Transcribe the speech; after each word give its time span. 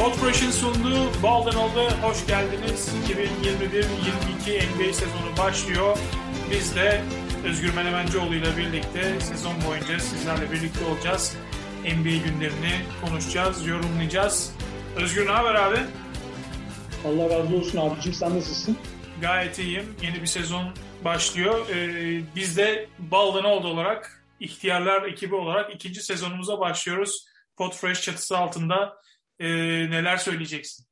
Podfresh'in 0.00 0.50
sunduğu 0.50 1.22
Baldan 1.22 1.54
oldu. 1.54 1.90
Hoş 2.02 2.26
geldiniz. 2.26 2.88
2021-22 3.08 4.88
NBA 4.88 4.92
sezonu 4.92 5.36
başlıyor. 5.38 5.98
Biz 6.50 6.76
de 6.76 7.02
Özgür 7.44 7.74
Menemencioğlu 7.74 8.34
ile 8.34 8.56
birlikte 8.56 9.20
sezon 9.20 9.52
boyunca 9.68 9.98
sizlerle 9.98 10.52
birlikte 10.52 10.84
olacağız. 10.84 11.36
NBA 11.84 12.28
günlerini 12.28 12.72
konuşacağız, 13.04 13.66
yorumlayacağız. 13.66 14.52
Özgür 14.96 15.26
ne 15.26 15.30
haber 15.30 15.54
abi? 15.54 15.78
Allah 17.06 17.38
razı 17.38 17.56
olsun 17.56 17.78
abicim 17.78 18.12
sen 18.12 18.36
nasılsın? 18.36 18.78
Gayet 19.20 19.58
iyiyim. 19.58 19.96
Yeni 20.02 20.22
bir 20.22 20.26
sezon 20.26 20.64
başlıyor. 21.04 21.68
Ee, 21.68 22.22
biz 22.36 22.56
de 22.56 22.88
Baldan 22.98 23.44
oldu 23.44 23.68
olarak, 23.68 24.24
ihtiyarlar 24.40 25.02
ekibi 25.02 25.34
olarak 25.34 25.74
ikinci 25.74 26.02
sezonumuza 26.02 26.60
başlıyoruz. 26.60 27.26
Podfresh 27.56 28.02
çatısı 28.02 28.38
altında 28.38 29.00
e, 29.40 29.48
neler 29.90 30.16
söyleyeceksin? 30.16 30.86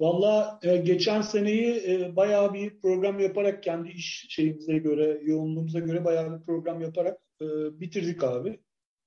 Valla 0.00 0.60
e, 0.62 0.76
geçen 0.76 1.22
seneyi 1.22 1.82
e, 1.88 2.16
bayağı 2.16 2.54
bir 2.54 2.80
program 2.80 3.20
yaparak 3.20 3.62
kendi 3.62 3.88
iş 3.90 4.26
şeyimize 4.28 4.78
göre, 4.78 5.20
yoğunluğumuza 5.24 5.78
göre 5.78 6.04
bayağı 6.04 6.38
bir 6.38 6.44
program 6.44 6.80
yaparak 6.80 7.18
e, 7.40 7.46
bitirdik 7.80 8.24
abi. 8.24 8.60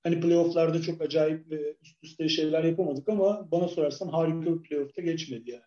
Hani 0.03 0.22
playofflarda 0.22 0.81
çok 0.81 1.02
acayip 1.02 1.53
e, 1.53 1.75
üst 1.81 2.03
üste 2.03 2.30
şeyler 2.30 2.64
yapamadık 2.64 3.09
ama 3.09 3.52
bana 3.52 3.67
sorarsan 3.67 4.08
harika 4.08 4.56
bir 4.56 4.62
playoff'ta 4.62 5.02
geçmedi 5.02 5.52
yani. 5.52 5.64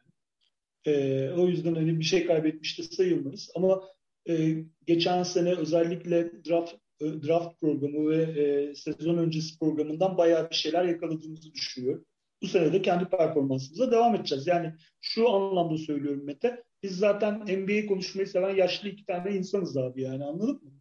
E, 0.87 1.31
o 1.31 1.49
yüzden 1.49 1.75
hani 1.75 1.99
bir 1.99 2.05
şey 2.05 2.27
kaybetmiş 2.27 2.79
de 2.79 2.83
sayılmayız. 2.83 3.51
Ama 3.57 3.83
e, 4.29 4.55
geçen 4.87 5.23
sene 5.23 5.55
özellikle 5.55 6.45
draft 6.45 6.75
e, 7.01 7.05
draft 7.05 7.61
programı 7.61 8.11
ve 8.11 8.23
e, 8.23 8.75
sezon 8.75 9.19
öncesi 9.19 9.59
programından 9.59 10.19
bayağı 10.19 10.51
bir 10.51 10.55
şeyler 10.55 10.85
yakaladığımızı 10.85 11.53
düşünüyorum 11.53 12.05
bu 12.43 12.47
sene 12.47 12.73
de 12.73 12.83
kendi 12.83 13.05
performansımıza 13.05 13.91
devam 13.91 14.15
edeceğiz. 14.15 14.47
Yani 14.47 14.75
şu 15.01 15.31
anlamda 15.31 15.79
söylüyorum 15.79 16.25
Mete. 16.25 16.63
Biz 16.83 16.99
zaten 16.99 17.41
NBA 17.41 17.87
konuşmayı 17.87 18.27
seven 18.27 18.57
yaşlı 18.57 18.89
iki 18.89 19.07
tane 19.07 19.37
insanız 19.37 19.77
abi 19.77 20.03
yani 20.03 20.25
anladın 20.25 20.55
mı? 20.55 20.73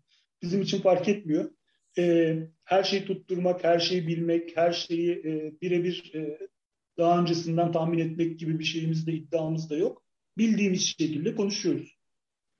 Bizim 0.41 0.61
için 0.61 0.81
fark 0.81 1.07
etmiyor. 1.07 1.51
Ee, 1.97 2.37
her 2.63 2.83
şeyi 2.83 3.05
tutturmak, 3.05 3.63
her 3.63 3.79
şeyi 3.79 4.07
bilmek, 4.07 4.57
her 4.57 4.71
şeyi 4.71 5.11
e, 5.11 5.61
birebir 5.61 6.11
e, 6.15 6.37
daha 6.97 7.21
öncesinden 7.21 7.71
tahmin 7.71 7.99
etmek 7.99 8.39
gibi 8.39 8.59
bir 8.59 8.63
şeyimiz 8.63 9.07
de 9.07 9.13
iddiamız 9.13 9.69
da 9.69 9.77
yok. 9.77 10.03
Bildiğimiz 10.37 10.81
şekilde 10.81 11.35
konuşuyoruz. 11.35 12.00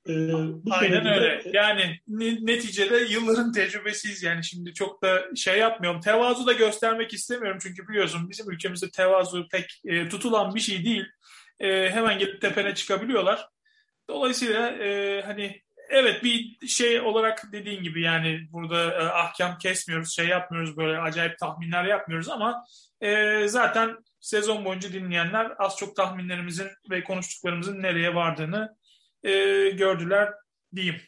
Ee, 0.09 0.13
bu 0.13 0.73
Aynen 0.73 1.05
öyle. 1.05 1.43
De... 1.43 1.51
Yani 1.53 1.99
neticede 2.45 2.97
yılların 2.97 3.51
tecrübesiyiz 3.51 4.23
yani 4.23 4.43
şimdi 4.43 4.73
çok 4.73 5.03
da 5.03 5.35
şey 5.35 5.59
yapmıyorum. 5.59 6.01
Tevazu 6.01 6.47
da 6.47 6.53
göstermek 6.53 7.13
istemiyorum 7.13 7.59
çünkü 7.63 7.87
biliyorsun 7.87 8.29
bizim 8.29 8.51
ülkemizde 8.51 8.89
tevazu 8.89 9.47
pek 9.51 9.81
e, 9.85 10.09
tutulan 10.09 10.55
bir 10.55 10.59
şey 10.59 10.85
değil. 10.85 11.05
E, 11.59 11.89
hemen 11.89 12.19
gelip 12.19 12.41
tepene 12.41 12.75
çıkabiliyorlar. 12.75 13.47
Dolayısıyla 14.09 14.69
e, 14.69 15.21
hani 15.21 15.61
evet 15.89 16.23
bir 16.23 16.67
şey 16.67 17.01
olarak 17.01 17.43
dediğin 17.51 17.83
gibi 17.83 18.01
yani 18.01 18.47
burada 18.51 18.93
e, 18.93 19.03
ahkam 19.03 19.57
kesmiyoruz, 19.57 20.15
şey 20.15 20.27
yapmıyoruz 20.27 20.77
böyle 20.77 20.99
acayip 20.99 21.37
tahminler 21.39 21.83
yapmıyoruz 21.83 22.29
ama 22.29 22.65
e, 23.01 23.41
zaten 23.47 23.97
sezon 24.19 24.65
boyunca 24.65 24.93
dinleyenler 24.93 25.51
az 25.57 25.77
çok 25.77 25.95
tahminlerimizin 25.95 26.67
ve 26.89 27.03
konuştuklarımızın 27.03 27.81
nereye 27.81 28.15
vardığını 28.15 28.75
e, 29.23 29.31
gördüler 29.69 30.33
diyeyim. 30.75 31.01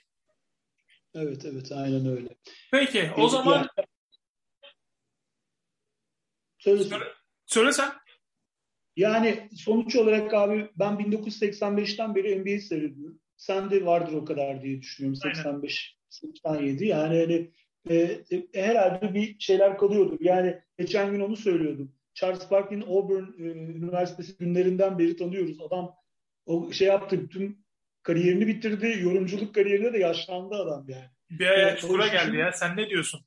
Evet 1.14 1.46
evet 1.46 1.72
aynen 1.72 2.06
öyle. 2.06 2.30
Peki 2.72 3.12
o 3.18 3.30
zaman 3.30 3.70
söyle, 6.58 6.84
söyle, 6.84 7.06
söyle 7.46 7.74
sen. 7.74 7.92
Yani 8.96 9.50
sonuç 9.56 9.96
olarak 9.96 10.34
abi 10.34 10.70
ben 10.76 10.94
1985'ten 10.94 12.16
beri 12.16 12.40
NBA 12.40 12.62
seyrediyorum. 12.62 13.20
Sen 13.38 13.72
de 13.72 13.86
vardır 13.86 14.14
o 14.14 14.26
kadar 14.26 14.62
diye 14.64 14.82
düşünüyorum. 14.82 15.16
85, 15.16 15.98
87 16.10 16.86
yani 16.86 17.20
hani 17.20 17.52
e, 17.90 17.96
e, 18.32 18.64
herhalde 18.64 19.14
bir 19.14 19.40
şeyler 19.40 19.78
kalıyordu. 19.78 20.18
Yani 20.20 20.62
geçen 20.80 21.12
gün 21.12 21.20
onu 21.20 21.36
söylüyordum. 21.36 21.96
Charles 22.14 22.52
Barkley'in 22.52 22.84
Auburn 22.84 23.24
e, 23.24 23.44
Üniversitesi 23.52 24.38
günlerinden 24.38 25.00
beri 25.00 25.18
tanıyoruz. 25.18 25.62
Adam 25.62 25.96
o 26.46 26.72
şey 26.72 26.88
yaptı, 26.88 27.30
tüm 27.30 27.63
kariyerini 28.04 28.48
bitirdi. 28.48 28.98
Yorumculuk 29.02 29.56
kariyerinde 29.56 29.94
de 29.94 29.98
yaşlandı 29.98 30.56
adam 30.56 30.86
yani. 30.88 31.10
Bir 31.30 31.48
ayağı 31.48 31.78
çukura 31.78 32.08
geldi 32.08 32.38
ya. 32.38 32.52
Sen 32.52 32.78
ne 32.78 32.90
diyorsun? 32.90 33.26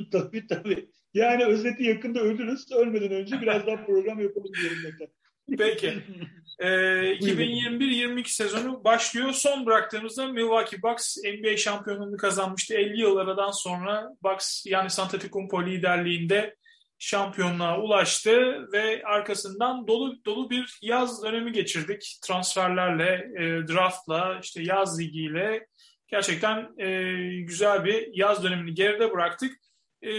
tabii 0.12 0.46
tabii. 0.46 0.88
Yani 1.14 1.44
özeti 1.44 1.84
yakında 1.84 2.20
ölürüz. 2.20 2.72
Ölmeden 2.72 3.10
önce 3.10 3.40
biraz 3.40 3.66
daha 3.66 3.84
program 3.84 4.20
yapalım 4.20 4.52
diyorum 4.60 4.78
zaten. 4.82 5.08
Peki. 5.58 6.02
Ee, 6.58 6.66
2021-22 6.66 8.28
sezonu 8.28 8.84
başlıyor. 8.84 9.32
Son 9.32 9.66
bıraktığımızda 9.66 10.26
Milwaukee 10.26 10.82
Bucks 10.82 11.16
NBA 11.24 11.56
şampiyonluğunu 11.56 12.16
kazanmıştı. 12.16 12.74
50 12.74 13.00
yıl 13.00 13.16
aradan 13.16 13.50
sonra 13.50 14.08
Bucks 14.22 14.66
yani 14.66 14.88
Antetokounmpo 14.98 15.66
liderliğinde 15.66 16.56
şampiyonluğa 17.00 17.80
ulaştı 17.80 18.66
ve 18.72 19.02
arkasından 19.04 19.86
dolu 19.86 20.24
dolu 20.24 20.50
bir 20.50 20.78
yaz 20.82 21.24
dönemi 21.24 21.52
geçirdik. 21.52 22.18
Transferlerle, 22.26 23.30
e, 23.38 23.68
draftla, 23.68 24.38
işte 24.42 24.62
yaz 24.62 25.00
ligiyle 25.00 25.66
gerçekten 26.08 26.78
e, 26.78 27.12
güzel 27.40 27.84
bir 27.84 28.08
yaz 28.12 28.44
dönemini 28.44 28.74
geride 28.74 29.12
bıraktık. 29.12 29.52
E, 30.02 30.10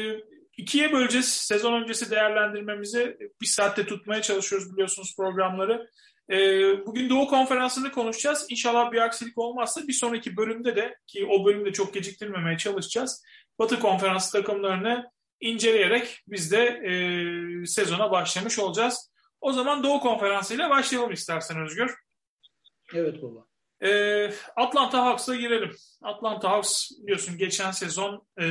ikiye 0.57 0.91
böleceğiz. 0.91 1.27
Sezon 1.27 1.81
öncesi 1.81 2.11
değerlendirmemizi 2.11 3.17
bir 3.41 3.47
saatte 3.47 3.85
tutmaya 3.85 4.21
çalışıyoruz 4.21 4.73
biliyorsunuz 4.73 5.15
programları. 5.17 5.87
E, 6.29 6.37
bugün 6.85 7.09
Doğu 7.09 7.27
Konferansı'nı 7.27 7.91
konuşacağız. 7.91 8.45
İnşallah 8.49 8.91
bir 8.91 9.01
aksilik 9.01 9.37
olmazsa 9.37 9.87
bir 9.87 9.93
sonraki 9.93 10.37
bölümde 10.37 10.75
de 10.75 10.95
ki 11.07 11.27
o 11.29 11.45
bölümde 11.45 11.73
çok 11.73 11.93
geciktirmemeye 11.93 12.57
çalışacağız. 12.57 13.23
Batı 13.59 13.79
Konferansı 13.79 14.31
takımlarını 14.31 15.11
inceleyerek 15.41 16.23
biz 16.27 16.51
de 16.51 16.63
e, 16.63 17.65
sezona 17.65 18.11
başlamış 18.11 18.59
olacağız. 18.59 19.11
O 19.41 19.51
zaman 19.51 19.83
Doğu 19.83 19.99
Konferansı 19.99 20.55
ile 20.55 20.69
başlayalım 20.69 21.11
istersen 21.11 21.61
Özgür. 21.61 21.95
Evet 22.93 23.23
baba. 23.23 23.45
E, 23.81 24.31
Atlanta 24.55 25.05
Hawks'a 25.05 25.35
girelim. 25.35 25.75
Atlanta 26.01 26.49
Hawks 26.49 26.91
biliyorsun 27.03 27.37
geçen 27.37 27.71
sezon 27.71 28.27
e, 28.41 28.45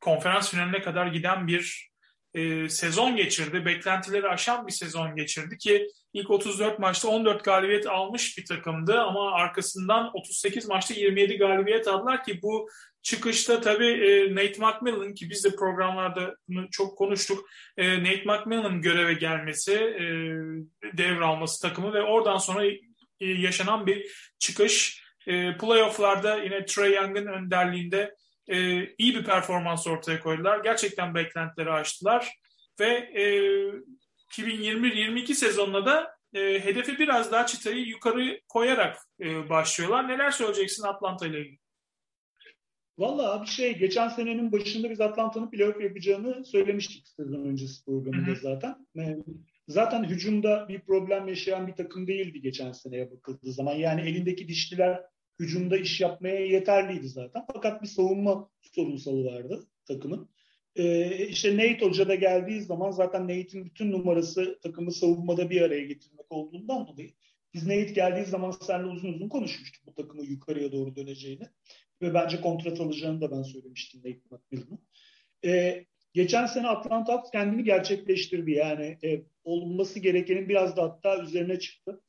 konferans 0.00 0.50
finaline 0.50 0.82
kadar 0.82 1.06
giden 1.06 1.46
bir 1.46 1.90
e, 2.34 2.68
sezon 2.68 3.16
geçirdi. 3.16 3.64
Beklentileri 3.64 4.28
aşan 4.28 4.66
bir 4.66 4.72
sezon 4.72 5.16
geçirdi 5.16 5.58
ki 5.58 5.88
ilk 6.12 6.30
34 6.30 6.78
maçta 6.78 7.08
14 7.08 7.44
galibiyet 7.44 7.86
almış 7.86 8.38
bir 8.38 8.44
takımdı 8.44 9.00
ama 9.00 9.32
arkasından 9.32 10.10
38 10.14 10.68
maçta 10.68 10.94
27 10.94 11.38
galibiyet 11.38 11.88
aldılar 11.88 12.24
ki 12.24 12.42
bu 12.42 12.68
çıkışta 13.02 13.60
tabii 13.60 13.86
e, 13.86 14.34
Nate 14.34 14.58
McMillan 14.58 15.14
ki 15.14 15.30
biz 15.30 15.44
de 15.44 15.50
programlarda 15.56 16.36
çok 16.70 16.98
konuştuk. 16.98 17.48
E, 17.76 17.98
Nate 17.98 18.24
McMillan'ın 18.24 18.82
göreve 18.82 19.12
gelmesi, 19.12 19.72
e, 19.72 20.04
devralması 20.98 21.68
takımı 21.68 21.92
ve 21.92 22.02
oradan 22.02 22.36
sonra 22.36 22.64
yaşanan 23.20 23.86
bir 23.86 24.12
çıkış. 24.38 25.00
Playoff'larda 25.60 26.42
yine 26.42 26.64
Trey 26.64 26.94
Young'ın 26.94 27.26
önderliğinde 27.26 28.14
iyi 28.98 29.14
bir 29.14 29.24
performans 29.24 29.86
ortaya 29.86 30.20
koydular. 30.20 30.60
Gerçekten 30.64 31.14
beklentileri 31.14 31.70
aştılar 31.70 32.28
ve 32.80 33.12
2021-22 34.30 35.34
sezonunda 35.34 35.86
da 35.86 36.16
e, 36.34 36.64
hedefi 36.64 36.98
biraz 36.98 37.32
daha 37.32 37.46
çıtayı 37.46 37.86
yukarı 37.86 38.40
koyarak 38.48 38.98
e, 39.20 39.48
başlıyorlar. 39.48 40.08
Neler 40.08 40.30
söyleyeceksin 40.30 40.82
Atlanta 40.82 41.26
ile 41.26 41.40
ilgili? 41.40 41.58
Valla 42.98 43.32
abi 43.32 43.46
şey 43.46 43.78
geçen 43.78 44.08
senenin 44.08 44.52
başında 44.52 44.90
biz 44.90 45.00
Atlanta'nın 45.00 45.50
playoff 45.50 45.80
yapacağını 45.80 46.44
söylemiştik 46.44 47.08
sezon 47.08 47.44
öncesi 47.44 47.84
programında 47.84 48.34
zaten. 48.42 48.86
Zaten 49.68 50.04
hücumda 50.04 50.68
bir 50.68 50.80
problem 50.80 51.28
yaşayan 51.28 51.66
bir 51.66 51.72
takım 51.72 52.06
değildi 52.06 52.40
geçen 52.40 52.72
seneye 52.72 53.10
bakıldığı 53.10 53.52
zaman. 53.52 53.74
Yani 53.74 54.00
elindeki 54.00 54.48
dişliler 54.48 55.00
hücumda 55.38 55.76
iş 55.76 56.00
yapmaya 56.00 56.46
yeterliydi 56.46 57.08
zaten. 57.08 57.44
Fakat 57.52 57.82
bir 57.82 57.86
savunma 57.86 58.50
sorunsalı 58.62 59.24
vardı 59.24 59.66
takımın. 59.88 60.30
Ee, 60.76 61.26
işte 61.26 61.56
Nate 61.56 61.86
Hoca 61.86 62.08
da 62.08 62.14
geldiği 62.14 62.60
zaman 62.62 62.90
zaten 62.90 63.22
Nate'in 63.22 63.64
bütün 63.64 63.92
numarası 63.92 64.58
takımı 64.62 64.92
savunmada 64.92 65.50
bir 65.50 65.62
araya 65.62 65.84
getirmek 65.86 66.32
olduğundan 66.32 66.86
dolayı 66.86 67.10
biz 67.54 67.66
Nate 67.66 67.92
geldiği 67.92 68.24
zaman 68.24 68.50
seninle 68.50 68.86
uzun 68.86 69.12
uzun 69.12 69.28
konuşmuştuk 69.28 69.86
bu 69.86 69.94
takımı 69.94 70.24
yukarıya 70.24 70.72
doğru 70.72 70.96
döneceğini. 70.96 71.44
Ve 72.02 72.14
bence 72.14 72.40
kontrat 72.40 72.80
alacağını 72.80 73.20
da 73.20 73.30
ben 73.30 73.42
söylemiştim 73.42 74.00
Nate 74.00 74.20
McMillan'ın. 74.30 74.78
Ee, 75.44 75.86
geçen 76.12 76.46
sene 76.46 76.68
Atlanta 76.68 77.12
Hawks 77.12 77.30
kendini 77.30 77.64
gerçekleştirdi. 77.64 78.50
Yani 78.50 78.98
e, 79.04 79.22
olması 79.44 79.98
gerekenin 79.98 80.48
biraz 80.48 80.76
da 80.76 80.82
hatta 80.82 81.22
üzerine 81.22 81.58
çıktı. 81.58 82.00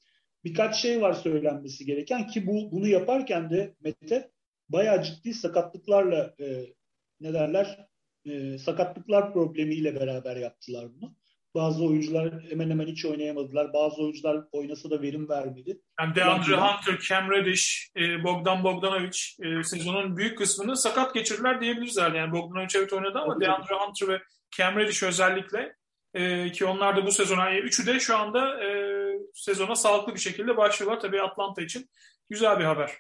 Birkaç 0.44 0.76
şey 0.76 1.02
var 1.02 1.14
söylenmesi 1.14 1.86
gereken 1.86 2.28
ki 2.28 2.48
bu 2.48 2.72
bunu 2.72 2.88
yaparken 2.88 3.50
de 3.50 3.76
Mete 3.82 4.32
bayağı 4.70 5.04
ciddi 5.04 5.34
sakatlıklarla 5.34 6.36
e, 6.40 6.66
ne 7.20 7.34
derler 7.34 7.88
e, 8.26 8.58
sakatlıklar 8.58 9.34
problemiyle 9.34 9.96
beraber 9.96 10.36
yaptılar 10.36 10.86
bunu. 10.96 11.16
Bazı 11.56 11.86
oyuncular 11.86 12.44
hemen 12.50 12.70
hemen 12.70 12.88
hiç 12.88 13.06
oynayamadılar. 13.06 13.74
Bazı 13.74 14.02
oyuncular 14.02 14.44
oynasa 14.52 14.90
da 14.90 15.02
verim 15.02 15.30
vermedi. 15.30 15.82
Yani 16.00 16.16
DeAndre 16.16 16.56
Hunter, 16.56 17.00
Cam 17.10 17.32
Reddish, 17.32 17.92
e, 17.98 18.24
Bogdan 18.24 18.64
Bogdanovic 18.64 19.18
e, 19.44 19.64
sezonun 19.64 20.18
büyük 20.18 20.38
kısmını 20.38 20.78
sakat 20.78 21.14
geçirdiler 21.14 21.62
diyebiliriz 21.62 21.98
herhalde. 21.98 22.18
Yani 22.18 22.32
Bogdanovic 22.32 22.70
evet 22.76 22.94
oynadı 22.94 23.20
ama 23.20 23.34
Tabii 23.34 23.46
DeAndre 23.46 23.76
Hunter 23.76 24.08
ve 24.08 24.22
Cam 24.58 24.76
Reddish 24.76 25.04
özellikle 25.04 25.76
e, 26.14 26.52
ki 26.52 26.66
onlar 26.66 26.98
da 26.98 27.06
bu 27.06 27.12
sezona, 27.12 27.50
yani 27.50 27.60
üçü 27.60 27.88
de 27.88 28.00
şu 28.00 28.18
anda 28.18 28.64
e, 28.64 28.70
sezona 29.34 29.76
sağlıklı 29.76 30.16
bir 30.16 30.20
şekilde 30.20 30.58
başlıyorlar. 30.58 31.00
Tabii 31.00 31.22
Atlanta 31.22 31.62
için 31.62 31.90
güzel 32.30 32.60
bir 32.60 32.66
haber. 32.66 32.92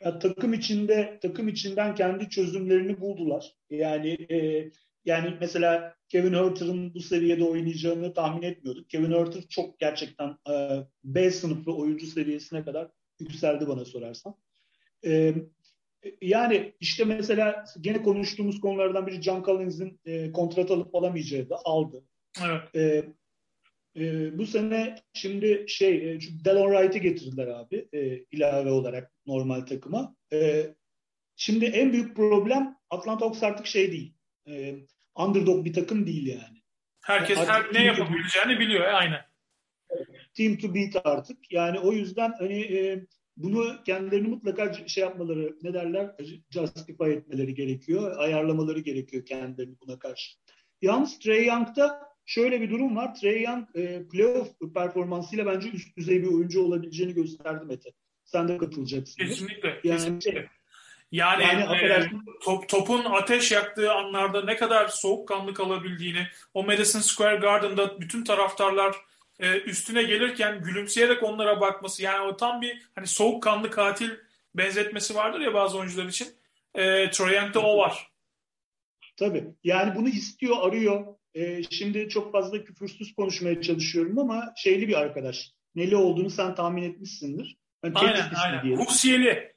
Ya, 0.00 0.18
takım 0.18 0.52
içinde 0.52 1.18
takım 1.22 1.48
içinden 1.48 1.94
kendi 1.94 2.28
çözümlerini 2.28 3.00
buldular. 3.00 3.52
Yani 3.70 4.08
e, 4.30 4.70
yani 5.04 5.36
mesela 5.40 5.94
Kevin 6.08 6.34
Herter'ın 6.34 6.94
bu 6.94 7.00
seviyede 7.00 7.44
oynayacağını 7.44 8.14
tahmin 8.14 8.42
etmiyorduk. 8.42 8.90
Kevin 8.90 9.12
Herter 9.12 9.42
çok 9.48 9.78
gerçekten 9.78 10.36
e, 10.50 10.78
B 11.04 11.30
sınıfı 11.30 11.72
oyuncu 11.72 12.06
seviyesine 12.06 12.64
kadar 12.64 12.88
yükseldi 13.20 13.68
bana 13.68 13.84
sorarsan. 13.84 14.34
E, 15.04 15.34
yani 16.22 16.74
işte 16.80 17.04
mesela 17.04 17.64
gene 17.80 18.02
konuştuğumuz 18.02 18.60
konulardan 18.60 19.06
biri 19.06 19.22
John 19.22 19.42
Collins'in 19.42 20.00
e, 20.04 20.32
kontrat 20.32 20.70
alıp 20.70 20.94
alamayacağı 20.94 21.50
da 21.50 21.58
aldı. 21.64 22.04
Evet. 22.44 22.76
E, 22.76 23.04
e, 24.00 24.38
bu 24.38 24.46
sene 24.46 24.96
şimdi 25.14 25.64
şey 25.68 26.12
e, 26.12 26.18
Delon 26.44 26.72
Wright'i 26.72 27.00
getirdiler 27.00 27.46
abi 27.46 27.88
e, 27.92 28.24
ilave 28.30 28.70
olarak 28.70 29.12
normal 29.26 29.60
takıma. 29.60 30.16
E, 30.32 30.66
şimdi 31.36 31.64
en 31.64 31.92
büyük 31.92 32.16
problem 32.16 32.76
Atlanta 32.90 33.26
Hawks 33.26 33.42
artık 33.42 33.66
şey 33.66 33.92
değil. 33.92 34.14
E, 34.48 34.74
underdog 35.16 35.64
bir 35.64 35.72
takım 35.72 36.06
değil 36.06 36.26
yani. 36.26 36.62
Herkes 37.00 37.38
her, 37.38 37.74
ne 37.74 37.84
yapabileceğini 37.84 38.60
biliyor 38.60 38.84
aynen. 38.84 39.20
Team 40.34 40.56
to 40.56 40.74
beat 40.74 41.06
artık. 41.06 41.52
Yani 41.52 41.78
o 41.78 41.92
yüzden 41.92 42.34
hani 42.38 42.60
e, 42.60 43.06
bunu 43.36 43.84
kendilerini 43.84 44.28
mutlaka 44.28 44.72
şey 44.72 45.02
yapmaları, 45.02 45.56
ne 45.62 45.74
derler, 45.74 46.16
justify 46.50 47.12
etmeleri 47.12 47.54
gerekiyor. 47.54 48.16
Ayarlamaları 48.18 48.80
gerekiyor 48.80 49.26
kendilerini 49.26 49.76
buna 49.80 49.98
karşı. 49.98 50.36
Yalnız 50.82 51.18
Trey 51.18 51.46
Young'da 51.46 52.09
şöyle 52.30 52.60
bir 52.60 52.70
durum 52.70 52.96
var. 52.96 53.14
Trey 53.14 53.42
Young 53.42 53.68
e, 53.74 54.08
playoff 54.08 54.48
performansıyla 54.74 55.46
bence 55.46 55.70
üst 55.70 55.96
düzey 55.96 56.22
bir 56.22 56.26
oyuncu 56.26 56.62
olabileceğini 56.62 57.14
gösterdi 57.14 57.64
Mete. 57.64 57.90
Sen 58.24 58.48
de 58.48 58.58
katılacaksın. 58.58 59.24
Kesinlikle. 59.24 59.68
Yani, 59.68 59.96
kesinlikle. 59.96 60.50
Yani, 61.12 61.42
yani 61.42 61.76
e, 61.76 62.10
top, 62.42 62.68
topun 62.68 63.04
ateş 63.04 63.52
yaktığı 63.52 63.92
anlarda 63.92 64.44
ne 64.44 64.56
kadar 64.56 64.88
soğukkanlı 64.88 65.54
kalabildiğini, 65.54 66.26
o 66.54 66.64
Madison 66.64 67.00
Square 67.00 67.36
Garden'da 67.36 68.00
bütün 68.00 68.24
taraftarlar 68.24 68.96
e, 69.40 69.60
üstüne 69.60 70.02
gelirken 70.02 70.62
gülümseyerek 70.62 71.22
onlara 71.22 71.60
bakması, 71.60 72.02
yani 72.02 72.20
o 72.20 72.36
tam 72.36 72.60
bir 72.60 72.82
hani 72.94 73.06
soğukkanlı 73.06 73.70
katil 73.70 74.10
benzetmesi 74.54 75.14
vardır 75.14 75.40
ya 75.40 75.54
bazı 75.54 75.78
oyuncular 75.78 76.04
için. 76.04 76.28
E, 76.74 77.10
Troy 77.10 77.34
Young'da 77.34 77.60
o 77.60 77.78
var. 77.78 78.10
Tabii. 79.16 79.44
Yani 79.64 79.94
bunu 79.94 80.08
istiyor, 80.08 80.56
arıyor. 80.60 81.19
E, 81.34 81.62
şimdi 81.62 82.08
çok 82.08 82.32
fazla 82.32 82.64
küfürsüz 82.64 83.14
konuşmaya 83.14 83.62
çalışıyorum 83.62 84.18
ama 84.18 84.52
şeyli 84.56 84.88
bir 84.88 84.94
arkadaş. 84.94 85.52
Neli 85.74 85.96
olduğunu 85.96 86.30
sen 86.30 86.54
tahmin 86.54 86.82
etmişsindir. 86.82 87.58
Yani 87.84 87.98
aynen, 87.98 88.30
aynen. 88.44 88.76
Husiyeli. 88.76 89.52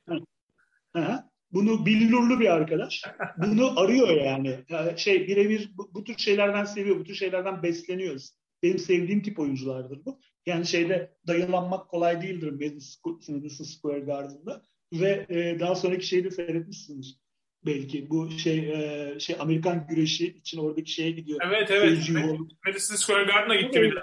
Bunu 1.52 1.86
billurlu 1.86 2.40
bir 2.40 2.54
arkadaş. 2.54 3.04
Bunu 3.38 3.80
arıyor 3.80 4.10
yani. 4.10 4.60
yani 4.70 5.00
şey 5.00 5.28
birebir 5.28 5.72
bu, 5.78 5.92
bu 5.94 6.04
tür 6.04 6.18
şeylerden 6.18 6.66
seviyor. 6.66 7.00
Bu 7.00 7.04
tür 7.04 7.16
şeylerden 7.16 7.64
besleniyoruz. 7.64 8.32
Benim 8.64 8.80
sevdiğim 8.80 9.22
tip 9.22 9.40
oyunculardır 9.40 10.06
bu. 10.06 10.20
Yani 10.46 10.66
şeyde 10.66 11.18
dayılanmak 11.28 11.90
kolay 11.90 12.22
değildir 12.22 12.52
Madison 12.52 13.66
Square 13.66 14.00
Garden'da. 14.00 14.62
Ve 14.94 15.26
e, 15.30 15.60
daha 15.60 15.76
sonraki 15.76 16.08
şeyi 16.08 16.24
de 16.24 16.32
seyretmişsindir 16.32 17.23
belki. 17.66 18.10
Bu 18.10 18.32
şey 18.32 18.58
e, 18.60 19.20
şey 19.20 19.36
Amerikan 19.40 19.88
güreşi 19.88 20.28
için 20.28 20.58
oradaki 20.58 20.92
şeye 20.92 21.12
gidiyor. 21.12 21.40
Evet 21.48 21.72
evet. 21.72 22.10
Madison 22.66 22.96
Square 22.96 23.24
Garden'a 23.24 23.56
gitti 23.56 23.82
bir 23.82 23.96
de. 23.96 24.00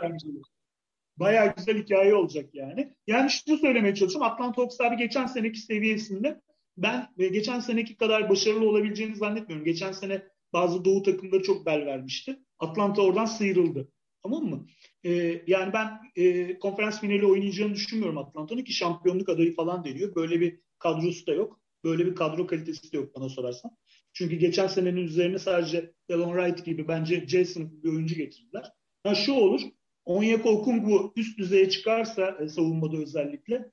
Bayağı 1.17 1.55
güzel 1.57 1.83
hikaye 1.83 2.15
olacak 2.15 2.51
yani. 2.53 2.95
Yani 3.07 3.31
şunu 3.31 3.59
söylemeye 3.59 3.95
çalışıyorum. 3.95 4.33
Atlanta 4.33 4.63
Hawks 4.63 4.81
abi 4.81 4.97
geçen 4.97 5.27
seneki 5.27 5.59
seviyesinde 5.61 6.41
ben 6.77 7.09
e, 7.19 7.29
geçen 7.29 7.61
seneki 7.61 7.97
kadar 7.97 8.29
başarılı 8.31 8.69
olabileceğini 8.69 9.17
zannetmiyorum. 9.17 9.65
Geçen 9.65 9.93
sene 9.93 10.23
bazı 10.53 10.85
doğu 10.85 11.03
takımları 11.03 11.43
çok 11.43 11.67
bel 11.67 11.87
vermişti. 11.87 12.39
Atlanta 12.59 13.03
oradan 13.03 13.25
sıyrıldı. 13.25 13.89
Tamam 14.23 14.45
mı? 14.45 14.67
Ee, 15.05 15.43
yani 15.47 15.73
ben 15.73 16.01
e, 16.17 16.59
konferans 16.59 17.01
finali 17.01 17.27
oynayacağını 17.27 17.75
düşünmüyorum 17.75 18.19
Atlanta'nın 18.19 18.65
ki 18.65 18.73
şampiyonluk 18.73 19.29
adayı 19.29 19.55
falan 19.55 19.85
deniyor. 19.85 20.15
Böyle 20.15 20.41
bir 20.41 20.61
kadrosu 20.79 21.27
da 21.27 21.33
yok. 21.33 21.60
Böyle 21.85 22.07
bir 22.07 22.15
kadro 22.15 22.47
kalitesi 22.47 22.93
de 22.93 22.97
yok 22.97 23.15
bana 23.17 23.29
sorarsan. 23.29 23.77
Çünkü 24.13 24.37
geçen 24.37 24.67
senenin 24.67 25.07
üzerine 25.07 25.39
sadece 25.39 25.93
Delon 26.09 26.37
Wright 26.37 26.65
gibi 26.65 26.89
bence 26.89 27.29
Jason 27.29 27.83
bir 27.83 27.89
oyuncu 27.89 28.15
getirdiler. 28.15 28.73
Ha 29.03 29.15
şu 29.15 29.33
olur. 29.33 29.61
Onyeka 30.05 30.49
Okungwu 30.49 31.13
üst 31.17 31.39
düzeye 31.39 31.71
çıkarsa 31.71 32.39
e, 32.41 32.49
savunmada 32.49 32.97
özellikle 32.97 33.71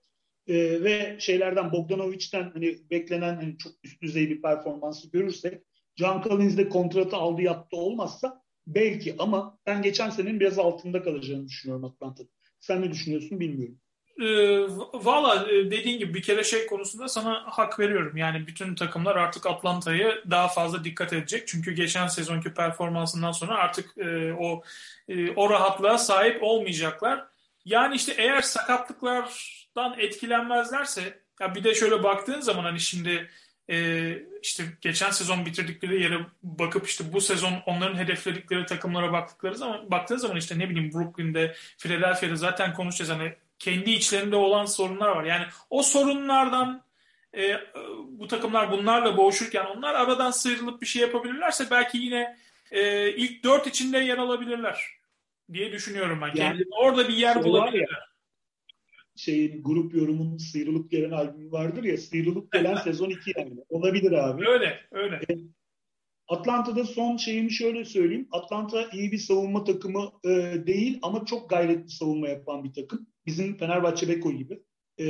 e, 0.48 0.84
ve 0.84 1.18
şeylerden 1.20 1.72
Bogdanovic'ten 1.72 2.52
hani 2.54 2.78
beklenen 2.92 3.36
hani 3.36 3.58
çok 3.58 3.74
üst 3.84 4.02
düzey 4.02 4.30
bir 4.30 4.42
performansı 4.42 5.12
görürsek 5.12 5.64
John 5.96 6.22
Collins 6.22 6.58
de 6.58 6.70
kontratı 6.70 7.16
aldı 7.16 7.42
yaptı 7.42 7.78
olmazsa 7.78 8.44
belki 8.68 9.16
ama 9.20 9.60
ben 9.66 9.82
geçen 9.82 10.10
senenin 10.10 10.40
biraz 10.40 10.60
altında 10.60 11.04
kalacağını 11.04 11.48
düşünüyorum 11.48 11.86
Atlanta'da. 11.86 12.30
Sen 12.60 12.82
ne 12.82 12.92
düşünüyorsun 12.92 13.40
bilmiyorum. 13.40 13.80
E, 14.20 14.26
Valla 14.94 15.48
dediğin 15.50 16.00
gibi 16.00 16.14
bir 16.14 16.22
kere 16.22 16.44
şey 16.44 16.68
konusunda 16.68 17.08
sana 17.08 17.44
hak 17.46 17.80
veriyorum. 17.80 18.18
Yani 18.18 18.48
bütün 18.48 18.76
takımlar 18.76 19.16
artık 19.16 19.46
Atlanta'yı 19.46 20.24
daha 20.32 20.48
fazla 20.48 20.84
dikkat 20.84 21.14
edecek. 21.14 21.48
Çünkü 21.48 21.72
geçen 21.72 22.08
sezonki 22.08 22.54
performansından 22.54 23.32
sonra 23.32 23.56
artık 23.56 23.98
e, 23.98 24.34
o 24.34 24.64
e, 25.10 25.32
o 25.32 25.50
rahatlığa 25.50 25.98
sahip 25.98 26.44
olmayacaklar. 26.44 27.28
Yani 27.66 27.96
işte 27.96 28.14
eğer 28.18 28.42
sakatlıklardan 28.42 30.00
etkilenmezlerse 30.00 31.20
ya 31.40 31.56
bir 31.56 31.64
de 31.64 31.76
şöyle 31.76 32.04
baktığın 32.04 32.42
zaman 32.42 32.64
hani 32.64 32.80
şimdi 32.80 33.30
e, 33.70 34.18
işte 34.42 34.64
geçen 34.82 35.12
sezon 35.12 35.46
bitirdikleri 35.46 36.04
yere 36.04 36.20
bakıp 36.44 36.88
işte 36.88 37.14
bu 37.14 37.22
sezon 37.22 37.54
onların 37.66 37.98
hedefledikleri 37.98 38.66
takımlara 38.66 39.14
baktıkları 39.14 39.56
zaman 39.56 39.92
baktığın 39.92 40.18
zaman 40.18 40.38
işte 40.38 40.60
ne 40.60 40.70
bileyim 40.70 40.94
Brooklyn'de, 40.94 41.56
Philadelphia'da 41.78 42.36
zaten 42.36 42.74
konuşacağız 42.74 43.20
hani 43.20 43.34
kendi 43.60 43.92
içlerinde 43.92 44.36
olan 44.36 44.66
sorunlar 44.66 45.08
var. 45.08 45.24
Yani 45.24 45.46
o 45.70 45.84
sorunlardan 45.84 46.84
e, 47.38 47.54
bu 48.08 48.28
takımlar 48.28 48.72
bunlarla 48.72 49.18
boğuşurken 49.18 49.66
onlar 49.66 49.96
aradan 49.96 50.32
sıyrılıp 50.32 50.82
bir 50.82 50.88
şey 50.88 51.02
yapabilirlerse 51.02 51.68
belki 51.72 51.98
yine 51.98 52.38
e, 52.72 53.12
ilk 53.12 53.44
dört 53.44 53.68
içinde 53.68 53.98
yer 53.98 54.18
alabilirler 54.18 54.98
diye 55.54 55.72
düşünüyorum 55.72 56.20
ben. 56.22 56.32
Yani, 56.36 56.64
orada 56.72 57.08
bir 57.08 57.14
yer 57.14 57.34
şey 57.34 57.44
bulabilirler. 57.44 58.10
şeyin 59.16 59.64
grup 59.64 59.96
yorumun 59.96 60.38
sıyrılıp 60.38 60.92
gelen 60.92 61.12
albümü 61.12 61.52
vardır 61.52 61.84
ya 61.84 61.98
sıyrılıp 61.98 62.52
gelen 62.52 62.76
sezon 62.84 63.10
2 63.10 63.34
yani. 63.38 63.54
Olabilir 63.70 64.12
abi. 64.12 64.50
Öyle 64.50 64.80
öyle. 64.92 65.22
Atlanta'da 66.28 66.86
son 66.86 67.18
şeyimi 67.18 67.52
şöyle 67.52 67.86
söyleyeyim. 67.86 68.28
Atlanta 68.32 68.90
iyi 68.94 69.12
bir 69.12 69.18
savunma 69.18 69.64
takımı 69.64 70.12
e, 70.26 70.30
değil 70.68 71.00
ama 71.02 71.26
çok 71.26 71.50
gayretli 71.50 71.90
savunma 71.90 72.28
yapan 72.28 72.64
bir 72.64 72.74
takım. 72.74 73.08
Bizim 73.26 73.58
Fenerbahçe 73.58 74.10
Beko 74.10 74.32
gibi. 74.32 74.60
E, 75.00 75.06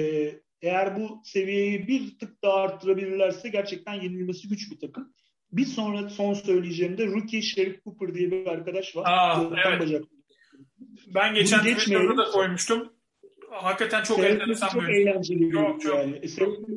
eğer 0.62 1.00
bu 1.00 1.22
seviyeyi 1.24 1.88
bir 1.88 2.18
tık 2.20 2.44
daha 2.44 2.54
arttırabilirlerse 2.54 3.50
gerçekten 3.50 3.94
yenilmesi 3.94 4.48
güç 4.48 4.72
bir 4.72 4.80
takım. 4.80 5.14
Bir 5.52 5.66
sonra 5.66 6.10
son 6.10 6.34
söyleyeceğim 6.34 6.98
de 6.98 7.06
rookie 7.06 7.42
Sheriff 7.42 7.84
Cooper 7.84 8.16
diye 8.16 8.32
bir 8.32 8.46
arkadaş 8.46 8.96
var. 8.96 9.04
Aa, 9.06 9.44
evet. 9.68 9.82
Bacak. 9.82 10.04
Ben 11.16 11.34
geçen 11.34 11.60
Twitter'da 11.60 12.18
da 12.18 12.24
koymuştum 12.24 12.94
hakikaten 13.64 14.04
çok 14.04 14.20
enteresan 14.20 14.68
çok 14.68 14.90
eğlenceli. 14.90 15.52
Çok, 15.52 15.82
çok. 15.82 15.96
Yani. 15.96 16.30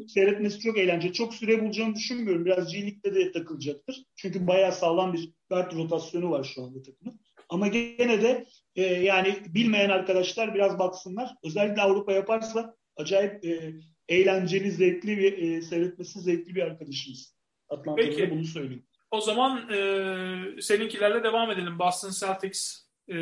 Seyretmesi 0.09 0.61
çok 0.61 0.79
eğlenceli. 0.79 1.13
Çok 1.13 1.35
süre 1.35 1.63
bulacağını 1.63 1.95
düşünmüyorum. 1.95 2.45
Biraz 2.45 2.73
G-League'de 2.73 3.15
de 3.15 3.33
takılacaktır. 3.33 4.05
Çünkü 4.17 4.47
bayağı 4.47 4.73
sağlam 4.73 5.13
bir 5.13 5.33
guard 5.51 5.73
rotasyonu 5.73 6.31
var 6.31 6.45
şu 6.45 6.63
anda 6.63 6.83
takımın. 6.83 7.21
Ama 7.49 7.69
gene 7.69 8.23
de 8.23 8.47
e, 8.77 8.83
yani 8.83 9.37
bilmeyen 9.49 9.91
arkadaşlar 9.91 10.55
biraz 10.55 10.79
baksınlar. 10.79 11.35
Özellikle 11.45 11.83
Avrupa 11.83 12.13
yaparsa 12.13 12.77
acayip 12.97 13.45
e, 13.45 13.73
eğlenceli, 14.09 14.71
zevkli 14.71 15.19
bir 15.19 15.39
e, 15.39 15.63
seyretmesi 15.63 16.21
zevkli 16.21 16.55
bir 16.55 16.63
arkadaşımız. 16.63 17.35
Atlanta'da 17.69 18.31
bunu 18.31 18.45
söyleyeyim. 18.45 18.87
O 19.11 19.21
zaman 19.21 19.71
e, 19.73 20.63
seninkilerle 20.63 21.23
devam 21.25 21.51
edelim. 21.51 21.79
Boston 21.79 22.11
Celtics 22.11 22.89
e, 23.09 23.17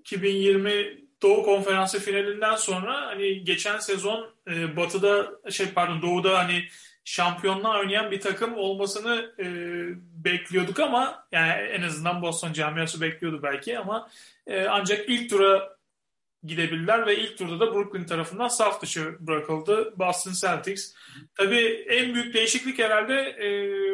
2020 0.00 1.01
Doğu 1.22 1.42
Konferansı 1.42 2.00
finalinden 2.00 2.56
sonra 2.56 3.06
hani 3.06 3.44
geçen 3.44 3.78
sezon 3.78 4.30
e, 4.48 4.76
Batı'da 4.76 5.32
şey 5.50 5.66
pardon 5.74 6.02
Doğu'da 6.02 6.38
hani 6.38 6.64
şampiyonluğa 7.04 7.78
oynayan 7.78 8.10
bir 8.10 8.20
takım 8.20 8.54
olmasını 8.56 9.32
e, 9.38 9.46
bekliyorduk 10.24 10.80
ama 10.80 11.26
yani 11.32 11.50
en 11.52 11.82
azından 11.82 12.22
Boston 12.22 12.52
camiası 12.52 13.00
bekliyordu 13.00 13.40
belki 13.42 13.78
ama 13.78 14.10
e, 14.46 14.64
ancak 14.64 15.08
ilk 15.08 15.30
tura 15.30 15.76
gidebilirler 16.44 17.06
ve 17.06 17.16
ilk 17.16 17.38
turda 17.38 17.60
da 17.60 17.74
Brooklyn 17.74 18.04
tarafından 18.04 18.48
saf 18.48 18.82
dışı 18.82 19.16
bırakıldı 19.20 19.98
Boston 19.98 20.32
Celtics. 20.32 20.94
Tabii 21.34 21.84
en 21.88 22.14
büyük 22.14 22.34
değişiklik 22.34 22.78
herhalde 22.78 23.14
e, 23.14 23.48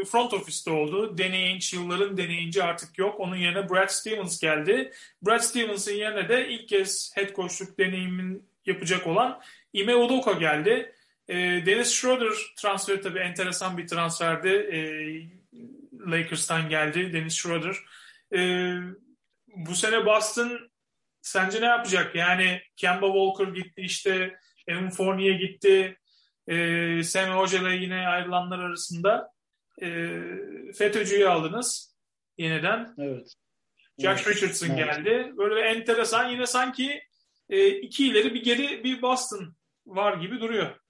front 0.05 0.35
office'te 0.35 0.71
oldu. 0.71 1.19
Danny 1.19 1.37
Ainge 1.37 1.67
yılların 1.73 2.17
deneyinci 2.17 2.63
artık 2.63 2.99
yok. 2.99 3.21
Onun 3.21 3.37
yerine 3.37 3.71
Brad 3.71 3.89
Stevens 3.89 4.41
geldi. 4.41 4.93
Brad 5.23 5.41
Stevens'ın 5.41 5.93
yerine 5.93 6.29
de 6.29 6.49
ilk 6.49 6.69
kez 6.69 7.13
head 7.15 7.35
coachluk 7.35 7.79
deneyimin 7.79 8.49
yapacak 8.67 9.07
olan 9.07 9.41
Ime 9.73 9.97
Udoka 9.97 10.33
geldi. 10.33 10.93
E, 11.29 11.37
Dennis 11.37 11.93
Schroeder 11.93 12.35
transferi 12.57 13.01
tabii 13.01 13.19
enteresan 13.19 13.79
bir 13.79 13.87
transferdi. 13.87 14.49
E, 14.49 14.79
Lakers'tan 16.11 16.69
geldi 16.69 17.13
Dennis 17.13 17.35
Schroeder. 17.35 17.77
Bu 19.57 19.75
sene 19.75 20.07
Boston 20.07 20.71
sence 21.23 21.61
ne 21.61 21.67
yapacak? 21.67 22.15
Yani 22.15 22.61
Kemba 22.77 23.07
Walker 23.07 23.53
gitti 23.53 23.81
işte 23.81 24.37
Evan 24.67 24.91
Fournier 24.91 25.35
gitti. 25.35 25.99
E, 26.49 27.03
Sam 27.03 27.39
Hoca'la 27.39 27.73
yine 27.73 28.09
ayrılanlar 28.09 28.59
arasında 28.59 29.33
e, 29.83 29.87
FETÖ'cüyü 30.79 31.29
aldınız 31.29 31.97
yeniden. 32.39 32.95
Evet. 32.99 33.35
Josh 33.99 34.27
evet. 34.27 34.37
Richardson 34.37 34.69
evet. 34.69 34.79
geldi. 34.79 35.33
Böyle 35.37 35.61
enteresan 35.61 36.31
yine 36.31 36.47
sanki 36.47 37.03
e, 37.51 37.69
iki 37.69 38.07
ileri 38.07 38.35
bir 38.35 38.45
geri 38.45 38.85
bir 38.85 39.03
Boston 39.03 39.57
var 39.87 40.17
gibi 40.17 40.41
duruyor. 40.41 40.81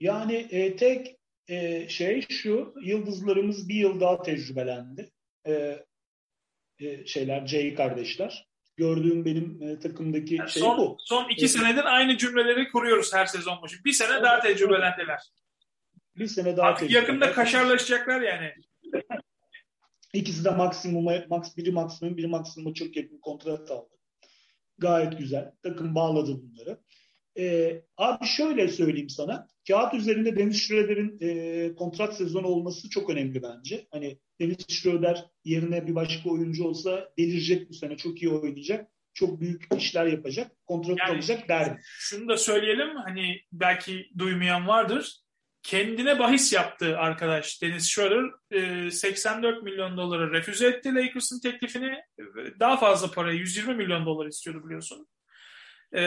Yani 0.00 0.34
e, 0.34 0.76
tek 0.76 1.16
e, 1.48 1.88
şey 1.88 2.26
şu, 2.28 2.74
yıldızlarımız 2.82 3.68
bir 3.68 3.74
yıl 3.74 4.00
daha 4.00 4.22
tecrübelendi. 4.22 5.10
E, 5.46 5.84
e, 6.80 7.06
şeyler, 7.06 7.46
Jay 7.46 7.74
kardeşler. 7.74 8.48
Gördüğüm 8.76 9.24
benim 9.24 9.62
e, 9.62 9.78
takımdaki 9.78 10.34
yani 10.34 10.50
şey 10.50 10.62
son, 10.62 10.78
bu. 10.78 10.96
Son 11.00 11.28
iki 11.28 11.44
e, 11.44 11.48
senedir 11.48 11.84
aynı 11.84 12.16
cümleleri 12.16 12.68
kuruyoruz 12.68 13.14
her 13.14 13.26
sezon 13.26 13.62
başı. 13.62 13.84
Bir 13.84 13.92
sene 13.92 14.12
evet, 14.12 14.22
daha 14.22 14.40
tecrübelendiler. 14.40 15.20
Bir 16.16 16.26
sene 16.26 16.56
daha 16.56 16.66
Artık 16.66 16.90
yakında 16.90 17.32
kaşarlaşacaklar 17.32 18.20
yani. 18.20 18.54
İkisi 20.12 20.44
de 20.44 20.50
maksimuma, 20.50 21.12
max, 21.28 21.56
biri 21.56 21.72
maksimum, 21.72 22.16
biri 22.16 22.26
maksimuma 22.26 22.74
çok 22.74 22.96
yakın 22.96 23.18
kontrat 23.18 23.70
aldı. 23.70 23.94
Gayet 24.78 25.18
güzel. 25.18 25.52
Takım 25.62 25.94
bağladı 25.94 26.42
bunları. 26.42 26.80
Ee, 27.38 27.82
abi 27.96 28.26
şöyle 28.26 28.68
söyleyeyim 28.68 29.10
sana. 29.10 29.48
Kağıt 29.68 29.94
üzerinde 29.94 30.36
Deniz 30.36 30.62
Schroeder'in 30.62 31.18
e, 31.20 31.74
kontrat 31.74 32.16
sezonu 32.16 32.46
olması 32.46 32.90
çok 32.90 33.10
önemli 33.10 33.42
bence. 33.42 33.86
Hani 33.90 34.18
Deniz 34.40 34.56
Schroeder 34.68 35.24
yerine 35.44 35.86
bir 35.86 35.94
başka 35.94 36.30
oyuncu 36.30 36.64
olsa 36.64 37.08
delirecek 37.18 37.70
bu 37.70 37.74
sene. 37.74 37.96
Çok 37.96 38.22
iyi 38.22 38.30
oynayacak. 38.30 38.90
Çok 39.14 39.40
büyük 39.40 39.66
işler 39.78 40.06
yapacak. 40.06 40.50
Kontrat 40.66 40.98
yani, 40.98 41.12
alacak 41.12 41.48
derdim. 41.48 41.78
Şunu 41.82 42.28
da 42.28 42.36
söyleyelim. 42.36 42.96
Hani 42.96 43.40
belki 43.52 44.10
duymayan 44.18 44.66
vardır. 44.66 45.16
Kendine 45.62 46.18
bahis 46.18 46.52
yaptı 46.52 46.98
arkadaş 46.98 47.62
Deniz 47.62 47.90
Schroeder. 47.90 48.30
E, 48.50 48.90
84 48.90 49.62
milyon 49.62 49.96
doları 49.96 50.32
refüze 50.32 50.66
etti 50.66 50.94
Lakers'ın 50.94 51.40
teklifini. 51.40 51.98
Daha 52.60 52.76
fazla 52.76 53.10
parayı 53.10 53.38
120 53.38 53.74
milyon 53.74 54.06
dolar 54.06 54.26
istiyordu 54.26 54.64
biliyorsun. 54.66 55.06
E, 55.92 56.02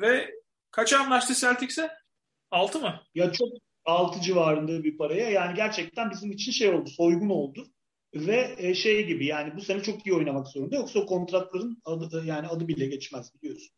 ve 0.00 0.30
Kaç 0.74 0.92
anlaştı 0.92 1.34
Celtics'e? 1.34 1.90
6 2.54 2.80
mı? 2.80 3.00
Ya 3.14 3.32
çok 3.32 3.48
6 3.84 4.20
civarında 4.20 4.84
bir 4.84 4.96
paraya. 4.96 5.30
Yani 5.30 5.54
gerçekten 5.54 6.10
bizim 6.10 6.32
için 6.32 6.52
şey 6.52 6.68
oldu, 6.68 6.90
soygun 6.90 7.28
oldu. 7.28 7.66
Ve 8.14 8.54
e, 8.58 8.74
şey 8.74 9.06
gibi 9.06 9.26
yani 9.26 9.56
bu 9.56 9.60
sene 9.60 9.82
çok 9.82 10.06
iyi 10.06 10.14
oynamak 10.14 10.48
zorunda. 10.48 10.76
Yoksa 10.76 11.00
o 11.00 11.06
kontratların 11.06 11.82
adı, 11.84 12.24
yani 12.24 12.46
adı 12.46 12.68
bile 12.68 12.86
geçmez 12.86 13.34
biliyorsun. 13.34 13.76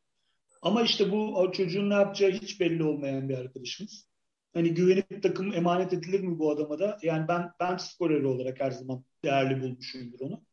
Ama 0.63 0.83
işte 0.83 1.13
bu 1.13 1.51
çocuğun 1.53 1.91
ne 1.91 1.95
yapacağı 1.95 2.31
hiç 2.31 2.61
belli 2.61 2.85
olmayan 2.85 3.29
bir 3.29 3.39
arkadaşımız. 3.39 4.07
Hani 4.55 4.75
güvenip 4.75 5.23
takım 5.23 5.53
emanet 5.53 5.93
edilir 5.93 6.21
mi 6.21 6.39
bu 6.39 6.51
adama 6.51 6.79
da? 6.79 6.99
Yani 7.03 7.29
ben 7.29 7.51
ben 7.61 7.77
skoreri 7.77 8.27
olarak 8.27 8.61
her 8.61 8.71
zaman 8.71 9.05
değerli 9.25 9.63
bulmuşumdur 9.63 10.21
onu. 10.21 10.45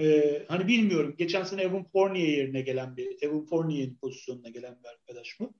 Ee, 0.00 0.44
hani 0.48 0.68
bilmiyorum. 0.68 1.14
Geçen 1.18 1.44
sene 1.44 1.62
Evan 1.62 1.84
Fournier 1.84 2.28
yerine 2.28 2.60
gelen 2.60 2.96
bir, 2.96 3.18
Evan 3.22 3.46
Fournier'in 3.46 3.96
pozisyonuna 3.96 4.48
gelen 4.48 4.78
bir 4.82 4.88
arkadaş 4.88 5.40
mı? 5.40 5.52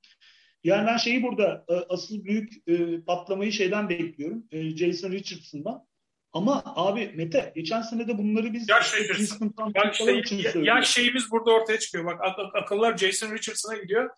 Yani 0.64 0.86
ben 0.86 0.96
şeyi 0.96 1.22
burada 1.22 1.64
e, 1.68 1.74
asıl 1.74 2.24
büyük 2.24 2.68
e, 2.68 3.00
patlamayı 3.00 3.52
şeyden 3.52 3.88
bekliyorum. 3.88 4.44
E, 4.52 4.76
Jason 4.76 5.12
Richardson'dan. 5.12 5.86
Ama 6.32 6.62
abi 6.64 7.12
Mete 7.16 7.52
geçen 7.54 7.82
sene 7.82 8.08
de 8.08 8.18
bunları 8.18 8.52
biz 8.52 8.68
yaş, 8.68 8.94
Richardson. 8.94 9.54
Bak 9.56 9.94
işte, 9.94 10.58
yaş 10.64 10.90
şeyimiz 10.90 11.30
burada 11.30 11.50
ortaya 11.50 11.78
çıkıyor. 11.78 12.04
Bak 12.06 12.20
ak- 12.22 12.54
akıllar 12.54 12.96
Jason 12.96 13.34
Richardson'a 13.34 13.76
gidiyor. 13.76 14.10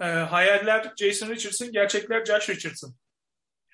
E, 0.00 0.04
hayaller 0.04 0.92
Jason 0.96 1.28
Richardson, 1.28 1.72
gerçekler 1.72 2.24
Josh 2.24 2.50
Richardson. 2.50 2.94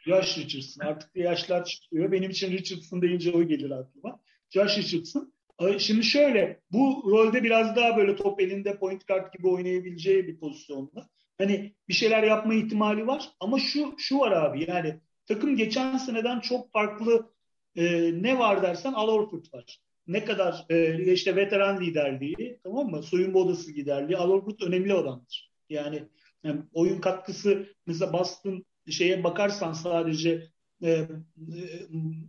Josh 0.06 0.38
Richardson. 0.38 0.86
Artık 0.86 1.16
yaşlar 1.16 1.64
çıkıyor. 1.64 2.12
Benim 2.12 2.30
için 2.30 2.52
Richardson 2.52 3.02
deyince 3.02 3.32
o 3.32 3.42
gelir 3.42 3.70
aklıma. 3.70 4.20
Josh 4.50 4.78
Richardson. 4.78 5.32
Şimdi 5.78 6.04
şöyle 6.04 6.60
bu 6.70 7.04
rolde 7.10 7.44
biraz 7.44 7.76
daha 7.76 7.96
böyle 7.96 8.16
top 8.16 8.40
elinde 8.40 8.76
point 8.78 9.08
guard 9.08 9.32
gibi 9.32 9.48
oynayabileceği 9.48 10.26
bir 10.26 10.38
pozisyonda. 10.40 11.08
Hani 11.38 11.74
bir 11.88 11.94
şeyler 11.94 12.22
yapma 12.22 12.54
ihtimali 12.54 13.06
var 13.06 13.30
ama 13.40 13.58
şu 13.58 13.94
şu 13.98 14.18
var 14.18 14.32
abi 14.32 14.64
yani 14.68 15.00
takım 15.26 15.56
geçen 15.56 15.98
seneden 15.98 16.40
çok 16.40 16.72
farklı 16.72 17.32
e, 17.76 18.12
ne 18.22 18.38
var 18.38 18.62
dersen 18.62 18.92
Al 18.92 19.08
Horford 19.08 19.44
var. 19.54 19.80
Ne 20.06 20.24
kadar 20.24 20.66
e, 20.70 21.12
işte 21.12 21.36
veteran 21.36 21.80
liderliği 21.80 22.60
tamam 22.64 22.90
mı? 22.90 23.02
Soyunma 23.02 23.38
odası 23.38 23.70
liderliği. 23.70 24.16
Al 24.16 24.30
Horford 24.30 24.60
önemli 24.60 24.92
adamdır. 24.94 25.52
Yani, 25.70 26.08
yani 26.42 26.60
oyun 26.72 27.00
katkısı 27.00 27.66
mesela 27.86 28.12
Boston 28.12 28.64
şeye 28.90 29.24
bakarsan 29.24 29.72
sadece 29.72 30.48
e, 30.82 30.90
e, 30.90 31.08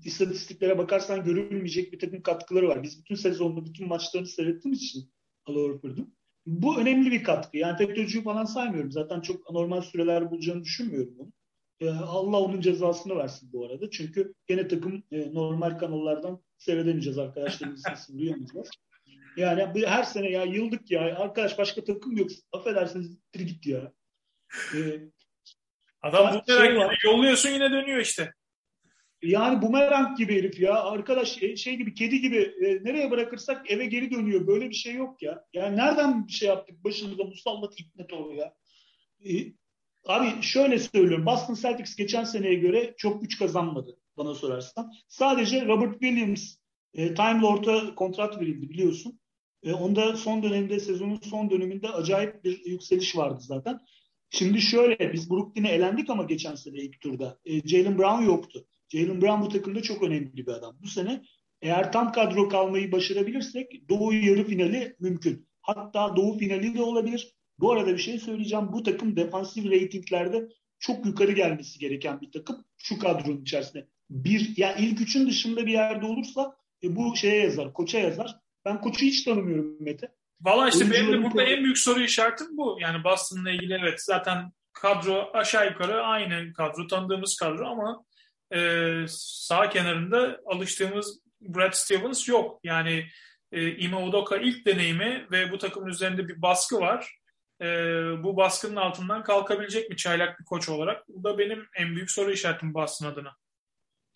istatistiklere 0.05 0.77
bakarsan 0.77 1.23
görülmeyecek 1.23 1.93
bir 1.93 1.99
takım 1.99 2.21
katkıları 2.21 2.67
var. 2.67 2.83
Biz 2.83 2.99
bütün 2.99 3.15
sezonda 3.15 3.65
bütün 3.65 3.87
maçlarını 3.87 4.27
seyrettiğimiz 4.27 4.83
için 4.83 5.11
Al 5.45 5.55
Horford'un. 5.55 6.18
Bu 6.45 6.79
önemli 6.79 7.11
bir 7.11 7.23
katkı. 7.23 7.57
Yani 7.57 7.77
FETÖ'cüyü 7.77 8.23
falan 8.23 8.45
saymıyorum. 8.45 8.91
Zaten 8.91 9.21
çok 9.21 9.49
anormal 9.49 9.81
süreler 9.81 10.31
bulacağını 10.31 10.63
düşünmüyorum 10.63 11.15
onu. 11.19 11.31
Ee, 11.79 11.89
Allah 11.89 12.37
onun 12.37 12.61
cezasını 12.61 13.15
versin 13.15 13.49
bu 13.53 13.65
arada. 13.65 13.89
Çünkü 13.89 14.33
gene 14.47 14.67
takım 14.67 15.03
e, 15.11 15.33
normal 15.33 15.77
kanallardan 15.77 16.43
seyredemeyeceğiz 16.57 17.17
arkadaşlarımız 17.17 17.83
sesini 17.89 18.19
duyamayacağız. 18.19 18.69
Yani 19.37 19.85
her 19.85 20.03
sene 20.03 20.29
ya 20.29 20.43
yıldık 20.43 20.91
ya 20.91 21.01
arkadaş 21.01 21.57
başka 21.57 21.83
takım 21.83 22.17
yok. 22.17 22.29
Affedersiniz 22.51 23.17
git 23.33 23.67
ya. 23.67 23.91
Ee, 24.75 24.99
Adam 26.01 26.41
bu 26.47 26.51
şey 26.51 26.77
yolluyorsun 27.03 27.49
yine 27.49 27.71
dönüyor 27.71 27.99
işte. 27.99 28.33
Yani 29.21 29.61
bumerang 29.61 30.17
gibi 30.17 30.37
herif 30.37 30.59
ya. 30.59 30.83
Arkadaş 30.83 31.43
e, 31.43 31.55
şey 31.55 31.75
gibi 31.75 31.93
kedi 31.93 32.21
gibi 32.21 32.37
e, 32.37 32.83
nereye 32.83 33.11
bırakırsak 33.11 33.71
eve 33.71 33.85
geri 33.85 34.11
dönüyor. 34.11 34.47
Böyle 34.47 34.69
bir 34.69 34.75
şey 34.75 34.93
yok 34.93 35.21
ya. 35.21 35.45
Yani 35.53 35.77
nereden 35.77 36.27
bir 36.27 36.31
şey 36.31 36.47
yaptık? 36.47 36.83
Başımıza 36.83 37.23
musallat 37.23 37.79
ipnet 37.79 38.13
oluyor 38.13 38.35
ya. 38.35 38.53
E, 39.25 39.53
abi 40.05 40.41
şöyle 40.41 40.79
söylüyorum. 40.79 41.25
Boston 41.25 41.53
Celtics 41.53 41.95
geçen 41.95 42.23
seneye 42.23 42.53
göre 42.53 42.93
çok 42.97 43.21
güç 43.21 43.39
kazanmadı 43.39 43.99
bana 44.17 44.33
sorarsan. 44.33 44.91
Sadece 45.07 45.65
Robert 45.65 45.91
Williams 45.91 46.55
e, 46.93 47.13
Time 47.13 47.41
Lord'a 47.41 47.95
kontrat 47.95 48.41
verildi 48.41 48.69
biliyorsun. 48.69 49.19
E, 49.63 49.73
onda 49.73 50.15
son 50.17 50.43
dönemde 50.43 50.79
sezonun 50.79 51.19
son 51.23 51.49
döneminde 51.49 51.89
acayip 51.89 52.43
bir 52.43 52.65
yükseliş 52.65 53.15
vardı 53.15 53.39
zaten. 53.39 53.79
Şimdi 54.29 54.61
şöyle 54.61 55.13
biz 55.13 55.29
Brooklyn'e 55.29 55.69
elendik 55.69 56.09
ama 56.09 56.23
geçen 56.23 56.55
sene 56.55 56.77
ilk 56.77 57.01
turda. 57.01 57.39
E, 57.45 57.67
Jalen 57.67 57.97
Brown 57.97 58.23
yoktu. 58.23 58.65
Jalen 58.89 59.21
Brown 59.21 59.41
bu 59.41 59.49
takımda 59.49 59.81
çok 59.81 60.03
önemli 60.03 60.37
bir 60.37 60.47
adam. 60.47 60.77
Bu 60.81 60.87
sene 60.87 61.21
eğer 61.61 61.91
tam 61.91 62.11
kadro 62.11 62.49
kalmayı 62.49 62.91
başarabilirsek 62.91 63.89
Doğu 63.89 64.13
yarı 64.13 64.43
finali 64.43 64.95
mümkün. 64.99 65.47
Hatta 65.61 66.15
Doğu 66.15 66.37
finali 66.37 66.75
de 66.75 66.81
olabilir. 66.81 67.35
Bu 67.59 67.71
arada 67.71 67.93
bir 67.93 67.97
şey 67.97 68.19
söyleyeceğim. 68.19 68.71
Bu 68.71 68.83
takım 68.83 69.15
defansif 69.15 69.65
reytinglerde 69.65 70.49
çok 70.79 71.05
yukarı 71.05 71.31
gelmesi 71.31 71.79
gereken 71.79 72.21
bir 72.21 72.31
takım. 72.31 72.65
Şu 72.77 72.99
kadronun 72.99 73.41
içerisinde. 73.41 73.87
Bir, 74.09 74.57
ya 74.57 74.75
ilk 74.75 75.01
üçün 75.01 75.27
dışında 75.27 75.65
bir 75.65 75.71
yerde 75.71 76.05
olursa 76.05 76.55
e, 76.83 76.95
bu 76.95 77.15
şeye 77.15 77.43
yazar, 77.43 77.73
koça 77.73 77.99
yazar. 77.99 78.35
Ben 78.65 78.81
koçu 78.81 79.05
hiç 79.05 79.23
tanımıyorum 79.23 79.77
Mete. 79.79 80.11
Valla 80.41 80.69
işte 80.69 80.91
benim 80.91 81.13
de 81.13 81.23
burada 81.23 81.43
en 81.43 81.63
büyük 81.63 81.77
soru 81.77 82.01
işaretim 82.01 82.57
bu. 82.57 82.77
Yani 82.81 83.03
Boston'la 83.03 83.51
ilgili 83.51 83.77
evet 83.81 84.03
zaten 84.03 84.51
kadro 84.73 85.29
aşağı 85.33 85.69
yukarı 85.69 86.01
aynı 86.01 86.53
kadro, 86.53 86.87
tanıdığımız 86.87 87.35
kadro 87.35 87.65
ama 87.65 88.05
e, 88.53 89.05
sağ 89.07 89.69
kenarında 89.69 90.39
alıştığımız 90.45 91.19
Brad 91.41 91.73
Stevens 91.73 92.27
yok. 92.27 92.59
Yani 92.63 93.05
e, 93.51 93.77
Ime 93.77 93.95
Udoka 93.97 94.37
ilk 94.37 94.65
deneyimi 94.65 95.27
ve 95.31 95.51
bu 95.51 95.57
takımın 95.57 95.87
üzerinde 95.87 96.27
bir 96.27 96.41
baskı 96.41 96.79
var. 96.79 97.19
e, 97.61 97.65
bu 98.23 98.37
baskının 98.37 98.75
altından 98.75 99.23
kalkabilecek 99.23 99.89
mi 99.89 99.97
çaylak 99.97 100.39
bir 100.39 100.45
koç 100.45 100.69
olarak? 100.69 101.07
Bu 101.07 101.23
da 101.23 101.37
benim 101.37 101.65
en 101.75 101.95
büyük 101.95 102.11
soru 102.11 102.31
işaretim 102.31 102.73
Boston 102.73 103.07
adına. 103.07 103.35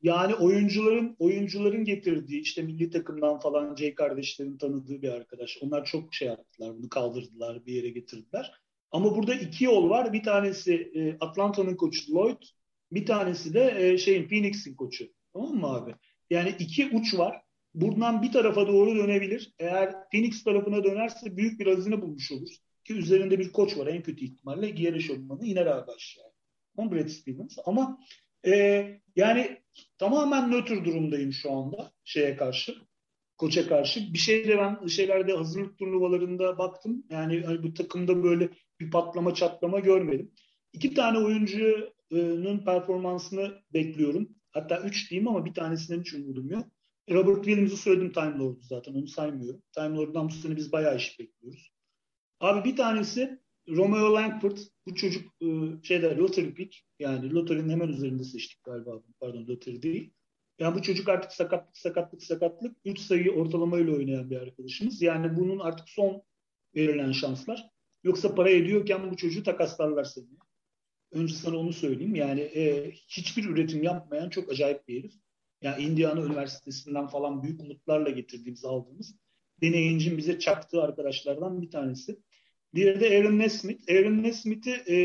Yani 0.02 0.36
oyuncuların 0.36 1.16
oyuncuların 1.20 1.84
getirdiği 1.86 2.42
işte 2.42 2.62
milli 2.62 2.90
takımdan 2.90 3.40
falan 3.40 3.76
Jay 3.76 3.96
kardeşlerin 3.96 4.58
tanıdığı 4.58 5.02
bir 5.02 5.10
arkadaş. 5.10 5.58
Onlar 5.62 5.86
çok 5.86 6.14
şey 6.14 6.28
yaptılar, 6.28 6.78
bunu 6.78 6.90
kaldırdılar, 6.90 7.66
bir 7.66 7.74
yere 7.74 7.90
getirdiler. 7.90 8.52
Ama 8.92 9.16
burada 9.16 9.34
iki 9.34 9.64
yol 9.66 9.90
var. 9.90 10.14
Bir 10.14 10.24
tanesi 10.24 10.92
e, 10.96 11.18
Atlanta'nın 11.26 11.76
koçu 11.76 12.16
Lloyd, 12.16 12.42
bir 12.96 13.06
tanesi 13.06 13.54
de 13.54 13.76
e, 13.80 13.98
şeyin 13.98 14.28
Phoenix'in 14.28 14.76
koçu. 14.76 15.06
Tamam 15.34 15.56
mı 15.56 15.68
abi? 15.68 15.96
Yani 16.30 16.56
iki 16.60 16.88
uç 16.88 17.18
var. 17.18 17.42
Buradan 17.74 18.22
bir 18.22 18.32
tarafa 18.32 18.68
doğru 18.68 18.96
dönebilir. 18.96 19.54
Eğer 19.60 19.94
Phoenix 20.12 20.44
tarafına 20.44 20.84
dönerse 20.84 21.38
büyük 21.38 21.60
bir 21.60 21.68
hazine 21.68 22.02
bulmuş 22.02 22.32
olur. 22.32 22.50
Ki 22.84 22.94
üzerinde 22.94 23.40
bir 23.40 23.52
koç 23.52 23.78
var 23.78 23.88
en 23.88 24.04
kötü 24.04 24.26
ihtimalle. 24.26 24.70
Giyer 24.70 24.94
eşofmanı 24.94 25.46
iner 25.46 25.66
abi 25.66 25.92
aşağıya. 25.92 26.32
Ama 26.78 26.92
Brad 26.92 27.08
Stevens. 27.08 27.58
Ama 27.66 28.00
e, 28.46 28.52
yani 29.16 29.62
tamamen 29.98 30.52
nötr 30.52 30.86
durumdayım 30.86 31.34
şu 31.34 31.52
anda 31.52 31.92
şeye 32.04 32.36
karşı. 32.36 32.76
Koça 33.38 33.68
karşı. 33.68 34.14
Bir 34.14 34.18
şeyde 34.18 34.58
ben 34.58 34.88
şeylerde 34.88 35.34
hazırlık 35.34 35.78
turnuvalarında 35.78 36.58
baktım. 36.58 37.06
Yani 37.10 37.42
hani 37.42 37.64
bu 37.64 37.74
takımda 37.74 38.24
böyle 38.24 38.50
bir 38.80 38.92
patlama 38.92 39.34
çatlama 39.34 39.80
görmedim. 39.80 40.32
İki 40.74 40.94
tane 40.94 41.18
oyuncunun 42.14 42.66
performansını 42.66 43.62
bekliyorum. 43.74 44.30
Hatta 44.52 44.82
üç 44.82 45.12
diyeyim 45.12 45.28
ama 45.28 45.46
bir 45.46 45.54
tanesinden 45.54 46.00
hiç 46.00 46.14
umudum 46.14 46.50
yok. 46.50 46.68
Robert 47.12 47.46
Williams'ı 47.46 47.78
söyledim 47.78 48.12
Time 48.12 48.38
Lord'u 48.38 48.62
zaten 48.62 48.94
onu 48.94 49.08
saymıyorum. 49.08 49.62
Time 49.72 49.98
Lord'dan 49.98 50.30
bu 50.30 50.34
sene 50.34 50.56
biz 50.56 50.72
bayağı 50.72 50.98
iş 50.98 51.20
bekliyoruz. 51.20 51.72
Abi 52.40 52.70
bir 52.70 52.76
tanesi 52.76 53.40
Romeo 53.70 54.14
Langford. 54.14 54.58
Bu 54.88 54.96
çocuk 54.96 55.34
şeyde 55.84 56.18
lottery 56.18 56.54
pick. 56.54 56.78
Yani 57.00 57.34
lotterinin 57.34 57.70
hemen 57.70 57.88
üzerinde 57.88 58.24
seçtik 58.24 58.64
galiba. 58.64 59.02
Pardon 59.20 59.48
lottery 59.48 59.82
değil. 59.82 60.14
Yani 60.60 60.76
bu 60.76 60.82
çocuk 60.82 61.10
artık 61.10 61.32
sakatlık 61.32 61.78
sakatlık 61.78 62.24
sakatlık 62.24 62.78
3 62.86 63.00
sayı 63.00 63.32
ortalamayla 63.32 63.94
oynayan 63.94 64.30
bir 64.30 64.38
arkadaşımız. 64.38 65.02
Yani 65.02 65.38
bunun 65.38 65.60
artık 65.60 65.90
son 65.90 66.24
verilen 66.76 67.12
şanslar. 67.12 67.70
Yoksa 68.04 68.36
para 68.36 68.50
ediyorken 68.50 69.12
bu 69.12 69.18
çocuğu 69.18 69.44
takaslarlar 69.44 70.04
seni. 70.04 70.26
Önce 71.14 71.34
sana 71.34 71.58
onu 71.58 71.74
söyleyeyim. 71.74 72.16
Yani 72.16 72.42
e, 72.42 72.92
hiçbir 72.92 73.46
üretim 73.46 73.84
yapmayan 73.84 74.30
çok 74.30 74.52
acayip 74.52 74.88
bir 74.88 75.00
herif. 75.00 75.14
Yani 75.62 75.84
Indiana 75.84 76.26
Üniversitesi'nden 76.26 77.08
falan 77.08 77.44
büyük 77.44 77.62
umutlarla 77.62 78.10
getirdiğimiz 78.10 78.66
aldığımız 78.66 79.16
deneyincin 79.62 80.18
bize 80.18 80.40
çaktığı 80.40 80.82
arkadaşlardan 80.82 81.62
bir 81.62 81.72
tanesi. 81.72 82.20
Diğeri 82.76 83.00
de 83.00 83.18
Aaron 83.18 83.40
Nesmith. 83.40 83.92
Aaron 83.92 84.24
Nesmith'i 84.24 84.72
e, 84.88 84.96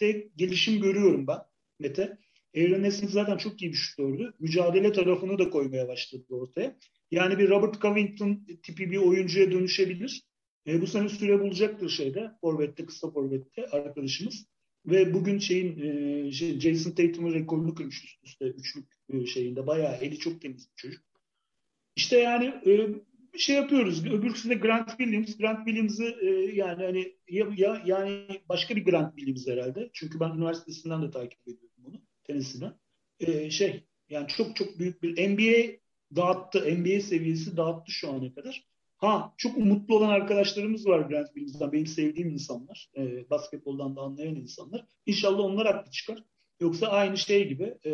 de 0.00 0.28
gelişim 0.36 0.82
görüyorum 0.82 1.26
ben 1.26 1.38
Mete. 1.78 2.18
Aaron 2.56 2.82
Nesmith 2.82 3.12
zaten 3.12 3.36
çok 3.36 3.62
iyi 3.62 3.70
bir 3.70 3.76
şutördü. 3.76 4.32
Mücadele 4.38 4.92
tarafını 4.92 5.38
da 5.38 5.50
koymaya 5.50 5.88
başladı 5.88 6.24
ortaya. 6.30 6.76
Yani 7.10 7.38
bir 7.38 7.48
Robert 7.48 7.82
Covington 7.82 8.46
tipi 8.62 8.90
bir 8.90 8.96
oyuncuya 8.96 9.52
dönüşebilir. 9.52 10.22
E, 10.66 10.80
bu 10.80 10.86
sene 10.86 11.08
süre 11.08 11.40
bulacaktır 11.40 11.88
şeyde. 11.88 12.30
Forvet'te, 12.40 12.86
kısa 12.86 13.10
forvette 13.10 13.66
arkadaşımız. 13.66 14.46
Ve 14.86 15.14
bugün 15.14 15.38
şeyin 15.38 15.80
e, 15.80 16.32
şey, 16.32 16.60
Jason 16.60 16.90
Tatum'un 16.90 17.34
rekorunu 17.34 17.74
kırmış 17.74 18.04
üst 18.04 18.24
üste 18.24 18.44
üçlük 18.44 18.88
e, 19.12 19.26
şeyinde. 19.26 19.66
Bayağı 19.66 19.96
eli 19.96 20.18
çok 20.18 20.40
temiz 20.40 20.70
bir 20.70 20.76
çocuk. 20.76 21.04
İşte 21.96 22.18
yani 22.18 22.44
e, 22.66 22.88
şey 23.38 23.56
yapıyoruz. 23.56 24.06
Öbürküsü 24.06 24.50
de 24.50 24.54
Grant 24.54 24.88
Williams. 24.88 25.36
Grant 25.36 25.66
Williams'ı 25.66 26.16
e, 26.20 26.26
yani 26.54 26.84
hani 26.84 27.16
ya, 27.28 27.46
ya, 27.56 27.82
yani 27.86 28.26
başka 28.48 28.76
bir 28.76 28.84
Grant 28.84 29.16
Williams 29.16 29.46
herhalde. 29.46 29.90
Çünkü 29.92 30.20
ben 30.20 30.30
üniversitesinden 30.30 31.02
de 31.02 31.10
takip 31.10 31.48
ediyorum 31.48 31.76
bunu. 31.78 32.02
Tenisinden. 32.24 32.78
E, 33.20 33.50
şey 33.50 33.84
yani 34.08 34.28
çok 34.28 34.56
çok 34.56 34.78
büyük 34.78 35.02
bir 35.02 35.28
NBA 35.30 35.78
dağıttı. 36.16 36.78
NBA 36.78 37.00
seviyesi 37.00 37.56
dağıttı 37.56 37.92
şu 37.92 38.10
ana 38.10 38.34
kadar. 38.34 38.73
Ha 39.04 39.34
çok 39.36 39.56
umutlu 39.56 39.96
olan 39.96 40.08
arkadaşlarımız 40.08 40.86
var 40.86 41.00
Grant 41.00 41.26
Williams'dan. 41.26 41.72
Benim 41.72 41.86
sevdiğim 41.86 42.30
insanlar. 42.30 42.90
E, 42.96 43.30
basketboldan 43.30 43.96
da 43.96 44.00
anlayan 44.00 44.34
insanlar. 44.34 44.86
İnşallah 45.06 45.44
onlar 45.44 45.66
haklı 45.66 45.90
çıkar. 45.90 46.24
Yoksa 46.60 46.86
aynı 46.86 47.16
şey 47.16 47.48
gibi 47.48 47.78
e, 47.86 47.92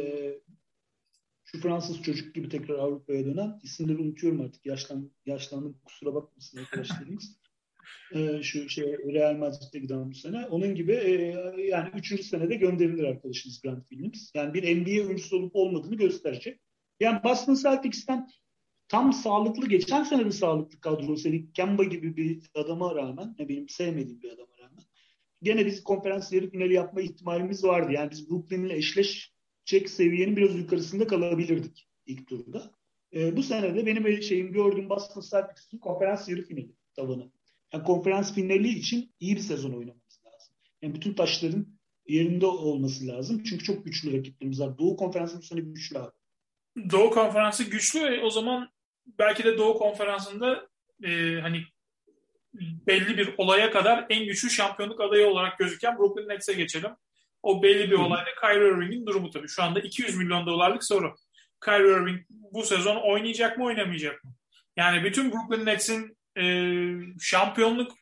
şu 1.44 1.60
Fransız 1.60 2.02
çocuk 2.02 2.34
gibi 2.34 2.48
tekrar 2.48 2.78
Avrupa'ya 2.78 3.24
dönen 3.24 3.60
isimleri 3.62 3.98
unutuyorum 3.98 4.40
artık. 4.40 4.66
Yaşlan, 4.66 5.10
yaşlandım 5.26 5.76
kusura 5.84 6.14
bakmasın 6.14 6.58
arkadaşlarımız. 6.58 7.36
ee, 8.14 8.42
şu 8.42 8.68
şey 8.68 8.84
Real 8.84 9.36
Madrid'de 9.36 9.78
giden 9.78 10.10
bu 10.10 10.14
sene. 10.14 10.46
Onun 10.46 10.74
gibi 10.74 10.92
e, 10.92 11.12
yani 11.58 11.90
üçüncü 11.94 12.22
senede 12.22 12.54
gönderilir 12.54 13.04
arkadaşımız 13.04 13.62
Grant 13.62 13.88
Williams. 13.88 14.30
Yani 14.34 14.54
bir 14.54 14.76
NBA 14.76 15.06
oyuncusu 15.06 15.36
olup 15.36 15.56
olmadığını 15.56 15.96
gösterecek. 15.96 16.60
Yani 17.00 17.24
Boston 17.24 17.54
Celtics'ten 17.54 18.28
tam 18.90 19.12
sağlıklı, 19.12 19.68
geçen 19.68 20.04
sene 20.04 20.24
de 20.24 20.32
sağlıklı 20.32 20.80
kadrosu. 20.80 21.30
Kemba 21.54 21.84
gibi 21.84 22.16
bir 22.16 22.50
adama 22.54 22.94
rağmen, 22.94 23.34
benim 23.38 23.68
sevmediğim 23.68 24.22
bir 24.22 24.30
adama 24.30 24.58
rağmen 24.58 24.84
gene 25.42 25.66
biz 25.66 25.84
konferans 25.84 26.32
yarı 26.32 26.50
finali 26.50 26.74
yapma 26.74 27.00
ihtimalimiz 27.00 27.64
vardı. 27.64 27.92
Yani 27.92 28.10
biz 28.10 28.30
Brooklyn'le 28.30 28.70
eşleş 28.70 29.32
çek 29.64 29.90
seviyenin 29.90 30.36
biraz 30.36 30.54
yukarısında 30.54 31.06
kalabilirdik 31.06 31.88
ilk 32.06 32.26
turda. 32.26 32.70
E, 33.14 33.36
bu 33.36 33.42
sene 33.42 33.74
de 33.74 33.86
benim 33.86 34.22
şeyim 34.22 34.52
gördüğüm 34.52 34.88
Boston 34.88 35.20
Celtics'in 35.30 35.78
konferans 35.78 36.28
yarı 36.28 36.42
finali 36.42 36.74
tavanı. 36.96 37.32
Yani 37.72 37.84
konferans 37.84 38.34
finali 38.34 38.68
için 38.68 39.14
iyi 39.20 39.36
bir 39.36 39.40
sezon 39.40 39.72
oynamamız 39.72 40.20
lazım. 40.26 40.54
Yani 40.82 40.94
bütün 40.94 41.14
taşların 41.14 41.66
yerinde 42.06 42.46
olması 42.46 43.06
lazım. 43.06 43.42
Çünkü 43.42 43.64
çok 43.64 43.84
güçlü 43.84 44.18
rakiplerimiz 44.18 44.60
var. 44.60 44.78
Doğu 44.78 44.96
konferansı 44.96 45.38
bu 45.38 45.42
sene 45.42 45.60
güçlü 45.60 45.98
abi. 45.98 46.10
Doğu 46.90 47.10
konferansı 47.10 47.64
güçlü 47.64 48.00
ve 48.00 48.20
o 48.22 48.30
zaman 48.30 48.68
belki 49.06 49.44
de 49.44 49.58
Doğu 49.58 49.78
konferansında 49.78 50.68
e, 51.04 51.40
hani 51.40 51.64
belli 52.54 53.18
bir 53.18 53.34
olaya 53.38 53.70
kadar 53.70 54.06
en 54.10 54.24
güçlü 54.24 54.50
şampiyonluk 54.50 55.00
adayı 55.00 55.26
olarak 55.26 55.58
gözüken 55.58 55.98
Brooklyn 55.98 56.28
Nets'e 56.28 56.52
geçelim. 56.52 56.90
O 57.42 57.62
belli 57.62 57.90
bir 57.90 57.96
olayda 57.96 58.30
Kyrie 58.40 58.68
Irving'in 58.68 59.06
durumu 59.06 59.30
tabii. 59.30 59.48
Şu 59.48 59.62
anda 59.62 59.80
200 59.80 60.16
milyon 60.16 60.46
dolarlık 60.46 60.84
soru. 60.84 61.14
Kyrie 61.64 61.92
Irving 61.92 62.20
bu 62.30 62.62
sezon 62.62 62.96
oynayacak 62.96 63.58
mı 63.58 63.64
oynamayacak 63.64 64.24
mı? 64.24 64.34
Yani 64.76 65.04
bütün 65.04 65.32
Brooklyn 65.32 65.66
Nets'in 65.66 66.16
e, 66.38 66.44
şampiyonluk 67.20 67.92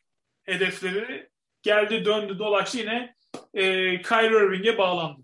hedefleri 0.43 1.29
geldi 1.61 2.05
döndü 2.05 2.39
dolaştı 2.39 2.77
yine 2.77 3.15
e, 3.53 3.63
Kyrie 4.01 4.45
Irving'e 4.45 4.77
bağlandı. 4.77 5.21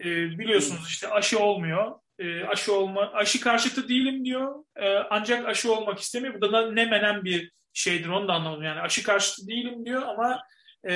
E, 0.00 0.04
biliyorsunuz 0.38 0.88
işte 0.88 1.08
aşı 1.08 1.38
olmuyor. 1.38 1.94
E, 2.18 2.44
aşı 2.44 2.74
olma 2.74 3.12
aşı 3.12 3.40
karşıtı 3.40 3.88
değilim 3.88 4.24
diyor. 4.24 4.64
E, 4.76 4.94
ancak 5.10 5.48
aşı 5.48 5.72
olmak 5.72 5.98
istemiyor. 5.98 6.34
Bu 6.40 6.52
da 6.52 6.70
ne 6.72 6.84
menen 6.84 7.24
bir 7.24 7.52
şeydir 7.72 8.08
onu 8.08 8.28
da 8.28 8.32
anlamadım. 8.32 8.62
Yani 8.62 8.80
aşı 8.80 9.02
karşıtı 9.02 9.48
değilim 9.48 9.86
diyor 9.86 10.02
ama 10.02 10.42
e, 10.88 10.92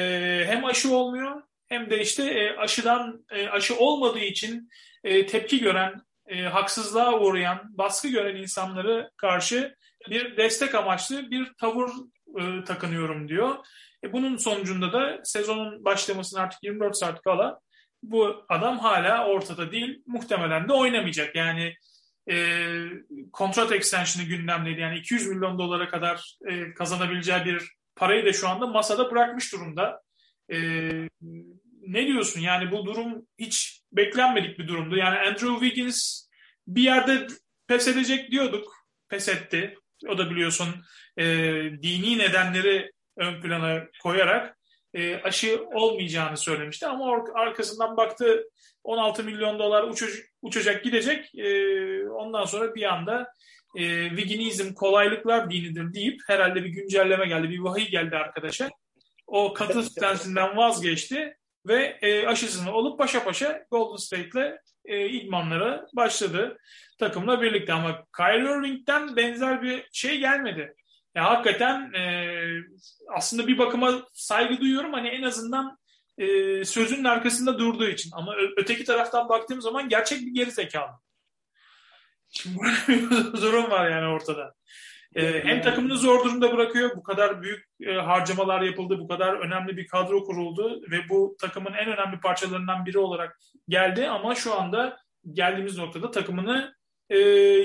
hem 0.46 0.64
aşı 0.64 0.96
olmuyor 0.96 1.42
hem 1.72 1.90
de 1.90 2.00
işte 2.00 2.24
e, 2.24 2.56
aşıdan 2.56 3.24
e, 3.30 3.48
aşı 3.48 3.78
olmadığı 3.78 4.18
için 4.18 4.70
e, 5.04 5.26
tepki 5.26 5.60
gören, 5.60 6.02
e, 6.26 6.42
haksızlığa 6.42 7.20
uğrayan, 7.20 7.78
baskı 7.78 8.08
gören 8.08 8.36
insanları 8.36 9.10
karşı 9.16 9.76
bir 10.10 10.36
destek 10.36 10.74
amaçlı 10.74 11.30
bir 11.30 11.52
tavır 11.60 11.90
e, 12.40 12.64
takınıyorum 12.64 13.28
diyor. 13.28 13.56
E, 14.04 14.12
bunun 14.12 14.36
sonucunda 14.36 14.92
da 14.92 15.20
sezonun 15.24 15.84
başlamasına 15.84 16.40
artık 16.42 16.62
24 16.62 16.96
saat 16.96 17.22
kala 17.22 17.58
bu 18.02 18.44
adam 18.48 18.78
hala 18.78 19.26
ortada 19.26 19.72
değil. 19.72 20.02
Muhtemelen 20.06 20.68
de 20.68 20.72
oynamayacak. 20.72 21.36
Yani 21.36 21.74
e, 22.30 22.66
kontrat 23.32 23.72
extension'ı 23.72 24.26
gündemdeydi. 24.26 24.80
Yani 24.80 24.98
200 24.98 25.26
milyon 25.26 25.58
dolara 25.58 25.88
kadar 25.88 26.36
e, 26.50 26.74
kazanabileceği 26.74 27.44
bir 27.44 27.68
parayı 27.96 28.26
da 28.26 28.32
şu 28.32 28.48
anda 28.48 28.66
masada 28.66 29.10
bırakmış 29.10 29.52
durumda. 29.52 30.02
E, 30.52 30.58
ne 31.80 32.06
diyorsun? 32.06 32.40
Yani 32.40 32.70
bu 32.70 32.86
durum 32.86 33.26
hiç 33.38 33.82
beklenmedik 33.92 34.58
bir 34.58 34.68
durumdu. 34.68 34.96
Yani 34.96 35.18
Andrew 35.18 35.52
Wiggins 35.60 36.28
bir 36.66 36.82
yerde 36.82 37.26
pes 37.66 37.88
edecek 37.88 38.30
diyorduk. 38.30 38.74
Pes 39.08 39.28
etti. 39.28 39.74
O 40.08 40.18
da 40.18 40.30
biliyorsun 40.30 40.68
e, 41.16 41.24
dini 41.82 42.18
nedenleri 42.18 42.92
ön 43.16 43.40
plana 43.40 43.88
koyarak 44.02 44.58
e, 44.94 45.14
aşı 45.16 45.64
olmayacağını 45.74 46.36
söylemişti. 46.36 46.86
Ama 46.86 47.24
arkasından 47.34 47.96
baktı 47.96 48.44
16 48.84 49.24
milyon 49.24 49.58
dolar 49.58 49.82
uçacak, 49.84 50.26
uçacak 50.42 50.84
gidecek. 50.84 51.34
E, 51.34 52.08
ondan 52.08 52.44
sonra 52.44 52.74
bir 52.74 52.92
anda 52.92 53.32
e, 53.76 54.08
Wigginizm 54.08 54.74
kolaylıklar 54.74 55.50
dinidir 55.50 55.94
deyip 55.94 56.20
herhalde 56.26 56.64
bir 56.64 56.68
güncelleme 56.68 57.26
geldi, 57.26 57.50
bir 57.50 57.58
vahiy 57.58 57.88
geldi 57.88 58.16
arkadaşa. 58.16 58.70
O 59.26 59.52
katı 59.52 59.82
stensinden 59.82 60.56
vazgeçti 60.56 61.36
ve 61.66 61.98
e, 62.02 62.26
aşısını 62.26 62.72
olup 62.72 62.98
paşa 62.98 63.24
paşa 63.24 63.64
Golden 63.70 63.96
State'le 63.96 64.58
e, 64.84 65.08
idmanlara 65.08 65.86
başladı 65.96 66.58
takımla 66.98 67.42
birlikte. 67.42 67.72
Ama 67.72 68.04
Kyrie 68.16 68.58
Irving'den 68.58 69.16
benzer 69.16 69.62
bir 69.62 69.88
şey 69.92 70.18
gelmedi. 70.18 70.74
Ya 71.14 71.30
hakikaten 71.30 71.92
e, 71.92 72.02
aslında 73.14 73.46
bir 73.46 73.58
bakıma 73.58 74.02
saygı 74.12 74.60
duyuyorum. 74.60 74.92
Hani 74.92 75.08
en 75.08 75.22
azından 75.22 75.78
e, 76.18 76.26
sözünün 76.64 77.04
arkasında 77.04 77.58
durduğu 77.58 77.88
için. 77.88 78.10
Ama 78.14 78.34
öteki 78.56 78.84
taraftan 78.84 79.28
baktığım 79.28 79.62
zaman 79.62 79.88
gerçek 79.88 80.20
bir 80.20 80.34
geri 80.34 80.50
zekalı. 80.50 80.92
Şimdi 82.30 82.58
böyle 82.58 83.00
bir 83.10 83.32
durum 83.42 83.70
var 83.70 83.90
yani 83.90 84.06
ortada. 84.06 84.54
E, 85.14 85.44
hem 85.44 85.62
takımını 85.62 85.96
zor 85.96 86.24
durumda 86.24 86.52
bırakıyor. 86.52 86.96
Bu 86.96 87.02
kadar 87.02 87.42
büyük 87.42 87.66
e, 87.80 87.92
harcamalar 87.92 88.60
yapıldı. 88.60 88.98
Bu 88.98 89.08
kadar 89.08 89.34
önemli 89.34 89.76
bir 89.76 89.86
kadro 89.86 90.24
kuruldu. 90.24 90.82
Ve 90.90 91.08
bu 91.08 91.36
takımın 91.40 91.72
en 91.72 91.88
önemli 91.88 92.20
parçalarından 92.20 92.86
biri 92.86 92.98
olarak 92.98 93.38
geldi. 93.68 94.08
Ama 94.08 94.34
şu 94.34 94.54
anda 94.54 94.98
geldiğimiz 95.32 95.78
noktada 95.78 96.10
takımını 96.10 96.74
e, 97.10 97.18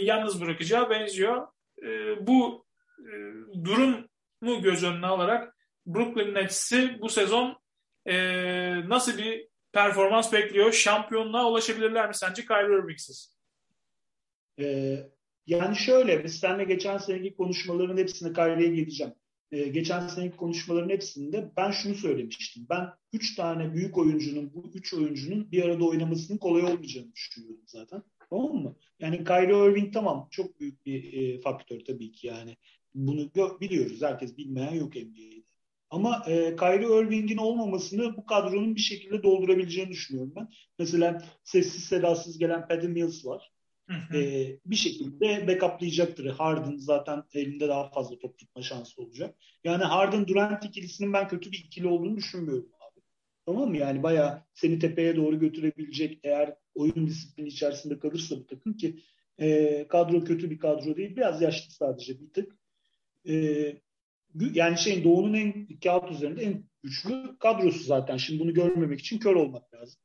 yalnız 0.03 0.41
bırakacağı 0.41 0.89
benziyor. 0.89 1.47
E, 1.83 1.87
bu 2.27 2.65
e, 2.65 2.66
durumu 3.63 4.61
göz 4.61 4.83
önüne 4.83 5.05
alarak 5.05 5.55
Brooklyn 5.85 6.33
Nets'i 6.33 6.97
bu 7.01 7.09
sezon 7.09 7.57
e, 8.05 8.89
nasıl 8.89 9.17
bir 9.17 9.47
performans 9.73 10.33
bekliyor? 10.33 10.71
Şampiyonluğa 10.71 11.51
ulaşabilirler 11.51 12.07
mi 12.07 12.15
sence 12.15 12.45
Kyrie 12.45 12.79
Irving'siz? 12.79 13.37
Ee, 14.59 15.09
yani 15.47 15.75
şöyle, 15.75 16.23
biz 16.23 16.39
seninle 16.39 16.63
geçen 16.63 16.97
seneki 16.97 17.35
konuşmaların 17.35 17.97
hepsine 17.97 18.33
Kyrie'ye 18.33 18.75
geleceğim. 18.75 19.13
Ee, 19.51 19.67
geçen 19.67 20.07
seneki 20.07 20.37
konuşmaların 20.37 20.89
hepsinde 20.89 21.51
ben 21.57 21.71
şunu 21.71 21.95
söylemiştim. 21.95 22.65
Ben 22.69 22.89
üç 23.13 23.35
tane 23.35 23.73
büyük 23.73 23.97
oyuncunun, 23.97 24.53
bu 24.53 24.71
üç 24.73 24.93
oyuncunun 24.93 25.51
bir 25.51 25.63
arada 25.63 25.85
oynamasının 25.85 26.37
kolay 26.37 26.63
olmayacağını 26.63 27.13
düşünüyorum 27.13 27.63
zaten. 27.65 28.03
Tamam 28.29 28.55
mı? 28.55 28.75
Yani 28.99 29.23
Kyrie 29.23 29.69
Irving 29.69 29.93
tamam 29.93 30.27
çok 30.31 30.59
büyük 30.59 30.85
bir 30.85 31.13
e, 31.13 31.41
faktör 31.41 31.79
tabii 31.79 32.11
ki 32.11 32.27
yani. 32.27 32.57
Bunu 32.97 33.31
biliyoruz. 33.61 34.01
Herkes 34.01 34.37
bilmeyen 34.37 34.73
yok 34.73 34.95
NBA'de. 34.95 35.43
Ama 35.89 36.23
e, 36.27 36.55
Kyrie 36.55 37.01
Irving'in 37.01 37.37
olmamasını 37.37 38.17
bu 38.17 38.25
kadronun 38.25 38.75
bir 38.75 38.81
şekilde 38.81 39.23
doldurabileceğini 39.23 39.91
düşünüyorum 39.91 40.33
ben. 40.35 40.49
Mesela 40.79 41.23
sessiz 41.43 41.83
sedasız 41.83 42.37
gelen 42.37 42.67
Patty 42.67 42.87
Mills 42.87 43.25
var. 43.25 43.51
Hı 43.89 44.17
E, 44.17 44.47
bir 44.65 44.75
şekilde 44.75 45.47
backuplayacaktır. 45.47 46.25
Harden 46.25 46.77
zaten 46.77 47.23
elinde 47.33 47.67
daha 47.67 47.89
fazla 47.89 48.19
top 48.19 48.37
tutma 48.37 48.61
şansı 48.61 49.01
olacak. 49.01 49.35
Yani 49.63 49.83
Harden 49.83 50.27
Durant 50.27 50.65
ikilisinin 50.65 51.13
ben 51.13 51.27
kötü 51.27 51.51
bir 51.51 51.57
ikili 51.57 51.87
olduğunu 51.87 52.17
düşünmüyorum 52.17 52.69
abi. 52.73 53.01
Tamam 53.45 53.69
mı? 53.69 53.77
Yani 53.77 54.03
bayağı 54.03 54.43
seni 54.53 54.79
tepeye 54.79 55.15
doğru 55.15 55.39
götürebilecek 55.39 56.19
eğer 56.23 56.55
oyun 56.75 57.07
disiplini 57.07 57.47
içerisinde 57.47 57.99
kalırsa 57.99 58.35
bu 58.35 58.47
takım 58.47 58.73
ki 58.77 58.99
e, 59.39 59.87
kadro 59.87 60.23
kötü 60.23 60.49
bir 60.51 60.59
kadro 60.59 60.95
değil. 60.95 61.15
Biraz 61.15 61.41
yaşlı 61.41 61.71
sadece 61.71 62.19
bir 62.19 62.29
tık. 62.33 62.57
E, 63.27 63.33
yani 64.53 64.77
şeyin 64.77 65.03
Doğu'nun 65.03 65.33
en 65.33 65.67
kağıt 65.83 66.11
üzerinde 66.11 66.43
en 66.43 66.63
güçlü 66.83 67.37
kadrosu 67.39 67.83
zaten. 67.83 68.17
Şimdi 68.17 68.39
bunu 68.39 68.53
görmemek 68.53 68.99
için 68.99 69.19
kör 69.19 69.35
olmak 69.35 69.73
lazım. 69.73 69.99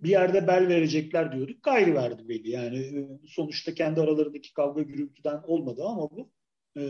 Bir 0.00 0.08
yerde 0.08 0.46
bel 0.46 0.68
verecekler 0.68 1.32
diyorduk. 1.32 1.62
Gayrı 1.62 1.94
verdi 1.94 2.28
belli. 2.28 2.50
Yani 2.50 2.78
e, 2.78 3.18
sonuçta 3.26 3.74
kendi 3.74 4.00
aralarındaki 4.00 4.52
kavga 4.52 4.82
gürültüden 4.82 5.42
olmadı 5.46 5.82
ama 5.86 6.10
bu. 6.10 6.30
E, 6.78 6.82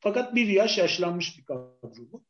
fakat 0.00 0.34
bir 0.34 0.46
yaş 0.46 0.78
yaşlanmış 0.78 1.38
bir 1.38 1.44
kadro 1.44 2.12
bu. 2.12 2.24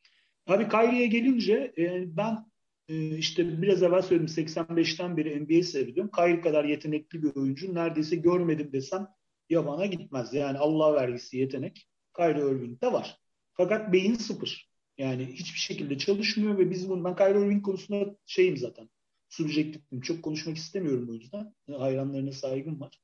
Abi 0.47 0.69
Kyrie'ye 0.69 1.07
gelince 1.07 1.73
e, 1.79 2.17
ben 2.17 2.47
e, 2.89 3.17
işte 3.17 3.63
biraz 3.63 3.83
evvel 3.83 4.03
söyledim 4.03 4.45
85'ten 4.45 5.17
beri 5.17 5.41
NBA 5.41 5.63
seyrediyorum. 5.63 6.11
Kyrie 6.17 6.41
kadar 6.41 6.65
yetenekli 6.65 7.23
bir 7.23 7.37
oyuncu 7.37 7.75
neredeyse 7.75 8.17
görmedim 8.17 8.73
desem 8.73 9.09
yabana 9.51 9.87
gitmez. 9.87 10.35
Yani 10.35 10.59
Allah 10.59 10.95
vergisi 10.95 11.39
yetenek 11.39 11.89
Kyrie 12.19 12.51
Irving'de 12.51 12.93
var. 12.93 13.19
Fakat 13.55 13.93
beyin 13.93 14.15
sıfır. 14.15 14.69
Yani 14.99 15.27
hiçbir 15.27 15.59
şekilde 15.59 15.99
çalışmıyor 15.99 16.59
ve 16.59 16.71
biz 16.71 16.89
bunu 16.89 17.05
ben 17.05 17.17
Kyrie 17.17 17.41
Irving 17.41 17.65
konusunda 17.65 18.17
şeyim 18.27 18.57
zaten. 18.57 18.91
Subjektifim. 19.29 20.01
Çok 20.01 20.23
konuşmak 20.23 20.57
istemiyorum 20.57 21.09
o 21.11 21.15
yüzden. 21.15 21.55
Hayranlarına 21.79 22.33
saygım 22.33 22.81
var. 22.81 23.01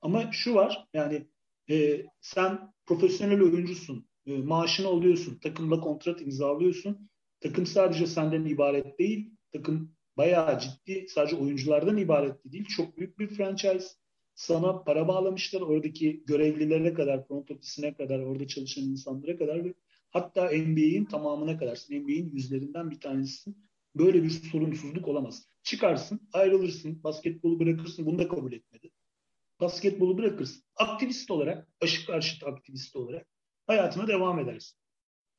Ama 0.00 0.32
şu 0.32 0.54
var 0.54 0.86
yani 0.94 1.26
e, 1.70 2.06
sen 2.20 2.72
profesyonel 2.86 3.42
oyuncusun. 3.42 4.08
E, 4.26 4.36
maaşını 4.36 4.88
alıyorsun. 4.88 5.38
Takımla 5.38 5.80
kontrat 5.80 6.20
imzalıyorsun. 6.20 7.10
Takım 7.40 7.66
sadece 7.66 8.06
senden 8.06 8.44
ibaret 8.44 8.98
değil. 8.98 9.30
Takım 9.52 9.92
bayağı 10.16 10.60
ciddi 10.60 11.06
sadece 11.08 11.36
oyunculardan 11.36 11.96
ibaret 11.96 12.36
değil. 12.44 12.64
Çok 12.64 12.96
büyük 12.96 13.18
bir 13.18 13.26
franchise. 13.28 13.88
Sana 14.34 14.82
para 14.82 15.08
bağlamışlar. 15.08 15.60
Oradaki 15.60 16.22
görevlilere 16.26 16.94
kadar, 16.94 17.28
front 17.28 17.50
ofisine 17.50 17.94
kadar, 17.94 18.18
orada 18.18 18.46
çalışan 18.46 18.84
insanlara 18.84 19.36
kadar 19.36 19.64
ve 19.64 19.74
Hatta 20.10 20.44
NBA'in 20.46 21.04
tamamına 21.04 21.58
kadar, 21.58 21.78
NBA'in 21.90 22.30
yüzlerinden 22.34 22.90
bir 22.90 23.00
tanesi 23.00 23.54
böyle 23.94 24.22
bir 24.22 24.30
sorunsuzluk 24.30 25.08
olamaz. 25.08 25.46
Çıkarsın, 25.62 26.28
ayrılırsın, 26.32 27.04
basketbolu 27.04 27.60
bırakırsın. 27.60 28.06
Bunu 28.06 28.18
da 28.18 28.28
kabul 28.28 28.52
etmedi. 28.52 28.90
Basketbolu 29.60 30.18
bırakırsın. 30.18 30.62
Aktivist 30.76 31.30
olarak, 31.30 31.68
aşık 31.80 32.06
karşıt 32.06 32.44
aktivist 32.44 32.96
olarak 32.96 33.26
hayatına 33.66 34.08
devam 34.08 34.38
edersin. 34.38 34.78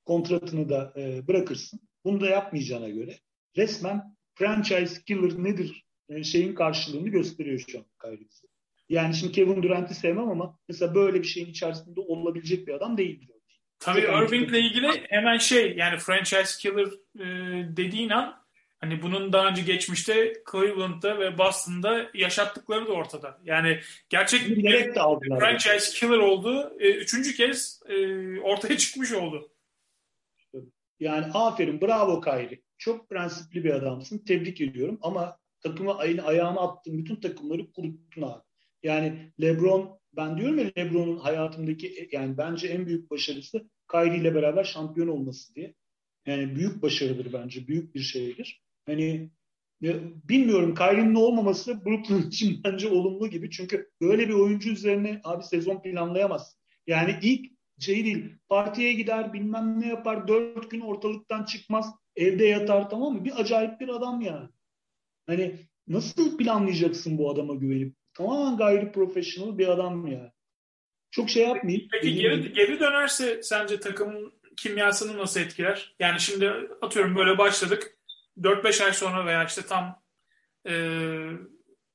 Kontratını 0.06 0.69
da 0.69 0.93
e, 0.97 1.27
bırakırsın. 1.27 1.80
Bunu 2.06 2.21
da 2.21 2.30
yapmayacağına 2.30 2.89
göre 2.89 3.19
resmen 3.58 4.15
franchise 4.36 5.01
killer 5.06 5.43
nedir 5.43 5.86
e, 6.10 6.23
şeyin 6.23 6.56
karşılığını 6.56 7.10
gösteriyor 7.10 7.60
şu 7.67 7.80
an 7.80 7.86
Kyrie 8.01 8.27
Yani 8.91 9.15
şimdi 9.15 9.34
Kevin 9.34 9.63
Durant'i 9.63 9.95
sevmem 9.95 10.30
ama 10.30 10.60
mesela 10.69 10.95
böyle 10.95 11.19
bir 11.19 11.27
şeyin 11.27 11.47
içerisinde 11.47 11.99
olabilecek 11.99 12.67
bir 12.67 12.73
adam 12.73 12.97
değil. 12.97 13.27
Tabii 13.80 13.99
Irving'le 13.99 14.54
ilgili 14.54 14.88
hemen 15.10 15.38
şey 15.38 15.75
yani 15.77 15.97
franchise 15.97 16.60
killer 16.60 16.88
e, 17.19 17.25
dediğin 17.77 18.10
an 18.10 18.43
hani 18.80 19.01
bunun 19.01 19.34
daha 19.34 19.47
önce 19.47 19.62
geçmişte 19.62 20.34
Cleveland'da 20.51 21.19
ve 21.19 21.38
Boston'da 21.38 22.10
yaşattıkları 22.13 22.88
da 22.88 22.91
ortada. 22.91 23.39
Yani 23.43 23.80
gerçek 24.10 24.49
bir 24.49 24.93
franchise 25.39 25.99
killer 25.99 26.17
oldu. 26.17 26.73
E, 26.80 26.91
üçüncü 26.91 27.36
kez 27.36 27.82
e, 27.89 27.95
ortaya 28.39 28.77
çıkmış 28.77 29.12
oldu. 29.12 29.51
Yani 30.99 31.25
aferin 31.34 31.82
bravo 31.82 32.21
Kyrie. 32.21 32.62
Çok 32.77 33.10
prensipli 33.10 33.63
bir 33.63 33.73
adamsın. 33.73 34.17
Tebrik 34.17 34.62
ediyorum 34.62 34.99
ama 35.01 35.38
takıma 35.62 35.97
ayını 35.97 36.23
ayağına 36.23 36.60
attığın 36.60 36.97
bütün 36.97 37.15
takımları 37.15 37.71
kuruttun 37.71 38.21
abi. 38.21 38.51
Yani 38.84 39.32
LeBron 39.41 40.00
ben 40.15 40.38
diyorum 40.38 40.60
ya 40.60 40.72
LeBron'un 40.78 41.17
hayatımdaki 41.17 42.10
yani 42.12 42.38
bence 42.38 42.67
en 42.67 42.86
büyük 42.86 43.12
başarısı 43.12 43.70
Kyrie 43.91 44.17
ile 44.17 44.36
beraber 44.36 44.63
şampiyon 44.63 45.08
olması 45.08 45.56
diye. 45.56 45.76
Yani 46.26 46.56
büyük 46.56 46.82
başarıdır 46.82 47.34
bence. 47.34 47.67
Büyük 47.67 47.96
bir 47.96 48.00
şeydir. 48.00 48.63
Hani 48.86 49.32
ya, 49.82 49.94
bilmiyorum 50.30 50.76
Kyrie'nin 50.76 51.15
olmaması 51.15 51.86
Brooklyn 51.86 52.28
için 52.28 52.62
bence 52.63 52.88
olumlu 52.88 53.28
gibi. 53.28 53.50
Çünkü 53.50 53.89
böyle 54.02 54.30
bir 54.30 54.34
oyuncu 54.34 54.70
üzerine 54.70 55.22
abi 55.24 55.44
sezon 55.44 55.82
planlayamaz. 55.82 56.58
Yani 56.88 57.15
ilk 57.22 57.52
şey 57.80 58.06
değil 58.06 58.36
partiye 58.50 58.94
gider 58.94 59.34
bilmem 59.34 59.82
ne 59.82 59.88
yapar 59.88 60.28
dört 60.28 60.72
gün 60.72 60.82
ortalıktan 60.82 61.44
çıkmaz 61.44 61.96
evde 62.15 62.46
yatar 62.46 62.89
tamam 62.89 63.13
mı? 63.13 63.26
Bir 63.26 63.39
acayip 63.41 63.80
bir 63.80 63.88
adam 63.88 64.22
yani. 64.22 64.50
Hani 65.28 65.56
nasıl 65.88 66.38
planlayacaksın 66.38 67.17
bu 67.17 67.32
adama 67.32 67.56
güvenip? 67.56 67.96
Tamamen 68.13 68.58
gayri 68.58 68.91
profesyonel 68.91 69.58
bir 69.58 69.67
adam 69.67 70.08
ya. 70.08 70.34
Çok 71.12 71.30
şey 71.30 71.47
yapmayayım. 71.47 71.88
Peki 71.91 72.15
geri, 72.15 72.54
geri 72.54 72.80
dönerse 72.80 73.43
sence 73.43 73.80
takımın 73.80 74.34
kimyasını 74.58 75.17
nasıl 75.17 75.39
etkiler? 75.39 75.95
Yani 76.00 76.19
şimdi 76.19 76.54
atıyorum 76.82 77.15
böyle 77.15 77.38
başladık. 77.38 77.97
4-5 78.38 78.84
ay 78.86 78.93
sonra 78.93 79.26
veya 79.26 79.45
işte 79.45 79.62
tam 79.62 80.02
e, 80.67 80.74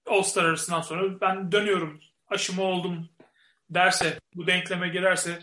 All-Star 0.07 0.45
arasından 0.45 0.81
sonra 0.81 1.21
ben 1.21 1.53
dönüyorum, 1.53 2.01
aşımı 2.29 2.63
oldum 2.63 3.09
derse, 3.71 4.19
bu 4.35 4.47
denkleme 4.47 4.89
girerse 4.89 5.39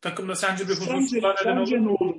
takımda 0.00 0.34
sence 0.34 0.64
bir 0.64 0.70
huzursuzluğa 0.70 1.34
neden 1.40 1.56
olur 1.56 1.76
mu? 1.76 1.96
olur? 2.00 2.16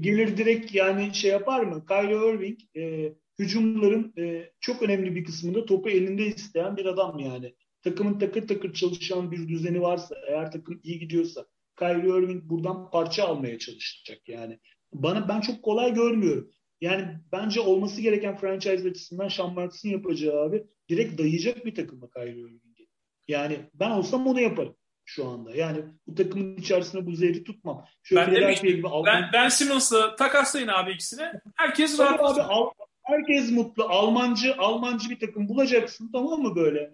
Gelir 0.00 0.36
direkt 0.36 0.74
yani 0.74 1.14
şey 1.14 1.30
yapar 1.30 1.60
mı? 1.60 1.86
Kyrie 1.86 2.34
Irving 2.34 2.58
e, 2.76 3.12
hücumların 3.38 4.12
e, 4.18 4.50
çok 4.60 4.82
önemli 4.82 5.14
bir 5.14 5.24
kısmında 5.24 5.64
topu 5.64 5.88
elinde 5.88 6.26
isteyen 6.26 6.76
bir 6.76 6.86
adam 6.86 7.18
yani. 7.18 7.54
Takımın 7.82 8.18
takır 8.18 8.48
takır 8.48 8.72
çalışan 8.72 9.32
bir 9.32 9.48
düzeni 9.48 9.82
varsa, 9.82 10.16
eğer 10.28 10.52
takım 10.52 10.80
iyi 10.82 10.98
gidiyorsa 10.98 11.46
Kyrie 11.78 12.18
Irving 12.18 12.44
buradan 12.44 12.90
parça 12.90 13.24
almaya 13.24 13.58
çalışacak 13.58 14.28
yani. 14.28 14.58
Bana 14.92 15.28
ben 15.28 15.40
çok 15.40 15.62
kolay 15.62 15.94
görmüyorum. 15.94 16.50
Yani 16.80 17.08
bence 17.32 17.60
olması 17.60 18.00
gereken 18.00 18.36
franchise 18.36 18.88
açısından 18.88 19.28
Sean 19.28 19.54
Marks'ın 19.54 19.88
yapacağı 19.88 20.42
abi 20.42 20.64
direkt 20.88 21.18
dayayacak 21.18 21.66
bir 21.66 21.74
takıma 21.74 22.10
Kyrie 22.10 22.40
Irving'i. 22.40 22.88
Yani 23.28 23.58
ben 23.74 23.90
olsam 23.90 24.26
onu 24.26 24.40
yaparım 24.40 24.76
şu 25.04 25.28
anda. 25.28 25.56
Yani 25.56 25.78
bu 26.06 26.14
takımın 26.14 26.56
içerisinde 26.56 27.06
bu 27.06 27.12
zehri 27.12 27.44
tutmam. 27.44 27.84
Şöyle 28.02 28.32
ben 28.32 28.34
demiştim. 28.34 28.70
Gibi 28.70 28.82
ben, 29.06 29.30
ben 29.32 29.48
Simmons'la 29.48 30.16
takaslayın 30.16 30.68
abi 30.68 30.92
ikisini. 30.92 31.32
Herkes 31.56 31.98
rahat. 31.98 32.20
Abi, 32.20 32.42
al, 32.42 32.70
Herkes 33.04 33.50
mutlu. 33.50 33.84
Almancı 33.84 34.54
Almancı 34.58 35.10
bir 35.10 35.18
takım 35.18 35.48
bulacaksın 35.48 36.10
tamam 36.12 36.42
mı 36.42 36.56
böyle? 36.56 36.90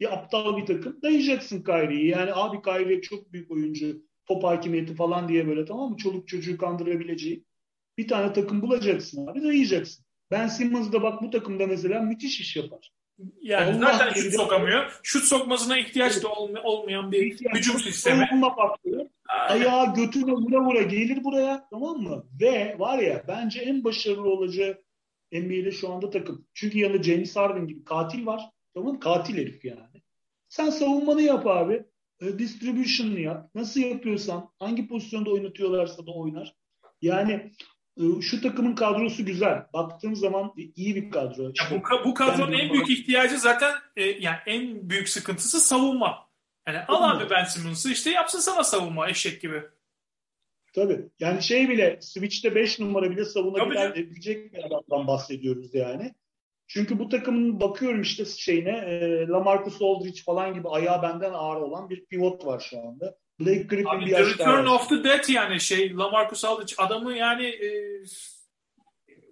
Bir 0.00 0.12
aptal 0.12 0.56
bir 0.56 0.66
takım 0.66 1.02
dayayacaksın 1.02 1.62
Kyrie'yi. 1.62 2.08
Yani 2.08 2.34
abi 2.34 2.62
Kyrie 2.62 3.00
çok 3.00 3.32
büyük 3.32 3.50
oyuncu. 3.50 4.02
top 4.26 4.44
hakimiyeti 4.44 4.94
falan 4.94 5.28
diye 5.28 5.46
böyle 5.46 5.64
tamam 5.64 5.90
mı? 5.90 5.96
Çoluk 5.96 6.28
çocuğu 6.28 6.58
kandırabileceği 6.58 7.44
bir 7.98 8.08
tane 8.08 8.32
takım 8.32 8.62
bulacaksın 8.62 9.26
abi 9.26 9.42
dayayacaksın. 9.42 10.04
Ben 10.30 10.48
Simmons 10.48 10.92
da 10.92 11.02
bak 11.02 11.22
bu 11.22 11.30
takımda 11.30 11.66
mesela 11.66 12.00
müthiş 12.00 12.40
iş 12.40 12.56
yapar. 12.56 12.92
Yani 13.42 13.86
Allah 13.86 13.98
zaten 13.98 14.20
şut 14.20 14.34
sokamıyor. 14.34 15.00
Şut 15.02 15.24
sokmasına 15.24 15.78
ihtiyaç 15.78 16.22
da 16.22 16.28
olmayan 16.64 17.12
bir 17.12 17.26
ihtiyaç 17.26 17.56
hücum 17.56 17.78
sistemi. 17.78 18.26
Savunma 18.26 18.56
faktörü. 18.56 19.08
Ayağı 19.48 19.94
götüne 19.94 20.32
vura 20.32 20.60
vura 20.60 20.82
gelir 20.82 21.24
buraya 21.24 21.68
tamam 21.70 21.96
mı? 21.96 22.24
Ve 22.40 22.76
var 22.78 22.98
ya 22.98 23.24
bence 23.28 23.60
en 23.60 23.84
başarılı 23.84 24.30
olacağı 24.30 24.78
NBA'de 25.32 25.72
şu 25.72 25.92
anda 25.92 26.10
takım. 26.10 26.46
Çünkü 26.54 26.78
yanında 26.78 27.02
James 27.02 27.36
Harden 27.36 27.66
gibi 27.66 27.84
katil 27.84 28.26
var. 28.26 28.42
Tamam? 28.74 29.00
Katil 29.00 29.36
herif 29.36 29.64
yani. 29.64 30.02
Sen 30.48 30.70
savunmanı 30.70 31.22
yap 31.22 31.46
abi. 31.46 31.84
E, 32.20 32.38
distribution'ını 32.38 33.20
yap. 33.20 33.50
Nasıl 33.54 33.80
yapıyorsan, 33.80 34.50
hangi 34.58 34.88
pozisyonda 34.88 35.30
oynatıyorlarsa 35.30 36.06
da 36.06 36.10
oynar. 36.10 36.54
Yani 37.02 37.52
e, 37.96 38.20
şu 38.22 38.40
takımın 38.40 38.74
kadrosu 38.74 39.26
güzel. 39.26 39.66
Baktığım 39.72 40.16
zaman 40.16 40.52
iyi 40.76 40.96
bir 40.96 41.10
kadro. 41.10 41.42
Ya 41.42 41.70
bu, 41.70 42.04
bu 42.04 42.14
kadronun 42.14 42.52
en 42.52 42.72
büyük 42.72 42.90
ihtiyacı 42.90 43.38
zaten 43.38 43.74
e, 43.96 44.02
yani 44.04 44.36
en 44.46 44.90
büyük 44.90 45.08
sıkıntısı 45.08 45.60
savunma. 45.60 46.28
Yani 46.66 46.78
al 46.88 47.16
abi 47.16 47.30
Ben 47.30 47.44
Simmons'ı 47.44 47.92
işte 47.92 48.10
yapsın 48.10 48.38
sana 48.38 48.64
savunma 48.64 49.08
eşek 49.08 49.42
gibi. 49.42 49.62
Tabii. 50.74 51.08
Yani 51.20 51.42
şey 51.42 51.68
bile 51.68 51.98
Switch'te 52.00 52.54
5 52.54 52.78
numara 52.78 53.10
bile 53.10 53.24
savunabilecek 53.24 54.52
bir 54.52 54.64
adamdan 54.64 55.06
bahsediyoruz 55.06 55.74
yani. 55.74 56.14
Çünkü 56.66 56.98
bu 56.98 57.08
takımın 57.08 57.60
bakıyorum 57.60 58.02
işte 58.02 58.24
şeyine 58.24 58.70
e, 58.70 59.26
Lamarcus 59.26 59.82
Aldridge 59.82 60.22
falan 60.22 60.54
gibi 60.54 60.68
ayağı 60.68 61.02
benden 61.02 61.32
ağır 61.32 61.60
olan 61.60 61.90
bir 61.90 62.04
pivot 62.04 62.46
var 62.46 62.60
şu 62.70 62.78
anda. 62.78 63.16
Blake 63.40 63.62
Griffin 63.62 63.86
Abi, 63.86 64.06
bir 64.06 64.10
yaş 64.10 64.34
Return 64.34 64.48
var. 64.48 64.64
of 64.64 64.88
the 64.88 65.04
Dead 65.04 65.28
yani 65.28 65.60
şey 65.60 65.96
Lamarcus 65.96 66.44
Aldridge 66.44 66.74
adamı 66.78 67.16
yani 67.16 67.46
e, 67.46 67.70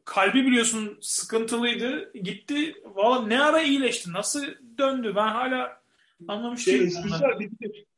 kalbi 0.04 0.46
biliyorsun 0.46 0.98
sıkıntılıydı. 1.00 2.12
Gitti 2.12 2.74
valla 2.84 3.26
ne 3.26 3.42
ara 3.42 3.62
iyileşti? 3.62 4.12
Nasıl 4.12 4.46
döndü? 4.78 5.12
Ben 5.16 5.28
hala 5.28 5.80
anlamış 6.28 6.64
şey, 6.64 6.80
değilim. 6.80 7.02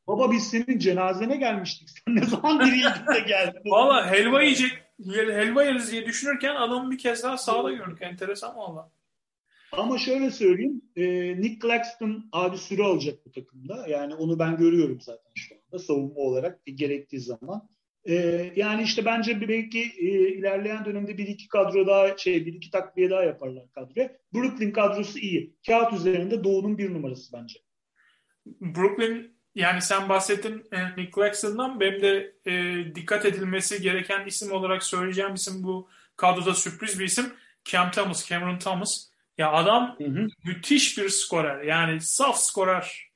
Baba 0.09 0.31
biz 0.31 0.43
senin 0.43 0.79
cenazene 0.79 1.37
gelmiştik. 1.37 1.89
Sen 1.89 2.15
ne 2.15 2.25
zaman 2.25 2.59
bir 2.59 2.71
de 3.15 3.19
geldin? 3.27 3.61
valla 3.65 4.11
helva 4.11 4.41
yiyecek 4.41 4.71
helva 5.13 5.63
yeriz 5.63 5.91
diye 5.91 6.05
düşünürken 6.05 6.55
adamı 6.55 6.91
bir 6.91 6.97
kez 6.97 7.23
daha 7.23 7.37
sağda 7.37 7.71
gördük. 7.71 7.97
Enteresan 8.01 8.57
valla. 8.57 8.91
Ama 9.71 9.97
şöyle 9.97 10.31
söyleyeyim, 10.31 10.81
e, 10.95 11.03
Nick 11.41 11.67
Claxton 11.67 12.29
abi 12.31 12.57
süre 12.57 12.83
alacak 12.83 13.25
bu 13.25 13.31
takımda. 13.31 13.87
Yani 13.87 14.15
onu 14.15 14.39
ben 14.39 14.57
görüyorum 14.57 15.01
zaten 15.01 15.31
şu 15.35 15.55
anda 15.55 15.79
savunma 15.79 16.19
olarak 16.19 16.59
gerektiği 16.65 17.19
zaman. 17.19 17.69
E, 18.05 18.13
yani 18.55 18.83
işte 18.83 19.05
bence 19.05 19.47
belki 19.47 19.79
e, 19.79 20.29
ilerleyen 20.29 20.85
dönemde 20.85 21.17
bir 21.17 21.27
iki 21.27 21.47
kadro 21.47 21.87
daha 21.87 22.17
şey 22.17 22.45
bir 22.45 22.53
iki 22.53 22.71
takviye 22.71 23.09
daha 23.09 23.23
yaparlar 23.23 23.71
kadroya. 23.71 24.17
Brooklyn 24.33 24.71
kadrosu 24.71 25.19
iyi. 25.19 25.55
Kağıt 25.67 25.93
üzerinde 25.93 26.43
Doğu'nun 26.43 26.77
bir 26.77 26.93
numarası 26.93 27.33
bence. 27.33 27.59
Brooklyn 28.45 29.38
yani 29.55 29.81
sen 29.81 30.09
bahsettin 30.09 30.67
e, 30.71 30.95
Nick 30.97 31.11
Claxton'dan 31.15 31.79
benim 31.79 32.01
de 32.01 32.33
e, 32.45 32.85
dikkat 32.95 33.25
edilmesi 33.25 33.81
gereken 33.81 34.25
isim 34.25 34.51
olarak 34.51 34.83
söyleyeceğim 34.83 35.33
isim 35.33 35.63
bu 35.63 35.89
kadroda 36.17 36.53
sürpriz 36.53 36.99
bir 36.99 37.05
isim. 37.05 37.33
Cam 37.65 37.91
Thomas, 37.91 38.29
Cameron 38.29 38.59
Thomas. 38.59 39.09
Ya 39.37 39.51
adam 39.51 39.95
hı 39.97 40.03
hı. 40.03 40.27
müthiş 40.43 40.97
bir 40.97 41.09
skorer. 41.09 41.63
Yani 41.63 42.01
saf 42.01 42.37
skorer. 42.39 43.09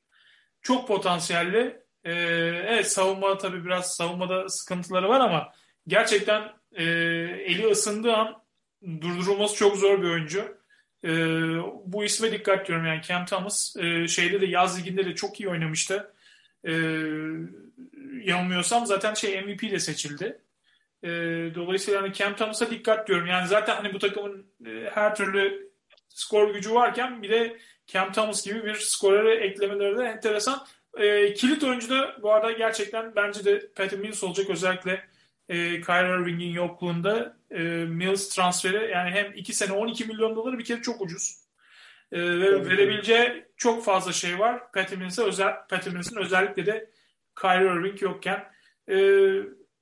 Çok 0.62 0.88
potansiyelli. 0.88 1.84
Ee, 2.04 2.12
evet 2.68 2.92
savunma 2.92 3.38
tabii 3.38 3.66
biraz 3.66 3.96
savunmada 3.96 4.50
sıkıntıları 4.50 5.10
var 5.10 5.20
ama 5.20 5.54
gerçekten 5.88 6.52
e, 6.72 6.84
eli 7.46 7.68
ısındığı 7.68 8.14
an 8.14 8.44
durdurulması 9.02 9.56
çok 9.56 9.78
zor 9.78 10.02
bir 10.02 10.10
oyuncu. 10.10 10.58
E, 11.04 11.10
bu 11.86 12.04
isme 12.04 12.32
dikkat 12.32 12.68
diyorum 12.68 12.86
yani 12.86 13.02
Cam 13.02 13.26
Thomas 13.26 13.76
e, 13.78 14.08
şeyde 14.08 14.42
de 14.42 14.46
yaz 14.46 14.80
liginde 14.80 15.06
de 15.06 15.16
çok 15.16 15.40
iyi 15.40 15.50
oynamıştı. 15.50 16.14
E, 16.66 16.72
yanılmıyorsam 18.24 18.86
zaten 18.86 19.14
şey 19.14 19.42
MVP 19.42 19.64
ile 19.64 19.80
seçildi. 19.80 20.42
E, 21.04 21.10
dolayısıyla 21.56 22.02
hani 22.02 22.14
Cam 22.14 22.36
Thomas'a 22.36 22.72
dikkat 22.72 23.08
diyorum. 23.08 23.28
Yani 23.28 23.48
zaten 23.48 23.76
hani 23.76 23.94
bu 23.94 24.00
takımın 24.00 24.46
e, 24.66 24.90
her 24.94 25.16
türlü 25.16 25.72
skor 26.10 26.54
gücü 26.54 26.74
varken 26.74 27.24
bir 27.24 27.30
de 27.30 27.58
Cam 27.88 28.12
Thomas 28.12 28.46
gibi 28.46 28.66
bir 28.66 28.76
skorere 28.76 29.36
eklemeleri 29.36 29.98
de 29.98 30.04
enteresan. 30.04 30.66
E, 30.98 31.34
kilit 31.34 31.64
oyuncu 31.64 31.90
da 31.90 32.18
bu 32.22 32.34
arada 32.34 32.52
gerçekten 32.52 33.16
bence 33.16 33.46
de 33.46 33.68
Patty 33.76 33.96
Mills 33.96 34.24
olacak 34.24 34.50
özellikle 34.50 35.04
e, 35.50 35.82
Kyrie 35.82 36.22
Irving'in 36.22 36.52
yokluğunda 36.52 37.38
e, 37.52 37.62
Mills 37.86 38.30
transferi 38.30 38.92
yani 38.92 39.12
hem 39.12 39.34
2 39.34 39.54
sene 39.54 39.72
12 39.72 40.06
milyon 40.06 40.36
doları 40.36 40.60
bir 40.60 40.64
kere 40.64 40.82
çok 40.82 41.02
ucuz. 41.02 41.43
E, 42.14 42.22
ve 42.22 42.66
verebileceği 42.70 43.46
çok 43.58 43.86
fazla 43.86 44.12
şey 44.12 44.40
var. 44.40 44.62
Mills'e 44.98 45.24
özel, 45.24 45.54
Patty 45.70 45.90
Mills'in 45.90 46.18
özellikle 46.18 46.66
de 46.66 46.90
Kyrie 47.42 47.66
Irving 47.66 48.02
yokken. 48.02 48.44
E, 48.88 48.96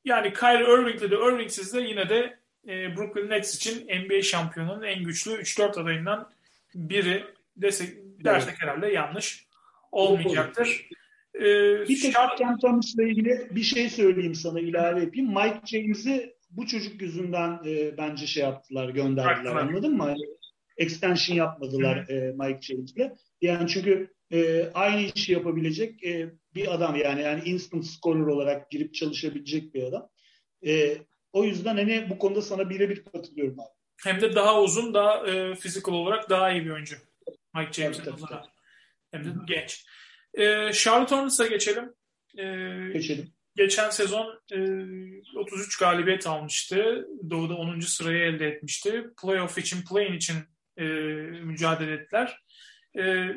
yani 0.05 0.33
Kyrie 0.33 0.73
Irving'le 0.73 1.11
de 1.11 1.15
Irving'siz 1.15 1.73
de 1.73 1.81
yine 1.81 2.09
de 2.09 2.39
e, 2.67 2.97
Brooklyn 2.97 3.29
Nets 3.29 3.55
için 3.55 3.87
NBA 3.87 4.21
şampiyonunun 4.21 4.83
en 4.83 5.03
güçlü 5.03 5.31
3-4 5.31 5.81
adayından 5.81 6.29
biri 6.75 7.23
desek, 7.57 7.97
dersek 8.23 8.49
evet. 8.49 8.61
herhalde 8.61 8.87
yanlış 8.87 9.45
olmayacaktır. 9.91 10.89
Ee, 11.35 11.41
bir 11.89 12.01
tek 12.01 12.13
Şart... 12.13 12.39
Cam 12.39 12.57
Thomas'la 12.57 13.03
ilgili 13.03 13.47
bir 13.51 13.63
şey 13.63 13.89
söyleyeyim 13.89 14.35
sana 14.35 14.59
ilave 14.59 14.99
yapayım. 14.99 15.27
Mike 15.27 15.61
James'i 15.65 16.35
bu 16.49 16.67
çocuk 16.67 17.01
yüzünden 17.01 17.59
e, 17.65 17.97
bence 17.97 18.27
şey 18.27 18.43
yaptılar, 18.43 18.89
gönderdiler. 18.89 19.25
Bıraktılar. 19.25 19.55
Anladın 19.55 19.97
mı? 19.97 20.15
Extension 20.81 21.35
yapmadılar 21.35 22.09
e, 22.09 22.33
Mike 22.37 22.61
James'le. 22.61 23.11
Yani 23.41 23.69
çünkü 23.69 24.13
e, 24.31 24.69
aynı 24.73 25.11
işi 25.15 25.31
yapabilecek 25.31 26.03
e, 26.03 26.29
bir 26.55 26.73
adam 26.73 26.95
yani 26.95 27.21
yani 27.21 27.41
instant 27.45 27.85
scorer 27.85 28.25
olarak 28.25 28.71
girip 28.71 28.93
çalışabilecek 28.93 29.73
bir 29.73 29.83
adam. 29.83 30.09
E, 30.65 30.97
o 31.33 31.43
yüzden 31.43 31.75
hani 31.75 32.07
bu 32.09 32.17
konuda 32.17 32.41
sana 32.41 32.69
birebir 32.69 33.03
katılıyorum 33.03 33.59
abi. 33.59 33.69
Hem 34.03 34.21
de 34.21 34.35
daha 34.35 34.61
uzun, 34.61 34.93
daha 34.93 35.27
e, 35.27 35.55
physical 35.55 35.93
olarak 35.93 36.29
daha 36.29 36.51
iyi 36.51 36.65
bir 36.65 36.69
oyuncu. 36.69 36.95
Mike 37.55 37.73
James'in 37.73 38.03
tabii, 38.03 38.21
Hem 39.11 39.25
de 39.25 39.29
Hı-hı. 39.29 39.45
genç. 39.47 39.85
E, 40.33 40.73
Charlotte 40.73 41.15
Hornets'a 41.15 41.47
geçelim. 41.47 41.93
E, 42.37 42.43
geçelim. 42.93 43.33
Geçen 43.55 43.89
sezon 43.89 44.39
e, 44.51 44.57
33 45.37 45.77
galibiyet 45.77 46.27
almıştı. 46.27 47.07
Doğu'da 47.29 47.55
10. 47.55 47.79
sırayı 47.79 48.23
elde 48.23 48.47
etmişti. 48.47 49.05
Playoff 49.21 49.57
için, 49.57 49.81
play-in 49.89 50.13
için 50.13 50.35
e, 50.77 50.83
mücadele 51.43 51.93
ettiler. 51.93 52.37
E, 52.97 53.27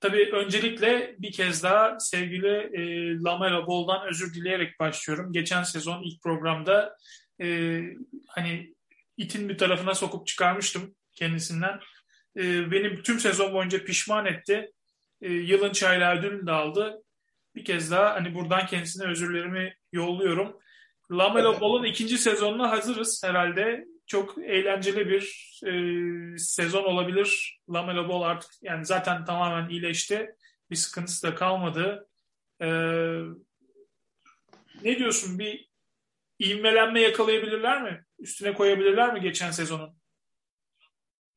tabii 0.00 0.30
öncelikle 0.32 1.14
bir 1.18 1.32
kez 1.32 1.62
daha 1.62 2.00
sevgili 2.00 2.48
e, 2.48 3.14
Lamelo 3.24 3.66
Ball'dan 3.66 4.08
özür 4.08 4.34
dileyerek 4.34 4.80
başlıyorum. 4.80 5.32
Geçen 5.32 5.62
sezon 5.62 6.02
ilk 6.02 6.22
programda 6.22 6.96
e, 7.42 7.80
hani 8.26 8.74
itin 9.16 9.48
bir 9.48 9.58
tarafına 9.58 9.94
sokup 9.94 10.26
çıkarmıştım 10.26 10.94
kendisinden. 11.12 11.80
E, 12.36 12.70
beni 12.70 13.02
tüm 13.02 13.20
sezon 13.20 13.52
boyunca 13.52 13.84
pişman 13.84 14.26
etti. 14.26 14.70
E, 15.22 15.32
yılın 15.32 15.72
çaylağı 15.72 16.18
ödülünü 16.18 16.46
de 16.46 16.52
aldı. 16.52 17.02
Bir 17.54 17.64
kez 17.64 17.90
daha 17.90 18.14
hani 18.14 18.34
buradan 18.34 18.66
kendisine 18.66 19.06
özürlerimi 19.10 19.74
yolluyorum. 19.92 20.56
Lamelo 21.10 21.60
Ball'un 21.60 21.84
ikinci 21.84 22.18
sezonuna 22.18 22.70
hazırız 22.70 23.22
herhalde. 23.24 23.84
Çok 24.08 24.38
eğlenceli 24.38 25.08
bir 25.08 25.22
e, 25.66 25.72
sezon 26.38 26.84
olabilir. 26.84 27.60
Lamelo 27.72 28.08
Ball 28.08 28.22
artık 28.22 28.50
yani 28.62 28.86
zaten 28.86 29.24
tamamen 29.24 29.70
iyileşti. 29.70 30.34
Bir 30.70 30.76
sıkıntısı 30.76 31.26
da 31.26 31.34
kalmadı. 31.34 32.08
E, 32.60 32.68
ne 34.84 34.98
diyorsun? 34.98 35.38
Bir 35.38 35.70
ivmelenme 36.40 37.00
yakalayabilirler 37.00 37.82
mi? 37.82 38.04
Üstüne 38.18 38.54
koyabilirler 38.54 39.14
mi 39.14 39.20
geçen 39.20 39.50
sezonun? 39.50 39.98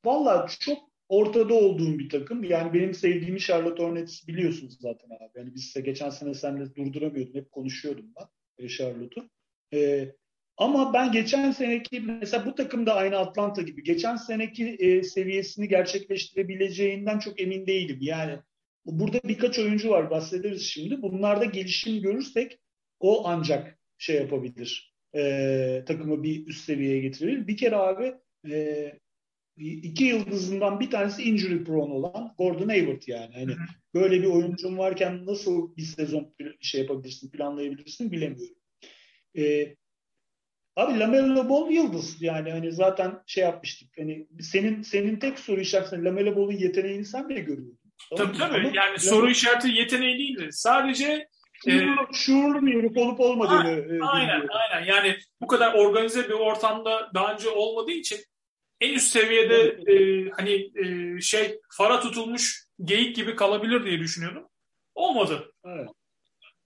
Valla 0.06 0.48
çok 0.60 0.80
ortada 1.10 1.54
olduğum 1.54 2.00
bir 2.00 2.10
takım. 2.10 2.44
Yani 2.44 2.74
benim 2.74 2.94
sevdiğim 2.94 3.38
Charlotte 3.38 3.84
Hornets 3.84 4.28
biliyorsunuz 4.28 4.78
zaten 4.80 5.10
abi. 5.10 5.40
Yani 5.40 5.56
biz 5.56 5.76
de 5.76 5.82
geçen 5.82 6.10
sene 6.10 6.34
seninle 6.34 6.76
durduramıyordum. 6.76 7.36
Hep 7.36 7.52
konuşuyordum 7.52 8.06
ben 8.20 8.28
e, 8.66 8.70
Charlotte'u. 8.70 9.30
Ee, 9.74 10.16
ama 10.58 10.94
ben 10.94 11.12
geçen 11.12 11.52
seneki 11.52 12.00
mesela 12.00 12.46
bu 12.46 12.56
takım 12.56 12.86
da 12.86 12.96
aynı 12.96 13.18
Atlanta 13.18 13.62
gibi. 13.62 13.84
Geçen 13.84 14.16
seneki 14.16 14.68
e, 14.68 15.04
seviyesini 15.04 15.68
gerçekleştirebileceğinden 15.68 17.20
çok 17.20 17.42
emin 17.42 17.68
değilim. 17.68 17.98
Yani 18.02 18.40
burada 18.86 19.20
birkaç 19.24 19.60
oyuncu 19.60 19.90
var 19.90 20.10
bahsederiz 20.10 20.62
şimdi. 20.62 21.02
Bunlarda 21.02 21.46
gelişim 21.46 22.02
görürsek 22.02 22.60
o 23.00 23.28
ancak 23.28 23.80
şey 23.98 24.16
yapabilir 24.16 24.92
e, 25.16 25.84
takımı 25.88 26.24
bir 26.24 26.48
üst 26.48 26.66
seviyeye 26.66 27.00
getirir. 27.00 27.48
Bir 27.48 27.58
kere 27.58 27.76
abi 27.76 28.14
e, 28.50 28.94
iki 29.58 30.04
yıldızından 30.04 30.80
bir 30.80 30.90
tanesi 30.90 31.24
injury 31.24 31.64
prone 31.64 31.94
olan 31.94 32.36
Gordon 32.38 32.70
Hayward 32.70 33.02
yani. 33.08 33.34
Hani 33.34 33.56
böyle 33.94 34.22
bir 34.22 34.28
oyuncun 34.28 34.78
varken 34.78 35.26
nasıl 35.26 35.76
bir 35.76 35.84
sezon 35.84 36.36
şey 36.60 36.82
yapabilirsin, 36.82 37.32
planlayabilirsin 37.32 38.12
bilemiyorum. 38.12 38.56
E, 39.38 39.76
abi 40.76 41.00
Lamelo 41.00 41.50
Ball 41.50 41.72
yıldız 41.72 42.22
yani 42.22 42.52
hani 42.52 42.72
zaten 42.72 43.24
şey 43.28 43.44
yapmıştık 43.44 43.90
hani 43.98 44.28
senin 44.42 44.82
senin 44.82 45.20
tek 45.20 45.40
soru 45.40 45.62
işaretin 45.62 46.06
Lamelo 46.06 46.36
Ball'un 46.36 46.52
yeteneğini 46.52 47.06
sen 47.06 47.30
de 47.30 47.34
görüyordun. 47.34 47.80
Tabii 48.18 48.38
tabii. 48.38 48.58
Ama 48.58 48.72
yani 48.74 49.00
soru 49.00 49.30
işareti 49.30 49.70
yeteneği 49.70 50.18
değildi. 50.18 50.48
Sadece 50.52 51.28
şuurlu 52.14 52.66
bir 52.66 52.80
herif 52.80 52.98
olup 52.98 53.20
olmadığını. 53.20 53.70
E, 53.70 54.00
aynen, 54.02 54.48
aynen. 54.50 54.86
Yani 54.86 55.18
bu 55.42 55.48
kadar 55.48 55.74
organize 55.74 56.30
bir 56.30 56.34
ortamda 56.34 57.12
daha 57.14 57.34
önce 57.34 57.50
olmadığı 57.50 57.92
için 57.92 58.20
en 58.82 58.94
üst 58.94 59.08
seviyede 59.08 59.78
e, 59.92 60.30
hani 60.30 60.72
e, 60.76 61.22
şey 61.22 61.60
fara 61.72 62.00
tutulmuş 62.00 62.66
geyik 62.84 63.16
gibi 63.16 63.36
kalabilir 63.36 63.86
diye 63.86 64.00
düşünüyordum. 64.00 64.44
Olmadı. 64.96 65.54
Evet. 65.66 65.90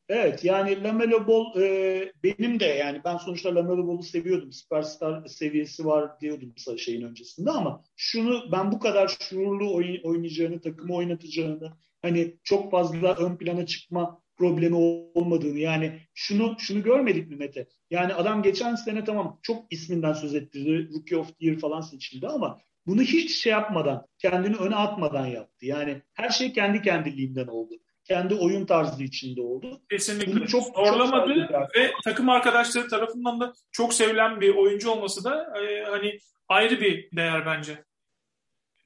Evet 0.10 0.44
yani 0.44 0.84
Lamelo 0.84 1.28
Ball 1.28 1.62
e, 1.62 2.13
benim 2.24 2.60
de 2.60 2.65
yani 2.65 3.02
ben 3.06 3.18
sonuçta 3.18 3.56
Lamelo 3.56 3.88
Ball'u 3.88 4.04
seviyordum. 4.04 4.52
Superstar 4.52 5.26
seviyesi 5.26 5.86
var 5.86 6.20
diyordum 6.20 6.54
şeyin 6.78 7.02
öncesinde 7.02 7.52
ama 7.52 7.84
şunu 7.96 8.52
ben 8.52 8.72
bu 8.72 8.80
kadar 8.80 9.18
şuurlu 9.20 9.76
oynayacağını, 10.04 10.62
takımı 10.62 10.96
oynatacağını, 10.96 11.72
hani 12.02 12.36
çok 12.44 12.72
fazla 12.72 13.15
ön 13.15 13.38
plana 13.38 13.65
çıkma 13.65 14.22
problemi 14.38 14.76
olmadığını 14.76 15.60
yani 15.60 16.00
şunu 16.13 16.56
şunu 16.60 16.84
görmedik 16.84 17.30
mi 17.30 17.36
Mete? 17.36 17.68
Yani 17.89 18.13
adam 18.13 18.44
geçen 18.44 18.76
sene 18.76 19.04
tamam 19.04 19.39
çok 19.41 19.74
isminden 19.74 20.13
söz 20.13 20.36
ettirdi. 20.36 20.89
Rookie 20.94 21.18
of 21.18 21.28
the 21.28 21.46
Year 21.46 21.58
falan 21.60 21.82
seçildi 21.82 22.28
ama 22.28 22.62
bunu 22.88 23.02
hiç 23.02 23.36
şey 23.41 23.52
yapmadan, 23.52 24.06
kendini 24.18 24.56
öne 24.56 24.76
atmadan 24.76 25.26
yaptı. 25.26 25.65
Yani 25.65 26.02
her 26.13 26.30
şey 26.30 26.54
kendi 26.54 26.82
kendiliğinden 26.82 27.48
oldu. 27.48 27.74
Kendi 28.06 28.36
oyun 28.36 28.65
tarzı 28.65 29.04
içinde 29.04 29.41
oldu. 29.41 29.82
Kesinlikle. 29.89 30.36
Bunu 30.36 30.48
çok 30.48 30.76
zorlamadı 30.76 31.48
çok 31.52 31.76
ve 31.76 31.91
takım 32.04 32.30
arkadaşları 32.30 32.88
tarafından 32.88 33.39
da 33.39 33.54
çok 33.72 33.94
sevilen 33.94 34.41
bir 34.41 34.56
oyuncu 34.56 34.89
olması 34.89 35.24
da 35.24 35.60
e, 35.62 35.84
hani 35.84 36.20
ayrı 36.48 36.82
bir 36.82 37.10
değer 37.15 37.46
bence. 37.46 37.84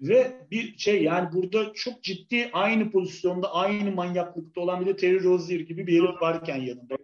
Ve 0.02 0.48
bir 0.52 0.78
şey 0.78 1.04
yani 1.04 1.30
burada 1.34 1.74
çok 1.74 2.04
ciddi 2.04 2.50
aynı 2.54 2.92
pozisyonda 2.92 3.54
aynı 3.54 3.92
manyaklıkta 3.92 4.62
olan 4.62 4.82
bir 4.82 4.86
de 4.86 4.96
Terry 4.96 5.24
Rozier 5.24 5.60
gibi 5.60 5.88
bir 5.88 6.04
herif 6.04 6.22
varken 6.22 6.62
yanında. 6.62 6.96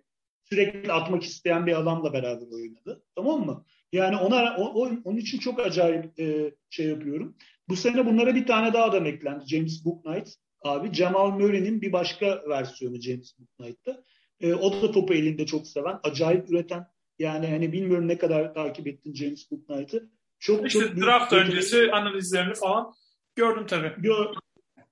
Sürekli 0.44 0.92
atmak 0.92 1.24
isteyen 1.24 1.68
bir 1.68 1.80
adamla 1.80 2.14
beraber 2.14 2.48
oynadı. 2.52 3.04
Tamam 3.16 3.46
mı? 3.46 3.66
Yani 3.92 4.18
ona 4.18 4.56
o, 4.58 4.90
onun 5.04 5.18
için 5.18 5.40
çok 5.40 5.60
acayip 5.60 6.20
e, 6.20 6.56
şey 6.70 6.86
yapıyorum. 6.86 7.38
Bu 7.70 7.76
sene 7.76 8.06
bunlara 8.06 8.36
bir 8.36 8.46
tane 8.46 8.74
daha 8.74 8.84
adam 8.84 9.06
eklendi. 9.06 9.46
James 9.48 9.86
Booknight 9.86 10.36
abi. 10.66 10.94
Jamal 10.94 11.32
Murray'nin 11.32 11.82
bir 11.82 11.92
başka 11.92 12.44
versiyonu 12.50 13.02
James 13.02 13.40
Booknight'ta. 13.40 14.04
E, 14.40 14.54
o 14.54 14.82
da 14.82 14.92
topu 14.92 15.14
elinde 15.14 15.46
çok 15.46 15.68
seven, 15.68 16.00
acayip 16.04 16.50
üreten. 16.50 16.88
Yani 17.20 17.48
hani 17.48 17.72
bilmiyorum 17.72 18.08
ne 18.08 18.18
kadar 18.18 18.54
takip 18.54 18.88
ettin 18.88 19.14
James 19.14 19.52
Booknight'ı. 19.52 20.10
Çok 20.40 20.68
işte 20.68 20.80
çok 20.80 20.98
draft 20.98 21.34
öncesi 21.34 21.92
analizlerini 21.92 22.54
falan 22.54 22.94
gördüm 23.36 23.66
tabii. 23.68 23.94
Gör, 23.98 24.26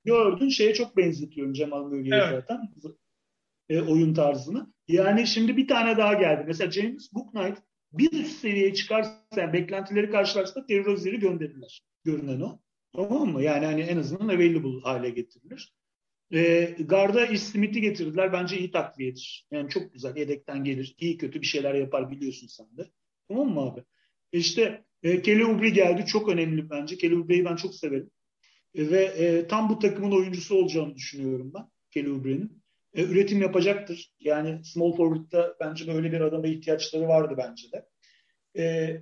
gördün 0.05 0.49
şeye 0.49 0.73
çok 0.73 0.97
benzetiyorum 0.97 1.53
Cemal 1.53 1.83
Murray'e 1.83 2.15
evet. 2.15 2.29
zaten 2.31 2.69
e, 3.69 3.81
oyun 3.81 4.13
tarzını. 4.13 4.73
Yani 4.87 5.27
şimdi 5.27 5.57
bir 5.57 5.67
tane 5.67 5.97
daha 5.97 6.13
geldi. 6.13 6.43
Mesela 6.47 6.71
James 6.71 7.13
Booknight 7.13 7.57
bir 7.93 8.11
üst 8.11 8.39
seviyeye 8.39 8.73
çıkarsa 8.73 9.19
yani 9.37 9.53
beklentileri 9.53 10.11
karşılarsa 10.11 10.65
Terry 10.65 10.85
Rozier'i 10.85 11.19
gönderirler. 11.19 11.83
Görünen 12.03 12.41
o. 12.41 12.59
Tamam 12.95 13.29
mı? 13.29 13.43
Yani 13.43 13.65
hani 13.65 13.81
en 13.81 13.97
azından 13.97 14.27
available 14.27 14.81
hale 14.83 15.09
getirilir. 15.09 15.73
E, 16.33 16.75
Garda 16.79 17.37
Smith'i 17.37 17.81
getirdiler. 17.81 18.33
Bence 18.33 18.57
iyi 18.59 18.71
takviyedir. 18.71 19.47
Yani 19.51 19.69
çok 19.69 19.93
güzel. 19.93 20.17
Yedekten 20.17 20.63
gelir. 20.63 20.95
iyi 20.99 21.17
kötü 21.17 21.41
bir 21.41 21.45
şeyler 21.45 21.73
yapar 21.73 22.11
biliyorsun 22.11 22.47
sen 22.47 22.77
de. 22.77 22.91
Tamam 23.27 23.49
mı 23.49 23.61
abi? 23.61 23.83
İşte 24.31 24.85
e, 25.03 25.21
Kelly 25.21 25.45
Oubre 25.45 25.69
geldi. 25.69 26.05
Çok 26.05 26.29
önemli 26.29 26.69
bence. 26.69 26.97
Kelly 26.97 27.15
Oubre'yi 27.15 27.45
ben 27.45 27.55
çok 27.55 27.75
severim. 27.75 28.11
E, 28.75 28.91
ve 28.91 29.03
e, 29.03 29.47
tam 29.47 29.69
bu 29.69 29.79
takımın 29.79 30.11
oyuncusu 30.11 30.55
olacağını 30.55 30.95
düşünüyorum 30.95 31.51
ben. 31.53 31.69
Kelly 31.91 32.11
Oubre'nin. 32.11 32.63
E, 32.93 33.03
üretim 33.03 33.41
yapacaktır. 33.41 34.13
Yani 34.19 34.65
small 34.65 34.95
forward'da 34.95 35.55
bence 35.59 35.93
böyle 35.93 36.11
bir 36.11 36.21
adama 36.21 36.47
ihtiyaçları 36.47 37.07
vardı 37.07 37.35
bence 37.37 37.71
de. 37.71 37.85
E, 38.57 38.95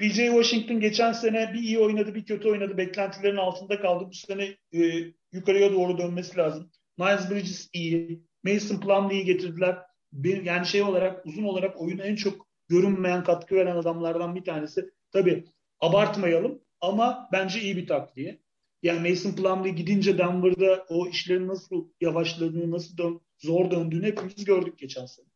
BJ 0.00 0.16
Washington 0.16 0.80
geçen 0.80 1.12
sene 1.12 1.52
bir 1.52 1.58
iyi 1.58 1.78
oynadı, 1.78 2.14
bir 2.14 2.24
kötü 2.24 2.48
oynadı. 2.48 2.76
Beklentilerin 2.76 3.36
altında 3.36 3.80
kaldı. 3.80 4.04
Bu 4.08 4.14
sene 4.14 4.56
e, 4.72 5.04
yukarıya 5.32 5.72
doğru 5.72 5.98
dönmesi 5.98 6.38
lazım. 6.38 6.70
Miles 6.98 7.30
Bridges 7.30 7.70
iyi. 7.72 8.22
Mason 8.44 8.80
Plumlee'yi 8.80 9.24
getirdiler. 9.24 9.78
Bir, 10.12 10.42
yani 10.42 10.66
şey 10.66 10.82
olarak, 10.82 11.26
uzun 11.26 11.42
olarak 11.42 11.80
oyuna 11.80 12.02
en 12.02 12.16
çok 12.16 12.46
görünmeyen 12.68 13.24
katkı 13.24 13.54
veren 13.54 13.76
adamlardan 13.76 14.34
bir 14.34 14.44
tanesi. 14.44 14.90
Tabii 15.12 15.44
abartmayalım 15.80 16.60
ama 16.80 17.28
bence 17.32 17.60
iyi 17.60 17.76
bir 17.76 17.86
takviye. 17.86 18.38
Yani 18.82 19.10
Mason 19.10 19.32
Plumlee 19.32 19.70
gidince 19.70 20.18
Denver'da 20.18 20.86
o 20.88 21.08
işlerin 21.08 21.48
nasıl 21.48 21.88
yavaşladığını, 22.00 22.70
nasıl 22.70 22.96
dön, 22.96 23.20
zor 23.38 23.70
döndüğünü 23.70 24.06
hepimiz 24.06 24.44
gördük 24.44 24.78
geçen 24.78 25.06
sene. 25.06 25.26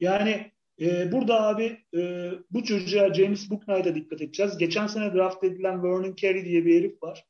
Yani 0.00 0.52
e, 0.80 1.12
burada 1.12 1.42
abi 1.42 1.78
e, 1.96 2.30
bu 2.50 2.64
çocuğa 2.64 3.14
James 3.14 3.50
Booknight'a 3.50 3.94
dikkat 3.94 4.22
edeceğiz. 4.22 4.58
Geçen 4.58 4.86
sene 4.86 5.14
draft 5.14 5.44
edilen 5.44 5.82
Vernon 5.82 6.14
Carey 6.16 6.44
diye 6.44 6.64
bir 6.64 6.78
herif 6.78 7.02
var. 7.02 7.24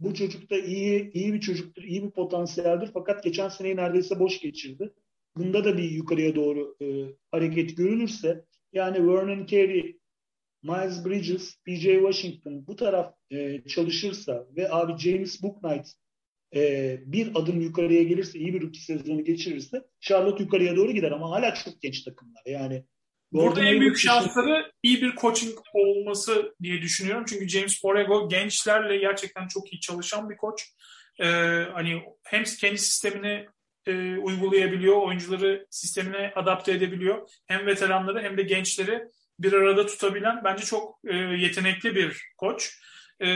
Bu 0.00 0.14
çocuk 0.14 0.50
da 0.50 0.58
iyi 0.58 1.12
iyi 1.12 1.32
bir 1.32 1.40
çocuktur, 1.40 1.82
iyi 1.82 2.02
bir 2.02 2.10
potansiyeldir. 2.10 2.90
Fakat 2.94 3.24
geçen 3.24 3.48
seneyi 3.48 3.76
neredeyse 3.76 4.20
boş 4.20 4.40
geçirdi. 4.40 4.92
Bunda 5.36 5.64
da 5.64 5.78
bir 5.78 5.90
yukarıya 5.90 6.34
doğru 6.34 6.76
e, 6.82 6.86
hareket 7.30 7.76
görülürse 7.76 8.44
yani 8.72 9.08
Vernon 9.08 9.46
Carey 9.46 9.98
Miles 10.62 11.04
Bridges, 11.04 11.56
PJ 11.64 11.82
Washington 11.82 12.66
bu 12.66 12.76
taraf 12.76 13.14
e, 13.30 13.62
çalışırsa 13.68 14.46
ve 14.56 14.70
abi 14.70 14.98
James 14.98 15.42
Booknight 15.42 15.88
e, 16.54 16.98
bir 17.06 17.30
adım 17.34 17.60
yukarıya 17.60 18.02
gelirse, 18.02 18.38
iyi 18.38 18.54
bir 18.54 18.62
rookie 18.62 18.80
sezonu 18.80 19.24
geçirirse 19.24 19.82
Charlotte 20.00 20.42
yukarıya 20.42 20.76
doğru 20.76 20.92
gider 20.92 21.10
ama 21.10 21.30
hala 21.30 21.54
çok 21.54 21.82
genç 21.82 22.02
takımlar. 22.04 22.42
Yani 22.46 22.84
Burada 23.32 23.64
en 23.64 23.80
büyük 23.80 23.98
şansları 23.98 24.72
iyi 24.82 25.02
bir 25.02 25.16
coaching 25.16 25.58
olması 25.74 26.54
diye 26.62 26.82
düşünüyorum. 26.82 27.24
Çünkü 27.28 27.48
James 27.48 27.84
Borrego 27.84 28.28
gençlerle 28.28 28.96
gerçekten 28.96 29.48
çok 29.48 29.72
iyi 29.72 29.80
çalışan 29.80 30.30
bir 30.30 30.36
koç. 30.36 30.72
Ee, 31.20 31.26
hani 31.72 32.02
hem 32.24 32.44
kendi 32.44 32.78
sistemini 32.78 33.46
e, 33.86 34.16
uygulayabiliyor, 34.16 35.02
oyuncuları 35.02 35.66
sistemine 35.70 36.32
adapte 36.36 36.72
edebiliyor. 36.72 37.28
Hem 37.46 37.66
veteranları 37.66 38.22
hem 38.22 38.36
de 38.36 38.42
gençleri 38.42 39.02
bir 39.38 39.52
arada 39.52 39.86
tutabilen 39.86 40.44
bence 40.44 40.64
çok 40.64 40.98
e, 41.04 41.16
yetenekli 41.16 41.94
bir 41.94 42.22
koç. 42.36 42.78
E, 43.22 43.28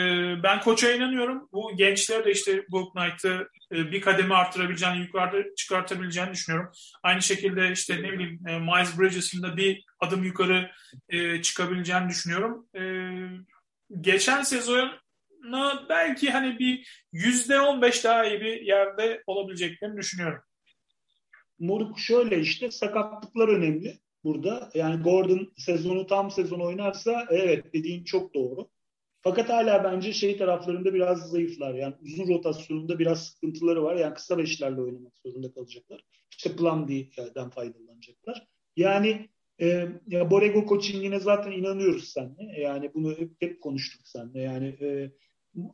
ben 0.42 0.60
koça 0.60 0.92
inanıyorum. 0.92 1.48
Bu 1.52 1.76
gençler 1.76 2.24
de 2.24 2.30
işte 2.30 2.64
Book 2.70 2.96
Knight'ı 2.96 3.48
e, 3.72 3.92
bir 3.92 4.00
kademe 4.00 4.34
arttırabileceğini, 4.34 4.98
yukarıda 4.98 5.54
çıkartabileceğini 5.56 6.32
düşünüyorum. 6.32 6.70
Aynı 7.02 7.22
şekilde 7.22 7.72
işte 7.72 8.02
ne 8.02 8.12
bileyim 8.12 8.40
e, 8.48 8.58
Miles 8.58 8.98
Bridges'in 8.98 9.42
de 9.42 9.56
bir 9.56 9.84
adım 10.00 10.24
yukarı 10.24 10.70
e, 11.08 11.42
çıkabileceğini 11.42 12.08
düşünüyorum. 12.08 12.66
Geçen 14.00 14.42
sezona 14.42 15.86
belki 15.88 16.30
hani 16.30 16.58
bir 16.58 17.06
yüzde 17.12 17.60
on 17.60 17.82
beş 17.82 18.04
daha 18.04 18.26
iyi 18.26 18.40
bir 18.40 18.60
yerde 18.60 19.22
olabileceklerini 19.26 19.96
düşünüyorum. 19.96 20.42
Moruk 21.58 21.98
şöyle 21.98 22.40
işte 22.40 22.70
sakatlıklar 22.70 23.48
önemli 23.48 23.98
burada. 24.24 24.70
Yani 24.74 25.02
Gordon 25.02 25.52
sezonu 25.56 26.06
tam 26.06 26.30
sezon 26.30 26.60
oynarsa 26.60 27.26
evet 27.30 27.74
dediğin 27.74 28.04
çok 28.04 28.34
doğru. 28.34 28.68
Fakat 29.26 29.48
hala 29.48 29.84
bence 29.84 30.12
şey 30.12 30.36
taraflarında 30.36 30.94
biraz 30.94 31.30
zayıflar. 31.30 31.74
Yani 31.74 31.94
uzun 32.02 32.28
rotasyonunda 32.28 32.98
biraz 32.98 33.24
sıkıntıları 33.24 33.82
var. 33.82 33.96
Yani 33.96 34.14
kısa 34.14 34.38
beşlerle 34.38 34.80
oynamak 34.80 35.12
zorunda 35.24 35.52
kalacaklar. 35.52 36.04
İşte 36.30 36.56
Plumlee'den 36.56 37.50
faydalanacaklar. 37.50 38.46
Yani 38.76 39.28
e, 39.60 39.88
ya 40.06 40.30
Borrego 40.30 40.66
coachingine 40.68 41.20
zaten 41.20 41.52
inanıyoruz 41.52 42.08
seninle. 42.08 42.60
Yani 42.60 42.90
bunu 42.94 43.18
hep, 43.18 43.30
hep 43.40 43.60
konuştuk 43.60 44.00
seninle. 44.04 44.40
Yani 44.40 44.66
e, 44.66 45.10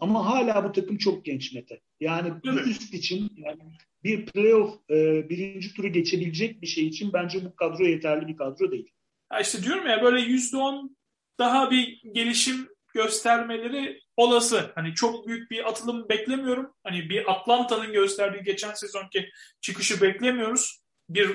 ama 0.01 0.27
hala 0.27 0.65
bu 0.65 0.73
takım 0.73 0.99
çok 0.99 1.25
genç 1.25 1.55
Mete. 1.55 1.81
Yani 2.01 2.33
bir 2.45 2.53
üst 2.53 2.95
için 2.95 3.33
yani 3.37 3.63
bir 4.05 4.27
playoff 4.27 4.91
e, 4.91 5.29
birinci 5.29 5.75
turu 5.75 5.89
geçebilecek 5.89 6.63
bir 6.63 6.67
şey 6.67 6.87
için 6.87 7.13
bence 7.13 7.45
bu 7.45 7.57
kadro 7.57 7.85
yeterli 7.85 8.29
bir 8.29 8.37
kadro 8.37 8.71
değil. 8.71 8.91
Ya 9.33 9.41
işte 9.41 9.63
diyorum 9.63 9.87
ya 9.87 10.03
böyle 10.03 10.21
yüzde 10.21 10.57
on 10.57 10.97
daha 11.39 11.71
bir 11.71 12.03
gelişim 12.13 12.73
göstermeleri 12.95 14.01
olası. 14.17 14.73
Hani 14.75 14.95
çok 14.95 15.27
büyük 15.27 15.51
bir 15.51 15.69
atılım 15.69 16.09
beklemiyorum. 16.09 16.75
Hani 16.85 17.11
bir 17.11 17.33
Atlanta'nın 17.33 17.93
gösterdiği 17.93 18.43
geçen 18.43 18.75
sezonki 18.75 19.31
çıkışı 19.61 20.01
beklemiyoruz. 20.01 20.83
Bir 21.09 21.29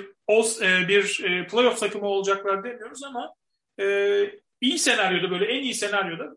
e, 0.61 0.87
bir 0.87 1.23
e, 1.23 1.47
playoff 1.47 1.79
takımı 1.79 2.07
olacaklar 2.07 2.63
demiyoruz 2.63 3.03
ama 3.03 3.33
e, 3.79 3.85
iyi 4.61 4.79
senaryoda 4.79 5.31
böyle 5.31 5.45
en 5.45 5.63
iyi 5.63 5.73
senaryoda 5.73 6.33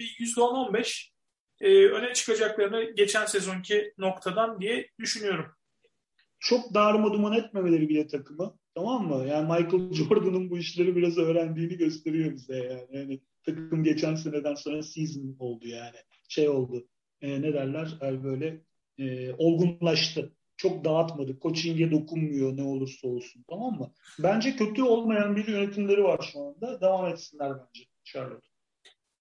bir 0.00 0.16
yüzde 0.18 0.40
on 0.40 0.54
on 0.54 0.74
beş 0.74 1.12
öne 1.60 2.12
çıkacaklarını 2.12 2.94
geçen 2.94 3.26
sezonki 3.26 3.94
noktadan 3.98 4.60
diye 4.60 4.88
düşünüyorum 5.00 5.46
çok 6.42 6.74
darma 6.74 7.12
duman 7.12 7.32
etmemeleri 7.32 7.88
bile 7.88 8.06
takımı. 8.06 8.58
Tamam 8.74 9.06
mı? 9.06 9.26
Yani 9.28 9.42
Michael 9.42 9.92
Jordan'ın 9.92 10.50
bu 10.50 10.58
işleri 10.58 10.96
biraz 10.96 11.18
öğrendiğini 11.18 11.76
gösteriyor 11.76 12.32
bize 12.32 12.56
yani. 12.56 12.86
yani 12.92 13.20
takım 13.42 13.84
geçen 13.84 14.14
seneden 14.14 14.54
sonra 14.54 14.82
season 14.82 15.36
oldu 15.38 15.66
yani. 15.68 15.96
Şey 16.28 16.48
oldu. 16.48 16.88
E, 17.20 17.42
ne 17.42 17.52
derler? 17.52 17.88
Yani 18.02 18.24
böyle 18.24 18.62
e, 18.98 19.32
olgunlaştı. 19.32 20.32
Çok 20.56 20.84
dağıtmadı. 20.84 21.38
Coaching'e 21.42 21.90
dokunmuyor 21.90 22.56
ne 22.56 22.62
olursa 22.62 23.08
olsun. 23.08 23.44
Tamam 23.50 23.78
mı? 23.78 23.92
Bence 24.18 24.56
kötü 24.56 24.82
olmayan 24.82 25.36
bir 25.36 25.46
yönetimleri 25.46 26.04
var 26.04 26.30
şu 26.32 26.40
anda. 26.40 26.80
Devam 26.80 27.06
etsinler 27.06 27.52
bence 27.52 27.84
Charlotte. 28.04 28.46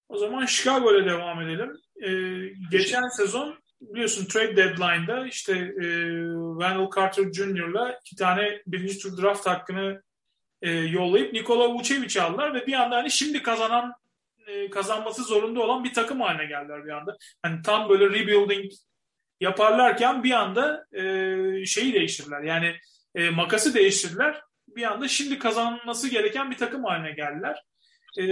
O 0.09 0.17
zaman 0.17 0.45
Chicago'ya 0.45 1.05
devam 1.05 1.41
edelim. 1.41 1.77
Ee, 2.03 2.53
geçen 2.71 3.17
sezon 3.17 3.55
biliyorsun 3.81 4.25
trade 4.25 4.57
deadline'da 4.57 5.27
işte 5.27 5.53
e, 5.53 5.85
Wendell 6.59 6.89
Carter 6.95 7.33
Jr.'la 7.33 7.99
iki 8.05 8.15
tane 8.15 8.61
birinci 8.67 8.99
tur 8.99 9.21
draft 9.21 9.47
hakkını 9.47 10.03
e, 10.61 10.71
yollayıp 10.71 11.33
Nikola 11.33 11.73
Vucevic'i 11.73 12.21
aldılar 12.21 12.53
ve 12.53 12.67
bir 12.67 12.73
anda 12.73 12.95
hani 12.95 13.11
şimdi 13.11 13.43
kazanan 13.43 13.93
e, 14.51 14.69
kazanması 14.69 15.23
zorunda 15.23 15.61
olan 15.61 15.83
bir 15.83 15.93
takım 15.93 16.21
haline 16.21 16.45
geldiler 16.45 16.85
bir 16.85 16.89
anda. 16.89 17.17
Hani 17.43 17.61
tam 17.61 17.89
böyle 17.89 18.05
rebuilding 18.05 18.71
yaparlarken 19.39 20.23
bir 20.23 20.31
anda 20.31 20.85
e, 20.93 21.65
şeyi 21.65 21.93
değiştirdiler. 21.93 22.41
Yani 22.41 22.75
e, 23.15 23.29
makası 23.29 23.73
değiştirdiler. 23.73 24.41
Bir 24.67 24.83
anda 24.83 25.07
şimdi 25.07 25.39
kazanması 25.39 26.09
gereken 26.09 26.51
bir 26.51 26.57
takım 26.57 26.83
haline 26.83 27.11
geldiler. 27.11 27.63
E, 28.19 28.23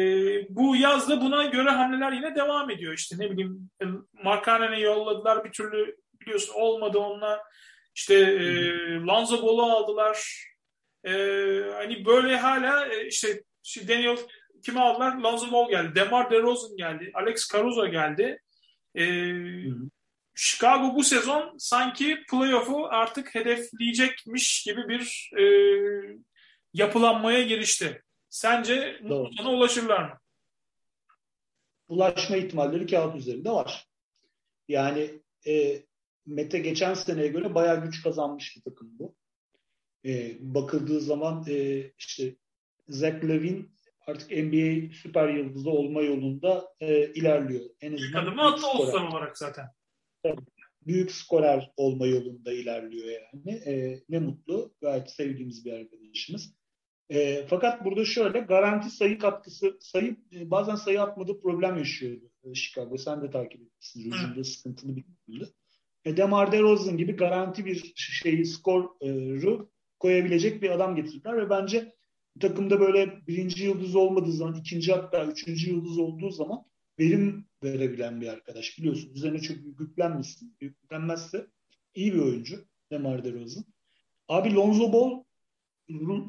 bu 0.49 0.75
yazda 0.75 1.21
buna 1.21 1.45
göre 1.45 1.69
hamleler 1.69 2.11
yine 2.11 2.35
devam 2.35 2.69
ediyor. 2.69 2.93
İşte 2.93 3.15
ne 3.19 3.31
bileyim 3.31 3.69
e, 3.81 3.85
Markkanen'e 4.23 4.79
yolladılar 4.79 5.43
bir 5.45 5.51
türlü 5.51 5.97
biliyorsun 6.21 6.53
olmadı 6.53 6.97
onunla. 6.97 7.43
İşte 7.95 8.15
e, 8.15 8.45
Lonzo 8.93 9.43
Ball'u 9.43 9.63
aldılar. 9.63 10.45
E, 11.03 11.11
hani 11.73 12.05
böyle 12.05 12.37
hala 12.37 12.85
e, 12.87 13.07
işte, 13.07 13.43
işte 13.63 13.87
Daniel 13.87 14.17
kimi 14.61 14.79
aldılar? 14.79 15.17
Lonzo 15.17 15.51
Ball 15.51 15.69
geldi. 15.69 15.95
DeMar 15.95 16.31
DeRozan 16.31 16.77
geldi. 16.77 17.11
Alex 17.13 17.47
Caruso 17.51 17.87
geldi. 17.87 18.41
E, 18.97 19.03
Chicago 20.35 20.95
bu 20.95 21.03
sezon 21.03 21.55
sanki 21.57 22.17
playoff'u 22.31 22.85
artık 22.85 23.35
hedefleyecekmiş 23.35 24.63
gibi 24.63 24.87
bir 24.87 25.31
e, 25.39 25.43
yapılanmaya 26.73 27.41
girişti. 27.41 28.03
Sence 28.29 28.99
buna 29.03 29.51
ulaşırlar 29.51 30.03
mı? 30.03 30.19
Ulaşma 31.87 32.35
ihtimalleri 32.35 32.87
kağıt 32.87 33.15
üzerinde 33.15 33.51
var. 33.51 33.87
Yani 34.67 35.21
e, 35.47 35.83
Mete 36.25 36.59
geçen 36.59 36.93
seneye 36.93 37.27
göre 37.27 37.55
bayağı 37.55 37.83
güç 37.83 38.03
kazanmış 38.03 38.57
bir 38.57 38.61
takım 38.61 38.99
bu. 38.99 39.15
E, 40.05 40.37
bakıldığı 40.39 41.01
zaman 41.01 41.45
e, 41.47 41.83
işte 41.97 42.35
Zach 42.87 43.23
Levine 43.23 43.65
artık 44.09 44.31
NBA 44.31 44.93
süper 44.93 45.29
yıldızı 45.29 45.69
olma 45.69 46.01
yolunda 46.01 46.73
e, 46.79 47.13
ilerliyor. 47.13 47.65
En 47.81 47.93
azından 47.93 48.09
İlk 48.09 48.15
adımı 48.15 48.41
attı 48.41 48.67
All-Star 48.67 49.07
olarak 49.07 49.37
zaten. 49.37 49.65
Büyük 50.87 51.11
skorer 51.11 51.71
olma 51.77 52.07
yolunda 52.07 52.53
ilerliyor 52.53 53.05
yani. 53.05 53.51
E, 53.51 54.03
ne 54.09 54.19
mutlu. 54.19 54.73
Gayet 54.81 55.09
sevdiğimiz 55.11 55.65
bir 55.65 55.73
arkadaşımız. 55.73 56.53
E, 57.09 57.45
fakat 57.47 57.85
burada 57.85 58.05
şöyle 58.05 58.39
garanti 58.39 58.89
sayı 58.89 59.19
katkısı 59.19 59.77
sayı 59.79 60.15
e, 60.33 60.51
bazen 60.51 60.75
sayı 60.75 61.01
atmadığı 61.01 61.41
problem 61.41 61.77
yaşıyor 61.77 62.21
e, 62.43 62.53
Chicago. 62.53 62.97
Sen 62.97 63.21
de 63.21 63.29
takip 63.29 63.61
etmişsin. 63.61 64.11
Hücumda 64.11 64.43
sıkıntılı 64.43 64.95
bir 64.95 65.05
kulübü. 65.25 65.45
E, 66.05 66.17
Demar 66.17 66.51
DeRozan 66.51 66.97
gibi 66.97 67.15
garanti 67.15 67.65
bir 67.65 67.93
şeyi 67.95 68.45
skoru 68.45 68.97
koyabilecek 69.99 70.61
bir 70.61 70.69
adam 70.69 70.95
getirdiler 70.95 71.37
ve 71.37 71.49
bence 71.49 71.98
takımda 72.39 72.79
böyle 72.79 73.27
birinci 73.27 73.63
yıldız 73.63 73.95
olmadığı 73.95 74.31
zaman, 74.31 74.55
ikinci 74.55 74.93
hatta 74.93 75.25
üçüncü 75.25 75.69
yıldız 75.69 75.99
olduğu 75.99 76.29
zaman 76.29 76.63
verim 76.99 77.45
verebilen 77.63 78.21
bir 78.21 78.27
arkadaş. 78.27 78.77
Biliyorsun 78.77 79.13
üzerine 79.13 79.39
çok 79.39 79.57
yüklenmişsin. 79.79 80.55
Yüklenmezse 80.61 81.47
iyi 81.95 82.13
bir 82.13 82.19
oyuncu 82.19 82.65
Demar 82.91 83.23
DeRozan. 83.23 83.65
Abi 84.27 84.53
Lonzo 84.53 84.93
Ball 84.93 85.23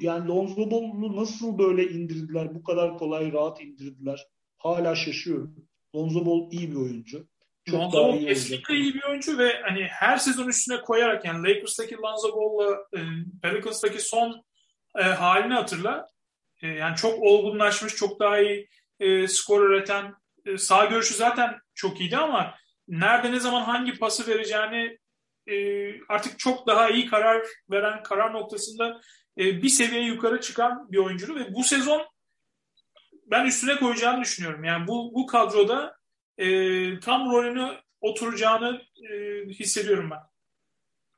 yani 0.00 0.28
Lonzo 0.28 0.70
Ball'u 0.70 1.16
nasıl 1.16 1.58
böyle 1.58 1.90
indirdiler? 1.90 2.54
Bu 2.54 2.62
kadar 2.62 2.98
kolay 2.98 3.32
rahat 3.32 3.62
indirdiler. 3.62 4.26
Hala 4.58 4.94
şaşıyorum. 4.94 5.68
Lonzo 5.96 6.26
Ball 6.26 6.52
iyi 6.52 6.70
bir 6.70 6.76
oyuncu. 6.76 7.28
Çok 7.64 7.80
Lonzo 7.80 7.98
Ball 7.98 8.20
kesinlikle 8.20 8.74
iyi 8.74 8.94
bir 8.94 9.02
oyuncu 9.02 9.38
ve 9.38 9.52
hani 9.62 9.84
her 9.84 10.16
sezon 10.16 10.48
üstüne 10.48 10.80
koyarak 10.80 11.24
yani 11.24 11.48
Lakers'taki 11.48 11.96
Lonzo 11.96 12.36
Ball'la 12.36 12.78
e, 12.96 13.00
Pelicans'taki 13.42 14.00
son 14.00 14.44
e, 14.98 15.02
halini 15.02 15.54
hatırla. 15.54 16.06
E, 16.62 16.68
yani 16.68 16.96
çok 16.96 17.22
olgunlaşmış, 17.22 17.94
çok 17.94 18.20
daha 18.20 18.38
iyi 18.38 18.68
e, 19.00 19.28
skor 19.28 19.70
üreten 19.70 20.14
e, 20.46 20.58
sağ 20.58 20.84
görüşü 20.84 21.14
zaten 21.14 21.58
çok 21.74 22.00
iyiydi 22.00 22.16
ama 22.16 22.54
nerede 22.88 23.32
ne 23.32 23.40
zaman 23.40 23.62
hangi 23.62 23.98
pası 23.98 24.26
vereceğini 24.26 24.98
e, 25.46 25.54
artık 26.08 26.38
çok 26.38 26.66
daha 26.66 26.90
iyi 26.90 27.06
karar 27.06 27.46
veren 27.70 28.02
karar 28.02 28.32
noktasında 28.32 29.00
e, 29.38 29.62
bir 29.62 29.68
seviye 29.68 30.02
yukarı 30.02 30.40
çıkan 30.40 30.92
bir 30.92 30.98
oyuncu 30.98 31.34
ve 31.34 31.54
bu 31.54 31.64
sezon 31.64 32.02
ben 33.26 33.46
üstüne 33.46 33.76
koyacağını 33.76 34.20
düşünüyorum. 34.20 34.64
Yani 34.64 34.88
bu 34.88 35.14
bu 35.14 35.26
kadroda 35.26 35.96
e, 36.38 36.46
tam 37.00 37.32
rolünü 37.32 37.76
oturacağını 38.00 38.82
e, 39.10 39.44
hissediyorum 39.48 40.10
ben. 40.10 40.18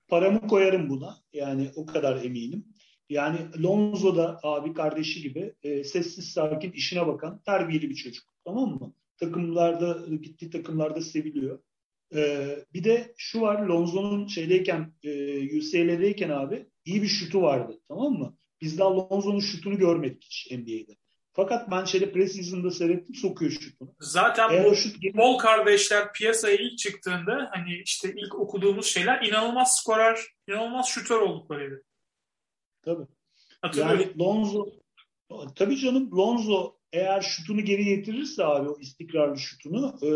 Paramı 0.09 0.49
koyarım 0.49 0.89
buna. 0.91 1.17
Yani 1.33 1.71
o 1.77 1.87
kadar 1.87 2.25
eminim. 2.25 2.72
Yani 3.13 3.39
Lonzo 3.63 4.17
da 4.17 4.41
abi 4.43 4.75
kardeşi 4.75 5.23
gibi 5.23 5.55
e, 5.63 5.85
sessiz 5.85 6.33
sakin 6.33 6.73
işine 6.73 7.07
bakan 7.07 7.43
terbiyeli 7.47 7.91
bir 7.91 7.95
çocuk. 7.95 8.25
Tamam 8.45 8.69
mı? 8.69 8.95
Takımlarda 9.17 10.17
gittiği 10.17 10.51
takımlarda 10.51 11.01
seviliyor. 11.01 11.59
E, 12.15 12.49
bir 12.75 12.85
de 12.85 13.15
şu 13.17 13.41
var 13.41 13.63
Lonzo'nun 13.63 14.27
şeydeyken 14.27 14.93
e, 15.03 15.11
UCLA'deyken 15.59 16.31
abi 16.31 16.67
iyi 16.85 17.03
bir 17.03 17.09
şutu 17.09 17.43
vardı. 17.43 17.81
Tamam 17.89 18.13
mı? 18.13 18.37
Biz 18.61 18.79
daha 18.79 18.97
Lonzo'nun 18.97 19.41
şutunu 19.41 19.79
görmedik 19.79 20.25
hiç 20.25 20.51
NBA'de. 20.51 20.97
Fakat 21.33 21.71
ben 21.71 21.85
şeyde 21.85 22.13
preseason'da 22.13 22.71
seyrettim 22.71 23.15
sokuyor 23.15 23.51
şutunu. 23.51 23.95
Zaten 24.01 24.51
Eğer 24.51 24.65
bu 24.65 24.75
şut 24.75 24.97
Bol 25.15 25.39
kardeşler 25.39 26.13
piyasaya 26.13 26.57
ilk 26.57 26.79
çıktığında 26.79 27.51
hani 27.53 27.83
işte 27.85 28.15
ilk 28.17 28.35
okuduğumuz 28.35 28.87
şeyler 28.87 29.23
inanılmaz 29.23 29.77
skorer, 29.77 30.19
inanılmaz 30.49 30.89
şutör 30.89 31.21
olduklarıydı. 31.21 31.83
Tabii. 32.83 33.07
Yani 33.77 34.19
Lonzo 34.19 34.67
tabii 35.57 35.77
canım 35.77 36.11
Lonzo 36.13 36.77
eğer 36.93 37.21
şutunu 37.21 37.61
geri 37.61 37.85
getirirse 37.85 38.45
abi 38.45 38.69
o 38.69 38.79
istikrarlı 38.81 39.39
şutunu 39.39 39.99
e, 40.03 40.11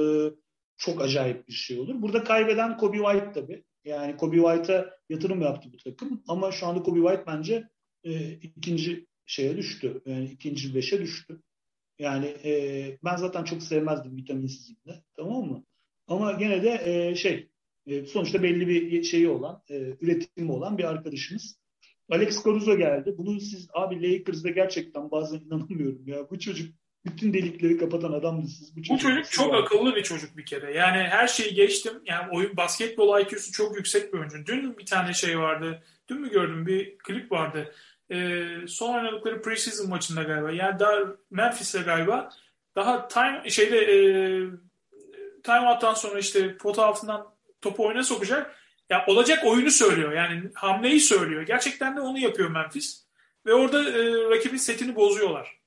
çok 0.77 1.03
acayip 1.03 1.49
bir 1.49 1.53
şey 1.53 1.81
olur. 1.81 2.03
Burada 2.03 2.25
kaybeden 2.25 2.77
Kobe 2.77 2.97
White 2.97 3.33
tabii. 3.33 3.65
Yani 3.85 4.17
Kobe 4.17 4.37
White'a 4.37 4.91
yatırım 5.09 5.43
yaptı 5.43 5.69
bu 5.73 5.77
takım 5.77 6.23
ama 6.29 6.53
şu 6.53 6.67
anda 6.67 6.83
Kobe 6.83 7.01
White 7.01 7.25
bence 7.27 7.69
e, 8.05 8.33
ikinci 8.33 9.07
şeye 9.27 9.57
düştü. 9.57 10.03
Yani 10.07 10.25
ikinci 10.25 10.75
beşe 10.75 11.01
düştü. 11.01 11.43
Yani 11.99 12.27
e, 12.45 12.99
ben 13.05 13.17
zaten 13.17 13.45
çok 13.45 13.63
sevmezdim 13.63 14.17
vitaminsiz 14.17 14.71
ibne. 14.71 15.03
Tamam 15.17 15.45
mı? 15.45 15.65
Ama 16.09 16.33
gene 16.33 16.63
de 16.63 16.83
e, 16.85 17.15
şey 17.15 17.49
e, 17.87 18.07
sonuçta 18.07 18.43
belli 18.43 18.69
bir 18.69 19.03
şeyi 19.03 19.29
olan, 19.29 19.63
e, 19.71 19.97
üretimi 20.01 20.53
olan 20.53 20.79
bir 20.79 20.85
arkadaşımız. 20.85 21.59
Alex 22.11 22.45
Caruso 22.45 22.77
geldi. 22.77 23.15
Bunu 23.19 23.41
siz 23.41 23.69
abi 23.73 24.03
Lakers'da 24.03 24.51
gerçekten 24.51 25.11
bazen 25.11 25.41
inanamıyorum 25.41 26.03
ya. 26.07 26.31
Bu 26.31 26.39
çocuk 26.39 26.75
bütün 27.07 27.35
delikleri 27.35 27.79
kapatan 27.79 28.13
adamdı 28.13 28.47
siz. 28.47 28.77
Bu 28.77 28.83
çocuk, 28.83 29.11
bu 29.11 29.15
çocuk 29.15 29.31
çok 29.31 29.53
var. 29.53 29.63
akıllı 29.63 29.97
bir 29.97 30.03
çocuk 30.03 30.37
bir 30.37 30.47
kere. 30.47 30.73
Yani 30.75 30.99
her 30.99 31.27
şeyi 31.29 31.55
geçtim. 31.55 31.93
Yani 32.05 32.29
oyun 32.33 32.57
basketbol 32.57 33.21
IQ'su 33.21 33.53
çok 33.53 33.77
yüksek 33.77 34.13
bir 34.13 34.19
oyuncu. 34.19 34.47
Dün 34.47 34.79
bir 34.79 34.87
tane 34.87 35.15
şey 35.15 35.39
vardı. 35.39 35.83
Dün 36.09 36.21
mü 36.21 36.31
gördüm 36.31 36.67
bir 36.67 36.99
klip 36.99 37.33
vardı. 37.33 37.75
Ee, 38.11 38.47
son 38.69 38.95
oynadıkları 38.95 39.43
preseason 39.43 39.89
maçında 39.89 40.23
galiba. 40.23 40.51
Yani 40.51 40.79
daha 40.79 40.99
Memphis'te 41.31 41.83
galiba. 41.83 42.31
Daha 42.77 43.09
time 43.09 43.51
şeyde 43.51 43.79
e, 43.79 43.97
time 45.43 45.69
out'tan 45.69 45.95
sonra 45.95 46.19
işte 46.19 46.57
pot 46.57 46.79
altından 46.79 47.27
topu 47.61 47.87
oyuna 47.87 48.03
sokacak. 48.03 48.57
Ya 48.91 49.05
olacak 49.07 49.45
oyunu 49.45 49.71
söylüyor. 49.71 50.13
Yani 50.13 50.43
hamleyi 50.55 51.01
söylüyor. 51.01 51.43
Gerçekten 51.43 51.97
de 51.97 52.01
onu 52.01 52.19
yapıyor 52.19 52.51
Memphis. 52.51 53.07
Ve 53.47 53.55
orada 53.55 53.91
e, 53.91 54.31
rakibin 54.31 54.57
setini 54.57 54.97
bozuyorlar. 54.97 55.61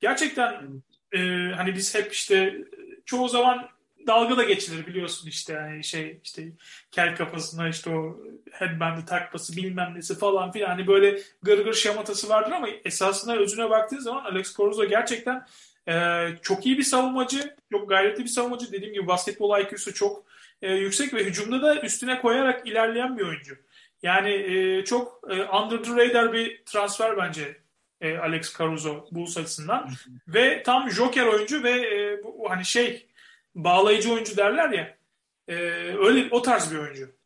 Gerçekten 0.00 0.82
e, 1.12 1.18
hani 1.56 1.74
biz 1.74 1.94
hep 1.94 2.12
işte 2.12 2.64
çoğu 3.04 3.28
zaman 3.28 3.68
dalga 4.06 4.36
da 4.36 4.42
geçilir 4.42 4.86
biliyorsun 4.86 5.28
işte 5.28 5.52
yani 5.52 5.84
şey 5.84 6.20
işte 6.24 6.42
kel 6.90 7.16
kafasına 7.16 7.68
işte 7.68 7.90
o 7.90 8.18
headband'i 8.52 9.04
takması 9.04 9.56
bilmem 9.56 9.94
nesi 9.94 10.18
falan 10.18 10.52
filan 10.52 10.68
hani 10.68 10.86
böyle 10.86 11.18
gır 11.42 11.64
gır 11.64 11.74
şamatası 11.74 12.28
vardır 12.28 12.52
ama 12.52 12.68
esasında 12.84 13.36
özüne 13.36 13.70
baktığın 13.70 13.98
zaman 13.98 14.24
Alex 14.24 14.56
Caruso 14.58 14.84
gerçekten 14.84 15.46
e, 15.88 16.26
çok 16.42 16.66
iyi 16.66 16.78
bir 16.78 16.82
savunmacı, 16.82 17.56
çok 17.72 17.88
gayretli 17.88 18.24
bir 18.24 18.28
savunmacı. 18.28 18.72
Dediğim 18.72 18.94
gibi 18.94 19.06
basketbol 19.06 19.60
IQ'su 19.60 19.94
çok 19.94 20.26
e, 20.62 20.74
yüksek 20.74 21.14
ve 21.14 21.24
hücumda 21.24 21.62
da 21.62 21.80
üstüne 21.80 22.20
koyarak 22.20 22.68
ilerleyen 22.68 23.18
bir 23.18 23.22
oyuncu. 23.22 23.56
Yani 24.02 24.30
e, 24.30 24.84
çok 24.84 25.20
e, 25.30 25.34
under 25.34 25.82
the 25.82 25.90
radar 25.90 26.32
bir 26.32 26.62
transfer 26.64 27.16
bence 27.16 27.56
e, 28.00 28.16
Alex 28.16 28.58
Caruso 28.58 29.06
Bulls 29.10 29.36
açısından. 29.36 29.90
ve 30.28 30.62
tam 30.62 30.90
joker 30.90 31.26
oyuncu 31.26 31.62
ve 31.62 31.70
e, 31.70 32.24
bu, 32.24 32.50
hani 32.50 32.64
şey 32.64 33.06
bağlayıcı 33.54 34.12
oyuncu 34.12 34.36
derler 34.36 34.70
ya 34.70 34.96
e, 35.48 35.54
öyle 35.98 36.28
o 36.30 36.42
tarz 36.42 36.72
bir 36.72 36.78
oyuncu. 36.78 37.16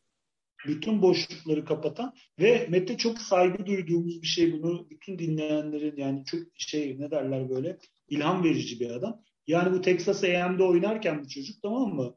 Bütün 0.66 1.02
boşlukları 1.02 1.64
kapatan 1.64 2.14
ve 2.40 2.66
Mete 2.70 2.96
çok 2.96 3.18
saygı 3.18 3.66
duyduğumuz 3.66 4.22
bir 4.22 4.26
şey 4.26 4.52
bunu 4.52 4.90
bütün 4.90 5.18
dinleyenlerin 5.18 5.96
yani 5.96 6.24
çok 6.24 6.40
şey 6.56 6.96
ne 7.00 7.10
derler 7.10 7.50
böyle 7.50 7.78
ilham 8.08 8.44
verici 8.44 8.80
bir 8.80 8.90
adam. 8.90 9.22
Yani 9.46 9.72
bu 9.72 9.80
Texas 9.80 10.24
A&M'de 10.24 10.62
oynarken 10.62 11.24
bu 11.24 11.28
çocuk 11.28 11.62
tamam 11.62 11.94
mı? 11.94 12.14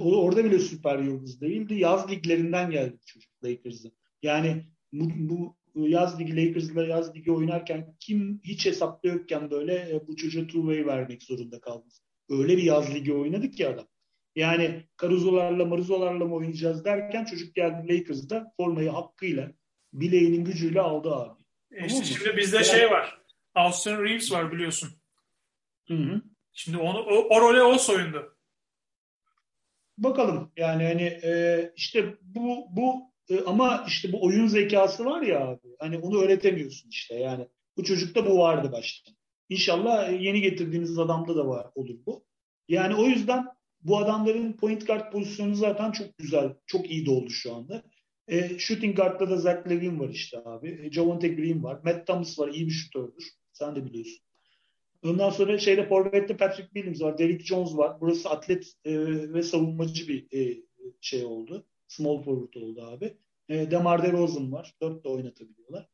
Orada 0.00 0.44
bile 0.44 0.58
süper 0.58 0.98
yıldız 0.98 1.40
değildi. 1.40 1.74
Yaz 1.74 2.10
liglerinden 2.10 2.70
geldi 2.70 2.98
çocuk 3.06 3.44
Lakers'ın. 3.44 3.92
Yani 4.22 4.66
bu, 4.92 5.56
bu 5.74 5.88
yaz 5.88 6.20
ligi 6.20 6.36
Lakers'la 6.36 6.84
yaz 6.84 7.16
ligi 7.16 7.32
oynarken 7.32 7.96
kim 8.00 8.40
hiç 8.44 8.66
hesapta 8.66 9.08
yokken 9.08 9.50
böyle 9.50 9.74
e, 9.74 10.06
bu 10.06 10.16
çocuğa 10.16 10.46
two 10.46 10.60
way 10.60 10.86
vermek 10.86 11.22
zorunda 11.22 11.60
kaldı. 11.60 11.84
Öyle 12.28 12.56
bir 12.56 12.62
yaz 12.62 12.94
ligi 12.94 13.12
oynadık 13.12 13.56
ki 13.56 13.68
adam. 13.68 13.86
Yani 14.36 14.84
Caruso'larla 15.02 15.64
Maruzo'larla 15.64 16.24
mı 16.24 16.34
oynayacağız 16.34 16.84
derken 16.84 17.24
çocuk 17.24 17.54
geldi 17.54 17.88
Lakers'da 17.88 18.52
formayı 18.56 18.90
hakkıyla 18.90 19.52
bileğinin 19.92 20.44
gücüyle 20.44 20.80
aldı 20.80 21.14
abi. 21.14 21.40
E 21.70 21.86
işte 21.86 22.04
şimdi 22.04 22.36
bizde 22.36 22.56
yani, 22.56 22.66
şey 22.66 22.90
var. 22.90 23.20
Austin 23.54 24.04
Reeves 24.04 24.32
var 24.32 24.52
biliyorsun. 24.52 24.90
Hı 25.88 25.94
hı. 25.94 26.22
Şimdi 26.52 26.78
onu 26.78 26.98
o, 26.98 27.36
o 27.36 27.40
role 27.40 27.62
o 27.62 27.78
soyundu. 27.78 28.36
Bakalım 30.00 30.52
yani 30.56 30.84
hani 30.84 31.02
e, 31.02 31.72
işte 31.76 32.14
bu 32.22 32.66
bu 32.70 32.94
e, 33.28 33.40
ama 33.40 33.84
işte 33.88 34.12
bu 34.12 34.24
oyun 34.24 34.46
zekası 34.46 35.04
var 35.04 35.22
ya 35.22 35.48
abi. 35.48 35.68
Hani 35.78 35.98
onu 35.98 36.22
öğretemiyorsun 36.22 36.90
işte 36.90 37.14
yani. 37.14 37.48
Bu 37.76 37.84
çocukta 37.84 38.26
bu 38.26 38.38
vardı 38.38 38.72
başta. 38.72 39.12
İnşallah 39.48 40.22
yeni 40.22 40.40
getirdiğiniz 40.40 40.98
adamda 40.98 41.36
da 41.36 41.46
var 41.46 41.66
olur 41.74 41.94
bu. 42.06 42.24
Yani 42.68 42.94
o 42.94 43.04
yüzden 43.06 43.46
bu 43.80 43.98
adamların 43.98 44.52
point 44.52 44.86
guard 44.86 45.12
pozisyonu 45.12 45.54
zaten 45.54 45.92
çok 45.92 46.18
güzel, 46.18 46.54
çok 46.66 46.90
iyi 46.90 47.06
doldu 47.06 47.30
şu 47.30 47.54
anda. 47.54 47.82
E, 48.28 48.58
shooting 48.58 48.96
guard'da 48.96 49.30
da 49.30 49.36
Zach 49.36 49.68
Levine 49.70 49.98
var 49.98 50.08
işte 50.08 50.38
abi. 50.44 50.80
E, 50.82 50.92
Javonte 50.92 51.28
Green 51.28 51.62
var. 51.62 51.80
Matt 51.84 52.06
Thomas 52.06 52.38
var. 52.38 52.48
iyi 52.48 52.66
bir 52.66 52.70
şutördür. 52.72 53.24
Sen 53.52 53.76
de 53.76 53.84
biliyorsun. 53.84 54.24
Ondan 55.04 55.30
sonra 55.30 55.58
şeyde 55.58 55.88
Forvet'te 55.88 56.36
Patrick 56.36 56.70
Williams 56.74 57.00
var. 57.00 57.18
Derrick 57.18 57.44
Jones 57.44 57.76
var. 57.76 58.00
Burası 58.00 58.30
atlet 58.30 58.74
e, 58.84 58.92
ve 59.32 59.42
savunmacı 59.42 60.08
bir 60.08 60.38
e, 60.38 60.62
şey 61.00 61.24
oldu. 61.24 61.66
Small 61.88 62.22
forward 62.22 62.62
oldu 62.62 62.82
abi. 62.82 63.16
E, 63.48 63.70
Demar 63.70 64.02
DeRozan 64.02 64.52
var. 64.52 64.74
Dört 64.82 65.04
de 65.04 65.08
oynatabiliyorlar. 65.08 65.88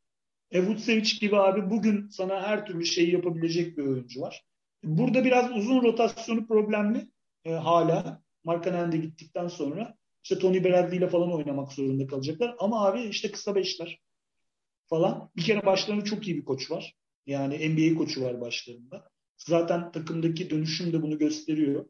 E, 0.50 0.66
Vucevic 0.66 1.18
gibi 1.20 1.36
abi 1.36 1.70
bugün 1.70 2.08
sana 2.08 2.42
her 2.42 2.66
türlü 2.66 2.86
şeyi 2.86 3.12
yapabilecek 3.12 3.78
bir 3.78 3.86
oyuncu 3.86 4.20
var. 4.20 4.44
Burada 4.84 5.24
biraz 5.24 5.56
uzun 5.56 5.82
rotasyonu 5.82 6.46
problemli 6.46 7.08
e, 7.44 7.52
hala. 7.52 8.22
Markanen'de 8.44 8.96
gittikten 8.96 9.48
sonra 9.48 9.96
işte 10.22 10.38
Tony 10.38 10.64
Bradley 10.64 10.98
ile 10.98 11.08
falan 11.08 11.32
oynamak 11.32 11.72
zorunda 11.72 12.06
kalacaklar. 12.06 12.56
Ama 12.58 12.86
abi 12.86 13.02
işte 13.02 13.30
kısa 13.30 13.54
beşler 13.54 14.00
falan. 14.86 15.30
Bir 15.36 15.42
kere 15.42 15.66
başlarında 15.66 16.04
çok 16.04 16.28
iyi 16.28 16.36
bir 16.36 16.44
koç 16.44 16.70
var. 16.70 16.96
Yani 17.26 17.68
NBA 17.68 17.98
koçu 17.98 18.22
var 18.22 18.40
başlarında. 18.40 19.10
Zaten 19.36 19.92
takımdaki 19.92 20.50
dönüşüm 20.50 20.92
de 20.92 21.02
bunu 21.02 21.18
gösteriyor. 21.18 21.86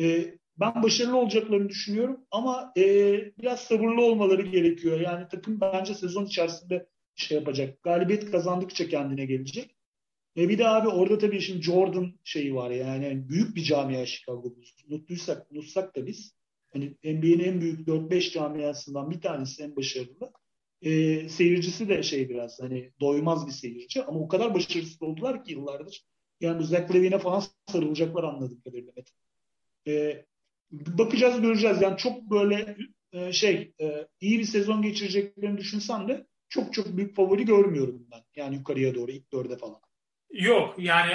E, 0.00 0.34
ben 0.60 0.82
başarılı 0.82 1.16
olacaklarını 1.16 1.68
düşünüyorum 1.68 2.26
ama 2.30 2.72
e, 2.76 2.82
biraz 3.38 3.60
sabırlı 3.60 4.02
olmaları 4.02 4.42
gerekiyor. 4.42 5.00
Yani 5.00 5.28
takım 5.30 5.60
bence 5.60 5.94
sezon 5.94 6.24
içerisinde 6.26 6.86
şey 7.14 7.38
yapacak. 7.38 7.82
Galibiyet 7.82 8.30
kazandıkça 8.30 8.88
kendine 8.88 9.26
gelecek. 9.26 9.76
E 10.36 10.48
bir 10.48 10.58
de 10.58 10.68
abi 10.68 10.88
orada 10.88 11.18
tabii 11.18 11.40
şimdi 11.40 11.62
Jordan 11.62 12.12
şeyi 12.24 12.54
var 12.54 12.70
yani 12.70 13.28
büyük 13.28 13.56
bir 13.56 13.62
camia 13.62 14.06
Chicago. 14.06 14.54
Unuttuysak, 14.88 15.46
unutsak 15.52 15.96
da 15.96 16.06
biz 16.06 16.34
hani 16.72 16.96
NBA'nin 17.04 17.38
en 17.38 17.60
büyük 17.60 17.88
4-5 17.88 18.32
camiasından 18.32 19.10
bir 19.10 19.20
tanesi 19.20 19.62
en 19.62 19.76
başarılı. 19.76 20.32
E, 20.82 21.28
seyircisi 21.28 21.88
de 21.88 22.02
şey 22.02 22.28
biraz 22.28 22.60
hani 22.60 22.90
doymaz 23.00 23.46
bir 23.46 23.52
seyirci 23.52 24.04
ama 24.04 24.20
o 24.20 24.28
kadar 24.28 24.54
başarısız 24.54 25.02
oldular 25.02 25.44
ki 25.44 25.52
yıllardır. 25.52 26.04
Yani 26.40 26.64
Zach 26.64 26.94
Levine'e 26.94 27.18
falan 27.18 27.42
sarılacaklar 27.66 28.24
anladım 28.24 28.60
kadarıyla. 28.64 28.92
E, 29.86 30.24
bakacağız 30.70 31.40
göreceğiz. 31.40 31.82
Yani 31.82 31.96
çok 31.96 32.22
böyle 32.22 32.76
e, 33.12 33.32
şey 33.32 33.72
e, 33.80 34.08
iyi 34.20 34.38
bir 34.38 34.44
sezon 34.44 34.82
geçireceklerini 34.82 35.58
düşünsem 35.58 36.08
de 36.08 36.26
çok 36.48 36.74
çok 36.74 36.96
büyük 36.96 37.16
favori 37.16 37.44
görmüyorum 37.44 38.06
ben. 38.12 38.20
Yani 38.36 38.54
yukarıya 38.54 38.94
doğru 38.94 39.10
ilk 39.10 39.32
dörde 39.32 39.56
falan. 39.56 39.80
Yok 40.30 40.74
yani 40.78 41.12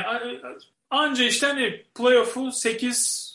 anca 0.90 1.24
işte 1.24 1.48
hani 1.48 1.84
playoff'u 1.96 2.52
8 2.52 3.29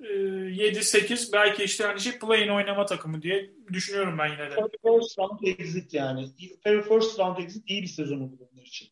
7-8 0.00 1.28
e, 1.28 1.32
belki 1.32 1.64
işte 1.64 1.84
hani 1.84 2.00
şey 2.00 2.18
play-in 2.18 2.48
oynama 2.48 2.86
takımı 2.86 3.22
diye 3.22 3.50
düşünüyorum 3.72 4.18
ben 4.18 4.26
yine 4.26 4.50
de. 4.50 4.54
First 4.54 5.18
round 5.18 5.40
exit 5.42 5.94
yani. 5.94 6.28
First 6.64 7.18
round 7.18 7.38
exit 7.38 7.70
iyi 7.70 7.82
bir 7.82 7.88
sezon 7.88 8.20
olur 8.20 8.38
onlar 8.52 8.62
için. 8.62 8.88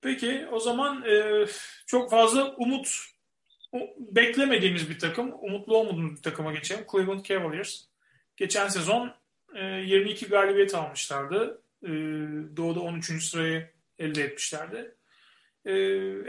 Peki 0.00 0.46
o 0.52 0.60
zaman 0.60 1.04
e, 1.04 1.46
çok 1.86 2.10
fazla 2.10 2.54
umut 2.56 2.88
beklemediğimiz 3.98 4.90
bir 4.90 4.98
takım, 4.98 5.32
umutlu 5.40 5.76
olmadığımız 5.76 6.16
bir 6.16 6.22
takıma 6.22 6.52
geçelim. 6.52 6.84
Cleveland 6.92 7.24
Cavaliers. 7.24 7.84
Geçen 8.36 8.68
sezon 8.68 9.14
e, 9.54 9.64
22 9.64 10.26
galibiyet 10.26 10.74
almışlardı. 10.74 11.62
E, 11.82 11.88
Doğu'da 12.56 12.80
13. 12.80 13.24
sırayı 13.24 13.70
elde 13.98 14.22
etmişlerdi. 14.22 14.94
E, 15.64 15.72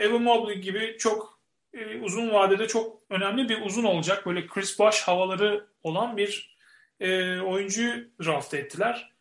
Evan 0.04 0.22
Mobley 0.22 0.58
gibi 0.58 0.96
çok 1.00 1.37
e, 1.78 2.00
uzun 2.02 2.32
vadede 2.32 2.68
çok 2.68 3.02
önemli 3.10 3.50
bir 3.50 3.62
uzun 3.62 3.84
olacak. 3.84 4.26
Böyle 4.26 4.48
Chris 4.48 4.80
Bosh 4.80 5.02
havaları 5.02 5.68
olan 5.84 6.18
bir 6.18 6.58
e, 7.00 7.40
oyuncuyu 7.40 8.08
draft 8.24 8.54
ettiler. 8.54 9.14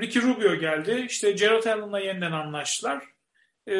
Ricky 0.00 0.24
Rubio 0.24 0.54
geldi. 0.54 1.06
İşte 1.08 1.32
Gerald 1.32 1.64
Allen'la 1.64 2.00
yeniden 2.00 2.32
anlaştılar. 2.32 3.02
E, 3.66 3.74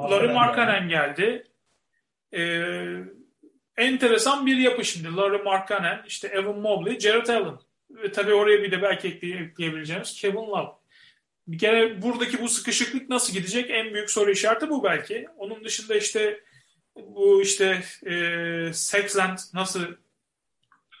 Larry 0.00 0.32
Markkanen 0.32 0.88
geldi. 0.88 1.44
E, 2.34 2.62
enteresan 3.76 4.46
bir 4.46 4.56
yapı 4.56 4.84
şimdi. 4.84 5.16
Larry 5.16 5.42
Markkanen, 5.42 6.02
işte 6.06 6.28
Evan 6.28 6.58
Mobley, 6.58 6.98
Gerald 6.98 7.28
Allen. 7.28 7.58
Ve 7.90 8.12
tabii 8.12 8.34
oraya 8.34 8.62
bir 8.62 8.70
de 8.70 8.82
belki 8.82 9.08
ekleyebileceğimiz 9.08 10.20
Kevin 10.20 10.36
Love 10.36 10.70
bir 11.48 11.58
kere 11.58 12.02
buradaki 12.02 12.40
bu 12.40 12.48
sıkışıklık 12.48 13.08
nasıl 13.08 13.32
gidecek 13.32 13.70
en 13.70 13.94
büyük 13.94 14.10
soru 14.10 14.30
işareti 14.30 14.70
bu 14.70 14.84
belki. 14.84 15.26
Onun 15.36 15.64
dışında 15.64 15.94
işte 15.94 16.40
bu 16.96 17.42
işte 17.42 17.82
e, 18.06 18.72
Sexland 18.72 19.38
nasıl 19.54 19.82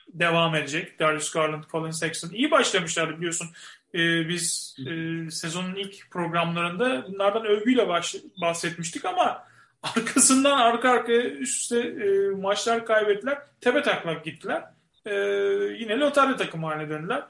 devam 0.08 0.54
edecek? 0.54 0.98
Darius 0.98 1.30
Garland, 1.32 1.64
Colin 1.64 1.90
Sexton. 1.90 2.30
iyi 2.30 2.50
başlamışlardı 2.50 3.16
biliyorsun. 3.16 3.48
E, 3.94 4.28
biz 4.28 4.76
e, 4.86 4.90
sezonun 5.30 5.74
ilk 5.74 6.10
programlarında 6.10 7.06
bunlardan 7.08 7.46
övgüyle 7.46 7.88
baş, 7.88 8.16
bahsetmiştik 8.40 9.04
ama 9.04 9.46
arkasından 9.82 10.58
arka 10.58 10.90
arkaya 10.90 11.22
üst 11.22 11.62
üste 11.62 11.78
e, 11.78 12.30
maçlar 12.30 12.86
kaybettiler. 12.86 13.38
Tepe 13.60 13.82
taklak 13.82 14.24
gittiler. 14.24 14.64
E, 15.06 15.14
yine 15.78 15.98
lotarya 15.98 16.36
takımı 16.36 16.66
haline 16.66 16.90
döndüler 16.90 17.22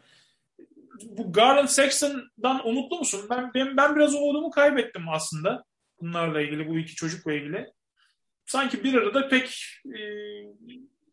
bu 1.02 1.32
Garland 1.32 1.68
Sexton'dan 1.68 2.68
umutlu 2.68 2.98
musun? 2.98 3.26
Ben, 3.30 3.50
ben, 3.54 3.76
ben 3.76 3.96
biraz 3.96 4.14
umudumu 4.14 4.50
kaybettim 4.50 5.08
aslında. 5.08 5.64
Bunlarla 6.00 6.40
ilgili, 6.40 6.68
bu 6.68 6.78
iki 6.78 6.94
çocukla 6.94 7.32
ilgili. 7.32 7.72
Sanki 8.46 8.84
bir 8.84 8.94
arada 8.94 9.28
pek 9.28 9.64
e, 9.86 10.00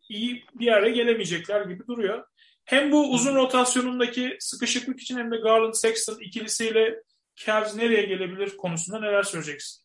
iyi 0.09 0.45
bir 0.55 0.65
yere 0.65 0.89
gelemeyecekler 0.89 1.65
gibi 1.65 1.87
duruyor. 1.87 2.23
Hem 2.65 2.91
bu 2.91 3.11
uzun 3.11 3.35
rotasyonundaki 3.35 4.37
sıkışıklık 4.39 5.01
için 5.01 5.17
hem 5.17 5.31
de 5.31 5.37
Garland 5.37 5.73
Sexton 5.73 6.19
ikilisiyle 6.19 7.03
Cavs 7.35 7.75
nereye 7.75 8.05
gelebilir 8.05 8.57
konusunda 8.57 8.99
neler 8.99 9.23
söyleyeceksin? 9.23 9.83